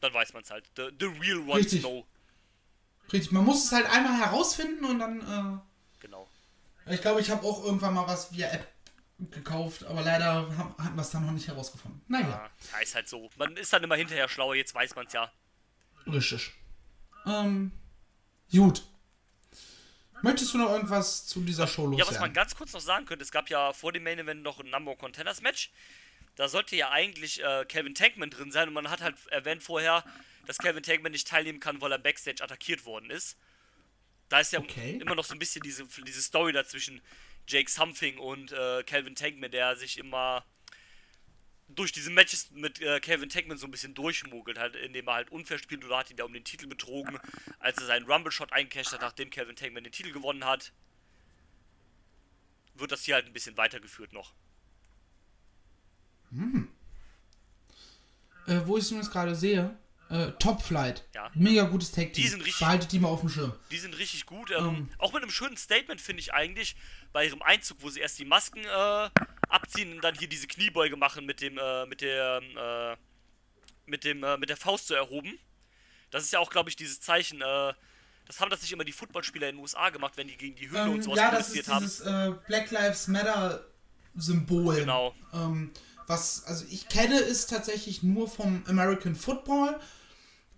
Dann 0.00 0.14
weiß 0.14 0.32
man 0.32 0.42
es 0.42 0.50
halt. 0.50 0.64
The, 0.76 0.88
the 0.98 1.06
real 1.20 1.40
ones 1.40 1.66
Richtig. 1.66 1.82
know. 1.82 2.06
Richtig, 3.12 3.30
man 3.32 3.44
muss 3.44 3.66
es 3.66 3.72
halt 3.72 3.84
einmal 3.90 4.18
herausfinden 4.18 4.84
und 4.86 4.98
dann, 4.98 5.20
Genau. 5.20 5.66
Ich 6.86 7.00
glaube, 7.00 7.20
ich 7.20 7.30
habe 7.30 7.44
auch 7.46 7.64
irgendwann 7.64 7.94
mal 7.94 8.06
was 8.06 8.32
via 8.32 8.48
App 8.48 8.66
gekauft, 9.30 9.84
aber 9.84 10.02
leider 10.02 10.48
hatten 10.78 10.96
wir 10.96 11.02
es 11.02 11.10
dann 11.10 11.24
noch 11.24 11.32
nicht 11.32 11.46
herausgefunden. 11.46 12.02
Naja, 12.08 12.28
Ja, 12.28 12.50
ja, 12.72 12.78
ist 12.80 12.94
halt 12.94 13.08
so. 13.08 13.30
Man 13.36 13.56
ist 13.56 13.72
dann 13.72 13.84
immer 13.84 13.96
hinterher 13.96 14.28
schlauer, 14.28 14.54
jetzt 14.54 14.74
weiß 14.74 14.96
man 14.96 15.06
es 15.06 15.12
ja. 15.12 15.30
richtig. 16.06 16.52
Ähm, 17.26 17.72
gut. 18.50 18.82
Möchtest 20.22 20.54
du 20.54 20.58
noch 20.58 20.70
irgendwas 20.70 21.26
zu 21.26 21.40
dieser 21.40 21.66
Show 21.66 21.82
Ja, 21.82 21.90
was 21.90 21.98
man 21.98 22.06
loswerden? 22.06 22.32
ganz 22.34 22.54
kurz 22.54 22.72
noch 22.72 22.80
sagen 22.80 23.06
könnte, 23.06 23.24
es 23.24 23.32
gab 23.32 23.50
ja 23.50 23.72
vor 23.72 23.92
dem 23.92 24.04
Main 24.04 24.18
Event 24.20 24.42
noch 24.42 24.60
ein 24.60 24.70
Number 24.70 24.96
Contenders 24.96 25.40
Match. 25.42 25.70
Da 26.36 26.48
sollte 26.48 26.76
ja 26.76 26.90
eigentlich 26.90 27.42
äh, 27.42 27.64
Kevin 27.66 27.94
Tankman 27.94 28.30
drin 28.30 28.52
sein 28.52 28.68
und 28.68 28.74
man 28.74 28.88
hat 28.88 29.02
halt 29.02 29.16
erwähnt 29.28 29.62
vorher, 29.62 30.04
dass 30.46 30.58
Kevin 30.58 30.82
Tankman 30.82 31.12
nicht 31.12 31.28
teilnehmen 31.28 31.60
kann, 31.60 31.80
weil 31.80 31.92
er 31.92 31.98
Backstage 31.98 32.42
attackiert 32.42 32.84
worden 32.86 33.10
ist. 33.10 33.36
Da 34.32 34.40
ist 34.40 34.52
ja 34.52 34.60
Okay. 34.60 34.98
immer 34.98 35.14
noch 35.14 35.24
so 35.24 35.34
ein 35.34 35.38
bisschen 35.38 35.62
diese, 35.62 35.84
diese 36.06 36.22
Story 36.22 36.52
dazwischen 36.52 37.02
Jake 37.46 37.70
Something 37.70 38.18
und 38.18 38.52
äh, 38.52 38.82
Calvin 38.84 39.14
Tankman, 39.14 39.50
der 39.50 39.76
sich 39.76 39.98
immer 39.98 40.44
durch 41.68 41.92
diese 41.92 42.10
Matches 42.10 42.50
mit 42.52 42.80
äh, 42.80 43.00
Calvin 43.00 43.28
Tankman 43.28 43.58
so 43.58 43.66
ein 43.66 43.70
bisschen 43.70 43.94
durchmogelt, 43.94 44.58
halt, 44.58 44.74
indem 44.76 45.06
er 45.08 45.14
halt 45.14 45.30
unfair 45.30 45.58
spielt 45.58 45.84
oder 45.84 45.98
hat 45.98 46.10
ihn 46.10 46.16
da 46.16 46.24
um 46.24 46.32
den 46.32 46.44
Titel 46.44 46.66
betrogen, 46.66 47.18
als 47.58 47.78
er 47.78 47.86
seinen 47.86 48.10
Rumble-Shot 48.10 48.52
eingecasht 48.52 48.92
hat, 48.92 49.02
nachdem 49.02 49.28
Calvin 49.30 49.54
Tankman 49.56 49.84
den 49.84 49.92
Titel 49.92 50.12
gewonnen 50.12 50.44
hat 50.46 50.72
wird 52.74 52.92
das 52.92 53.04
hier 53.04 53.14
halt 53.14 53.26
ein 53.26 53.32
bisschen 53.32 53.56
weitergeführt 53.56 54.12
noch. 54.12 54.32
Äh, 58.46 58.60
wo 58.64 58.76
ich 58.76 58.84
es 58.84 58.90
jetzt 58.90 59.10
gerade 59.12 59.34
sehe, 59.34 59.76
äh, 60.12 60.32
Top 60.38 60.62
Flight. 60.62 61.04
Ja. 61.14 61.30
Mega 61.34 61.64
gutes 61.64 61.90
Tag 61.92 62.12
Team. 62.12 62.22
Die 62.24 62.28
sind 62.28 62.40
richtig- 62.42 62.58
Behaltet 62.60 62.92
die 62.92 62.98
mal 62.98 63.08
auf 63.08 63.20
dem 63.20 63.28
Schirm. 63.28 63.52
Die 63.70 63.78
sind 63.78 63.96
richtig 63.98 64.26
gut. 64.26 64.50
Ähm, 64.50 64.64
Ähm. 64.68 64.88
Auch 64.98 65.12
mit 65.12 65.22
einem 65.22 65.30
schönen 65.32 65.56
Statement 65.56 66.00
finde 66.00 66.20
ich 66.20 66.32
eigentlich 66.34 66.76
bei 67.12 67.26
ihrem 67.26 67.42
Einzug, 67.42 67.78
wo 67.80 67.90
sie 67.90 68.00
erst 68.00 68.18
die 68.18 68.24
Masken 68.24 68.64
äh, 68.64 69.10
abziehen 69.48 69.94
und 69.94 70.02
dann 70.04 70.14
hier 70.16 70.28
diese 70.28 70.46
Kniebeuge 70.46 70.96
machen 70.96 71.26
mit 71.26 71.40
dem 71.40 71.58
äh, 71.58 71.86
mit 71.86 72.00
der 72.00 72.40
äh, 72.56 73.90
mit 73.90 74.04
dem 74.04 74.22
äh, 74.22 74.36
mit 74.38 74.48
der 74.48 74.56
Faust 74.56 74.86
so 74.88 74.94
erhoben. 74.94 75.38
Das 76.10 76.22
ist 76.24 76.32
ja 76.32 76.38
auch, 76.38 76.50
glaube 76.50 76.68
ich, 76.70 76.76
dieses 76.76 77.00
Zeichen. 77.00 77.40
Äh, 77.40 77.72
das 78.26 78.38
haben 78.40 78.50
das 78.50 78.62
nicht 78.62 78.72
immer 78.72 78.84
die 78.84 78.92
Footballspieler 78.92 79.48
in 79.48 79.56
den 79.56 79.62
USA 79.62 79.90
gemacht, 79.90 80.12
wenn 80.16 80.28
die 80.28 80.36
gegen 80.36 80.54
die 80.54 80.68
Hymne 80.70 80.84
und 80.90 80.96
Ähm, 80.96 81.02
sowas 81.02 81.18
ja, 81.18 81.30
das 81.30 81.48
ist 81.48 81.66
protestiert 81.66 81.68
haben. 81.74 81.84
dieses 81.84 82.00
äh, 82.00 82.32
Black 82.46 82.70
Lives 82.70 83.08
Matter 83.08 83.64
Symbol. 84.16 84.76
Genau. 84.76 85.14
Ähm, 85.32 85.70
was, 86.06 86.44
also 86.44 86.64
ich 86.70 86.88
kenne 86.88 87.18
es 87.18 87.46
tatsächlich 87.46 88.02
nur 88.02 88.28
vom 88.28 88.62
American 88.68 89.14
Football, 89.14 89.78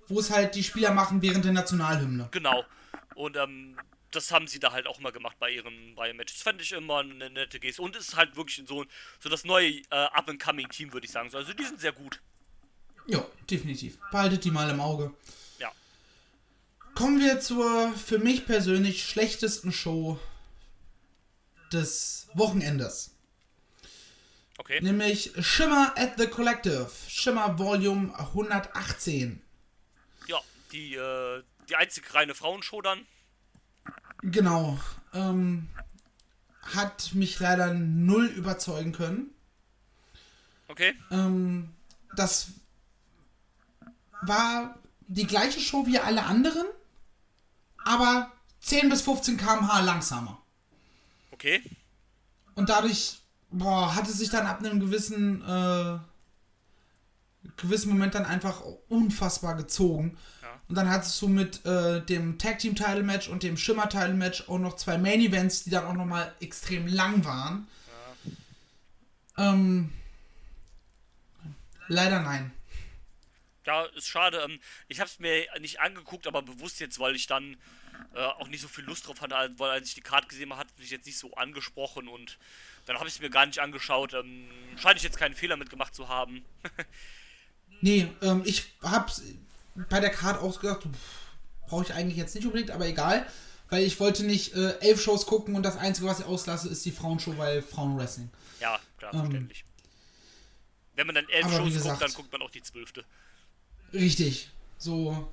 wo 0.09 0.21
es 0.21 0.31
halt 0.31 0.55
die 0.55 0.63
Spieler 0.63 0.93
machen 0.93 1.23
während 1.23 1.45
der 1.45 1.53
Nationalhymne. 1.53 2.29
Genau. 2.31 2.65
Und 3.15 3.37
ähm, 3.37 3.77
das 4.11 4.31
haben 4.31 4.47
sie 4.47 4.59
da 4.59 4.73
halt 4.73 4.87
auch 4.87 5.01
mal 5.01 5.13
gemacht 5.13 5.37
bei 5.39 5.51
ihren, 5.51 5.95
bei 5.95 6.13
Matches. 6.13 6.43
Fand 6.43 6.61
ich 6.61 6.73
immer 6.73 6.99
eine 6.99 7.31
nette 7.31 7.59
Geste. 7.61 7.83
Und 7.83 7.97
es 7.97 8.09
ist 8.09 8.17
halt 8.17 8.37
wirklich 8.37 8.63
so, 8.67 8.85
so 9.21 9.29
das 9.29 9.45
neue 9.45 9.71
äh, 9.71 9.85
Up-and-Coming-Team, 9.91 10.93
würde 10.93 11.07
ich 11.07 11.13
sagen. 11.13 11.31
Also 11.35 11.53
die 11.53 11.65
sind 11.65 11.81
sehr 11.81 11.93
gut. 11.93 12.21
Ja, 13.07 13.25
definitiv. 13.51 13.99
Behaltet 14.11 14.45
die 14.45 14.51
mal 14.51 14.71
im 14.71 14.81
Auge. 14.81 15.13
Ja. 15.59 15.71
Kommen 16.95 17.21
wir 17.21 17.41
zur 17.41 17.93
für 17.93 18.19
mich 18.19 18.47
persönlich 18.47 19.05
schlechtesten 19.05 19.73
Show 19.73 20.19
des 21.73 22.29
Wochenendes. 22.35 23.15
Okay. 24.57 24.81
Nämlich 24.81 25.33
Shimmer 25.41 25.93
at 25.97 26.13
the 26.17 26.27
Collective. 26.27 26.91
Shimmer 27.09 27.59
Volume 27.59 28.17
118. 28.17 29.43
Die, 30.75 30.97
äh, 30.97 31.43
die 31.69 31.77
einzig 31.77 32.13
reine 32.13 32.35
Frauenshow 32.35 32.83
dann. 32.83 33.07
Genau. 34.23 34.79
Ähm, 35.15 35.69
hat 36.61 37.15
mich 37.15 37.39
leider 37.39 37.73
null 37.73 38.27
überzeugen 38.27 38.93
können. 38.93 39.31
Okay. 40.69 40.95
Ähm, 41.11 41.73
das 42.17 42.49
war 44.23 44.79
die 45.07 45.27
gleiche 45.27 45.61
Show 45.61 45.87
wie 45.87 45.99
alle 45.99 46.25
anderen, 46.25 46.67
aber 47.85 48.33
10 48.61 48.89
bis 48.89 49.03
15 49.03 49.37
km/h 49.37 49.81
langsamer. 49.81 50.43
Okay. 51.31 51.63
Und 52.55 52.69
dadurch 52.69 53.21
boah, 53.51 53.95
hatte 53.95 54.13
sich 54.13 54.31
dann 54.31 54.47
ab 54.47 54.59
einem 54.59 54.81
gewissen, 54.81 55.43
äh, 55.43 55.99
gewissen 57.57 57.91
Moment 57.91 58.15
dann 58.15 58.25
einfach 58.25 58.63
unfassbar 58.89 59.55
gezogen. 59.55 60.19
Und 60.69 60.77
dann 60.77 60.89
hattest 60.89 61.21
du 61.21 61.29
mit 61.29 61.65
äh, 61.67 62.01
dem 62.03 62.39
Tag 62.39 62.59
Team 62.59 62.75
Title 62.75 63.03
Match 63.03 63.29
und 63.29 63.43
dem 63.43 63.57
Schimmer 63.57 63.89
Title 63.89 64.15
Match 64.15 64.49
auch 64.49 64.59
noch 64.59 64.77
zwei 64.77 64.97
Main 64.97 65.21
Events, 65.21 65.65
die 65.65 65.71
dann 65.71 65.85
auch 65.85 65.95
nochmal 65.95 66.35
extrem 66.41 66.87
lang 66.87 67.25
waren. 67.25 67.67
Ähm, 69.37 69.93
leider 71.89 72.21
nein. 72.21 72.53
Ja, 73.67 73.85
ist 73.97 74.09
schade. 74.09 74.39
Ähm, 74.39 74.59
ich 74.89 75.01
habe 75.01 75.09
es 75.09 75.19
mir 75.19 75.47
nicht 75.61 75.81
angeguckt, 75.81 76.27
aber 76.27 76.43
bewusst 76.43 76.81
jetzt, 76.81 76.99
weil 76.99 77.15
ich 77.15 77.27
dann 77.27 77.57
äh, 78.15 78.21
auch 78.21 78.49
nicht 78.49 78.61
so 78.61 78.69
viel 78.69 78.85
Lust 78.85 79.07
drauf 79.07 79.21
hatte, 79.21 79.35
weil 79.59 79.71
als 79.71 79.89
ich 79.89 79.95
die 79.95 80.01
Karte 80.01 80.29
gesehen 80.29 80.51
habe, 80.51 80.61
hat 80.61 80.79
mich 80.79 80.91
jetzt 80.91 81.07
nicht 81.07 81.19
so 81.19 81.35
angesprochen 81.35 82.09
und 82.09 82.39
dann 82.87 82.97
habe 82.97 83.09
ich 83.09 83.15
es 83.15 83.21
mir 83.21 83.31
gar 83.31 83.47
nicht 83.47 83.59
angeschaut. 83.59 84.15
Ähm, 84.15 84.49
scheine 84.77 84.97
ich 84.97 85.03
jetzt 85.03 85.19
keinen 85.19 85.35
Fehler 85.35 85.57
mitgemacht 85.57 85.95
zu 85.95 86.09
haben. 86.09 86.45
Nee, 87.81 88.09
ähm, 88.23 88.41
ich 88.47 88.65
hab's 88.83 89.21
bei 89.89 90.01
der 90.01 90.11
Card 90.11 90.41
ausgedacht, 90.41 90.87
brauche 91.67 91.85
ich 91.85 91.95
eigentlich 91.95 92.17
jetzt 92.17 92.35
nicht 92.35 92.45
unbedingt, 92.47 92.71
aber 92.71 92.87
egal. 92.87 93.27
Weil 93.71 93.83
ich 93.85 93.99
wollte 93.99 94.25
nicht 94.25 94.55
äh, 94.55 94.79
elf 94.81 95.01
Shows 95.03 95.27
gucken 95.27 95.57
und 95.57 95.63
das 95.63 95.77
Einzige, 95.79 96.07
was 96.07 96.21
ich 96.21 96.27
auslasse, 96.27 96.69
ist 96.69 96.85
die 96.85 96.93
Frauenshow, 96.93 97.37
weil 97.39 97.63
Frauenwrestling. 97.63 98.31
Ja, 98.61 98.79
klar, 98.99 99.15
Ähm, 99.15 99.21
verständlich. 99.21 99.65
Wenn 100.95 101.07
man 101.07 101.15
dann 101.17 101.29
elf 101.29 101.51
Shows 101.51 101.73
gesagt- 101.73 101.85
guckt, 101.99 102.03
dann 102.03 102.13
guckt 102.15 102.33
man 102.33 102.43
auch 102.43 102.51
die 102.51 102.63
zwölfte. 102.63 103.05
Richtig. 103.93 104.51
So 104.79 105.33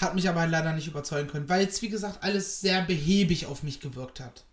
hat 0.00 0.14
mich 0.14 0.28
aber 0.28 0.46
leider 0.46 0.72
nicht 0.72 0.88
überzeugen 0.88 1.28
können, 1.28 1.48
weil 1.48 1.66
es, 1.66 1.80
wie 1.82 1.88
gesagt, 1.88 2.22
alles 2.24 2.60
sehr 2.60 2.82
behäbig 2.82 3.46
auf 3.46 3.62
mich 3.62 3.78
gewirkt 3.80 4.20
hat. 4.20 4.44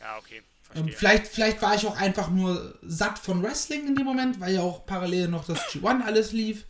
Ja, 0.00 0.16
okay. 0.18 0.42
Ähm, 0.74 0.88
vielleicht, 0.88 1.26
vielleicht 1.26 1.60
war 1.62 1.74
ich 1.74 1.86
auch 1.86 1.96
einfach 1.96 2.30
nur 2.30 2.78
satt 2.82 3.18
von 3.18 3.42
Wrestling 3.42 3.86
in 3.86 3.96
dem 3.96 4.06
Moment, 4.06 4.40
weil 4.40 4.54
ja 4.54 4.62
auch 4.62 4.86
parallel 4.86 5.28
noch 5.28 5.44
das 5.44 5.58
G1 5.68 6.02
alles 6.04 6.32
lief. 6.32 6.64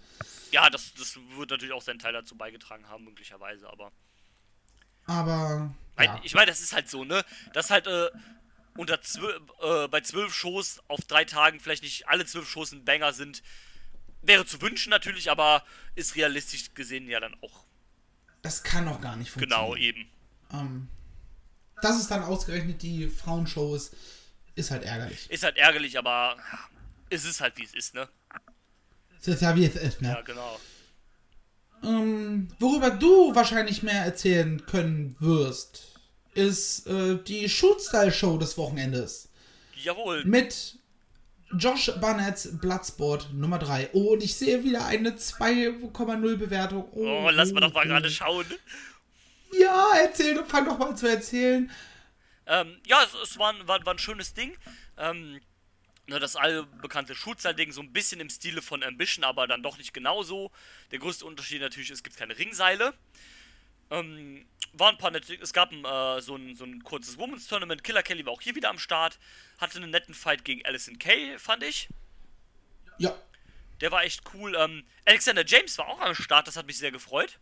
Ja, 0.56 0.70
das, 0.70 0.94
das 0.94 1.18
wird 1.36 1.50
natürlich 1.50 1.74
auch 1.74 1.82
seinen 1.82 1.98
Teil 1.98 2.14
dazu 2.14 2.34
beigetragen 2.34 2.88
haben, 2.88 3.04
möglicherweise, 3.04 3.68
aber. 3.68 3.92
Aber 5.04 5.74
ja. 5.98 6.18
Ich 6.24 6.34
meine, 6.34 6.46
das 6.46 6.62
ist 6.62 6.72
halt 6.72 6.88
so, 6.88 7.04
ne? 7.04 7.24
Dass 7.52 7.68
halt 7.68 7.86
äh, 7.86 8.08
unter 8.74 9.02
zwölf, 9.02 9.42
äh, 9.62 9.86
bei 9.88 10.00
zwölf 10.00 10.34
Shows 10.34 10.80
auf 10.88 11.00
drei 11.00 11.26
Tagen 11.26 11.60
vielleicht 11.60 11.82
nicht 11.82 12.08
alle 12.08 12.24
zwölf 12.24 12.48
Shows 12.48 12.72
ein 12.72 12.86
Banger 12.86 13.12
sind, 13.12 13.42
wäre 14.22 14.46
zu 14.46 14.62
wünschen 14.62 14.88
natürlich, 14.88 15.30
aber 15.30 15.62
ist 15.94 16.16
realistisch 16.16 16.72
gesehen 16.72 17.06
ja 17.06 17.20
dann 17.20 17.36
auch 17.42 17.66
das 18.40 18.62
kann 18.62 18.86
doch 18.86 19.00
gar 19.00 19.16
nicht 19.16 19.34
genau 19.34 19.66
funktionieren. 19.66 19.96
eben. 19.96 20.10
Ähm, 20.52 20.88
dass 21.82 22.00
es 22.00 22.06
dann 22.06 22.22
ausgerechnet 22.22 22.80
die 22.80 23.08
Frauenshow 23.08 23.74
ist, 23.74 23.94
ist 24.54 24.70
halt 24.70 24.84
ärgerlich. 24.84 25.28
Ist 25.30 25.42
halt 25.42 25.56
ärgerlich, 25.56 25.98
aber 25.98 26.36
es 27.10 27.24
ist 27.24 27.40
halt 27.40 27.58
wie 27.58 27.64
es 27.64 27.74
ist, 27.74 27.94
ne? 27.94 28.08
Das 29.26 29.36
ist 29.36 29.40
ja 29.42 29.54
wie 29.56 29.64
es 29.66 29.76
ist, 29.76 30.00
ne? 30.02 30.08
Ja, 30.10 30.20
genau. 30.22 30.58
Ähm, 31.82 32.48
worüber 32.58 32.90
du 32.90 33.34
wahrscheinlich 33.34 33.82
mehr 33.82 34.02
erzählen 34.04 34.64
können 34.66 35.14
wirst, 35.20 35.92
ist 36.34 36.86
äh, 36.86 37.18
die 37.22 37.48
Shoot-Style-Show 37.48 38.38
des 38.38 38.56
Wochenendes. 38.58 39.28
Jawohl. 39.82 40.24
Mit 40.24 40.78
Josh 41.56 41.90
Barnett's 42.00 42.48
Bloodsport 42.60 43.32
Nummer 43.32 43.58
3. 43.58 43.90
Oh, 43.92 44.14
und 44.14 44.22
ich 44.22 44.34
sehe 44.34 44.64
wieder 44.64 44.86
eine 44.86 45.10
2,0 45.10 46.36
Bewertung. 46.36 46.88
Oh, 46.92 47.24
Oh, 47.26 47.30
lass 47.30 47.52
mal 47.52 47.60
doch 47.60 47.72
mal 47.72 47.84
oh, 47.84 47.88
gerade 47.88 48.10
schauen. 48.10 48.46
Ja, 49.60 49.90
erzähl, 50.02 50.34
doch, 50.34 50.46
fang 50.46 50.64
doch 50.64 50.78
mal 50.78 50.96
zu 50.96 51.06
erzählen. 51.08 51.70
Ähm, 52.46 52.76
ja, 52.86 52.98
es, 53.04 53.30
es 53.30 53.38
war, 53.38 53.52
ein- 53.52 53.66
war, 53.68 53.84
war 53.86 53.94
ein 53.94 53.98
schönes 53.98 54.34
Ding. 54.34 54.56
Ähm, 54.98 55.40
ne, 56.06 56.18
das 56.20 56.36
allbekannte 56.36 57.14
Schutzseil-Ding, 57.14 57.72
so 57.72 57.80
ein 57.80 57.92
bisschen 57.92 58.20
im 58.20 58.30
Stile 58.30 58.62
von 58.62 58.82
Ambition, 58.82 59.24
aber 59.24 59.46
dann 59.46 59.62
doch 59.62 59.78
nicht 59.78 59.92
genauso. 59.92 60.50
Der 60.90 60.98
größte 60.98 61.24
Unterschied 61.24 61.60
natürlich, 61.60 61.90
es 61.90 62.02
gibt 62.02 62.16
keine 62.16 62.38
Ringseile. 62.38 62.94
Ähm, 63.90 64.46
war 64.72 64.90
ein 64.90 64.98
paar 64.98 65.10
nette, 65.10 65.34
es 65.34 65.52
gab 65.52 65.70
ein, 65.72 65.84
äh, 65.84 66.20
so, 66.20 66.36
ein, 66.36 66.54
so 66.56 66.64
ein 66.64 66.82
kurzes 66.82 67.18
Women's 67.18 67.46
Tournament. 67.46 67.84
Killer 67.84 68.02
Kelly 68.02 68.26
war 68.26 68.32
auch 68.32 68.40
hier 68.40 68.54
wieder 68.54 68.68
am 68.70 68.78
Start. 68.78 69.18
Hatte 69.58 69.78
einen 69.78 69.90
netten 69.90 70.14
Fight 70.14 70.44
gegen 70.44 70.64
Alison 70.66 70.98
Kay, 70.98 71.38
fand 71.38 71.62
ich. 71.62 71.88
Ja, 72.98 73.16
Der 73.80 73.92
war 73.92 74.02
echt 74.04 74.22
cool. 74.34 74.54
Ähm, 74.56 74.84
Alexander 75.04 75.44
James 75.46 75.76
war 75.78 75.86
auch 75.88 76.00
am 76.00 76.14
Start, 76.14 76.48
das 76.48 76.56
hat 76.56 76.66
mich 76.66 76.78
sehr 76.78 76.90
gefreut. 76.92 77.38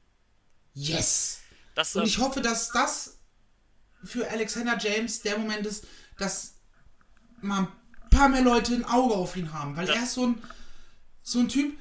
yes. 0.75 1.41
Das, 1.75 1.95
Und 1.97 2.03
ähm, 2.03 2.09
ich 2.09 2.19
hoffe, 2.19 2.41
dass 2.41 2.71
das 2.71 3.19
für 4.05 4.29
Alexander 4.31 4.79
James 4.79 5.23
der 5.23 5.39
Moment 5.39 5.67
ist, 5.67 5.87
dass 6.19 6.55
mal 7.41 7.63
ein 7.63 7.73
paar 8.15 8.29
mehr 8.29 8.43
Leute 8.43 8.75
ein 8.75 8.85
Auge 8.85 9.15
auf 9.15 9.37
ihn 9.37 9.53
haben. 9.53 9.77
Weil 9.77 9.87
Das- 9.87 9.97
er 9.97 10.03
ist 10.05 10.15
so 10.15 10.27
ein, 10.27 10.43
so 11.23 11.41
ein 11.41 11.49
Typ, 11.49 11.77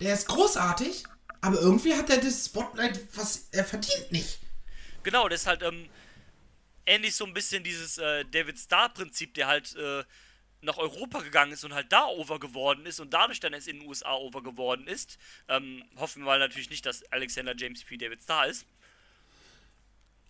der 0.00 0.14
ist 0.14 0.28
großartig, 0.28 1.04
aber 1.40 1.60
irgendwie 1.60 1.94
hat 1.94 2.10
er 2.10 2.18
das 2.18 2.46
Spotlight, 2.46 3.00
was 3.16 3.48
er 3.52 3.64
verdient, 3.64 4.12
nicht. 4.12 4.38
Genau, 5.02 5.28
das 5.28 5.42
ist 5.42 5.46
halt 5.46 5.62
ähm, 5.62 5.88
ähnlich 6.84 7.14
so 7.14 7.24
ein 7.24 7.34
bisschen 7.34 7.62
dieses 7.64 7.98
äh, 7.98 8.24
David 8.24 8.58
Starr-Prinzip, 8.58 9.34
der 9.34 9.46
halt 9.46 9.74
äh, 9.76 10.04
nach 10.62 10.78
Europa 10.78 11.20
gegangen 11.20 11.52
ist 11.52 11.64
und 11.64 11.74
halt 11.74 11.92
da 11.92 12.06
over 12.06 12.40
geworden 12.40 12.86
ist 12.86 12.98
und 12.98 13.12
dadurch 13.14 13.38
dann 13.40 13.52
erst 13.52 13.68
in 13.68 13.78
den 13.80 13.88
USA 13.88 14.14
over 14.14 14.42
geworden 14.42 14.86
ist. 14.88 15.18
Ähm, 15.48 15.84
hoffen 15.96 16.22
wir 16.22 16.26
mal 16.26 16.38
natürlich 16.40 16.70
nicht, 16.70 16.84
dass 16.86 17.04
Alexander 17.12 17.54
James 17.56 17.84
P. 17.84 17.96
David 17.96 18.22
Starr 18.22 18.46
ist. 18.48 18.66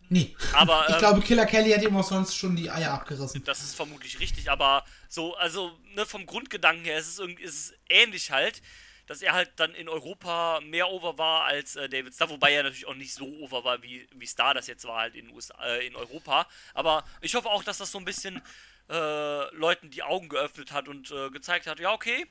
Nee. 0.09 0.37
Aber, 0.53 0.87
ich 0.89 0.95
ähm, 0.95 1.01
glaube, 1.01 1.21
Killer 1.21 1.47
Kelly 1.47 1.73
hat 1.73 1.83
ihm 1.83 1.97
auch 1.97 2.05
sonst 2.05 2.37
schon 2.37 2.55
die 2.55 2.71
Eier 2.71 2.93
abgerissen. 2.93 3.43
Das 3.45 3.63
ist 3.63 3.75
vermutlich 3.75 4.21
richtig, 4.21 4.51
aber 4.51 4.85
so, 5.09 5.37
also 5.37 5.77
ne, 5.95 6.07
vom 6.07 6.27
Grundgedanken 6.27 6.85
her 6.85 6.99
ist 6.99 7.09
es, 7.09 7.19
irgendwie, 7.19 7.43
ist 7.43 7.55
es 7.55 7.75
ähnlich 7.89 8.31
halt, 8.31 8.63
dass 9.07 9.23
er 9.23 9.33
halt 9.33 9.53
dann 9.57 9.75
in 9.75 9.89
Europa 9.89 10.61
mehr 10.61 10.89
over 10.89 11.17
war 11.19 11.45
als 11.45 11.77
äh, 11.77 11.89
David 11.89 12.15
Starr, 12.15 12.31
wobei 12.31 12.53
er 12.53 12.65
natürlich 12.65 12.87
auch 12.87 12.95
nicht 12.95 13.15
so 13.15 13.27
over 13.39 13.65
war, 13.65 13.83
wie, 13.83 14.07
wie 14.15 14.27
Starr 14.27 14.55
das 14.55 14.67
jetzt 14.67 14.85
war 14.85 15.01
halt 15.01 15.15
in, 15.15 15.31
USA, 15.31 15.55
äh, 15.65 15.87
in 15.87 15.97
Europa. 15.97 16.47
Aber 16.75 17.05
ich 17.21 17.35
hoffe 17.35 17.49
auch, 17.49 17.63
dass 17.63 17.79
das 17.79 17.91
so 17.93 17.99
ein 17.99 18.05
bisschen 18.05 18.43
äh, 18.89 19.55
Leuten 19.55 19.91
die 19.91 20.03
Augen 20.03 20.29
geöffnet 20.29 20.73
hat 20.73 20.89
und 20.89 21.11
äh, 21.11 21.31
gezeigt 21.31 21.67
hat, 21.67 21.81
ja 21.81 21.93
okay, 21.93 22.27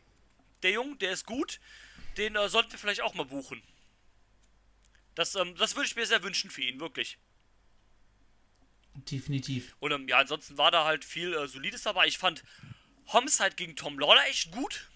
der 0.63 0.71
Junge, 0.71 0.95
der 0.97 1.11
ist 1.11 1.25
gut, 1.25 1.59
den 2.17 2.35
äh, 2.35 2.49
sollten 2.49 2.71
wir 2.71 2.79
vielleicht 2.79 3.01
auch 3.01 3.13
mal 3.13 3.25
buchen. 3.25 3.61
Das, 5.15 5.35
ähm, 5.35 5.55
das 5.55 5.75
würde 5.75 5.87
ich 5.87 5.95
mir 5.95 6.05
sehr 6.05 6.23
wünschen 6.23 6.49
für 6.49 6.61
ihn, 6.61 6.79
wirklich. 6.79 7.17
Definitiv. 8.95 9.75
Und 9.79 9.91
ähm, 9.91 10.07
ja, 10.07 10.17
ansonsten 10.19 10.57
war 10.57 10.71
da 10.71 10.85
halt 10.85 11.05
viel 11.05 11.33
äh, 11.33 11.47
Solides 11.47 11.83
dabei. 11.83 12.07
Ich 12.07 12.17
fand 12.17 12.43
Homicide 13.13 13.51
gegen 13.55 13.75
Tom 13.75 13.99
Lawler 13.99 14.25
echt 14.27 14.51
gut. 14.51 14.89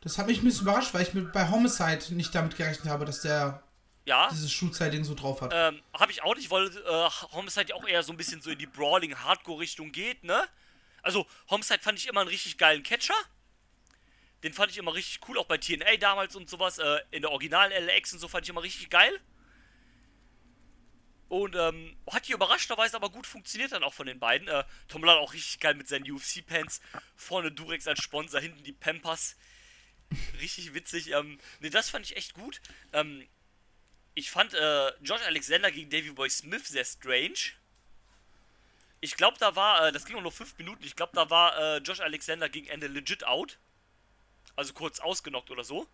Das 0.00 0.18
hat 0.18 0.26
mich 0.26 0.38
ein 0.38 0.44
bisschen 0.44 0.62
überrascht, 0.62 0.92
weil 0.92 1.02
ich 1.02 1.14
mit 1.14 1.32
bei 1.32 1.48
Homicide 1.50 2.14
nicht 2.14 2.34
damit 2.34 2.56
gerechnet 2.56 2.86
habe, 2.88 3.04
dass 3.04 3.22
der 3.22 3.62
Ja. 4.04 4.28
dieses 4.30 4.52
Shoot-Ding 4.52 5.04
so 5.04 5.14
drauf 5.14 5.40
hat. 5.40 5.50
Ähm, 5.54 5.80
habe 5.94 6.12
ich 6.12 6.22
auch 6.22 6.34
nicht, 6.36 6.50
weil 6.50 6.66
äh, 6.66 7.10
Homicide 7.32 7.70
ja 7.70 7.74
auch 7.74 7.86
eher 7.86 8.02
so 8.02 8.12
ein 8.12 8.16
bisschen 8.16 8.42
so 8.42 8.50
in 8.50 8.58
die 8.58 8.66
Brawling-Hardcore-Richtung 8.66 9.92
geht, 9.92 10.24
ne? 10.24 10.46
Also, 11.02 11.26
Homicide 11.50 11.80
fand 11.80 11.98
ich 11.98 12.06
immer 12.08 12.20
einen 12.20 12.30
richtig 12.30 12.56
geilen 12.58 12.82
Catcher. 12.82 13.14
Den 14.42 14.52
fand 14.52 14.70
ich 14.70 14.78
immer 14.78 14.94
richtig 14.94 15.20
cool, 15.28 15.38
auch 15.38 15.46
bei 15.46 15.58
TNA 15.58 15.96
damals 15.98 16.34
und 16.36 16.48
sowas. 16.50 16.78
Äh, 16.78 16.98
in 17.10 17.22
der 17.22 17.30
originalen 17.30 17.72
LX 17.72 18.14
und 18.14 18.18
so 18.18 18.28
fand 18.28 18.44
ich 18.44 18.50
immer 18.50 18.62
richtig 18.62 18.90
geil. 18.90 19.20
Und 21.28 21.56
ähm, 21.56 21.96
hat 22.10 22.26
hier 22.26 22.36
überraschenderweise 22.36 22.96
aber 22.96 23.10
gut 23.10 23.26
funktioniert 23.26 23.72
dann 23.72 23.82
auch 23.82 23.94
von 23.94 24.06
den 24.06 24.18
beiden. 24.18 24.46
Äh, 24.48 24.64
Tom 24.88 25.02
Lawler 25.02 25.20
auch 25.20 25.32
richtig 25.32 25.60
geil 25.60 25.74
mit 25.74 25.88
seinen 25.88 26.10
UFC-Pants. 26.10 26.80
Vorne 27.16 27.50
Durex 27.50 27.88
als 27.88 28.02
Sponsor, 28.02 28.40
hinten 28.40 28.62
die 28.62 28.72
Pampers. 28.72 29.36
Richtig 30.40 30.74
witzig. 30.74 31.10
Ähm, 31.10 31.38
ne, 31.60 31.70
das 31.70 31.90
fand 31.90 32.04
ich 32.04 32.16
echt 32.16 32.34
gut. 32.34 32.60
Ähm, 32.92 33.26
ich 34.14 34.30
fand 34.30 34.54
äh, 34.54 34.88
Josh 35.02 35.22
Alexander 35.22 35.70
gegen 35.70 35.90
Davy 35.90 36.12
Boy 36.12 36.30
Smith 36.30 36.68
sehr 36.68 36.84
strange. 36.84 37.54
Ich 39.00 39.16
glaube, 39.16 39.36
da 39.38 39.56
war, 39.56 39.88
äh, 39.88 39.92
das 39.92 40.06
ging 40.06 40.20
nur 40.22 40.32
5 40.32 40.56
Minuten, 40.58 40.84
ich 40.84 40.96
glaube, 40.96 41.12
da 41.14 41.28
war 41.28 41.58
äh, 41.58 41.78
Josh 41.78 42.00
Alexander 42.00 42.48
gegen 42.48 42.68
Ende 42.68 42.86
legit 42.86 43.26
out. 43.26 43.58
Also 44.56 44.72
kurz 44.72 45.00
ausgenockt 45.00 45.50
oder 45.50 45.64
so. 45.64 45.86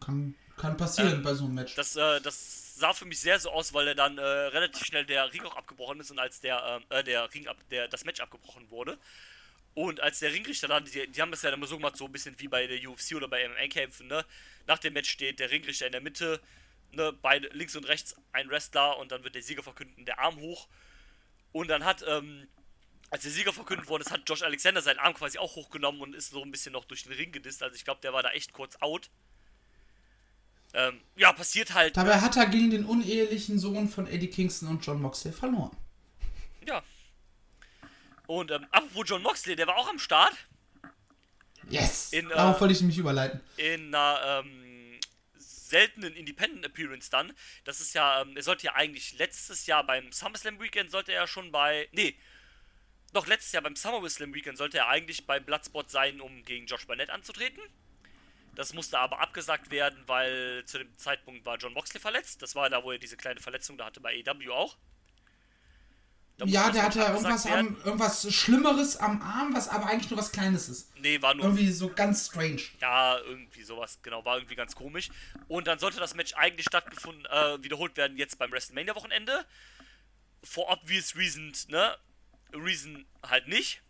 Kann, 0.00 0.34
kann 0.58 0.76
passieren 0.76 1.14
Ähm, 1.14 1.22
bei 1.22 1.34
so 1.34 1.44
einem 1.44 1.54
Match. 1.54 1.74
Das, 1.74 1.96
äh, 1.96 2.20
das 2.20 2.76
sah 2.76 2.92
für 2.92 3.04
mich 3.04 3.20
sehr 3.20 3.38
so 3.38 3.50
aus, 3.50 3.72
weil 3.74 3.88
er 3.88 3.94
dann 3.94 4.18
äh, 4.18 4.22
relativ 4.22 4.84
schnell 4.84 5.04
der 5.04 5.32
Ring 5.32 5.42
auch 5.44 5.56
abgebrochen 5.56 6.00
ist 6.00 6.10
und 6.10 6.18
als 6.18 6.40
der, 6.40 6.80
äh, 6.90 7.04
der 7.04 7.32
Ring 7.34 7.46
ab, 7.48 7.56
der, 7.70 7.88
das 7.88 8.04
Match 8.04 8.20
abgebrochen 8.20 8.70
wurde. 8.70 8.98
Und 9.74 10.00
als 10.00 10.18
der 10.18 10.32
Ringrichter 10.32 10.66
dann, 10.66 10.84
die, 10.84 11.06
die 11.06 11.22
haben 11.22 11.30
das 11.30 11.42
ja 11.42 11.50
immer 11.50 11.66
so 11.66 11.76
gemacht, 11.76 11.96
so 11.96 12.06
ein 12.06 12.12
bisschen 12.12 12.38
wie 12.40 12.48
bei 12.48 12.66
der 12.66 12.78
UFC 12.88 13.14
oder 13.14 13.28
bei 13.28 13.48
MMA-Kämpfen, 13.48 14.08
ne? 14.08 14.24
Nach 14.66 14.78
dem 14.78 14.92
Match 14.92 15.08
steht 15.08 15.38
der 15.38 15.50
Ringrichter 15.50 15.86
in 15.86 15.92
der 15.92 16.00
Mitte, 16.00 16.40
ne? 16.90 17.12
Beide, 17.12 17.48
links 17.48 17.76
und 17.76 17.86
rechts 17.86 18.16
ein 18.32 18.48
Wrestler 18.50 18.98
und 18.98 19.12
dann 19.12 19.22
wird 19.22 19.34
der 19.34 19.42
Sieger 19.42 19.62
verkündet 19.62 20.08
der 20.08 20.18
Arm 20.18 20.40
hoch. 20.40 20.66
Und 21.52 21.68
dann 21.68 21.84
hat, 21.84 22.04
ähm, 22.08 22.48
als 23.10 23.22
der 23.22 23.30
Sieger 23.30 23.52
verkündet 23.52 23.88
worden 23.88 24.02
ist, 24.02 24.10
hat 24.10 24.28
Josh 24.28 24.42
Alexander 24.42 24.82
seinen 24.82 24.98
Arm 24.98 25.14
quasi 25.14 25.38
auch 25.38 25.54
hochgenommen 25.54 26.00
und 26.00 26.14
ist 26.14 26.30
so 26.30 26.42
ein 26.42 26.50
bisschen 26.50 26.72
noch 26.72 26.84
durch 26.84 27.04
den 27.04 27.12
Ring 27.12 27.30
gedisst. 27.30 27.62
Also 27.62 27.76
ich 27.76 27.84
glaube, 27.84 28.00
der 28.02 28.12
war 28.12 28.22
da 28.22 28.30
echt 28.30 28.52
kurz 28.52 28.76
out. 28.76 29.10
Ähm, 30.74 31.00
ja, 31.16 31.32
passiert 31.32 31.74
halt. 31.74 31.96
Dabei 31.96 32.20
hat 32.20 32.36
er 32.36 32.46
gegen 32.46 32.70
den 32.70 32.84
unehelichen 32.84 33.58
Sohn 33.58 33.88
von 33.88 34.06
Eddie 34.06 34.28
Kingston 34.28 34.68
und 34.68 34.84
John 34.84 35.00
Moxley 35.00 35.32
verloren. 35.32 35.76
Ja. 36.66 36.82
Und 38.26 38.50
ähm, 38.50 38.66
apropos 38.70 39.08
John 39.08 39.22
Moxley, 39.22 39.56
der 39.56 39.66
war 39.66 39.76
auch 39.76 39.88
am 39.88 39.98
Start 39.98 40.34
Yes! 41.70 42.12
In, 42.12 42.30
äh, 42.30 42.34
Darauf 42.34 42.60
wollte 42.60 42.74
ich 42.74 42.80
mich 42.82 42.98
überleiten. 42.98 43.40
in 43.56 43.94
einer 43.94 44.42
ähm, 44.44 44.98
seltenen 45.36 46.14
Independent 46.14 46.64
Appearance 46.64 47.10
dann. 47.10 47.32
Das 47.64 47.80
ist 47.80 47.94
ja, 47.94 48.22
ähm, 48.22 48.36
er 48.36 48.42
sollte 48.42 48.66
ja 48.66 48.74
eigentlich 48.74 49.18
letztes 49.18 49.66
Jahr 49.66 49.84
beim 49.84 50.10
SummerSlam 50.12 50.60
Weekend 50.60 50.90
sollte 50.90 51.12
er 51.12 51.26
schon 51.26 51.52
bei, 51.52 51.88
nee, 51.92 52.16
doch 53.12 53.26
letztes 53.26 53.52
Jahr 53.52 53.62
beim 53.62 53.76
SummerSlam 53.76 54.34
Weekend 54.34 54.58
sollte 54.58 54.78
er 54.78 54.88
eigentlich 54.88 55.26
bei 55.26 55.40
Bloodspot 55.40 55.90
sein, 55.90 56.20
um 56.20 56.44
gegen 56.44 56.66
Josh 56.66 56.86
Barnett 56.86 57.10
anzutreten. 57.10 57.62
Das 58.58 58.74
musste 58.74 58.98
aber 58.98 59.20
abgesagt 59.20 59.70
werden, 59.70 60.02
weil 60.08 60.64
zu 60.64 60.78
dem 60.78 60.98
Zeitpunkt 60.98 61.46
war 61.46 61.58
John 61.58 61.72
Moxley 61.74 62.00
verletzt. 62.00 62.42
Das 62.42 62.56
war 62.56 62.68
da, 62.68 62.82
wo 62.82 62.90
er 62.90 62.98
diese 62.98 63.16
kleine 63.16 63.38
Verletzung 63.38 63.78
da 63.78 63.84
hatte 63.84 64.00
bei 64.00 64.20
AEW 64.26 64.52
auch. 64.52 64.76
Da 66.38 66.44
Ja, 66.44 66.68
der 66.68 66.82
hatte 66.82 66.98
irgendwas, 66.98 67.46
am, 67.46 67.80
irgendwas 67.84 68.34
Schlimmeres 68.34 68.96
am 68.96 69.22
Arm, 69.22 69.54
was 69.54 69.68
aber 69.68 69.86
eigentlich 69.86 70.10
nur 70.10 70.18
was 70.18 70.32
Kleines 70.32 70.68
ist. 70.68 70.90
Nee, 70.98 71.22
war 71.22 71.34
nur 71.34 71.44
Irgendwie 71.44 71.70
so 71.70 71.88
ganz 71.88 72.26
strange. 72.26 72.62
Ja, 72.80 73.18
irgendwie 73.18 73.62
sowas, 73.62 74.00
genau, 74.02 74.24
war 74.24 74.38
irgendwie 74.38 74.56
ganz 74.56 74.74
komisch. 74.74 75.08
Und 75.46 75.68
dann 75.68 75.78
sollte 75.78 76.00
das 76.00 76.16
Match 76.16 76.34
eigentlich 76.34 76.66
stattgefunden, 76.66 77.26
äh, 77.26 77.62
wiederholt 77.62 77.96
werden 77.96 78.16
jetzt 78.16 78.40
beim 78.40 78.50
WrestleMania-Wochenende. 78.50 79.46
For 80.42 80.68
obvious 80.68 81.14
reasons, 81.14 81.68
ne? 81.68 81.96
Reason 82.52 83.06
halt 83.22 83.46
nicht. 83.46 83.82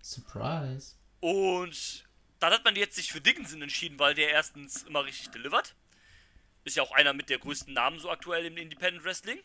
Surprise. 0.00 0.96
Und 1.20 2.08
dann 2.42 2.52
hat 2.52 2.64
man 2.64 2.76
jetzt 2.76 2.96
sich 2.96 3.12
für 3.12 3.20
Dickinson 3.20 3.62
entschieden, 3.62 3.98
weil 3.98 4.14
der 4.14 4.30
erstens 4.30 4.82
immer 4.82 5.04
richtig 5.04 5.30
delivert. 5.30 5.74
Ist 6.64 6.76
ja 6.76 6.82
auch 6.82 6.92
einer 6.92 7.12
mit 7.12 7.28
der 7.28 7.38
größten 7.38 7.72
Namen 7.72 7.98
so 7.98 8.10
aktuell 8.10 8.44
im 8.46 8.56
Independent 8.56 9.04
Wrestling. 9.04 9.38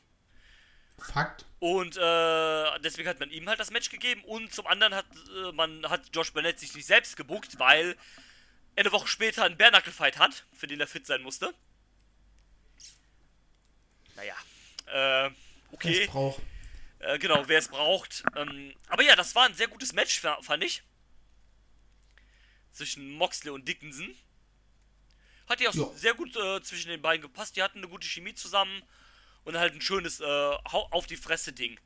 Fakt. 0.99 1.45
Und 1.59 1.95
äh, 1.97 2.79
deswegen 2.79 3.07
hat 3.07 3.19
man 3.19 3.29
ihm 3.31 3.47
halt 3.47 3.59
das 3.59 3.71
Match 3.71 3.89
gegeben. 3.89 4.23
Und 4.23 4.53
zum 4.53 4.67
anderen 4.67 4.95
hat 4.95 5.05
äh, 5.35 5.51
man 5.51 5.87
hat 5.89 6.01
Josh 6.13 6.33
Burnett 6.33 6.59
sich 6.59 6.73
nicht 6.75 6.85
selbst 6.87 7.15
gebuckt, 7.15 7.59
weil 7.59 7.95
er 8.75 8.83
eine 8.83 8.91
Woche 8.91 9.07
später 9.07 9.43
einen 9.43 9.57
Bare 9.57 9.81
Fight 9.91 10.17
hat, 10.17 10.45
für 10.53 10.67
den 10.67 10.79
er 10.79 10.87
fit 10.87 11.05
sein 11.05 11.21
musste. 11.21 11.53
Naja. 14.15 14.35
Äh, 14.87 14.91
Wer 14.91 15.31
okay. 15.71 16.03
es 16.03 16.09
braucht. 16.09 16.41
Äh, 16.99 17.19
genau, 17.19 17.47
wer 17.47 17.59
es 17.59 17.67
braucht. 17.67 18.23
Ähm, 18.35 18.73
aber 18.87 19.03
ja, 19.03 19.15
das 19.15 19.35
war 19.35 19.45
ein 19.45 19.53
sehr 19.53 19.67
gutes 19.67 19.93
Match, 19.93 20.19
fa- 20.19 20.41
fand 20.41 20.63
ich. 20.63 20.81
Zwischen 22.77 23.11
Moxley 23.13 23.49
und 23.51 23.67
Dickinson. 23.67 24.15
Hat 25.49 25.59
ja 25.61 25.69
auch 25.69 25.75
Ja. 25.75 25.89
sehr 25.95 26.13
gut 26.13 26.35
äh, 26.35 26.61
zwischen 26.61 26.89
den 26.89 27.01
beiden 27.01 27.21
gepasst. 27.21 27.55
Die 27.55 27.63
hatten 27.63 27.79
eine 27.79 27.87
gute 27.87 28.07
Chemie 28.07 28.35
zusammen. 28.35 28.83
Und 29.45 29.57
halt 29.57 29.73
ein 29.73 29.81
schönes 29.81 30.19
äh, 30.19 30.25
Hau 30.25 30.87
auf 30.91 31.07
die 31.07 31.15
Fresse 31.15 31.53
Ding. 31.53 31.79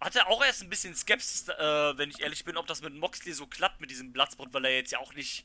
Hatte 0.00 0.26
auch 0.26 0.44
erst 0.44 0.62
ein 0.62 0.68
bisschen 0.68 0.94
Skepsis, 0.94 1.48
äh, 1.48 1.96
wenn 1.96 2.10
ich 2.10 2.20
ehrlich 2.20 2.44
bin, 2.44 2.56
ob 2.56 2.66
das 2.66 2.82
mit 2.82 2.92
Moxley 2.94 3.32
so 3.32 3.46
klappt 3.46 3.80
mit 3.80 3.90
diesem 3.90 4.12
Bloodspot, 4.12 4.52
weil 4.52 4.64
er 4.66 4.74
jetzt 4.74 4.90
ja 4.92 4.98
auch 4.98 5.14
nicht 5.14 5.44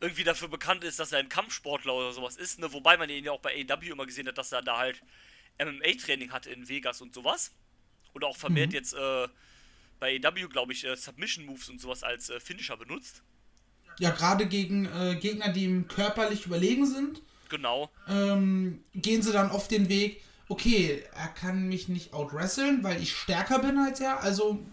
irgendwie 0.00 0.24
dafür 0.24 0.48
bekannt 0.48 0.84
ist, 0.84 0.98
dass 0.98 1.12
er 1.12 1.20
ein 1.20 1.28
Kampfsportler 1.30 1.94
oder 1.94 2.12
sowas 2.12 2.36
ist. 2.36 2.58
Ne? 2.58 2.70
Wobei 2.72 2.96
man 2.98 3.08
ihn 3.08 3.24
ja 3.24 3.32
auch 3.32 3.40
bei 3.40 3.52
AEW 3.54 3.92
immer 3.92 4.04
gesehen 4.04 4.26
hat, 4.28 4.36
dass 4.36 4.52
er 4.52 4.60
da 4.62 4.76
halt 4.76 5.00
MMA-Training 5.58 6.32
hatte 6.32 6.50
in 6.50 6.68
Vegas 6.68 7.00
und 7.00 7.14
sowas. 7.14 7.54
Oder 8.12 8.26
auch 8.26 8.36
vermehrt 8.36 8.72
jetzt 8.74 8.92
äh, 8.94 9.28
bei 9.98 10.20
AEW, 10.22 10.48
glaube 10.48 10.72
ich, 10.72 10.84
äh, 10.84 10.96
Submission-Moves 10.96 11.68
und 11.68 11.80
sowas 11.80 12.02
als 12.02 12.30
äh, 12.30 12.40
Finisher 12.40 12.76
benutzt. 12.76 13.22
Ja, 13.98 14.10
gerade 14.10 14.46
gegen 14.46 14.86
äh, 14.86 15.16
Gegner, 15.20 15.50
die 15.52 15.64
ihm 15.64 15.88
körperlich 15.88 16.46
überlegen 16.46 16.86
sind, 16.86 17.22
Genau. 17.48 17.90
ähm, 18.08 18.84
gehen 18.94 19.22
sie 19.22 19.32
dann 19.32 19.50
oft 19.50 19.70
den 19.70 19.88
Weg, 19.88 20.22
okay, 20.48 21.04
er 21.14 21.28
kann 21.28 21.68
mich 21.68 21.88
nicht 21.88 22.12
outwresteln, 22.12 22.82
weil 22.84 23.00
ich 23.02 23.14
stärker 23.16 23.58
bin 23.60 23.78
als 23.78 24.00
er, 24.00 24.22
also, 24.22 24.64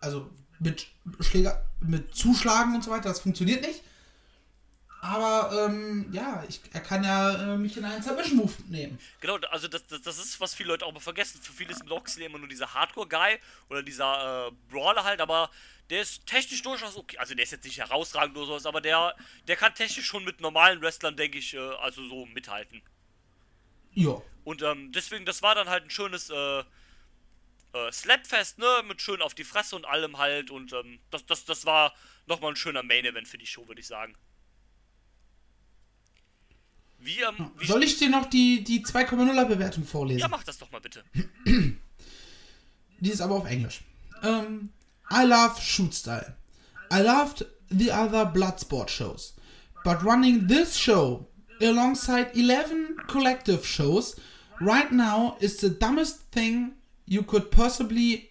also 0.00 0.30
mit 0.60 0.86
Schläger, 1.20 1.64
mit 1.80 2.14
Zuschlagen 2.14 2.74
und 2.74 2.84
so 2.84 2.90
weiter, 2.90 3.08
das 3.08 3.20
funktioniert 3.20 3.62
nicht. 3.66 3.82
Aber 5.00 5.66
ähm, 5.66 6.06
ja, 6.12 6.44
ich, 6.48 6.60
er 6.72 6.80
kann 6.80 7.04
ja 7.04 7.54
äh, 7.54 7.56
mich 7.56 7.76
in 7.76 7.84
einen 7.84 8.02
Submission-Move 8.02 8.52
nehmen. 8.68 8.98
Genau, 9.20 9.36
also 9.50 9.68
das, 9.68 9.86
das, 9.86 10.02
das 10.02 10.18
ist, 10.18 10.40
was 10.40 10.54
viele 10.54 10.70
Leute 10.70 10.86
auch 10.86 10.92
mal 10.92 11.00
vergessen. 11.00 11.40
Für 11.40 11.52
viele 11.52 11.70
ist 11.70 11.86
Moxley 11.86 12.26
immer 12.26 12.38
nur 12.38 12.48
dieser 12.48 12.74
Hardcore-Guy 12.74 13.38
oder 13.70 13.82
dieser 13.82 14.48
äh, 14.48 14.50
Brawler 14.70 15.04
halt, 15.04 15.20
aber 15.20 15.50
der 15.90 16.02
ist 16.02 16.26
technisch 16.26 16.62
durchaus 16.62 16.96
okay. 16.96 17.16
Also 17.18 17.34
der 17.34 17.44
ist 17.44 17.52
jetzt 17.52 17.64
nicht 17.64 17.78
herausragend 17.78 18.36
oder 18.36 18.46
sowas, 18.46 18.66
aber 18.66 18.80
der, 18.80 19.14
der 19.46 19.56
kann 19.56 19.74
technisch 19.74 20.06
schon 20.06 20.24
mit 20.24 20.40
normalen 20.40 20.82
Wrestlern, 20.82 21.16
denke 21.16 21.38
ich, 21.38 21.54
äh, 21.54 21.58
also 21.58 22.06
so 22.08 22.26
mithalten. 22.26 22.82
Ja. 23.92 24.20
Und 24.44 24.62
ähm, 24.62 24.90
deswegen, 24.92 25.24
das 25.24 25.42
war 25.42 25.54
dann 25.54 25.68
halt 25.68 25.84
ein 25.84 25.90
schönes 25.90 26.30
äh, 26.30 26.60
äh, 27.72 27.92
Slapfest, 27.92 28.58
ne? 28.58 28.82
Mit 28.86 29.00
schön 29.00 29.22
auf 29.22 29.34
die 29.34 29.44
Fresse 29.44 29.76
und 29.76 29.84
allem 29.84 30.18
halt. 30.18 30.50
Und 30.50 30.72
ähm, 30.72 30.98
das, 31.10 31.24
das, 31.26 31.44
das 31.44 31.66
war 31.66 31.94
nochmal 32.26 32.52
ein 32.52 32.56
schöner 32.56 32.82
Main-Event 32.82 33.28
für 33.28 33.38
die 33.38 33.46
Show, 33.46 33.66
würde 33.68 33.80
ich 33.80 33.86
sagen. 33.86 34.16
Wie, 36.98 37.20
ähm, 37.20 37.50
wie 37.58 37.66
Soll 37.66 37.84
ich 37.84 37.98
dir 37.98 38.10
noch 38.10 38.26
die, 38.26 38.64
die 38.64 38.84
2,0er 38.84 39.44
Bewertung 39.44 39.84
vorlesen? 39.84 40.20
Ja, 40.20 40.28
mach 40.28 40.42
das 40.42 40.58
doch 40.58 40.70
mal 40.70 40.80
bitte. 40.80 41.04
Die 43.00 43.10
ist 43.10 43.20
aber 43.20 43.36
auf 43.36 43.46
Englisch. 43.46 43.82
Ähm, 44.22 44.70
I 45.10 45.24
love 45.24 45.60
shoot 45.60 45.94
style. 45.94 46.36
I 46.92 47.00
loved 47.00 47.46
the 47.70 47.92
other 47.92 48.24
Bloodsport 48.26 48.90
shows. 48.90 49.34
But 49.84 50.02
running 50.04 50.48
this 50.48 50.76
show 50.76 51.28
alongside 51.60 52.30
11 52.34 53.06
collective 53.06 53.64
shows 53.64 54.16
right 54.60 54.90
now 54.90 55.36
is 55.40 55.58
the 55.58 55.70
dumbest 55.70 56.30
thing 56.32 56.72
you 57.06 57.22
could 57.22 57.50
possibly 57.50 58.30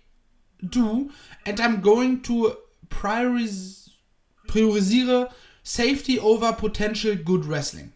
do 0.61 1.09
and 1.45 1.59
I'm 1.59 1.81
going 1.81 2.21
to 2.23 2.57
prioris 2.89 3.89
priorisiere 4.47 5.31
safety 5.63 6.19
over 6.19 6.53
potential 6.53 7.15
good 7.15 7.45
wrestling. 7.45 7.91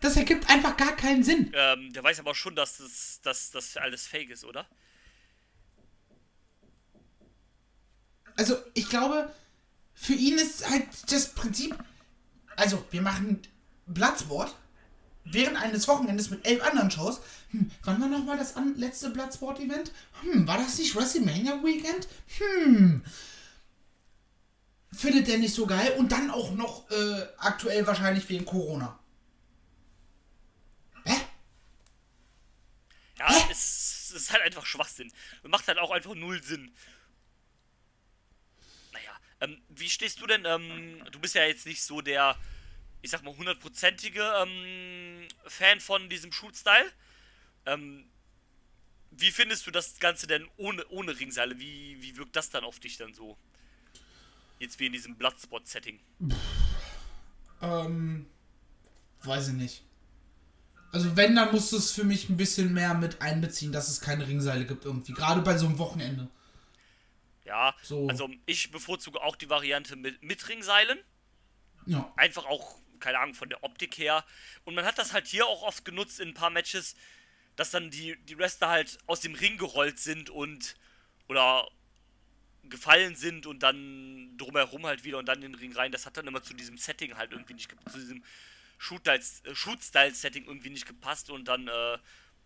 Das 0.00 0.16
ergibt 0.16 0.48
einfach 0.48 0.76
gar 0.76 0.96
keinen 0.96 1.22
Sinn. 1.22 1.52
Ähm, 1.54 1.92
der 1.92 2.02
weiß 2.02 2.20
aber 2.20 2.34
schon, 2.34 2.56
dass 2.56 2.78
das, 2.78 3.20
dass 3.22 3.50
das 3.50 3.76
alles 3.76 4.06
fake 4.06 4.30
ist, 4.30 4.44
oder? 4.44 4.66
also 8.40 8.56
ich 8.74 8.88
glaube, 8.88 9.30
für 9.92 10.14
ihn 10.14 10.38
ist 10.38 10.68
halt 10.68 10.86
das 11.10 11.34
Prinzip, 11.34 11.76
also 12.56 12.82
wir 12.90 13.02
machen 13.02 13.42
Bloodsport 13.86 14.54
während 15.24 15.58
eines 15.58 15.86
Wochenendes 15.88 16.30
mit 16.30 16.46
elf 16.46 16.64
anderen 16.64 16.90
Shows. 16.90 17.20
Hm, 17.50 17.70
wann 17.84 18.00
war 18.00 18.08
nochmal 18.08 18.38
das 18.38 18.54
letzte 18.76 19.10
Bloodsport-Event? 19.10 19.92
Hm, 20.22 20.48
war 20.48 20.56
das 20.56 20.78
nicht 20.78 20.96
WrestleMania 20.96 21.62
Weekend? 21.62 22.08
Hm. 22.38 23.04
Findet 24.92 25.28
der 25.28 25.38
nicht 25.38 25.54
so 25.54 25.66
geil 25.66 25.94
und 25.98 26.10
dann 26.10 26.30
auch 26.30 26.52
noch 26.52 26.90
äh, 26.90 27.26
aktuell 27.36 27.86
wahrscheinlich 27.86 28.26
wegen 28.30 28.46
Corona. 28.46 28.98
Ja, 33.20 33.28
es, 33.50 34.12
es 34.14 34.22
ist 34.22 34.32
halt 34.32 34.42
einfach 34.42 34.64
Schwachsinn. 34.64 35.12
Und 35.42 35.50
macht 35.50 35.68
halt 35.68 35.78
auch 35.78 35.90
einfach 35.90 36.14
null 36.14 36.42
Sinn. 36.42 36.74
Naja, 38.92 39.14
ähm, 39.42 39.60
wie 39.68 39.90
stehst 39.90 40.22
du 40.22 40.26
denn, 40.26 40.46
ähm, 40.46 41.04
du 41.12 41.20
bist 41.20 41.34
ja 41.34 41.44
jetzt 41.44 41.66
nicht 41.66 41.82
so 41.82 42.00
der, 42.00 42.38
ich 43.02 43.10
sag 43.10 43.22
mal, 43.22 43.36
hundertprozentige 43.36 44.22
ähm, 44.38 45.28
Fan 45.46 45.80
von 45.80 46.08
diesem 46.08 46.32
Shoot-Style. 46.32 46.90
Ähm, 47.66 48.08
wie 49.10 49.30
findest 49.30 49.66
du 49.66 49.70
das 49.70 49.98
Ganze 49.98 50.26
denn 50.26 50.48
ohne, 50.56 50.86
ohne 50.86 51.18
Ringseile? 51.18 51.58
Wie, 51.58 52.00
wie 52.00 52.16
wirkt 52.16 52.36
das 52.36 52.48
dann 52.48 52.64
auf 52.64 52.80
dich 52.80 52.96
dann 52.96 53.12
so? 53.12 53.36
Jetzt 54.58 54.80
wie 54.80 54.86
in 54.86 54.92
diesem 54.92 55.16
Bloodspot-Setting. 55.16 56.00
Ähm, 57.60 58.30
weiß 59.22 59.48
ich 59.48 59.54
nicht. 59.54 59.89
Also 60.92 61.16
wenn, 61.16 61.36
dann 61.36 61.52
muss 61.52 61.72
es 61.72 61.92
für 61.92 62.04
mich 62.04 62.28
ein 62.28 62.36
bisschen 62.36 62.72
mehr 62.72 62.94
mit 62.94 63.22
einbeziehen, 63.22 63.72
dass 63.72 63.88
es 63.88 64.00
keine 64.00 64.26
Ringseile 64.26 64.66
gibt 64.66 64.84
irgendwie. 64.84 65.12
Gerade 65.12 65.40
bei 65.42 65.56
so 65.56 65.66
einem 65.66 65.78
Wochenende. 65.78 66.28
Ja, 67.44 67.74
So. 67.82 68.08
also 68.08 68.28
ich 68.46 68.70
bevorzuge 68.70 69.20
auch 69.22 69.36
die 69.36 69.48
Variante 69.50 69.96
mit, 69.96 70.22
mit 70.22 70.48
Ringseilen. 70.48 70.98
Ja. 71.86 72.12
einfach 72.16 72.44
auch, 72.44 72.76
keine 73.00 73.18
Ahnung, 73.18 73.34
von 73.34 73.48
der 73.48 73.64
Optik 73.64 73.96
her. 73.98 74.24
Und 74.64 74.74
man 74.74 74.84
hat 74.84 74.98
das 74.98 75.12
halt 75.12 75.26
hier 75.26 75.46
auch 75.46 75.62
oft 75.62 75.84
genutzt 75.84 76.20
in 76.20 76.28
ein 76.28 76.34
paar 76.34 76.50
Matches, 76.50 76.94
dass 77.56 77.70
dann 77.70 77.90
die, 77.90 78.16
die 78.26 78.38
Wrestler 78.38 78.68
halt 78.68 78.98
aus 79.06 79.20
dem 79.20 79.34
Ring 79.34 79.56
gerollt 79.56 79.98
sind 79.98 80.30
und 80.30 80.76
oder 81.28 81.68
gefallen 82.64 83.16
sind 83.16 83.46
und 83.46 83.62
dann 83.62 84.36
drumherum 84.36 84.86
halt 84.86 85.04
wieder 85.04 85.18
und 85.18 85.26
dann 85.26 85.42
in 85.42 85.52
den 85.52 85.54
Ring 85.60 85.72
rein. 85.72 85.90
Das 85.90 86.06
hat 86.06 86.16
dann 86.16 86.26
immer 86.26 86.42
zu 86.42 86.54
diesem 86.54 86.76
Setting 86.76 87.16
halt 87.16 87.32
irgendwie 87.32 87.54
nicht 87.54 87.68
gepasst, 87.68 87.92
zu 87.94 87.98
diesem 88.00 88.22
Shoot-Style-Setting 88.80 90.44
irgendwie 90.46 90.70
nicht 90.70 90.86
gepasst 90.86 91.30
und 91.30 91.46
dann, 91.46 91.68
äh, 91.68 91.98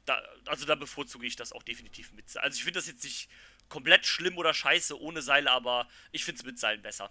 da, 0.04 0.20
also 0.46 0.66
da 0.66 0.74
bevorzuge 0.74 1.26
ich 1.26 1.36
das 1.36 1.52
auch 1.52 1.62
definitiv 1.62 2.12
mit. 2.12 2.28
Seilen. 2.28 2.44
Also 2.44 2.56
ich 2.56 2.64
finde 2.64 2.78
das 2.80 2.88
jetzt 2.88 3.04
nicht 3.04 3.28
komplett 3.68 4.04
schlimm 4.04 4.36
oder 4.36 4.52
scheiße 4.52 5.00
ohne 5.00 5.22
Seile, 5.22 5.50
aber 5.50 5.88
ich 6.12 6.24
finde 6.24 6.40
es 6.40 6.44
mit 6.44 6.58
Seilen 6.58 6.82
besser. 6.82 7.10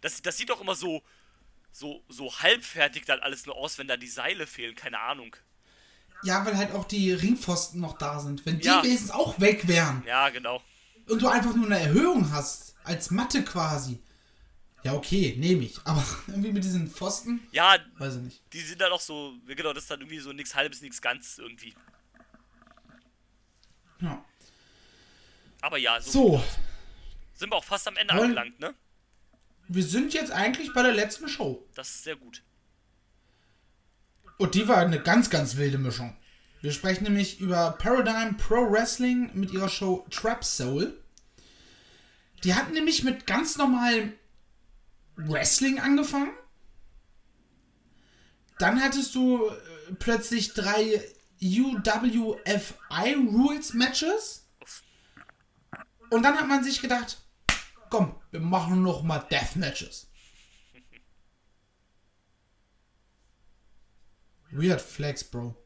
Das, 0.00 0.22
das 0.22 0.36
sieht 0.38 0.50
doch 0.50 0.60
immer 0.60 0.74
so, 0.74 1.02
so, 1.72 2.04
so 2.08 2.32
halbfertig 2.40 3.04
dann 3.04 3.20
alles 3.20 3.44
nur 3.44 3.56
aus, 3.56 3.76
wenn 3.78 3.88
da 3.88 3.96
die 3.96 4.08
Seile 4.08 4.46
fehlen, 4.46 4.74
keine 4.76 5.00
Ahnung. 5.00 5.36
Ja, 6.22 6.46
weil 6.46 6.56
halt 6.56 6.72
auch 6.72 6.84
die 6.86 7.12
Ringpfosten 7.12 7.80
noch 7.80 7.98
da 7.98 8.20
sind. 8.20 8.46
Wenn 8.46 8.60
die 8.60 8.66
Ja. 8.66 8.82
wenigstens 8.82 9.10
auch 9.10 9.38
weg 9.40 9.66
wären 9.68 10.02
Ja, 10.06 10.30
genau. 10.30 10.62
und 11.08 11.20
du 11.20 11.28
einfach 11.28 11.54
nur 11.54 11.66
eine 11.66 11.80
Erhöhung 11.80 12.30
hast, 12.32 12.76
als 12.84 13.10
Matte 13.10 13.44
quasi. 13.44 14.00
Ja, 14.84 14.92
okay, 14.94 15.34
nehme 15.38 15.64
ich. 15.64 15.78
Aber 15.84 16.04
irgendwie 16.28 16.52
mit 16.52 16.62
diesen 16.64 16.88
Pfosten, 16.90 17.40
Ja, 17.52 17.76
weiß 17.98 18.16
ich 18.16 18.22
nicht. 18.22 18.42
die 18.52 18.60
sind 18.60 18.80
dann 18.80 18.92
auch 18.92 19.00
so, 19.00 19.34
genau, 19.46 19.72
das 19.72 19.84
ist 19.84 19.90
dann 19.90 20.00
irgendwie 20.00 20.18
so 20.20 20.32
nichts 20.32 20.54
halbes, 20.54 20.82
nichts 20.82 21.00
ganz 21.02 21.38
irgendwie. 21.38 21.74
Ja. 24.00 24.24
Aber 25.62 25.78
ja, 25.78 26.00
so, 26.00 26.10
So, 26.10 26.44
sind 27.34 27.50
wir 27.50 27.56
auch 27.56 27.64
fast 27.64 27.88
am 27.88 27.96
Ende 27.96 28.12
Wollen- 28.14 28.24
angelangt, 28.24 28.60
ne? 28.60 28.74
wir 29.68 29.82
sind 29.82 30.12
jetzt 30.12 30.30
eigentlich 30.30 30.74
bei 30.74 30.82
der 30.82 30.92
letzten 30.92 31.26
Show. 31.28 31.66
Das 31.74 31.88
ist 31.88 32.04
sehr 32.04 32.16
gut. 32.16 32.42
Und 34.36 34.54
die 34.54 34.68
war 34.68 34.76
eine 34.78 35.00
ganz, 35.00 35.30
ganz 35.30 35.56
wilde 35.56 35.78
Mischung. 35.78 36.14
Wir 36.60 36.72
sprechen 36.72 37.04
nämlich 37.04 37.40
über 37.40 37.72
Paradigm 37.72 38.36
Pro 38.36 38.70
Wrestling 38.70 39.30
mit 39.32 39.52
ihrer 39.52 39.68
Show 39.70 40.06
Trap 40.10 40.44
Soul. 40.44 41.02
Die 42.42 42.54
hatten 42.54 42.72
nämlich 42.74 43.04
mit 43.04 43.26
ganz 43.26 43.56
normalem 43.56 44.12
Wrestling 45.16 45.80
angefangen. 45.80 46.32
Dann 48.58 48.80
hattest 48.82 49.14
du 49.14 49.48
äh, 49.48 49.94
plötzlich 49.98 50.54
drei 50.54 51.02
UWFI 51.42 53.14
Rules 53.14 53.74
Matches. 53.74 54.48
Und 56.10 56.22
dann 56.22 56.38
hat 56.38 56.46
man 56.46 56.62
sich 56.62 56.80
gedacht, 56.80 57.18
komm, 57.90 58.20
wir 58.30 58.40
machen 58.40 58.82
noch 58.82 59.02
mal 59.02 59.18
Death 59.18 59.56
Matches. 59.56 60.10
Weird 64.50 64.80
Flex, 64.80 65.24
Bro. 65.24 65.56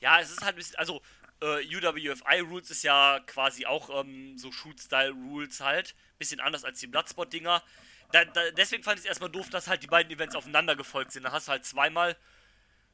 Ja, 0.00 0.20
es 0.20 0.30
ist 0.30 0.42
halt 0.42 0.54
ein 0.54 0.56
bisschen, 0.56 0.76
also 0.76 1.02
äh, 1.42 1.64
UWFI 1.64 2.40
Rules 2.40 2.70
ist 2.70 2.84
ja 2.84 3.20
quasi 3.26 3.66
auch 3.66 3.90
ähm, 4.00 4.38
so 4.38 4.52
Shoot-Style 4.52 5.10
Rules 5.10 5.60
halt. 5.60 5.94
Bisschen 6.18 6.40
anders 6.40 6.64
als 6.64 6.80
die 6.80 6.86
Bloodspot-Dinger. 6.86 7.62
Da, 8.12 8.24
da, 8.24 8.50
deswegen 8.52 8.82
fand 8.82 8.98
ich 8.98 9.04
es 9.04 9.08
erstmal 9.08 9.30
doof, 9.30 9.50
dass 9.50 9.68
halt 9.68 9.82
die 9.82 9.86
beiden 9.86 10.12
Events 10.12 10.34
aufeinander 10.34 10.76
gefolgt 10.76 11.12
sind. 11.12 11.24
Da 11.24 11.32
hast 11.32 11.48
du 11.48 11.52
halt 11.52 11.64
zweimal 11.64 12.16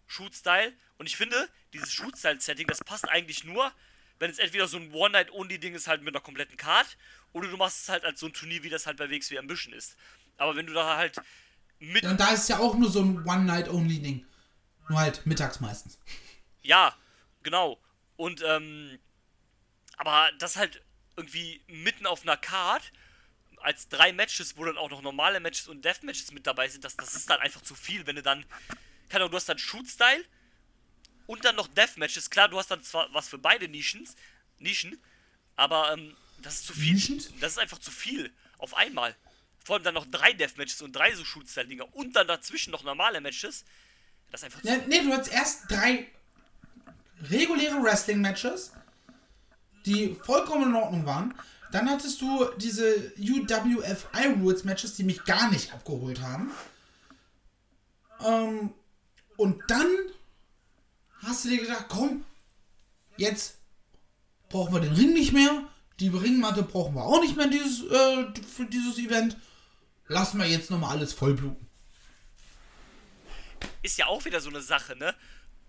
Shoot-Style. 0.07 0.73
Und 0.99 1.07
ich 1.07 1.17
finde, 1.17 1.49
dieses 1.73 1.93
Shoot-Style-Setting, 1.93 2.67
das 2.67 2.83
passt 2.85 3.09
eigentlich 3.09 3.45
nur, 3.45 3.73
wenn 4.19 4.31
es 4.31 4.39
entweder 4.39 4.67
so 4.67 4.79
ein 4.79 4.93
One-Night-Only-Ding 4.93 5.75
ist 5.75 5.89
halt 5.89 6.03
mit 6.03 6.15
einer 6.15 6.23
kompletten 6.23 6.57
Card, 6.57 6.97
oder 7.33 7.49
du 7.49 7.57
machst 7.57 7.83
es 7.83 7.89
halt 7.89 8.05
als 8.05 8.21
so 8.21 8.27
ein 8.27 8.33
Turnier, 8.33 8.63
wie 8.63 8.71
das 8.71 8.87
halt 8.87 8.97
bei 8.97 9.11
WXW 9.11 9.39
Ambition 9.39 9.75
ist. 9.75 9.97
Aber 10.39 10.57
wenn 10.57 10.67
du 10.67 10.73
da 10.73 10.97
halt 10.97 11.21
mit. 11.79 12.03
Ja, 12.03 12.11
und 12.11 12.21
da 12.21 12.33
ist 12.33 12.49
ja 12.49 12.59
auch 12.59 12.75
nur 12.77 12.91
so 12.91 13.03
ein 13.03 13.27
One-Night-Only-Ding. 13.27 14.27
Nur 14.89 14.99
halt 14.99 15.27
mittags 15.27 15.61
meistens. 15.61 15.99
Ja, 16.63 16.97
genau. 17.43 17.79
Und, 18.17 18.43
ähm, 18.43 18.99
aber 19.97 20.31
das 20.39 20.57
halt 20.57 20.83
irgendwie 21.17 21.63
mitten 21.67 22.07
auf 22.07 22.23
einer 22.23 22.37
Card 22.37 22.93
als 23.67 23.89
drei 23.89 24.13
Matches, 24.13 24.57
wo 24.57 24.65
dann 24.65 24.79
auch 24.79 24.91
noch 24.91 25.03
normale 25.03 25.41
Matches 25.41 25.67
und 25.67 25.85
Death-Matches 25.85 26.31
mit 26.31 26.47
dabei 26.47 26.69
sind, 26.69 26.85
das, 26.85 26.97
das 26.97 27.17
ist 27.17 27.29
dann 27.29 27.41
einfach 27.41 27.63
zu 27.63 27.75
viel, 27.75 28.07
wenn 28.07 28.15
du 28.15 28.23
dann, 28.23 28.45
keine 29.09 29.25
Ahnung, 29.25 29.33
du 29.33 29.37
hast 29.39 29.49
dann 29.49 29.59
Shoot-Style 29.59 30.25
und 31.27 31.45
dann 31.45 31.57
noch 31.57 31.67
Death-Matches. 31.67 32.31
Klar, 32.31 32.49
du 32.49 32.59
hast 32.59 32.71
dann 32.71 32.85
zwar 32.85 33.13
was 33.13 33.29
für 33.29 33.39
beide 33.39 33.67
Nischen, 33.67 34.09
Nischen, 34.61 35.03
aber 35.57 35.93
ähm, 35.93 36.17
das 36.43 36.55
ist 36.55 36.67
zu 36.69 36.75
viel. 36.75 36.95
Nischens? 36.95 37.33
Das 37.41 37.53
ist 37.53 37.59
einfach 37.59 37.81
zu 37.81 37.91
viel 37.91 38.33
auf 38.59 38.77
einmal. 38.77 39.17
Vor 39.65 39.75
allem 39.75 39.83
dann 39.83 39.95
noch 39.95 40.07
drei 40.07 40.33
Death-Matches 40.33 40.83
und 40.83 40.95
drei 40.95 41.13
so 41.17 41.25
Shoot-Style-Dinger 41.25 41.93
und 41.93 42.15
dann 42.15 42.29
dazwischen 42.29 42.71
noch 42.71 42.85
normale 42.85 43.21
Matches. 43.21 43.65
Das 44.31 44.43
ist 44.43 44.45
einfach 44.45 44.61
zu 44.63 44.69
Ja, 44.69 44.77
nee, 44.87 45.03
du 45.03 45.13
hast 45.13 45.27
erst 45.27 45.69
drei 45.69 46.07
reguläre 47.29 47.83
Wrestling-Matches, 47.83 48.75
die 49.85 50.15
vollkommen 50.15 50.71
in 50.71 50.77
Ordnung 50.77 51.05
waren. 51.05 51.35
Dann 51.77 51.91
hattest 51.91 52.23
du 52.23 52.51
diese 52.57 53.13
UWFI 53.19 54.29
Rules 54.41 54.65
Matches, 54.65 54.95
die 54.95 55.05
mich 55.05 55.27
gar 55.27 55.51
nicht 55.51 55.75
abgeholt 55.75 56.23
haben. 56.23 56.51
Ähm, 58.25 58.73
und 59.37 59.63
dann 59.69 59.87
hast 61.19 61.45
du 61.45 61.51
dir 61.51 61.61
gedacht, 61.61 61.85
komm, 61.91 62.25
jetzt 63.19 63.59
brauchen 64.49 64.73
wir 64.73 64.81
den 64.81 64.95
Ring 64.95 65.13
nicht 65.13 65.35
mehr. 65.35 65.69
Die 66.01 66.09
Ringmatte 66.09 66.63
brauchen 66.63 66.95
wir 66.95 67.05
auch 67.05 67.21
nicht 67.21 67.37
mehr 67.37 67.49
dieses, 67.49 67.83
äh, 67.83 68.25
für 68.41 68.65
dieses 68.65 68.97
Event. 68.97 69.37
Lassen 70.09 70.39
wir 70.39 70.47
jetzt 70.47 70.71
nochmal 70.71 70.97
alles 70.97 71.13
vollbluten. 71.13 71.69
ist 73.83 73.99
ja 73.99 74.07
auch 74.07 74.25
wieder 74.25 74.41
so 74.41 74.49
eine 74.49 74.63
Sache, 74.63 74.97
ne? 74.97 75.15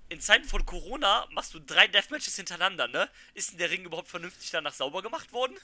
In 0.07 0.21
Zeiten 0.21 0.47
von 0.47 0.65
Corona 0.65 1.27
machst 1.31 1.53
du 1.53 1.59
drei 1.59 1.85
Deathmatches 1.89 2.37
hintereinander, 2.37 2.87
ne? 2.87 3.09
Ist 3.33 3.51
denn 3.51 3.57
der 3.57 3.71
Ring 3.71 3.83
überhaupt 3.83 4.07
vernünftig 4.07 4.51
danach 4.51 4.73
sauber 4.73 5.01
gemacht 5.01 5.33
worden? 5.33 5.57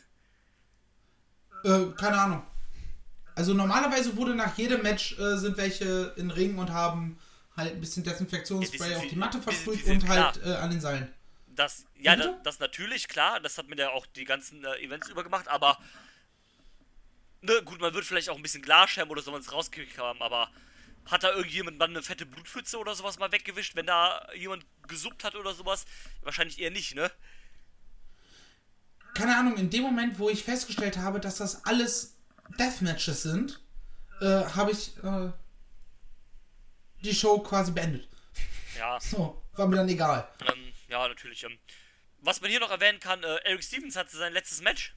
Äh, 1.64 1.85
keine 1.98 2.19
Ahnung. 2.19 2.44
Also 3.35 3.53
normalerweise 3.53 4.15
wurde 4.15 4.35
nach 4.35 4.57
jedem 4.57 4.84
Match 4.84 5.18
äh, 5.18 5.38
sind 5.38 5.57
welche 5.57 6.14
in 6.18 6.30
Ringen 6.30 6.60
und 6.60 6.72
haben 6.72 7.19
halt 7.56 7.73
ein 7.73 7.80
bisschen 7.80 8.03
Desinfektionsspray 8.03 8.91
Ja, 8.91 8.98
auf 8.98 9.07
die 9.07 9.15
Matte 9.15 9.41
versprüht 9.41 9.84
und 9.85 10.07
halt 10.07 10.40
äh, 10.45 10.53
an 10.53 10.69
den 10.69 10.81
Seilen. 10.81 11.11
Das, 11.48 11.85
ja, 11.99 12.15
das, 12.15 12.30
das 12.44 12.60
natürlich, 12.60 13.07
klar, 13.07 13.40
das 13.40 13.57
hat 13.57 13.68
mir 13.68 13.77
ja 13.77 13.90
auch 13.90 14.06
die 14.07 14.26
ganzen 14.26 14.64
äh, 14.64 14.76
Events 14.77 15.10
über 15.10 15.23
gemacht, 15.23 15.48
aber 15.48 15.77
ne, 17.41 17.61
gut, 17.64 17.80
man 17.80 17.94
wird 17.94 18.06
vielleicht 18.06 18.30
auch 18.30 18.38
ein 18.38 18.41
bisschen 18.41 18.64
Glasscherben 18.64 19.11
oder 19.11 19.22
sowas 19.22 19.52
rausgekriegt 19.52 19.98
haben, 19.99 20.22
aber 20.22 20.49
hat 21.06 21.23
da 21.23 21.31
irgendjemand 21.31 21.77
mal 21.77 21.90
eine 21.90 22.02
fette 22.02 22.26
Blutpfütze 22.26 22.77
oder 22.77 22.95
sowas 22.95 23.19
mal 23.19 23.31
weggewischt, 23.31 23.76
wenn 23.76 23.85
da 23.85 24.27
jemand 24.34 24.65
gesuppt 24.88 25.23
hat 25.23 25.35
oder 25.35 25.53
sowas? 25.53 25.85
Wahrscheinlich 26.22 26.60
eher 26.60 26.72
nicht, 26.72 26.95
ne? 26.95 27.11
Keine 29.14 29.38
Ahnung, 29.38 29.57
in 29.57 29.69
dem 29.69 29.84
Moment, 29.84 30.18
wo 30.19 30.30
ich 30.30 30.44
festgestellt 30.44 30.98
habe, 30.98 31.19
dass 31.19 31.38
das 31.38 31.65
alles 31.65 32.18
Deathmatches 32.60 33.23
sind, 33.23 33.61
äh, 34.22 34.26
habe 34.26 34.72
ich 34.72 34.98
äh, 35.03 35.31
die 37.03 37.14
Show 37.14 37.40
quasi 37.40 37.72
beendet. 37.72 38.07
Ja, 38.77 38.99
So, 38.99 39.41
war 39.53 39.68
mir 39.68 39.76
dann 39.77 39.90
egal. 39.90 40.27
ähm, 40.52 40.73
ja, 40.88 41.07
natürlich. 41.07 41.44
Ähm, 41.44 41.57
was 42.22 42.41
man 42.41 42.49
hier 42.49 42.60
noch 42.60 42.72
erwähnen 42.72 42.99
kann, 42.99 43.22
äh, 43.23 43.35
Eric 43.44 43.64
Stevens 43.64 43.95
hatte 43.95 44.15
sein 44.18 44.34
letztes 44.34 44.61
Match, 44.61 44.95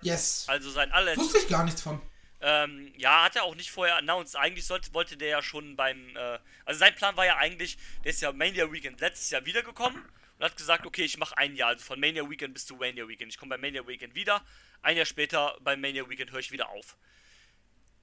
Yes. 0.00 0.46
also 0.48 0.70
sein 0.70 0.90
allerletztes. 0.92 1.26
Wusste 1.26 1.38
ich 1.38 1.48
gar 1.48 1.64
nichts 1.64 1.82
von. 1.82 2.00
Ähm, 2.40 2.92
ja, 2.96 3.24
hat 3.24 3.36
er 3.36 3.44
auch 3.44 3.54
nicht 3.54 3.70
vorher 3.70 3.96
announced. 3.96 4.34
Eigentlich 4.36 4.66
sollte, 4.66 4.92
wollte 4.94 5.16
der 5.16 5.28
ja 5.28 5.42
schon 5.42 5.76
beim. 5.76 6.16
Äh, 6.16 6.38
also 6.64 6.78
sein 6.80 6.94
Plan 6.96 7.16
war 7.16 7.24
ja 7.24 7.36
eigentlich, 7.36 7.78
der 8.02 8.10
ist 8.10 8.20
ja 8.20 8.32
Mania 8.32 8.70
Weekend 8.72 9.00
letztes 9.00 9.30
Jahr 9.30 9.44
wiedergekommen 9.44 10.02
und 10.42 10.50
hat 10.50 10.56
gesagt, 10.56 10.86
okay, 10.86 11.04
ich 11.04 11.18
mache 11.18 11.38
ein 11.38 11.54
Jahr, 11.54 11.68
also 11.68 11.84
von 11.84 12.00
Mania 12.00 12.28
Weekend 12.28 12.52
bis 12.52 12.66
zu 12.66 12.74
Mania 12.74 13.06
Weekend. 13.06 13.30
Ich 13.30 13.38
komme 13.38 13.50
bei 13.50 13.58
Mania 13.58 13.86
Weekend 13.86 14.16
wieder. 14.16 14.44
Ein 14.82 14.96
Jahr 14.96 15.06
später 15.06 15.56
beim 15.60 15.80
Mania 15.80 16.08
Weekend 16.10 16.32
höre 16.32 16.40
ich 16.40 16.50
wieder 16.50 16.68
auf. 16.70 16.96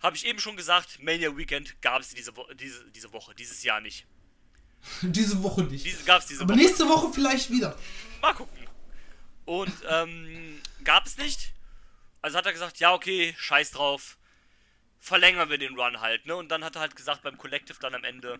Habe 0.01 0.15
ich 0.15 0.25
eben 0.25 0.39
schon 0.39 0.55
gesagt, 0.55 1.03
Mania 1.03 1.35
Weekend 1.35 1.81
gab 1.81 1.99
es 1.99 2.11
diese, 2.15 2.37
Wo 2.37 2.45
diese, 2.53 2.89
diese 2.91 3.11
Woche, 3.11 3.35
dieses 3.35 3.61
Jahr 3.63 3.81
nicht. 3.81 4.05
Diese 5.01 5.43
Woche 5.43 5.63
nicht. 5.63 5.83
Diese 5.83 6.05
gab 6.05 6.21
es 6.21 6.27
diese 6.27 6.43
Aber 6.43 6.53
Woche. 6.53 6.63
nächste 6.63 6.87
Woche 6.87 7.11
vielleicht 7.13 7.49
wieder. 7.51 7.77
Mal 8.21 8.33
gucken. 8.33 8.65
Und 9.43 9.73
ähm, 9.89 10.61
gab 10.85 11.05
es 11.05 11.17
nicht. 11.17 11.51
Also 12.21 12.37
hat 12.37 12.45
er 12.45 12.53
gesagt, 12.53 12.79
ja, 12.79 12.93
okay, 12.93 13.35
scheiß 13.37 13.71
drauf. 13.71 14.17
Verlängern 14.97 15.49
wir 15.49 15.57
den 15.57 15.77
Run 15.77 15.99
halt, 15.99 16.25
ne? 16.25 16.37
Und 16.37 16.47
dann 16.47 16.63
hat 16.63 16.77
er 16.77 16.81
halt 16.81 16.95
gesagt 16.95 17.23
beim 17.23 17.37
Collective 17.37 17.77
dann 17.81 17.93
am 17.93 18.05
Ende. 18.05 18.39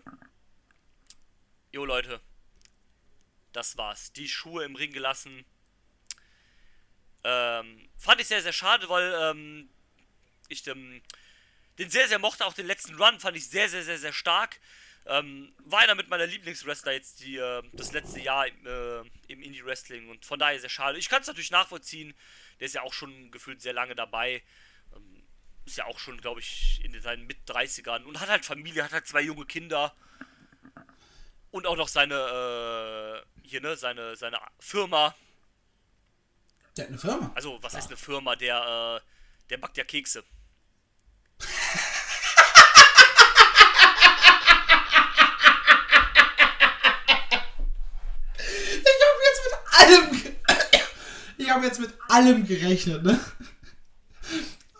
Jo 1.72 1.84
Leute. 1.84 2.22
Das 3.52 3.76
war's. 3.76 4.12
Die 4.12 4.28
Schuhe 4.28 4.64
im 4.64 4.76
Ring 4.76 4.92
gelassen. 4.92 5.44
Ähm, 7.24 7.88
fand 7.96 8.20
ich 8.20 8.28
sehr, 8.28 8.42
sehr 8.42 8.52
schade, 8.52 8.88
weil 8.88 9.12
ähm, 9.20 9.68
ich 10.48 10.66
ähm, 10.66 11.02
den 11.78 11.90
sehr, 11.90 12.08
sehr 12.08 12.18
mochte. 12.18 12.46
Auch 12.46 12.52
den 12.52 12.66
letzten 12.66 12.94
Run 12.94 13.20
fand 13.20 13.36
ich 13.36 13.48
sehr, 13.48 13.68
sehr, 13.68 13.82
sehr, 13.82 13.98
sehr 13.98 14.12
stark. 14.12 14.60
Ähm, 15.06 15.54
war 15.64 15.80
einer 15.80 15.94
mit 15.94 16.08
meiner 16.08 16.26
Lieblingswrestler 16.26 16.92
jetzt 16.92 17.20
die, 17.20 17.36
äh, 17.36 17.62
das 17.72 17.92
letzte 17.92 18.20
Jahr 18.20 18.46
im, 18.46 18.66
äh, 18.66 19.00
im 19.28 19.42
Indie-Wrestling 19.42 20.08
und 20.08 20.24
von 20.24 20.38
daher 20.38 20.60
sehr 20.60 20.68
schade. 20.68 20.98
Ich 20.98 21.08
kann 21.08 21.22
es 21.22 21.26
natürlich 21.26 21.50
nachvollziehen. 21.50 22.14
Der 22.60 22.66
ist 22.66 22.74
ja 22.74 22.82
auch 22.82 22.92
schon 22.92 23.30
gefühlt 23.30 23.62
sehr 23.62 23.72
lange 23.72 23.94
dabei. 23.94 24.42
Ähm, 24.94 25.22
ist 25.64 25.78
ja 25.78 25.86
auch 25.86 25.98
schon, 25.98 26.20
glaube 26.20 26.40
ich, 26.40 26.84
in 26.84 27.00
seinen 27.00 27.26
Mit-30ern 27.26 28.04
und 28.04 28.20
hat 28.20 28.28
halt 28.28 28.44
Familie, 28.44 28.84
hat 28.84 28.92
halt 28.92 29.06
zwei 29.06 29.22
junge 29.22 29.46
Kinder. 29.46 29.94
Und 31.52 31.66
auch 31.66 31.76
noch 31.76 31.88
seine, 31.88 32.14
äh, 32.14 33.22
hier, 33.42 33.60
ne, 33.60 33.76
seine, 33.76 34.14
seine 34.14 34.38
Firma. 34.60 35.14
Der 36.76 36.84
hat 36.84 36.90
eine 36.90 36.98
Firma. 36.98 37.32
Also, 37.34 37.58
was 37.60 37.74
heißt 37.74 37.88
eine 37.88 37.96
Firma? 37.96 38.36
Der, 38.36 39.00
äh, 39.02 39.48
der 39.50 39.56
backt 39.58 39.76
ja 39.76 39.84
Kekse. 39.84 40.22
Ich 48.78 49.00
habe 49.08 49.20
jetzt 49.26 49.42
mit 49.44 49.54
allem. 49.72 50.36
Ich 51.38 51.50
habe 51.50 51.66
jetzt 51.66 51.80
mit 51.80 51.94
allem 52.08 52.46
gerechnet, 52.46 53.02
ne? 53.02 53.18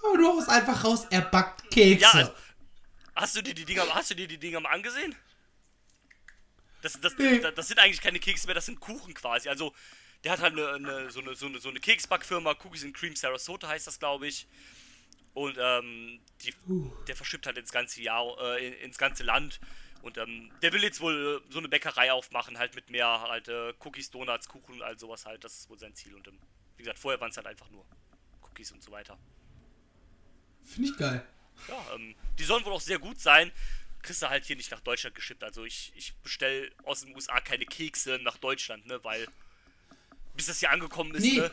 Aber 0.04 0.16
du 0.16 0.28
haust 0.28 0.48
einfach 0.48 0.84
raus, 0.84 1.06
er 1.10 1.22
backt 1.22 1.68
Kekse. 1.70 2.02
Ja, 2.02 2.12
also, 2.12 2.34
hast 3.16 3.34
du 3.36 3.42
dir 3.42 3.54
die 3.54 3.64
Dinger, 3.64 3.92
hast 3.92 4.10
du 4.10 4.14
dir 4.14 4.28
die 4.28 4.38
Dinger 4.38 4.60
mal 4.60 4.70
angesehen? 4.70 5.16
Das, 6.82 7.00
das, 7.00 7.14
das, 7.16 7.54
das 7.54 7.68
sind 7.68 7.78
eigentlich 7.78 8.00
keine 8.00 8.18
Kekse 8.20 8.46
mehr, 8.46 8.54
das 8.54 8.66
sind 8.66 8.80
Kuchen 8.80 9.14
quasi. 9.14 9.48
Also, 9.48 9.74
der 10.24 10.32
hat 10.32 10.40
halt 10.40 10.52
eine, 10.52 10.68
eine, 10.72 11.10
so, 11.10 11.20
eine, 11.20 11.34
so, 11.34 11.46
eine, 11.46 11.58
so 11.60 11.68
eine 11.68 11.80
Keksbackfirma, 11.80 12.52
Cookies 12.64 12.84
and 12.84 12.94
Cream 12.94 13.16
Sarasota 13.16 13.68
heißt 13.68 13.86
das, 13.86 13.98
glaube 13.98 14.26
ich. 14.26 14.46
Und 15.32 15.56
ähm, 15.60 16.20
die, 16.42 16.52
der 17.06 17.16
verschippt 17.16 17.46
halt 17.46 17.56
ins 17.56 17.70
ganze 17.72 18.02
Jahr, 18.02 18.36
äh, 18.40 18.66
in- 18.66 18.74
ins 18.74 18.98
ganze 18.98 19.22
Land. 19.22 19.60
Und 20.02 20.16
ähm, 20.18 20.50
der 20.62 20.72
will 20.72 20.82
jetzt 20.82 21.00
wohl 21.00 21.42
äh, 21.46 21.52
so 21.52 21.58
eine 21.58 21.68
Bäckerei 21.68 22.12
aufmachen, 22.12 22.58
halt 22.58 22.74
mit 22.74 22.90
mehr 22.90 23.06
halt 23.06 23.48
äh, 23.48 23.72
Cookies, 23.84 24.10
Donuts, 24.10 24.48
Kuchen 24.48 24.74
und 24.76 24.82
all 24.82 24.98
sowas 24.98 25.26
halt. 25.26 25.44
Das 25.44 25.54
ist 25.54 25.70
wohl 25.70 25.78
sein 25.78 25.94
Ziel. 25.94 26.14
Und 26.14 26.26
ähm, 26.26 26.38
wie 26.76 26.82
gesagt, 26.82 26.98
vorher 26.98 27.20
waren 27.20 27.30
es 27.30 27.36
halt 27.36 27.46
einfach 27.46 27.68
nur 27.70 27.84
Cookies 28.42 28.72
und 28.72 28.82
so 28.82 28.90
weiter. 28.90 29.18
Finde 30.64 30.88
ich 30.90 30.96
geil. 30.96 31.24
Ja, 31.68 31.94
ähm, 31.94 32.14
die 32.38 32.44
sollen 32.44 32.64
wohl 32.64 32.72
auch 32.72 32.80
sehr 32.80 32.98
gut 32.98 33.20
sein. 33.20 33.52
Kriegst 34.02 34.22
du 34.22 34.28
halt 34.28 34.44
hier 34.44 34.56
nicht 34.56 34.70
nach 34.70 34.80
Deutschland 34.80 35.14
geschippt. 35.14 35.42
Also 35.44 35.64
ich, 35.64 35.92
ich 35.96 36.14
bestelle 36.22 36.70
aus 36.84 37.02
den 37.02 37.14
USA 37.14 37.40
keine 37.40 37.66
Kekse 37.66 38.18
nach 38.22 38.36
Deutschland, 38.38 38.86
ne, 38.86 38.98
weil 39.04 39.26
bis 40.34 40.46
das 40.46 40.60
hier 40.60 40.70
angekommen 40.70 41.14
ist, 41.14 41.22
Nee. 41.22 41.38
ne? 41.38 41.50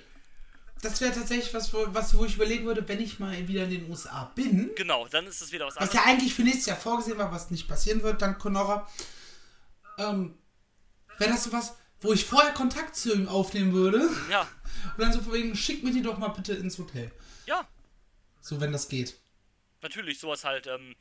Das 0.83 1.01
wäre 1.01 1.11
tatsächlich 1.11 1.51
was, 1.55 1.73
wo, 1.73 1.85
was, 1.89 2.15
wo 2.15 2.23
ich 2.23 2.35
überlegen 2.35 2.65
würde, 2.65 2.87
wenn 2.87 3.01
ich 3.01 3.17
mal 3.17 3.47
wieder 3.47 3.63
in 3.63 3.71
den 3.71 3.89
USA 3.89 4.25
bin. 4.35 4.69
Genau, 4.75 5.07
dann 5.07 5.25
ist 5.25 5.41
es 5.41 5.51
wieder 5.51 5.65
was 5.65 5.75
Was 5.75 5.81
anderes. 5.89 5.95
ja 6.05 6.05
eigentlich 6.05 6.35
für 6.35 6.43
nächstes 6.43 6.67
Jahr 6.67 6.77
vorgesehen 6.77 7.17
war, 7.17 7.31
was 7.31 7.49
nicht 7.49 7.67
passieren 7.67 8.03
wird, 8.03 8.21
dank 8.21 8.37
Conora. 8.37 8.87
Ähm, 9.97 10.37
wäre 11.17 11.31
das 11.31 11.45
sowas, 11.45 11.75
wo 12.01 12.13
ich 12.13 12.25
vorher 12.25 12.53
Kontakt 12.53 12.95
zu 12.95 13.11
ihm 13.11 13.27
aufnehmen 13.27 13.73
würde 13.73 14.07
Ja, 14.29 14.41
und 14.97 14.99
dann 15.01 15.11
so 15.11 15.19
von 15.21 15.33
wegen, 15.33 15.55
schick 15.55 15.83
mir 15.83 15.91
die 15.91 16.03
doch 16.03 16.19
mal 16.19 16.27
bitte 16.29 16.53
ins 16.53 16.77
Hotel. 16.77 17.11
ja, 17.47 17.67
So, 18.39 18.61
wenn 18.61 18.71
das 18.71 18.87
geht. 18.87 19.17
natürlich, 19.81 20.19
sowas 20.19 20.43
halt, 20.43 20.67
ähm, 20.67 20.95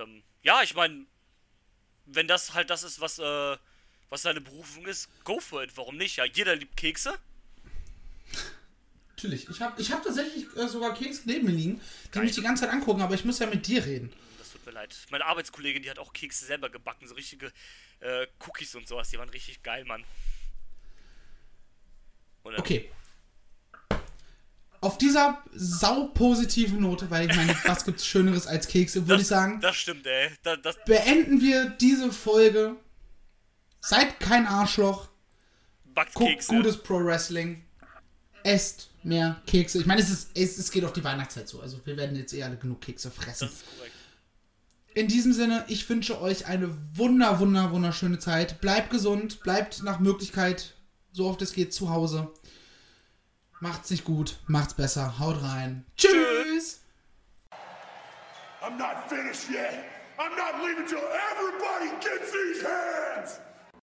und 0.00 0.16
ähm, 0.16 0.22
ja, 0.42 0.62
ich 0.62 0.74
meine, 0.74 1.06
wenn 2.06 2.26
das 2.28 2.54
halt 2.54 2.70
das 2.70 2.82
ist, 2.82 3.00
was, 3.00 3.18
äh, 3.18 3.56
was 4.10 4.22
seine 4.22 4.40
Berufung 4.40 4.86
ist, 4.86 5.08
go 5.24 5.40
for 5.40 5.62
it, 5.62 5.76
warum 5.76 5.96
nicht? 5.96 6.16
Ja, 6.16 6.24
jeder 6.24 6.54
liebt 6.56 6.76
Kekse. 6.76 7.18
Natürlich. 9.10 9.48
Ich 9.48 9.60
habe 9.60 9.80
ich 9.80 9.90
hab 9.92 10.02
tatsächlich 10.02 10.44
äh, 10.56 10.68
sogar 10.68 10.92
Keks 10.94 11.24
neben 11.24 11.46
mir 11.46 11.52
liegen, 11.52 11.80
die 12.06 12.10
Geil. 12.10 12.24
mich 12.24 12.34
die 12.34 12.42
ganze 12.42 12.64
Zeit 12.64 12.72
angucken, 12.72 13.00
aber 13.00 13.14
ich 13.14 13.24
muss 13.24 13.38
ja 13.38 13.46
mit 13.46 13.66
dir 13.66 13.84
reden. 13.84 14.12
Das 14.38 14.50
tut 14.52 14.66
mir 14.66 14.72
leid. 14.72 14.94
Meine 15.10 15.24
Arbeitskollegin, 15.24 15.82
die 15.82 15.90
hat 15.90 15.98
auch 15.98 16.12
Kekse 16.12 16.44
selber 16.44 16.68
gebacken, 16.68 17.06
so 17.08 17.14
richtige 17.14 17.52
äh, 18.00 18.26
Cookies 18.46 18.74
und 18.74 18.86
sowas, 18.86 19.08
die 19.10 19.18
waren 19.18 19.28
richtig 19.30 19.62
geil, 19.62 19.84
Mann. 19.84 20.04
Ähm, 22.44 22.54
Okay. 22.58 22.90
Auf 24.84 24.98
dieser 24.98 25.42
saupositiven 25.54 26.82
Note, 26.82 27.10
weil 27.10 27.30
ich 27.30 27.34
meine, 27.34 27.56
was 27.64 27.86
gibt's 27.86 28.04
Schöneres 28.04 28.46
als 28.46 28.68
Kekse, 28.68 29.08
würde 29.08 29.22
ich 29.22 29.28
sagen, 29.28 29.58
Das 29.62 29.76
stimmt, 29.76 30.06
ey. 30.06 30.28
Da, 30.42 30.56
das, 30.56 30.76
beenden 30.84 31.40
wir 31.40 31.70
diese 31.70 32.12
Folge. 32.12 32.76
Seid 33.80 34.20
kein 34.20 34.46
Arschloch. 34.46 35.08
backt 35.94 36.12
Guckt 36.12 36.32
Kekse. 36.32 36.54
gutes 36.54 36.76
Pro 36.76 37.02
Wrestling. 37.02 37.64
Esst 38.42 38.90
mehr 39.02 39.40
Kekse. 39.46 39.78
Ich 39.78 39.86
meine, 39.86 40.02
es, 40.02 40.10
ist, 40.10 40.30
es, 40.34 40.58
es 40.58 40.70
geht 40.70 40.84
auf 40.84 40.92
die 40.92 41.02
Weihnachtszeit 41.02 41.48
so. 41.48 41.62
Also 41.62 41.80
wir 41.86 41.96
werden 41.96 42.14
jetzt 42.14 42.34
eh 42.34 42.42
alle 42.42 42.58
genug 42.58 42.82
Kekse 42.82 43.10
fressen. 43.10 43.48
Das 43.48 43.54
ist 43.54 43.64
korrekt. 43.78 43.94
In 44.92 45.08
diesem 45.08 45.32
Sinne, 45.32 45.64
ich 45.68 45.88
wünsche 45.88 46.20
euch 46.20 46.44
eine 46.44 46.76
wunder, 46.94 47.40
wunder, 47.40 47.72
wunderschöne 47.72 48.18
Zeit. 48.18 48.60
Bleibt 48.60 48.90
gesund, 48.90 49.40
bleibt 49.40 49.82
nach 49.82 49.98
Möglichkeit, 49.98 50.74
so 51.10 51.26
oft 51.26 51.40
es 51.40 51.54
geht, 51.54 51.72
zu 51.72 51.88
Hause. 51.88 52.30
Macht's 53.64 53.90
nicht 53.90 54.04
gut, 54.04 54.36
macht's 54.46 54.74
besser, 54.74 55.18
haut 55.18 55.42
rein. 55.42 55.86
Tschüss! 55.96 56.80
I'm 58.60 58.76
not 58.76 59.08
finished 59.08 59.48
yet. 59.50 59.86
I'm 60.18 60.36
not 60.36 60.62
leaving 60.62 60.86
till 60.86 61.00
everybody 61.30 61.88
gets 61.98 62.30
these 62.30 62.62
hands. 62.62 63.40